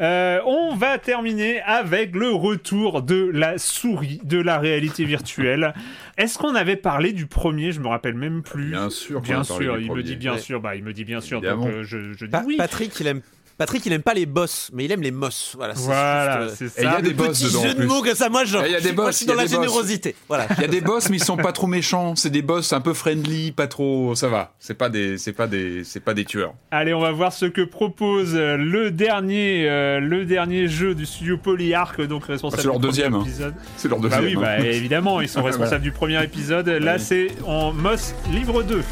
[0.00, 5.74] Euh, on va terminer avec le retour de la souris de la réalité virtuelle.
[6.18, 7.72] Est-ce qu'on avait parlé du premier?
[7.72, 8.70] Je me rappelle même plus.
[8.70, 9.20] Bien sûr.
[9.20, 10.40] Bien sûr, il me dit bien Ouais.
[10.40, 10.60] sûr.
[10.60, 11.40] Bah, il me dit bien sûr.
[11.40, 12.56] Donc euh, je, je dis Pa- oui.
[12.56, 13.20] Patrick, il aime.
[13.58, 15.52] Patrick, il aime pas les boss, mais il aime les mosses.
[15.56, 15.74] Voilà.
[15.76, 16.96] c'est Voilà, juste, euh, c'est Et il y ça.
[16.96, 18.60] a des le boss petit dedans, en jeu de mots que ça, moi, je, Et
[18.66, 19.64] il y a des moi, boss, je suis il y a dans la des boss.
[19.66, 20.14] générosité.
[20.26, 20.46] Voilà.
[20.56, 22.16] Il y a des boss, mais ils sont pas trop méchants.
[22.16, 24.14] C'est des boss un peu friendly, pas trop.
[24.16, 24.54] Ça va.
[24.58, 26.54] C'est pas des, c'est pas des, c'est pas des tueurs.
[26.70, 31.04] Allez, on va voir ce que propose euh, le dernier, euh, le dernier jeu du
[31.06, 32.58] studio Polyarch, donc responsable.
[32.58, 33.20] Ah, c'est leur du premier deuxième, hein.
[33.22, 33.54] épisode.
[33.76, 34.24] C'est leur Bah deuxième.
[34.24, 34.56] oui, hein.
[34.58, 35.82] bah évidemment, ils sont responsables Voilà.
[35.84, 36.68] du premier épisode.
[36.68, 38.82] Là, c'est en Moss livre 2.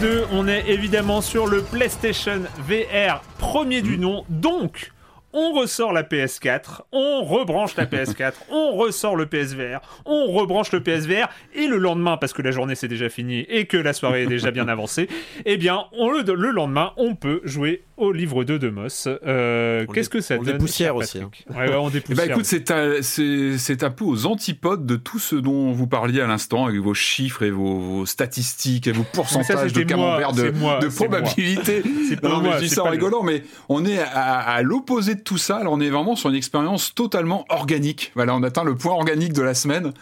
[0.00, 4.92] 2, on est évidemment sur le PlayStation VR premier du nom, donc
[5.34, 10.82] on ressort la PS4, on rebranche la PS4, on ressort le PSVR, on rebranche le
[10.82, 14.22] PSVR, et le lendemain, parce que la journée c'est déjà finie et que la soirée
[14.22, 15.06] est déjà bien avancée,
[15.44, 19.08] eh bien, on le, le lendemain, on peut jouer au livre 2 de Moss.
[19.26, 22.26] Euh, Qu'est-ce que ça on donne dépoussière aussi, Patrick Ouais, ouais, on Eh dépoussière.
[22.26, 25.86] ben écoute, c'est un, c'est, c'est un peu aux antipodes de tout ce dont vous
[25.86, 29.94] parliez à l'instant, avec vos chiffres et vos, vos statistiques et vos pourcentages de c'était
[29.94, 31.82] moi, camembert de, moi, de probabilité.
[32.22, 34.62] Non, mais moi, je dis ça en pas le- rigolant, mais on est à, à
[34.62, 35.56] l'opposé de tout ça.
[35.58, 38.10] Alors on est vraiment sur une expérience totalement organique.
[38.14, 39.92] Voilà, on atteint le point organique de la semaine.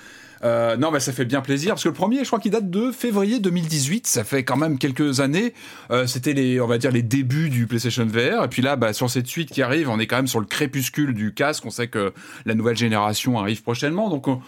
[0.44, 2.70] Euh, non, bah, ça fait bien plaisir parce que le premier, je crois qu'il date
[2.70, 4.06] de février 2018.
[4.06, 5.52] Ça fait quand même quelques années.
[5.90, 8.44] Euh, C'était les, on va dire, les débuts du PlayStation VR.
[8.44, 10.46] Et puis là, bah, sur cette suite qui arrive, on est quand même sur le
[10.46, 11.64] crépuscule du casque.
[11.66, 12.12] On sait que
[12.46, 14.40] la nouvelle génération arrive prochainement, donc on-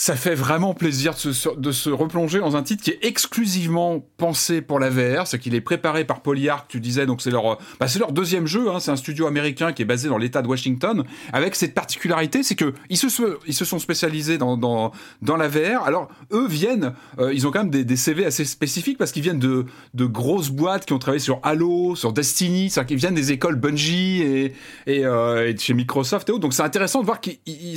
[0.00, 4.06] ça fait vraiment plaisir de se, de se replonger dans un titre qui est exclusivement
[4.16, 7.58] pensé pour la VR, c'est qu'il est préparé par Polyarch, tu disais, donc c'est leur,
[7.80, 10.40] bah c'est leur deuxième jeu, hein, c'est un studio américain qui est basé dans l'État
[10.40, 11.02] de Washington,
[11.32, 15.48] avec cette particularité, c'est que ils se, ils se sont spécialisés dans, dans, dans la
[15.48, 15.82] VR.
[15.84, 19.24] Alors eux viennent, euh, ils ont quand même des, des CV assez spécifiques parce qu'ils
[19.24, 23.14] viennent de, de grosses boîtes qui ont travaillé sur Halo, sur Destiny, c'est-à-dire qu'ils viennent
[23.14, 24.54] des écoles Bungie et,
[24.86, 26.40] et, euh, et chez Microsoft et autres.
[26.42, 27.74] Donc c'est intéressant de voir qu'ils ils,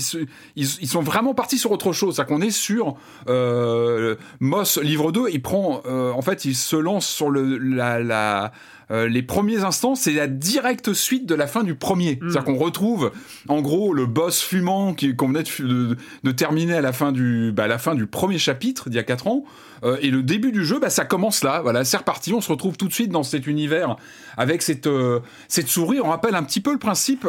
[0.56, 2.11] ils- ils sont vraiment partis sur autre chose.
[2.12, 2.96] C'est-à-dire qu'on est sur
[3.30, 5.30] euh, Moss livre 2.
[5.32, 8.52] Il prend, euh, en fait, il se lance sur le, la, la,
[8.92, 12.20] euh, les premiers instants, c'est la directe suite de la fin du premier.
[12.22, 13.12] C'est-à-dire qu'on retrouve,
[13.48, 16.92] en gros, le boss fumant qui- qu'on venait de, fu- de- de terminer à la
[16.94, 19.44] fin du, bah, à la fin du premier chapitre d'il y a 4 ans.
[19.84, 21.62] Euh, et le début du jeu, bah, ça commence là.
[21.64, 22.34] Voilà, c'est reparti.
[22.34, 23.96] On se retrouve tout de suite dans cet univers
[24.38, 26.00] avec cette, euh, cette souris.
[26.04, 27.26] On rappelle un petit peu le principe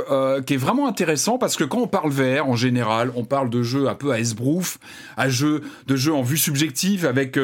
[0.46, 3.62] qui est vraiment intéressant parce que quand on parle VR en général, on parle de
[3.62, 4.78] jeux un peu à esbrouf,
[5.16, 7.38] à jeux, de jeux en vue subjective avec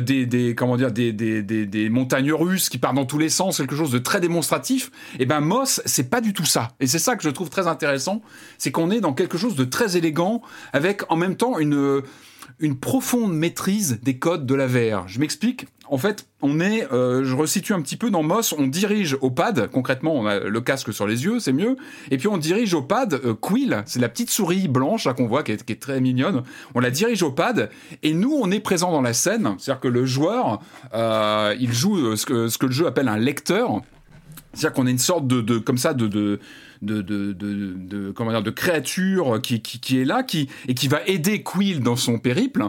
[0.00, 3.28] des, des, comment dire, des, des, des, des montagnes russes qui partent dans tous les
[3.28, 4.90] sens, quelque chose de très démonstratif.
[5.18, 6.72] Et ben Moss, c'est pas du tout ça.
[6.80, 8.22] Et c'est ça que je trouve très intéressant,
[8.58, 10.42] c'est qu'on est dans quelque chose de très élégant
[10.72, 12.02] avec en même temps une
[12.58, 15.08] une profonde maîtrise des codes de la VR.
[15.08, 15.66] Je m'explique.
[15.86, 19.30] En fait, on est, euh, je resitue un petit peu dans Moss, on dirige au
[19.30, 21.76] pad, concrètement, on a le casque sur les yeux, c'est mieux,
[22.10, 25.42] et puis on dirige au pad euh, Quill, c'est la petite souris blanche qu'on voit,
[25.42, 26.42] qui est, très mignonne,
[26.74, 27.68] on la dirige au pad,
[28.02, 30.62] et nous, on est présent dans la scène, c'est-à-dire que le joueur,
[30.94, 33.82] euh, il joue ce que, ce que le jeu appelle un lecteur,
[34.54, 36.40] c'est-à-dire qu'on est une sorte de, de comme ça de, de
[36.84, 41.00] de, de, de, comment dire de créature qui, qui, est là qui et qui va
[41.06, 42.64] aider Quill dans son périple.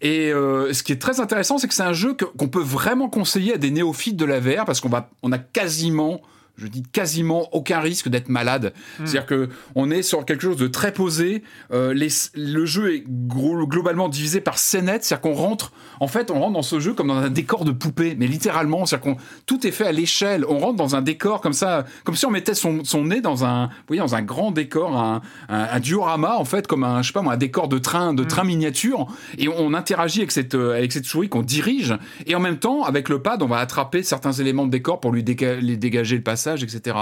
[0.00, 3.08] Et euh, ce qui est très intéressant c'est que c'est un jeu qu'on peut vraiment
[3.08, 4.90] conseiller à des néophytes de la VR parce qu'on
[5.22, 6.20] on a quasiment
[6.56, 8.72] je dis quasiment aucun risque d'être malade.
[8.98, 11.42] C'est-à-dire que on est sur quelque chose de très posé.
[11.72, 16.30] Euh, les, le jeu est gros- globalement divisé par scénettes, c'est-à-dire qu'on rentre, en fait,
[16.30, 19.20] on rentre dans ce jeu comme dans un décor de poupée, mais littéralement, c'est-à-dire qu'on
[19.46, 20.44] tout est fait à l'échelle.
[20.48, 23.44] On rentre dans un décor comme ça, comme si on mettait son, son nez dans
[23.44, 27.02] un, vous voyez, dans un grand décor, un, un, un diorama en fait, comme un,
[27.02, 29.06] je sais pas moi, un décor de train, de train miniature,
[29.38, 31.94] et on interagit avec cette, euh, avec cette souris qu'on dirige,
[32.26, 35.12] et en même temps, avec le pad, on va attraper certains éléments de décor pour
[35.12, 36.96] lui les dégager le passage, etc.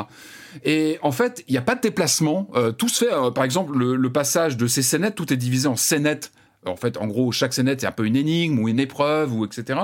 [0.64, 2.48] Et en fait, il n'y a pas de déplacement.
[2.54, 5.66] Euh, tout se fait, euh, par exemple, le, passage de ces scénettes, tout est divisé
[5.66, 6.32] en scénettes
[6.66, 9.44] En fait, en gros, chaque scénette c'est un peu une énigme ou une épreuve ou
[9.44, 9.80] etc.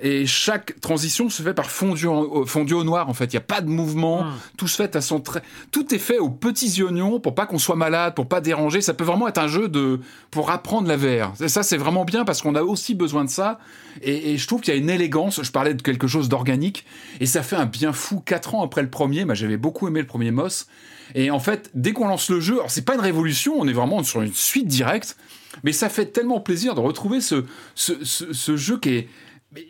[0.00, 2.06] Et chaque transition se fait par fondu,
[2.46, 3.08] fondu au noir.
[3.08, 4.24] En fait, il y a pas de mouvement.
[4.24, 4.32] Hmm.
[4.56, 5.42] Tout se fait à son trait.
[5.70, 8.80] Tout est fait aux petits oignons pour pas qu'on soit malade, pour pas déranger.
[8.80, 10.00] Ça peut vraiment être un jeu de
[10.30, 11.32] pour apprendre la VR.
[11.40, 13.58] Et ça, c'est vraiment bien parce qu'on a aussi besoin de ça.
[14.02, 15.42] Et, et je trouve qu'il y a une élégance.
[15.42, 16.84] Je parlais de quelque chose d'organique
[17.20, 18.20] et ça fait un bien fou.
[18.20, 20.66] Quatre ans après le premier, moi j'avais beaucoup aimé le premier Moss.
[21.14, 23.72] Et en fait, dès qu'on lance le jeu, alors c'est pas une révolution, on est
[23.72, 25.16] vraiment sur une suite directe,
[25.64, 29.08] mais ça fait tellement plaisir de retrouver ce, ce, ce, jeu qui est,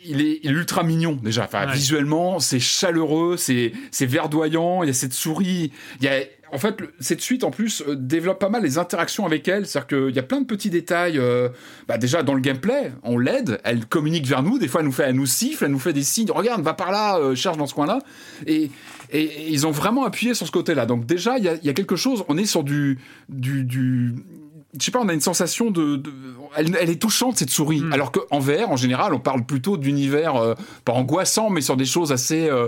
[0.03, 1.45] il est, ultra mignon déjà.
[1.45, 4.83] Enfin, visuellement, c'est chaleureux, c'est, c'est verdoyant.
[4.83, 5.71] Il y a cette souris.
[5.99, 9.25] Il y a, en fait, cette suite en plus euh, développe pas mal les interactions
[9.25, 9.65] avec elle.
[9.65, 11.17] C'est-à-dire qu'il y a plein de petits détails.
[11.17, 11.49] Euh,
[11.87, 14.57] bah déjà dans le gameplay, on l'aide, elle communique vers nous.
[14.57, 16.31] Des fois, elle nous fait, elle nous siffle, elle nous fait des signes.
[16.31, 17.99] Regarde, va par là, euh, cherche dans ce coin-là.
[18.45, 18.71] Et,
[19.11, 20.85] et, ils ont vraiment appuyé sur ce côté-là.
[20.85, 22.23] Donc déjà, il y a, y a, quelque chose.
[22.29, 22.99] On est sur du,
[23.29, 24.15] du, du
[24.77, 26.01] je sais pas, on a une sensation de,
[26.55, 27.81] elle, est touchante cette souris.
[27.81, 27.93] Hmm.
[27.93, 31.85] Alors qu'en VR, en général, on parle plutôt d'univers euh, pas angoissant, mais sur des
[31.85, 32.67] choses assez euh,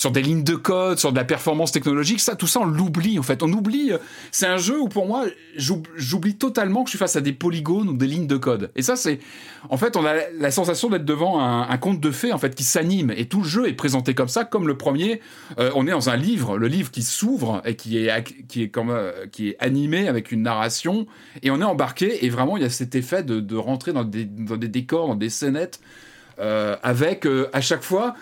[0.00, 3.18] sur des lignes de code, sur de la performance technologique, ça, tout ça, on l'oublie
[3.18, 3.42] en fait.
[3.42, 3.92] On oublie.
[4.32, 7.86] C'est un jeu où pour moi, j'oublie totalement que je suis face à des polygones
[7.86, 8.70] ou des lignes de code.
[8.76, 9.20] Et ça, c'est,
[9.68, 12.64] en fait, on a la sensation d'être devant un, conte de fées en fait qui
[12.64, 13.12] s'anime.
[13.14, 15.20] Et tout le jeu est présenté comme ça, comme le premier.
[15.58, 18.68] Euh, on est dans un livre, le livre qui s'ouvre et qui est qui est
[18.70, 21.06] comme euh, qui est animé avec une narration.
[21.42, 22.24] Et on est embarqué.
[22.24, 25.14] Et vraiment, il y a cet effet de, rentrer dans des, dans des décors, dans
[25.14, 25.78] des scénettes.
[26.38, 28.14] Euh, avec à chaque fois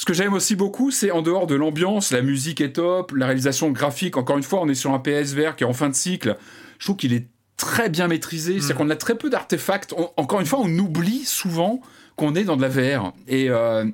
[0.00, 3.26] ce que j'aime aussi beaucoup, c'est en dehors de l'ambiance, la musique est top, la
[3.26, 5.94] réalisation graphique, encore une fois, on est sur un PSVR qui est en fin de
[5.94, 6.38] cycle.
[6.78, 7.26] Je trouve qu'il est
[7.58, 8.76] très bien maîtrisé, c'est mm.
[8.78, 9.94] qu'on a très peu d'artefacts.
[10.16, 11.82] Encore une fois, on oublie souvent
[12.16, 13.12] qu'on est dans de la VR.
[13.28, 13.84] Et, euh,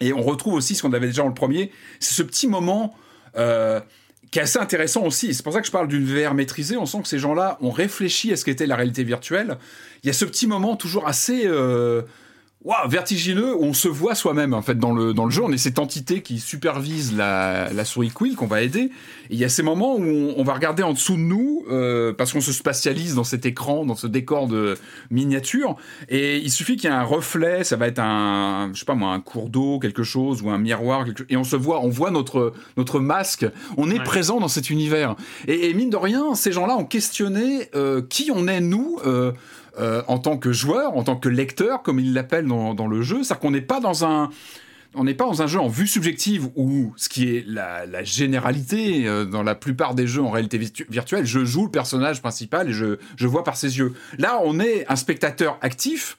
[0.00, 2.94] et on retrouve aussi ce qu'on avait déjà dans le premier, c'est ce petit moment...
[3.38, 3.80] Euh,
[4.30, 5.34] qui est assez intéressant aussi.
[5.34, 6.76] C'est pour ça que je parle d'une VR maîtrisée.
[6.76, 9.58] On sent que ces gens-là ont réfléchi à ce qu'était la réalité virtuelle.
[10.04, 12.02] Il y a ce petit moment toujours assez euh,
[12.64, 15.42] wow, vertigineux on se voit soi-même en fait dans le dans le jeu.
[15.42, 18.90] On est cette entité qui supervise la, la souris Quill qu'on va aider.
[19.30, 22.32] Il y a ces moments où on, va regarder en dessous de nous euh, parce
[22.32, 24.76] qu'on se spatialise dans cet écran dans ce décor de
[25.10, 25.76] miniature.
[26.08, 28.94] Et il suffit qu'il y ait un reflet ça va être un je sais pas
[28.94, 32.10] moi un cours d'eau quelque chose ou un miroir et on se voit on voit
[32.10, 33.46] notre notre masque.
[33.76, 35.16] On est présent dans cet univers.
[35.46, 39.32] Et, mine de rien ces gens-là ont questionné euh, qui on est nous euh,
[39.78, 43.22] euh, en tant que joueur, en tant que lecteur, comme ils l'appellent dans, le jeu.
[43.22, 44.30] C'est-à-dire qu'on n'est pas dans un
[44.96, 49.06] on n'est pas dans un jeu en vue subjective où ce qui est la, généralité
[49.06, 52.72] euh, dans la plupart des jeux en réalité virtuelle, je joue le personnage principal et
[52.72, 53.92] je, je vois par ses yeux.
[54.18, 56.18] Là, on est un spectateur actif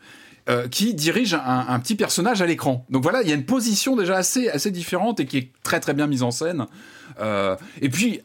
[0.49, 2.83] euh, qui dirige un, petit personnage à l'écran.
[2.89, 5.79] Donc voilà, il y a une position déjà assez, assez différente et qui est très
[5.79, 6.65] très bien mise en scène.
[7.19, 8.21] Euh, et puis,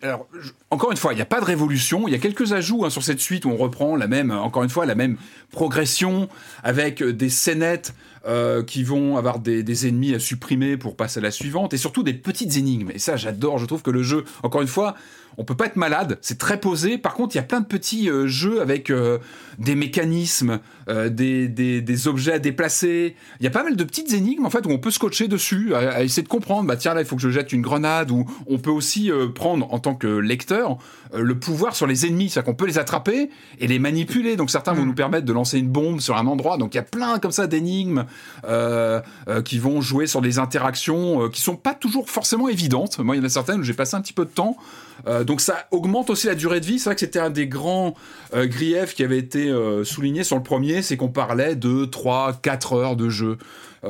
[0.71, 2.09] encore une fois, il n'y a pas de révolution.
[2.09, 4.63] Il y a quelques ajouts hein, sur cette suite où on reprend la même, encore
[4.63, 5.17] une fois, la même
[5.51, 6.29] progression
[6.63, 7.95] avec des scénettes
[8.29, 12.03] euh, qui vont avoir des, ennemis à supprimer pour passer à la suivante et surtout
[12.03, 12.91] des petites énigmes.
[12.93, 13.59] Et ça, j'adore.
[13.59, 14.97] Je trouve que le jeu, encore une fois,
[15.39, 16.99] on peut pas être malade, c'est très posé.
[16.99, 19.19] Par contre, il y a plein de petits euh, jeux avec euh,
[19.59, 23.17] des mécanismes, euh, des, des, objets à déplacer.
[23.41, 25.75] Il y a pas mal de petites énigmes en fait où on peut scotcher dessus,
[25.75, 26.67] à, essayer de comprendre.
[26.67, 28.11] Bah tiens là, il faut que je jette une grenade.
[28.11, 30.79] Ou on peut aussi prendre en tant que lecteur
[31.15, 34.37] le pouvoir sur les ennemis, c'est-à-dire qu'on peut les attraper et les manipuler.
[34.37, 34.89] Donc certains vont mm.
[34.89, 36.57] nous permettre de lancer une bombe sur un endroit.
[36.57, 38.05] Donc il y a plein comme ça d'énigmes
[39.45, 42.99] qui vont jouer sur des interactions qui sont pas toujours forcément évidentes.
[42.99, 44.57] Moi, il y en a certaines où j'ai passé un petit peu de temps.
[45.07, 46.79] Euh, donc ça augmente aussi la durée de vie.
[46.79, 47.95] C'est vrai que c'était un des grands
[48.35, 52.41] euh, griefs qui avait été euh, souligné sur le premier, c'est qu'on parlait de 3,
[52.43, 53.39] 4 heures de jeu.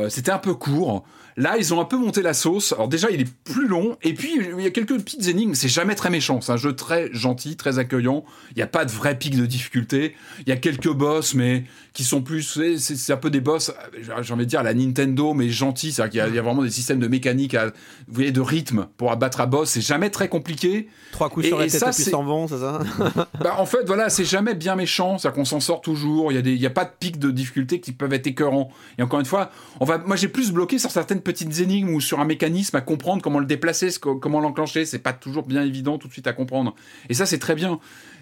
[0.08, 1.04] c'était un peu court.
[1.38, 2.72] Là, ils ont un peu monté la sauce.
[2.72, 3.98] Alors déjà, il est plus long.
[4.02, 5.54] Et puis, il y a quelques petites énigmes.
[5.54, 6.40] C'est jamais très méchant.
[6.40, 8.24] C'est un jeu très gentil, très accueillant.
[8.52, 10.14] Il n'y a pas de vrai pic de difficulté.
[10.40, 12.58] Il y a quelques boss, mais qui sont plus...
[12.78, 15.92] C'est un peu des boss, j'ai envie de dire, à la Nintendo, mais gentils.
[15.92, 17.72] C'est-à-dire qu'il y, a vraiment des systèmes de mécanique, à, vous
[18.08, 19.68] voyez, de rythme pour abattre un boss.
[19.68, 20.88] C'est jamais très compliqué.
[21.12, 22.80] Trois coups sur la tête et puis s'en vont, c'est ça
[23.40, 25.18] bah, En fait, voilà, c'est jamais bien méchant.
[25.18, 26.32] C'est-à-dire qu'on s'en sort toujours.
[26.32, 28.70] Il n'y a, a pas de pic de difficulté qui peuvent être écœurants.
[28.96, 29.50] Et encore une fois,
[29.80, 32.80] on va, moi, j'ai plus bloqué sur certaines petites énigmes ou sur un mécanisme à
[32.80, 34.84] comprendre comment le déplacer, comment l'enclencher.
[34.84, 36.76] C'est pas toujours bien évident tout de suite à comprendre.
[37.08, 37.80] Et ça, c'est très bien.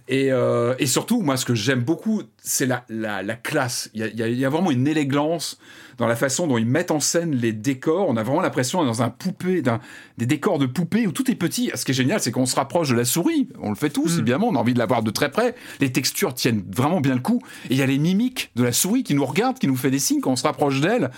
[0.08, 3.90] Et, euh, et, surtout, moi, ce que j'aime beaucoup, c'est la, la, la, classe.
[3.94, 5.58] Il y, a, il y, a, vraiment une élégance
[5.96, 8.08] dans la façon dont ils mettent en scène les décors.
[8.08, 9.80] On a vraiment l'impression d'être dans un poupée, d'un,
[10.18, 11.70] des décors de poupée où tout est petit.
[11.74, 13.48] Ce qui est génial, c'est qu'on se rapproche de la souris.
[13.62, 14.20] On le fait tous, mm.
[14.20, 14.48] évidemment.
[14.48, 15.54] On a envie de la voir de très près.
[15.80, 17.40] Les textures tiennent vraiment bien le coup.
[17.70, 19.90] Et il y a les mimiques de la souris qui nous regarde, qui nous fait
[19.90, 21.10] des signes quand on se rapproche d'elle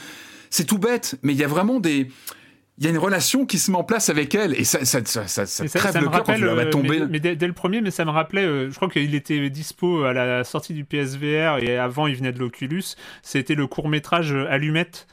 [0.57, 2.09] c'est tout bête, mais il y a vraiment des
[2.78, 5.01] il y a une relation qui se met en place avec elle et ça, ça,
[5.05, 7.01] ça, ça, ça crève le cœur quand tu la vois tomber.
[7.01, 9.49] Mais, mais dès, dès, le premier, mais ça me rappelait, euh, je crois qu'il était
[9.49, 12.83] dispo à la sortie du PSVR et avant il venait de l'Oculus.
[13.23, 15.07] C'était le court métrage Allumette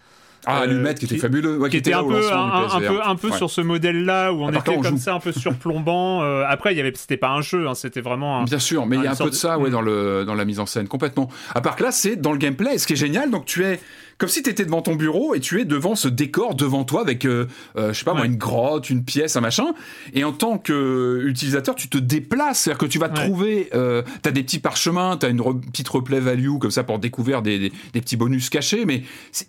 [0.46, 1.58] ah, Allumette, qui était fabuleux.
[1.58, 4.78] Ouais, qui, était, un, peu, un, peu, un peu sur ce modèle-là, où on était
[4.78, 6.22] comme ça, un peu surplombant.
[6.22, 8.86] Euh, après, il y avait, c'était pas un jeu, hein, c'était vraiment un, Bien sûr,
[8.86, 10.66] mais il y a un peu de ça, ouais, dans, le, dans la mise en
[10.66, 11.30] scène, complètement.
[11.56, 13.80] À part que là, c'est dans le gameplay, ce qui est génial, donc tu es
[14.18, 17.02] comme si tu étais devant ton bureau et tu es devant ce décor devant toi
[17.02, 19.74] avec, euh, euh, je sais pas moi, une grotte, une pièce, un machin.
[20.14, 24.32] Et en tant qu'utilisateur, tu te déplaces, c'est-à-dire que tu vas trouver, euh, tu as
[24.32, 25.42] des petits parchemins, tu as une
[25.72, 29.04] petite replay value comme ça pour découvrir des, des, des petits bonus cachés, mais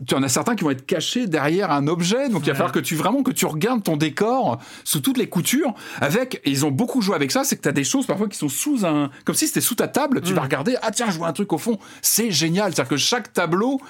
[0.07, 2.29] tu en as certains qui vont être cachés derrière un objet.
[2.29, 5.29] Donc il va falloir que tu vraiment que tu regardes ton décor sous toutes les
[5.29, 5.75] coutures.
[6.01, 8.29] Avec, et ils ont beaucoup joué avec ça, c'est que tu as des choses parfois
[8.29, 10.21] qui sont sous un, comme si c'était sous ta table.
[10.23, 10.45] Tu vas mm.
[10.45, 11.79] regarder, ah tiens, je vois un truc au fond.
[12.03, 13.81] C'est génial, c'est-à-dire que chaque tableau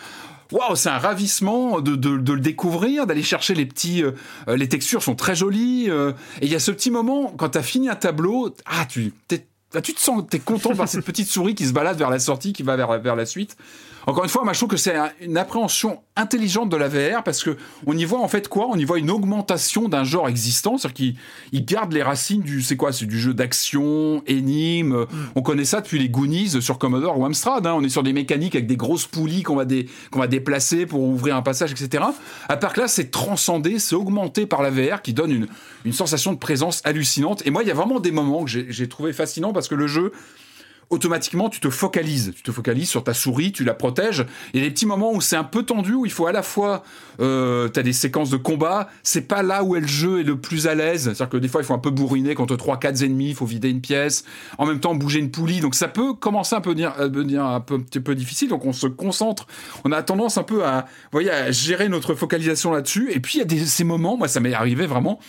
[0.54, 4.02] waouh, c'est un ravissement de, de, de le découvrir, d'aller chercher les petits.
[4.02, 4.12] Euh,
[4.48, 5.86] euh, les textures sont très jolies.
[5.88, 8.86] Euh, et il y a ce petit moment, quand tu as fini un tableau, ah,
[8.86, 9.40] tu, tu
[9.94, 12.52] te sens, t'es content de voir cette petite souris qui se balade vers la sortie,
[12.52, 13.56] qui va vers, vers la suite.
[14.06, 17.42] Encore une fois, moi, je trouve que c'est une appréhension intelligente de la VR parce
[17.42, 17.56] que
[17.86, 18.68] on y voit en fait quoi?
[18.70, 21.14] On y voit une augmentation d'un genre existant, c'est-à-dire
[21.50, 22.92] qu'il garde les racines du, c'est quoi?
[22.92, 25.02] C'est du jeu d'action, énigme.
[25.02, 25.08] Mm.
[25.34, 27.66] On connaît ça depuis les Goonies sur Commodore ou Amstrad.
[27.66, 27.74] Hein.
[27.76, 29.64] On est sur des mécaniques avec des grosses poulies qu'on va,
[30.10, 32.04] qu'on va déplacer pour ouvrir un passage, etc.
[32.48, 35.46] À part que là, c'est transcendé, c'est augmenté par la VR qui donne une,
[35.84, 37.42] une sensation de présence hallucinante.
[37.46, 39.86] Et moi, il y a vraiment des moments que j'ai trouvé fascinants parce que le
[39.86, 40.12] jeu
[40.90, 44.26] automatiquement tu te focalises, tu te focalises sur ta souris, tu la protèges.
[44.52, 46.32] Il y a des petits moments où c'est un peu tendu, où il faut à
[46.32, 46.82] la fois,
[47.20, 50.36] euh, tu as des séquences de combat, c'est pas là où le jeu est le
[50.36, 53.30] plus à l'aise, c'est-à-dire que des fois il faut un peu bourriner contre 3-4 ennemis,
[53.30, 54.24] il faut vider une pièce,
[54.58, 57.60] en même temps bouger une poulie, donc ça peut commencer un peu à devenir un,
[57.60, 59.46] petit peu difficile, donc on se concentre,
[59.84, 63.62] on a tendance un peu à, voyez, gérer notre focalisation là-dessus, et puis il y
[63.62, 65.20] a ces moments, moi ça m'est arrivé vraiment,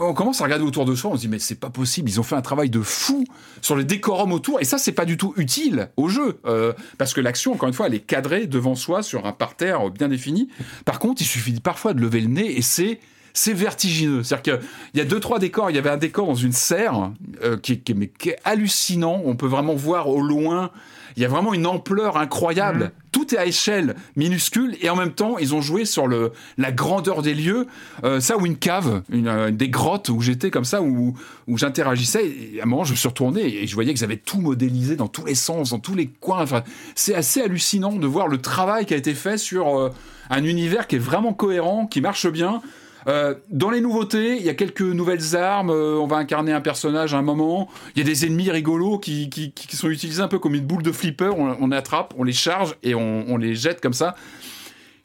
[0.00, 2.20] on commence à regarder autour de soi, on se dit mais c'est pas possible, ils
[2.20, 3.24] ont fait un travail de fou
[3.60, 7.14] sur le décorum autour et ça c'est pas du tout utile au jeu euh, parce
[7.14, 10.48] que l'action encore une fois elle est cadrée devant soi sur un parterre bien défini.
[10.84, 13.00] Par contre il suffit parfois de lever le nez et c'est
[13.32, 14.22] c'est vertigineux.
[14.22, 15.70] C'est-à-dire qu'il y a deux, trois décors.
[15.70, 17.12] Il y avait un décor dans une serre
[17.44, 19.22] euh, qui, qui, qui, est hallucinant.
[19.24, 20.72] On peut vraiment voir au loin
[21.20, 22.84] il y a vraiment une ampleur incroyable.
[22.84, 22.90] Mm.
[23.12, 26.72] Tout est à échelle minuscule et en même temps, ils ont joué sur le, la
[26.72, 27.66] grandeur des lieux.
[28.04, 31.14] Euh, ça ou une cave, une, euh, des grottes où j'étais comme ça, où,
[31.46, 32.26] où j'interagissais.
[32.26, 34.96] Et à un moment, je me suis retourné et je voyais qu'ils avaient tout modélisé
[34.96, 36.40] dans tous les sens, dans tous les coins.
[36.40, 36.62] Enfin,
[36.94, 39.90] c'est assez hallucinant de voir le travail qui a été fait sur euh,
[40.30, 42.62] un univers qui est vraiment cohérent, qui marche bien.
[43.06, 45.70] Euh, dans les nouveautés, il y a quelques nouvelles armes.
[45.70, 47.68] Euh, on va incarner un personnage à un moment.
[47.94, 50.92] Il y a des ennemis rigolos qui, sont utilisés un peu comme une boule de
[50.92, 51.32] flipper.
[51.36, 54.14] On, attrape, on les charge et on, les jette comme ça.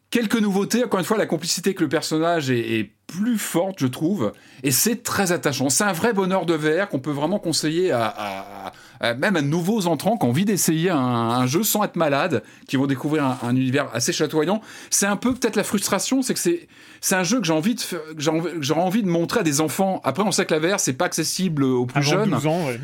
[0.09, 0.83] Quelques nouveautés.
[0.83, 4.33] Encore une fois, la complicité avec le personnage est, est plus forte, je trouve.
[4.63, 5.69] Et c'est très attachant.
[5.69, 10.17] C'est un vrai bonheur de VR qu'on peut vraiment conseiller à, même à nouveaux entrants
[10.17, 13.55] qui ont envie d'essayer un, un, jeu sans être malade, qui vont découvrir un, un
[13.55, 14.61] univers assez chatoyant.
[14.89, 16.67] C'est un peu peut-être la frustration, c'est que c'est
[17.01, 17.81] c'est un jeu que j'ai envie de
[18.17, 20.01] j'aurais envie de montrer à des enfants.
[20.03, 22.31] Après, on sait que la VR c'est pas accessible aux plus avant jeunes.
[22.31, 22.79] 12 ans, ouais.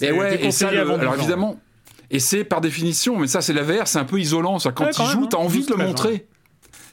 [0.00, 1.58] Et ouais, et ça, le, alors évidemment.
[2.10, 4.58] Et c'est par définition, mais ça c'est la VR, c'est un peu isolant.
[4.58, 6.26] Ça, quand ouais, tu joues, t'as envie de le montrer.
[6.26, 6.36] Hein.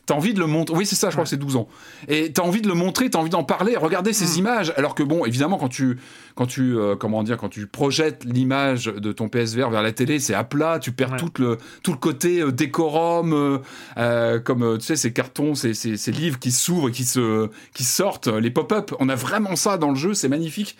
[0.08, 0.74] T'as envie de le montrer.
[0.74, 1.68] Oui, c'est ça, je crois que c'est 12 ans.
[2.08, 4.40] Et t'as envie de le montrer, t'as envie d'en parler, regarder ces mmh.
[4.40, 4.74] images.
[4.78, 6.00] Alors que bon, évidemment, quand tu,
[6.34, 10.20] quand tu, euh, comment dire, quand tu projettes l'image de ton PSVR vers la télé,
[10.20, 10.80] c'est à plat.
[10.80, 11.18] Tu perds ouais.
[11.18, 13.58] tout le, tout le côté euh, décorum, euh,
[13.98, 17.50] euh comme tu sais ces cartons, ces, ces, ces livres qui s'ouvrent et qui se,
[17.74, 18.94] qui sortent, les pop-up.
[19.00, 20.78] On a vraiment ça dans le jeu, c'est magnifique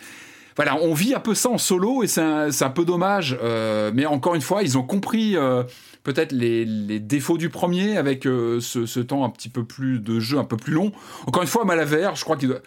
[0.58, 3.38] voilà, on vit un peu ça en solo et c'est un, un, peu dommage.
[3.44, 5.64] Euh, mais encore une fois, ils ont compris euh,
[6.07, 9.99] peut-être les, les, défauts du premier avec euh, ce, ce, temps un petit peu plus
[9.99, 10.93] de jeu, un peu plus long.
[11.25, 12.61] Encore une fois, Malaver, je crois qu'il doit.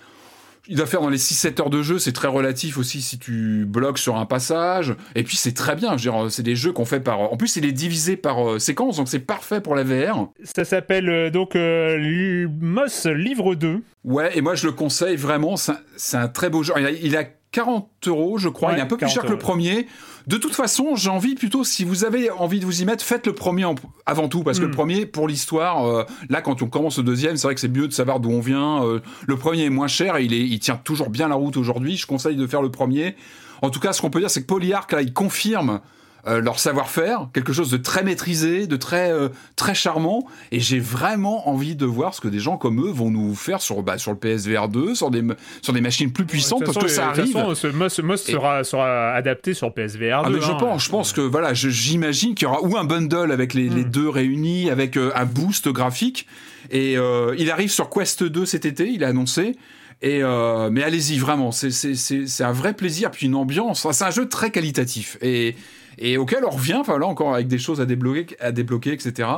[0.68, 3.64] Il doit faire dans les 6-7 heures de jeu, c'est très relatif aussi si tu
[3.66, 4.94] bloques sur un passage.
[5.14, 5.96] Et puis c'est très bien,
[6.28, 7.32] c'est des jeux qu'on fait par...
[7.32, 10.28] En plus il est divisé par euh, séquence, donc c'est parfait pour la VR.
[10.44, 13.82] Ça s'appelle euh, donc euh, Moss Livre 2.
[14.04, 16.74] Ouais, et moi je le conseille vraiment, c'est un, un, très beau jeu.
[16.76, 18.68] Il a, il a 40 euros, je crois.
[18.68, 19.86] Ouais, il est un peu plus cher que le premier.
[20.26, 23.26] De toute façon, j'ai envie plutôt, si vous avez envie de vous y mettre, faites
[23.26, 23.74] le premier en,
[24.06, 27.36] avant tout, parce que le premier, pour l'histoire, euh, là, quand on commence le deuxième,
[27.36, 28.84] c'est vrai que c'est mieux de savoir d'où on vient.
[28.84, 31.56] Euh, le premier est moins cher et il, est, il tient toujours bien la route
[31.56, 31.96] aujourd'hui.
[31.96, 33.16] Je conseille de faire le premier.
[33.62, 35.80] En tout cas, ce qu'on peut dire, c'est que Polyarch, là, il confirme
[36.26, 40.26] euh, leur savoir-faire, quelque chose de très maîtrisé, de très euh, très charmant.
[40.52, 43.60] Et j'ai vraiment envie de voir ce que des gens comme eux vont nous faire
[43.60, 45.22] sur bah, sur le PSVR 2, sur des
[45.62, 47.26] sur des machines plus puissantes, parce que ça arrive.
[47.26, 50.06] De façon, ce MOS, ce MOS sera, sera adapté sur PSVR 2.
[50.24, 50.56] Ah mais je hein.
[50.58, 53.84] pense, je pense que voilà, j'imagine qu'il y aura ou un bundle avec les, les
[53.84, 53.90] Hmm.
[53.90, 56.26] deux réunis, avec euh, un boost graphique.
[56.70, 59.56] Et euh, il arrive sur Quest 2 cet été, il a annoncé.
[60.02, 63.84] Et euh, mais allez-y vraiment, c'est c'est c'est c'est un vrai plaisir puis une ambiance.
[63.84, 65.56] Enfin, c'est un jeu très qualitatif et
[65.98, 66.74] et auquel on revient.
[66.80, 69.28] Enfin là encore avec des choses à débloquer, à débloquer, etc.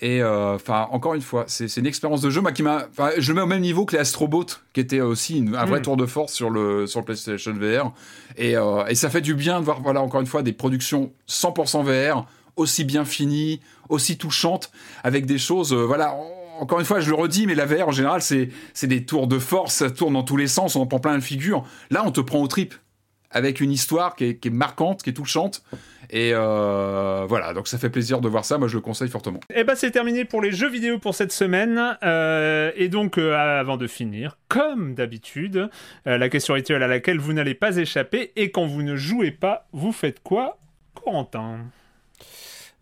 [0.00, 2.86] Et euh, enfin encore une fois, c'est une expérience de jeu moi qui m'a.
[3.18, 5.80] Je le mets au même niveau que les Astrobot, qui était aussi une- un vrai
[5.80, 5.82] Mm.
[5.82, 7.92] tour de force sur le sur le PlayStation VR.
[8.38, 11.12] Et, euh, et ça fait du bien de voir, voilà, encore une fois, des productions
[11.26, 13.60] 100% VR, aussi bien finies,
[13.90, 14.70] aussi touchantes,
[15.04, 16.14] avec des choses, euh, voilà.
[16.14, 16.26] en-
[16.60, 18.50] Encore une fois, je le redis, mais la VR en général, c'est
[18.82, 21.22] des tours de force, ça tourne dans tous les sens, on en prend plein de
[21.22, 21.64] figures.
[21.90, 22.74] Là, on te prend au trip,
[23.32, 25.62] avec une histoire qui est, marquante, qui est touchante.
[26.10, 29.40] Et euh, voilà, donc ça fait plaisir de voir ça, moi je le conseille fortement.
[29.54, 31.96] Et bah c'est terminé pour les jeux vidéo pour cette semaine.
[32.02, 35.70] Euh, et donc euh, avant de finir, comme d'habitude,
[36.04, 38.32] la question rituelle à laquelle vous n'allez pas échapper.
[38.36, 40.58] Et quand vous ne jouez pas, vous faites quoi,
[40.94, 41.60] Corentin?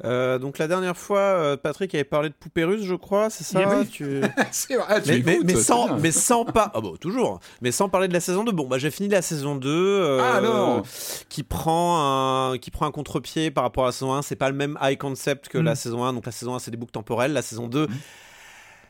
[0.04, 3.44] Euh, donc la dernière fois, euh, Patrick avait parlé de poupées russes, je crois, c'est
[3.44, 3.86] ça Oui.
[3.86, 4.22] tu...
[4.50, 7.88] c'est vrai, tu mais, mais, mais sans, mais sans pas, ah bon, toujours, mais sans
[7.90, 8.52] parler de la saison 2.
[8.52, 10.82] Bon, bah j'ai fini la saison 2, euh, Ah non
[11.28, 14.22] qui prend un, qui prend un contre-pied par rapport à la saison 1.
[14.22, 15.64] C'est pas le même high concept que Mm.
[15.64, 16.12] la saison 1.
[16.14, 17.86] Donc la saison 1 c'est des boucles temporelles, la saison 2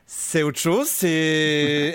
[0.05, 0.87] c'est autre chose.
[0.87, 1.07] C'est,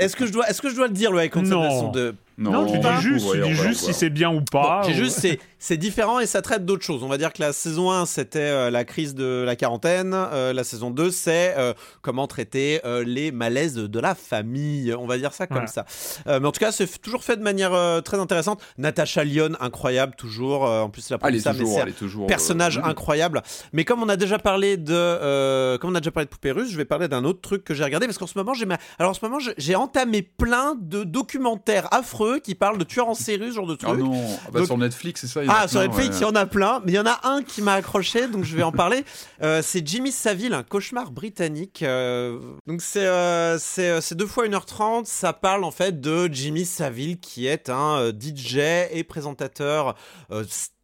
[0.01, 1.69] est-ce que je dois, est-ce que je dois le dire le high concept de la
[1.69, 1.71] Non.
[1.71, 4.81] saison 2 Non, tu dis juste, tu dis juste si c'est bien ou pas.
[4.83, 7.03] Bon, ou- juste, c'est, c'est différent et ça traite d'autres choses.
[7.03, 10.13] On va dire que la saison 1, c'était euh, la crise de la quarantaine.
[10.15, 11.73] Euh, la saison 2, c'est euh,
[12.03, 14.95] comment traiter euh, les malaises de la famille.
[14.95, 15.87] On va dire ça comme ça.
[16.27, 18.61] Euh, mais en tout cas, c'est f- toujours fait de manière euh, très intéressante.
[18.77, 20.67] Natasha Lyon, incroyable, toujours.
[20.67, 21.93] Euh, en plus, c'est la Ah, ça, mais toujours, est
[22.27, 23.43] personnage euh, incroyable.
[23.73, 26.53] Mais comme on a déjà parlé de, euh, comme on a déjà parlé de poupées
[26.53, 28.67] russes, je vais parler d'un autre truc que j'ai regardé parce qu'en ce moment j'ai,
[28.67, 33.09] ma- alors en ce moment j'ai entamé plein de documentaires affreux qui parlent de tueurs
[33.09, 33.77] en série, ce genre de.
[33.85, 34.13] Ah non,
[34.45, 36.17] ah bah Donc- sur Netflix, c'est ça il y en a Ah, sur plein, Netflix,
[36.19, 36.29] il ouais.
[36.29, 38.57] y en a plein, mais il y en a un qui m'a accroché, donc je
[38.57, 39.05] vais en parler.
[39.43, 41.83] Euh, c'est Jimmy Savile, un cauchemar britannique.
[41.83, 45.05] Euh, donc c'est euh, c'est euh, c'est deux fois 1h30.
[45.05, 48.57] Ça parle en fait de Jimmy Savile, qui est un DJ
[48.93, 49.95] et présentateur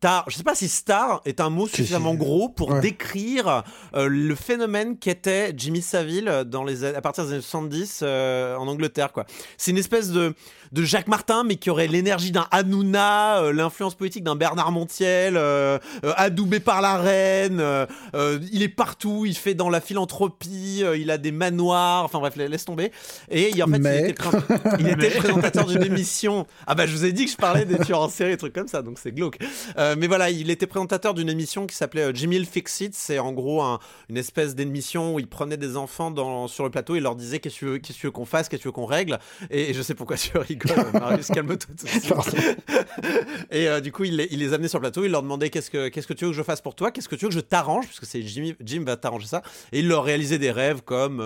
[0.02, 0.24] star.
[0.28, 2.80] Je sais pas si star est un mot suffisamment gros pour Ouais.
[2.80, 3.62] décrire
[3.94, 8.66] euh, le phénomène qu'était Jimmy Savile dans les, à partir des années 70 euh, en
[8.66, 9.12] Angleterre.
[9.12, 9.26] quoi.
[9.58, 10.34] C'est une espèce de,
[10.72, 15.36] de Jacques Martin, mais qui aurait l'énergie d'un Hanouna, euh, l'influence politique d'un Bernard Montiel,
[15.36, 17.60] euh, euh, adoubé par la reine.
[17.60, 22.04] euh, euh, il est partout, il fait dans la philanthropie, euh, il a des manoirs,
[22.04, 22.90] enfin bref, laisse tomber.
[23.30, 24.38] Et il, en fait, Mais- il était, pré-
[24.80, 26.46] il était présentateur d'une émission.
[26.66, 28.52] Ah bah je vous ai dit que je parlais des tueurs en série, des trucs
[28.54, 29.38] comme ça, donc c'est glauque.
[29.78, 32.94] Euh, mais voilà, il était présentateur d'une émission qui s'appelait euh, Jimmy Fix It.
[32.94, 33.78] C'est en gros un-
[34.08, 37.38] une espèce d'émission où il prenait des enfants dans, sur le plateau et leur disait
[37.38, 38.86] qu'est-ce que tu veux, qu'est-ce que tu veux qu'on fasse, qu'est-ce que tu veux qu'on
[38.86, 39.18] règle?
[39.50, 42.08] Et, et je sais pourquoi tu rigoles, Marius, calme-toi tout de suite.
[42.08, 42.30] Pardon.
[43.50, 45.50] Et euh, du coup, il les, il les amenait sur le plateau, il leur demandait
[45.50, 47.28] qu'est-ce que, qu'est-ce que tu veux que je fasse pour toi, qu'est-ce que tu veux
[47.30, 49.42] que je t'arrange, puisque c'est Jimmy, Jim va t'arranger ça.
[49.72, 51.20] Et il leur réalisait des rêves comme.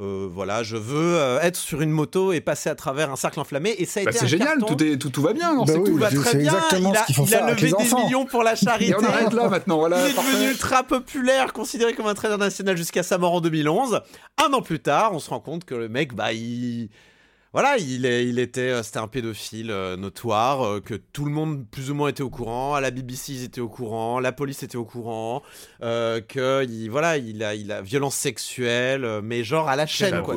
[0.00, 3.40] Euh, voilà, je veux euh, être sur une moto et passer à travers un cercle
[3.40, 3.74] enflammé.
[3.78, 4.66] Et ça a Bah, été c'est un génial, carton.
[4.76, 5.90] tout, est, tout, tout va bien, Bah c'est oui.
[5.90, 6.52] Tout va très bien.
[6.54, 8.04] exactement il a, ce qu'il faut il faire a avec levé les des enfants.
[8.06, 8.92] millions pour la charité.
[8.92, 10.04] Et on arrête là maintenant, voilà.
[10.06, 10.32] Il est parfait.
[10.32, 14.00] devenu ultra populaire, considéré comme un trader national jusqu'à sa mort en 2011.
[14.46, 16.90] Un an plus tard, on se rend compte que le mec, bah, il.
[17.54, 21.30] Voilà, il, est, il était, euh, c'était un pédophile euh, notoire, euh, que tout le
[21.30, 22.74] monde plus ou moins était au courant.
[22.74, 25.42] À la BBC, ils étaient au courant, la police était au courant,
[25.82, 30.16] euh, que il, voilà, il a, il a violence sexuelle, mais genre à la chaîne,
[30.16, 30.36] C'est quoi.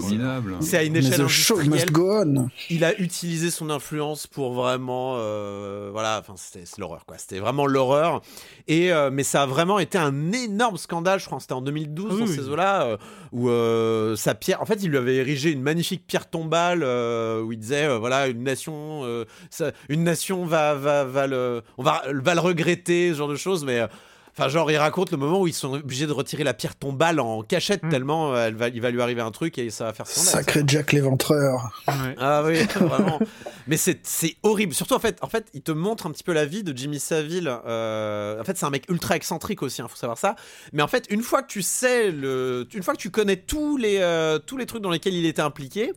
[0.61, 2.47] C'est à une Mais échelle industrielle go on.
[2.69, 7.39] il a utilisé son influence pour vraiment euh, voilà enfin c'était c'est l'horreur quoi c'était
[7.39, 8.21] vraiment l'horreur
[8.67, 11.61] et euh, mais ça a vraiment été un énorme scandale je crois que c'était en
[11.61, 12.35] 2012 Oui, dans oui.
[12.35, 12.97] ces eaux là
[13.31, 17.41] où euh, sa pierre en fait il lui avait érigé une magnifique pierre tombale euh,
[17.41, 21.61] où il disait euh, voilà une nation euh, ça- une nation va va va le
[21.77, 23.87] on va va le regretter ce genre de choses mais euh,
[24.33, 27.19] Enfin, genre, il raconte le moment où ils sont obligés de retirer la pierre tombale
[27.19, 27.89] en cachette Mm.
[27.89, 30.31] tellement euh, elle va, il va lui arriver un truc et ça va faire scandale.
[30.31, 31.83] Sacré Jack l'éventreur.
[31.89, 32.15] Ouais.
[32.17, 33.19] Ah oui, vraiment.
[33.67, 34.73] Mais c'est c'est horrible.
[34.73, 36.97] Surtout en fait, en fait, il te montre un petit peu la vie de Jimmy
[37.01, 37.53] Savile.
[37.67, 39.81] Euh, en fait, c'est un mec ultra excentrique aussi.
[39.81, 40.37] Il faut savoir ça.
[40.71, 43.75] Mais en fait, une fois que tu sais le, une fois que tu connais tous
[43.75, 45.91] les euh, tous les trucs dans lesquels il était impliqué.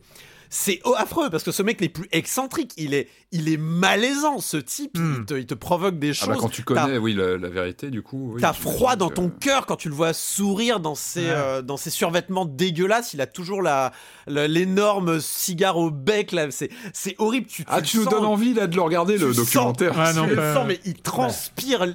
[0.57, 4.39] C'est affreux parce que ce mec n'est plus excentrique, il est, il est malaisant.
[4.39, 5.15] Ce type, Hmm.
[5.19, 6.27] il, te, il te provoque des Ah choses.
[6.29, 8.31] bah quand tu connais, oui, la, la vérité, du coup.
[8.35, 11.29] oui, T'as froid dans que- ton cœur quand tu le vois sourire dans ses, Ouais.
[11.29, 13.13] euh, dans ses survêtements dégueulasses.
[13.13, 13.91] Il a toujours la,
[14.27, 16.31] la- l'énorme cigare au bec.
[16.31, 16.49] Là.
[16.51, 17.47] C'est, c'est horrible.
[17.47, 19.91] Tu, Ah, le tu nous donnes envie là de le regarder tu le le documentaire.
[19.99, 21.85] Ah, non, tu le pas- sens, mais il transpire.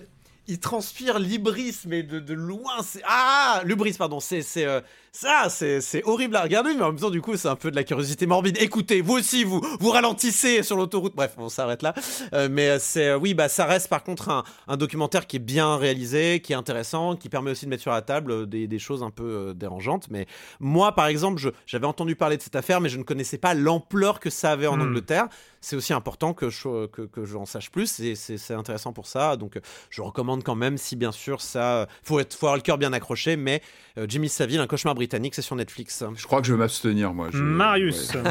[0.49, 2.83] il transpire Libris, mais de, de loin.
[2.83, 4.21] C'est ah, Lubris, pardon.
[4.21, 4.81] C'est c'est euh,
[5.13, 7.77] ça, c'est horrible à regarder, mais en même temps, du coup, c'est un peu de
[7.77, 8.57] la curiosité morbide.
[8.61, 11.15] Écoutez, vous aussi, vous vous ralentissez sur l'autoroute.
[11.17, 11.95] Bref, on s'arrête là.
[12.33, 15.41] Euh, mais c'est euh, oui, bah ça reste par contre un, un, documentaire qui est
[15.41, 18.79] bien réalisé, qui est intéressant, qui permet aussi de mettre sur la table des, des
[18.79, 20.07] choses un peu dérangeantes.
[20.11, 20.27] Mais
[20.61, 24.21] moi, par exemple, j'avais entendu parler de cette affaire, mais je ne connaissais pas l'ampleur
[24.21, 24.83] que ça avait en hmm.
[24.83, 25.29] Angleterre.
[25.61, 28.01] C'est aussi important que je que, que j'en sache plus.
[28.01, 29.37] Et c'est intéressant pour ça.
[29.37, 29.59] Donc,
[29.91, 31.89] je recommande quand même, si bien sûr ça.
[32.03, 33.61] Faut, être, faut avoir le cœur bien accroché, mais
[33.99, 36.05] euh, Jimmy Savile, un cauchemar britannique, c'est sur Netflix.
[36.15, 37.31] Je crois que je vais m'abstenir, moi.
[37.33, 38.13] Marius.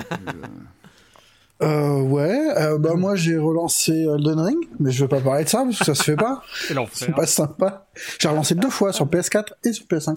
[1.62, 5.50] Euh, ouais, euh, bah moi j'ai relancé Elden Ring, mais je veux pas parler de
[5.50, 6.42] ça parce que ça se fait pas.
[6.94, 7.86] C'est pas sympa.
[8.18, 10.16] J'ai relancé deux fois sur PS4 et sur PS5.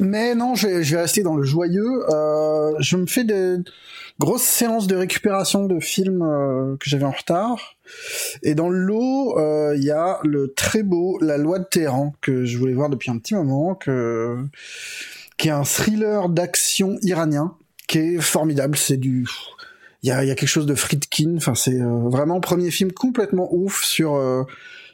[0.00, 2.04] Mais non, je vais, je vais rester dans le joyeux.
[2.10, 3.56] Euh, je me fais des
[4.18, 7.76] grosses séances de récupération de films euh, que j'avais en retard.
[8.42, 12.14] Et dans le lot, euh, il y a le très beau La Loi de Téhéran
[12.20, 14.38] que je voulais voir depuis un petit moment, que
[15.36, 17.54] qui est un thriller d'action iranien
[17.88, 18.76] qui est formidable.
[18.76, 19.26] C'est du
[20.02, 21.34] il y a, y a, quelque chose de Friedkin.
[21.36, 24.46] Enfin, c'est vraiment premier film complètement ouf sur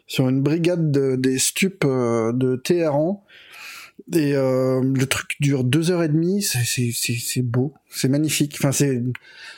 [0.09, 3.25] sur une brigade de, des stupes de Téhéran
[4.13, 8.57] et euh, le truc dure deux heures et demie, c'est beau, c'est magnifique.
[8.59, 9.03] Enfin, c'est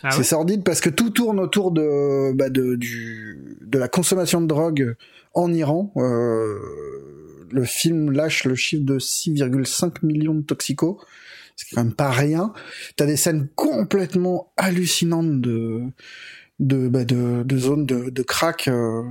[0.02, 4.40] ah c'est sordide parce que tout tourne autour de bah, de du de la consommation
[4.40, 4.94] de drogue
[5.34, 5.92] en Iran.
[5.96, 6.58] Euh,
[7.50, 10.98] le film lâche le chiffre de 6,5 millions de toxicos.
[11.56, 12.52] C'est quand même pas rien.
[12.96, 15.82] T'as des scènes complètement hallucinantes de
[16.60, 18.68] de bah, de, de zones de, de crack.
[18.68, 19.02] Euh,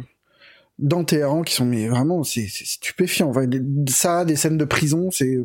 [0.80, 3.30] dans Téhéran qui sont mais vraiment c'est stupéfiant.
[3.30, 3.46] Enfin,
[3.90, 5.40] ça, des scènes de prison, c'est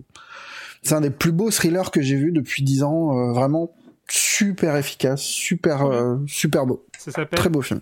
[0.82, 3.16] c'est un des plus beaux thrillers que j'ai vu depuis dix ans.
[3.16, 3.72] Euh, vraiment
[4.08, 6.86] super efficace, super euh, super beau.
[6.98, 7.80] Ça Très beau film.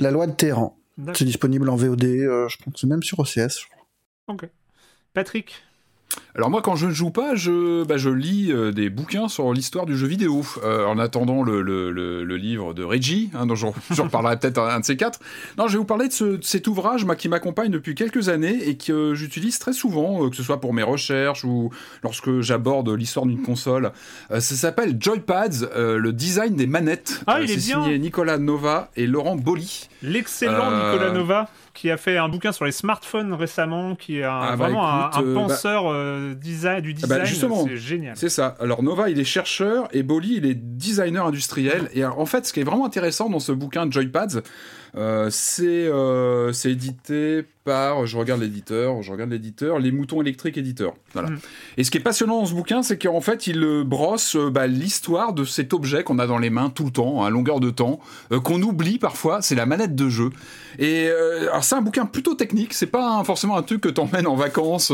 [0.00, 0.76] La loi de Téhéran.
[1.12, 3.60] C'est disponible en VOD, euh, je pense même sur OCS.
[3.60, 3.86] Je crois.
[4.28, 4.48] Ok.
[5.12, 5.62] Patrick?
[6.36, 9.52] Alors moi, quand je ne joue pas, je, bah, je lis euh, des bouquins sur
[9.52, 13.54] l'histoire du jeu vidéo, euh, en attendant le, le, le, livre de Reggie, hein, dont
[13.54, 15.20] j'en reparlerai peut-être un, de ces quatre.
[15.58, 18.68] Non, je vais vous parler de, ce, cet ouvrage moi, qui m'accompagne depuis quelques années
[18.68, 21.70] et que j'utilise très souvent, euh, que ce soit pour mes recherches ou
[22.02, 23.92] lorsque j'aborde l'histoire d'une console.
[24.28, 27.22] ça s'appelle Joypads, le design des manettes.
[27.28, 29.88] Ah, il est, signé Nicolas Nova et Laurent Bolly.
[30.02, 34.50] L'excellent Nicolas Nova qui a fait un bouquin sur les smartphones récemment, qui est ah,
[34.50, 35.84] bah, vraiment un, bah, penseur
[36.30, 37.52] euh, design, du ah, bah, design.
[37.68, 38.16] c'est génial.
[38.16, 38.56] C'est ça.
[38.60, 41.88] Alors Nova, il est chercheur et Bolly, il est designer industriel.
[41.94, 44.40] Et en fait, ce qui est vraiment intéressant dans ce bouquin Joypads,
[44.96, 45.30] euh,
[45.60, 50.92] euh, c'est édité par, je regarde l'éditeur, je regarde l'éditeur, Les Moutons Électriques Éditeur.
[51.14, 51.30] Voilà.
[51.30, 51.38] Mm.
[51.78, 54.66] Et ce qui est passionnant dans ce bouquin, c'est qu'en fait, il euh, brosse bah,
[54.66, 57.70] l'histoire de cet objet qu'on a dans les mains tout le temps, à longueur de
[57.70, 58.00] temps,
[58.42, 60.30] qu'on oublie parfois, c'est la manette de jeu.
[60.78, 64.34] Et alors c'est un bouquin plutôt technique, c'est pas forcément un truc que t'emmènes en
[64.34, 64.92] vacances,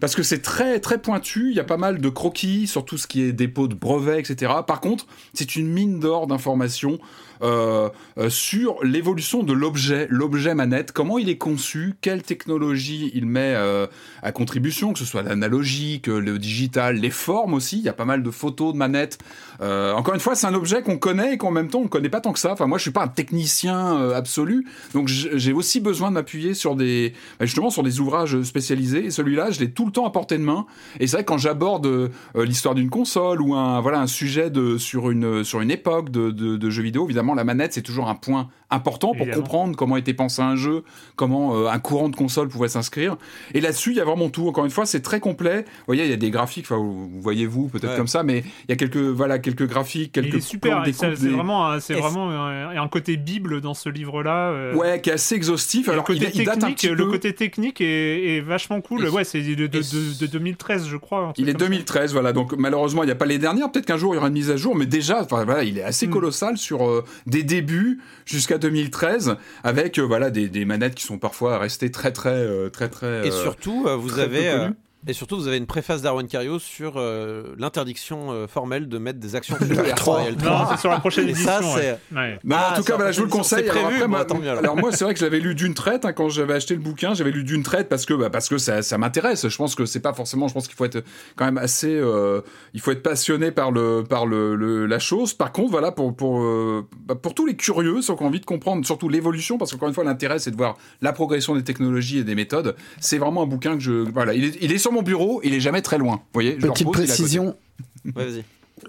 [0.00, 1.50] parce que c'est très très pointu.
[1.50, 4.18] Il y a pas mal de croquis sur tout ce qui est dépôt de brevets,
[4.18, 4.52] etc.
[4.66, 6.98] Par contre, c'est une mine d'or d'informations
[7.42, 7.88] euh,
[8.18, 13.54] euh, sur l'évolution de l'objet, l'objet manette, comment il est conçu, quelle technologie il met
[13.54, 13.86] euh,
[14.22, 17.78] à contribution, que ce soit l'analogique, le digital, les formes aussi.
[17.78, 19.18] Il y a pas mal de photos de manettes.
[19.60, 22.08] Encore une fois, c'est un objet qu'on connaît et qu'en même temps on ne connaît
[22.08, 22.52] pas tant que ça.
[22.52, 26.76] Enfin, moi, je suis pas un technicien absolu, donc j'ai aussi besoin de m'appuyer sur
[26.76, 29.06] des, bah, justement, sur des ouvrages spécialisés.
[29.06, 30.66] Et celui-là, je l'ai tout le temps à portée de main.
[31.00, 34.78] Et c'est vrai que quand j'aborde l'histoire d'une console ou un voilà un sujet de
[34.78, 38.08] sur une sur une époque de, de, de jeux vidéo, évidemment la manette, c'est toujours
[38.08, 40.82] un point important pour comprendre comment était pensé un jeu,
[41.14, 43.16] comment euh, un courant de console pouvait s'inscrire.
[43.54, 44.48] Et là-dessus, il y a vraiment tout.
[44.48, 45.62] Encore une fois, c'est très complet.
[45.62, 48.72] Vous voyez, il y a des graphiques, vous, voyez-vous peut-être comme ça, mais il y
[48.72, 50.28] a quelques, voilà, quelques graphiques, quelques.
[50.28, 50.82] Il est super.
[50.92, 54.50] C'est vraiment, c'est vraiment un, un, côté bible dans ce livre-là.
[54.50, 54.74] Euh.
[54.74, 55.88] Ouais, qui est assez exhaustif.
[55.88, 59.08] Alors, le côté, il, technique, le côté technique est, vachement cool.
[59.08, 61.32] ouais, c'est de, de, 2013, je crois.
[61.36, 62.32] Il est 2013, voilà.
[62.32, 63.70] Donc malheureusement, il n'y a pas les dernières.
[63.70, 65.84] Peut-être qu'un jour il y aura une mise à jour, mais déjà, voilà, il est
[65.84, 66.10] assez hmm.
[66.10, 71.18] colossal sur euh, des débuts jusqu'à 2013 avec euh, voilà des, des, manettes qui sont
[71.18, 74.70] parfois restées très très très très, et surtout vous avez
[75.08, 79.20] et surtout, vous avez une préface d'Arwen Cario sur euh, l'interdiction euh, formelle de mettre
[79.20, 81.46] des actions sur R3 Non, c'est sur la prochaine édition.
[81.46, 81.98] Ça, ouais.
[82.12, 83.68] En ah, tout cas, voilà, je vous le conseille.
[83.68, 84.26] Alors, après, moi,
[84.58, 86.80] alors moi, c'est vrai que je l'avais lu d'une traite hein, quand j'avais acheté le
[86.80, 87.14] bouquin.
[87.14, 89.46] J'avais lu d'une traite parce que bah, parce que ça, ça m'intéresse.
[89.46, 90.48] Je pense que c'est pas forcément.
[90.48, 91.04] Je pense qu'il faut être
[91.36, 91.94] quand même assez.
[91.94, 92.40] Euh,
[92.74, 95.34] il faut être passionné par le par le, le, la chose.
[95.34, 98.40] Par contre, voilà pour pour euh, bah, pour tous les curieux, ceux qui ont envie
[98.40, 101.62] de comprendre surtout l'évolution, parce qu'encore une fois, l'intérêt c'est de voir la progression des
[101.62, 102.74] technologies et des méthodes.
[102.98, 104.34] C'est vraiment un bouquin que je voilà.
[104.34, 106.16] Il est, il est sur mon bureau, il est jamais très loin.
[106.16, 107.56] Vous voyez Petite précision.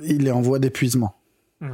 [0.03, 1.15] Il est en voie d'épuisement.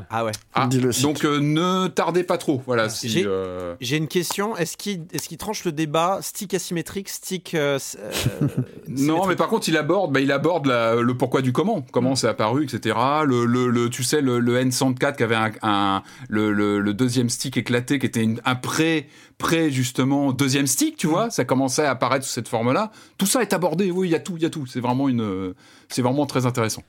[0.09, 0.31] Ah ouais.
[0.53, 1.03] Ah, Dis le site.
[1.03, 2.63] donc euh, ne tardez pas trop.
[2.65, 2.87] Voilà.
[2.87, 4.55] Si, J'ai- euh, J'ai une question.
[4.55, 7.53] Est-ce qu'il est tranche le débat stick asymétrique, stick.
[7.53, 8.47] euh, euh,
[8.87, 11.85] Non, mais par contre, il aborde, bah, il aborde la- le pourquoi du comment, Mm.
[11.91, 12.95] comment c'est apparu, etc.
[13.25, 16.93] Le, le, le- tu sais, le, le N104 qui avait un, un- le, le- le
[16.93, 20.97] deuxième stick éclaté, qui était une- un pré, pré justement deuxième stick, Mm.
[20.97, 22.91] tu vois, ça commençait à apparaître sous cette forme-là.
[23.17, 23.91] Tout ça est abordé.
[23.91, 24.65] Oui, il y a tout, il y a tout.
[24.65, 25.53] C'est vraiment une,
[25.89, 26.83] c'est vraiment très intéressant.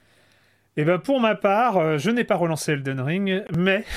[0.76, 3.84] Et ben pour ma part, euh, je n'ai pas relancé Elden Ring, mais.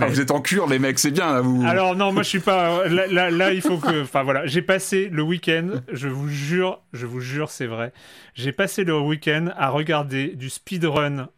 [0.00, 1.40] Ah, vous êtes en cure, les mecs, c'est bien là.
[1.40, 1.64] Vous.
[1.64, 2.88] Alors non, moi je suis pas.
[2.88, 4.02] Là, là, là, il faut que.
[4.02, 5.68] Enfin voilà, j'ai passé le week-end.
[5.92, 7.92] Je vous jure, je vous jure, c'est vrai.
[8.34, 11.28] J'ai passé le week-end à regarder du speedrun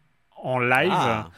[0.43, 0.91] en live.
[0.91, 1.29] Ah.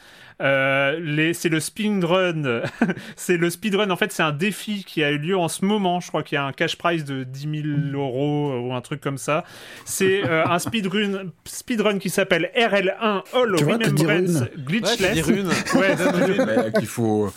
[0.40, 2.62] Euh, c'est le speedrun.
[3.16, 3.90] c'est le speedrun.
[3.90, 6.00] En fait, c'est un défi qui a eu lieu en ce moment.
[6.00, 9.00] Je crois qu'il y a un cash prize de 10 000 euros ou un truc
[9.00, 9.44] comme ça.
[9.84, 15.26] C'est euh, un speedrun, speedrun qui s'appelle RL1 All Remembrance Ouais, Glitchless.
[15.74, 17.32] Ouais, Le mec, il faut.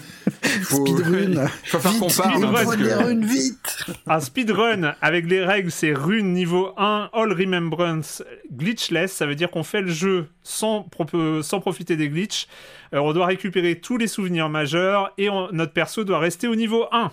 [0.64, 1.44] Faut Speedrun.
[1.44, 2.32] Il faut faire qu'on Vite, parle.
[2.34, 2.52] speedrun.
[2.54, 3.86] parce que- Première une vite.
[4.08, 9.12] Un speedrun avec les règles, c'est rune niveau 1, All Remembrance glitchless.
[9.14, 12.48] Ça veut dire qu'on fait le jeu sans, pro- sans profiter des glitches.
[12.94, 16.56] Euh, on doit récupérer tous les souvenirs majeurs et on- notre perso doit rester au
[16.56, 17.12] niveau 1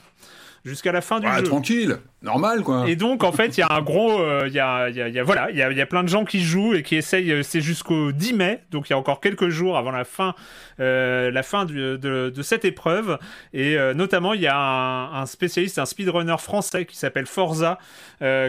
[0.64, 1.42] jusqu'à la fin du Ouais, jeu.
[1.44, 2.84] tranquille, normal quoi.
[2.88, 4.20] Et donc, en fait, il y a un gros.
[4.20, 5.80] euh, Il y, a, y a- il y a- voilà, il y a, il y
[5.80, 7.32] a plein de gens qui jouent et qui essayent.
[7.32, 10.34] euh, C'est jusqu'au 10 mai, donc il y a encore quelques jours avant la fin,
[10.80, 13.18] euh, la fin du- de, de cette épreuve.
[13.54, 17.78] Et notamment, il y a un, un spécialiste, un speedrunner français qui s'appelle Forza,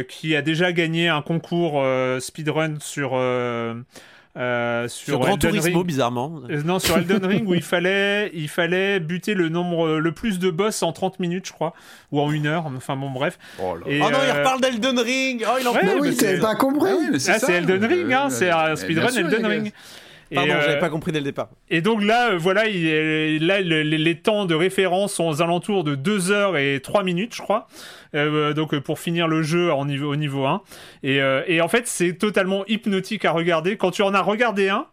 [0.10, 1.84] qui a déjà gagné un concours
[2.20, 3.12] speedrun sur.
[4.38, 5.88] Euh, sur, Sur Gran Elden Turismo, Ring.
[5.88, 6.42] bizarrement.
[6.50, 10.40] Euh, Non, sur Elden Ring où il fallait, il fallait buter le nombre, le plus
[10.40, 11.74] de boss en 30 minutes, je crois,
[12.12, 12.66] ou en une heure.
[12.78, 13.38] Enfin bon, bref.
[13.62, 13.82] Oh là.
[13.88, 15.46] Et, oh non, il euh, reparle d'Elden Ring.
[15.48, 16.92] Oh, il en Ouais, Mais oui, c'est- t'avais pas compris.
[16.92, 19.46] Ah oui, c'est Ah, Elden Ring, hein, Euh, c'est speedrun Elden.
[19.46, 19.72] Ring.
[20.32, 21.50] Et, Pardon, euh, j'avais pas compris dès le départ.
[21.70, 25.42] et donc là, euh, voilà, il là le- les, les temps de référence sont aux
[25.42, 27.68] alentours de 2 heures et 3 minutes, je crois.
[28.16, 30.62] Euh, donc euh, pour finir le jeu en niveau, au niveau 1.
[31.04, 33.76] Et, euh, et en fait, c'est totalement hypnotique à regarder.
[33.78, 34.86] Quand tu en as regardé un,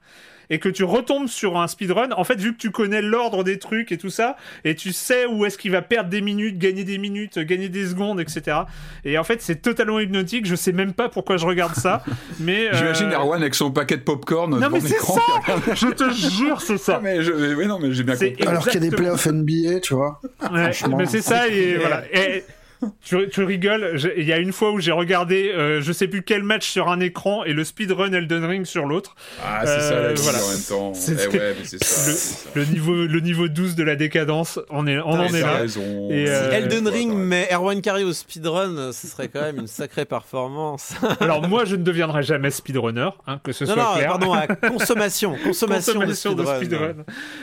[0.51, 3.59] et que tu retombes sur un speedrun, en fait, vu que tu connais l'ordre des
[3.59, 6.85] trucs et tout ça, et tu sais où est-ce qu'il va perdre des minutes, gagner
[6.85, 8.59] des minutes, gagner des secondes, etc.
[9.05, 10.47] Et en fait, c'est totalement hypnotique.
[10.47, 12.03] Je sais même pas pourquoi je regarde ça,
[12.41, 12.69] mais.
[12.69, 15.19] euh, J'imagine Erwan avec son paquet de popcorn Non, devant mais c'est l'écran.
[15.47, 17.01] ça Je te jure, c'est ça.
[17.03, 18.37] mais je, mais oui, non, mais j'ai bien compris.
[18.47, 20.21] Alors qu'il y a des playoffs NBA, tu vois.
[20.53, 22.03] Ouais, mais c'est ça, et voilà.
[22.13, 22.45] Et
[23.05, 26.23] tu, tu rigoles, il y a une fois où j'ai regardé, euh, je sais plus
[26.23, 29.15] quel match sur un écran et le speedrun Elden Ring sur l'autre.
[29.45, 30.39] Ah, c'est ça la Euh, vie voilà.
[30.45, 30.95] en même temps.
[30.95, 32.11] C'est- Eh ouais, mais c'est ça.
[32.11, 32.51] le- c'est ça.
[32.55, 35.57] Le niveau, le niveau 12 de la décadence, on, est, on en est là.
[35.59, 36.09] raison.
[36.11, 40.05] Et, euh, Elden Ring, mais Erwan Carré au speedrun, ce serait quand même une sacrée
[40.05, 40.93] performance.
[41.21, 44.09] Alors moi, je ne deviendrai jamais speedrunner, hein, que ce non, soit non, clair.
[44.09, 45.37] pardon, à consommation.
[45.45, 46.95] Consommation, Consommation de de speedrun.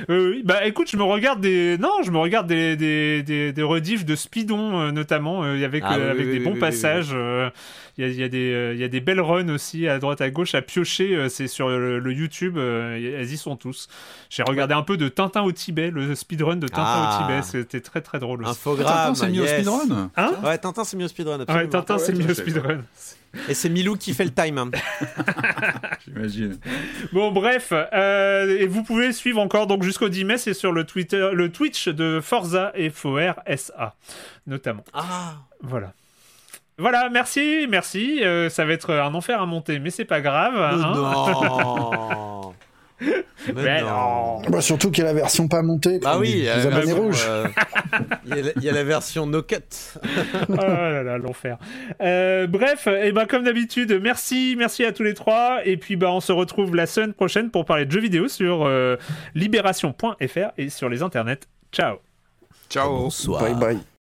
[0.09, 3.63] Euh, bah écoute, je me regarde des, non, je me regarde des des des, des
[3.63, 7.15] rediffs de speedon euh, notamment avec Ah oui, avec oui, des bons passages.
[7.97, 10.53] Il y, y euh, il y a des belles runs aussi à droite à gauche
[10.53, 11.15] à piocher.
[11.15, 13.87] euh, c'est sur le, le YouTube, euh, y- elles y sont tous.
[14.29, 17.19] J'ai regardé un peu de Tintin au Tibet, le speedrun de Tintin Ah.
[17.19, 17.41] au Tibet.
[17.43, 18.51] C'était très très drôle aussi.
[18.51, 19.13] Infogramme.
[19.13, 19.53] Tintin, c'est mis au yes.
[19.53, 21.37] speedrun Hein Ouais, Tintin, c'est mieux au speedrun.
[21.37, 21.69] Ouais, absolument.
[21.69, 22.81] Tintin, c'est ouais, mieux je le sais speedrun.
[23.49, 24.57] Et c'est Milou qui fait le time.
[24.57, 24.69] hein.
[26.05, 26.57] J'imagine.
[27.13, 30.83] Bon, bref, euh, et vous pouvez suivre encore donc jusqu'au 10 mai, c'est sur le
[30.85, 33.95] Twitter, le Twitch de Forza et FORSA,
[34.47, 34.83] notamment.
[34.93, 35.33] Ah.
[35.61, 35.93] Voilà.
[36.77, 38.21] Voilà, merci, merci.
[38.23, 40.55] Euh, ça va être un enfer à monter, mais c'est pas grave.
[40.57, 40.93] Hein.
[40.95, 42.53] non.
[43.01, 44.41] Mais Mais non.
[44.47, 45.99] Bah, surtout qu'il y a la version pas montée.
[45.99, 47.25] Bah pour oui, les, les euh, abonnés bon, rouges.
[47.27, 47.45] euh,
[48.25, 49.57] Il y, a la- il y a la version no cut.
[50.49, 51.57] oh là là, l'enfer.
[52.01, 55.59] Euh, bref, et ben comme d'habitude, merci, merci à tous les trois.
[55.65, 58.63] Et puis bah on se retrouve la semaine prochaine pour parler de jeux vidéo sur
[58.65, 58.95] euh,
[59.35, 61.41] libération.fr et sur les internets.
[61.73, 61.97] Ciao.
[62.69, 62.89] Ciao.
[62.89, 63.41] Bonsoir.
[63.41, 63.94] Bye bye.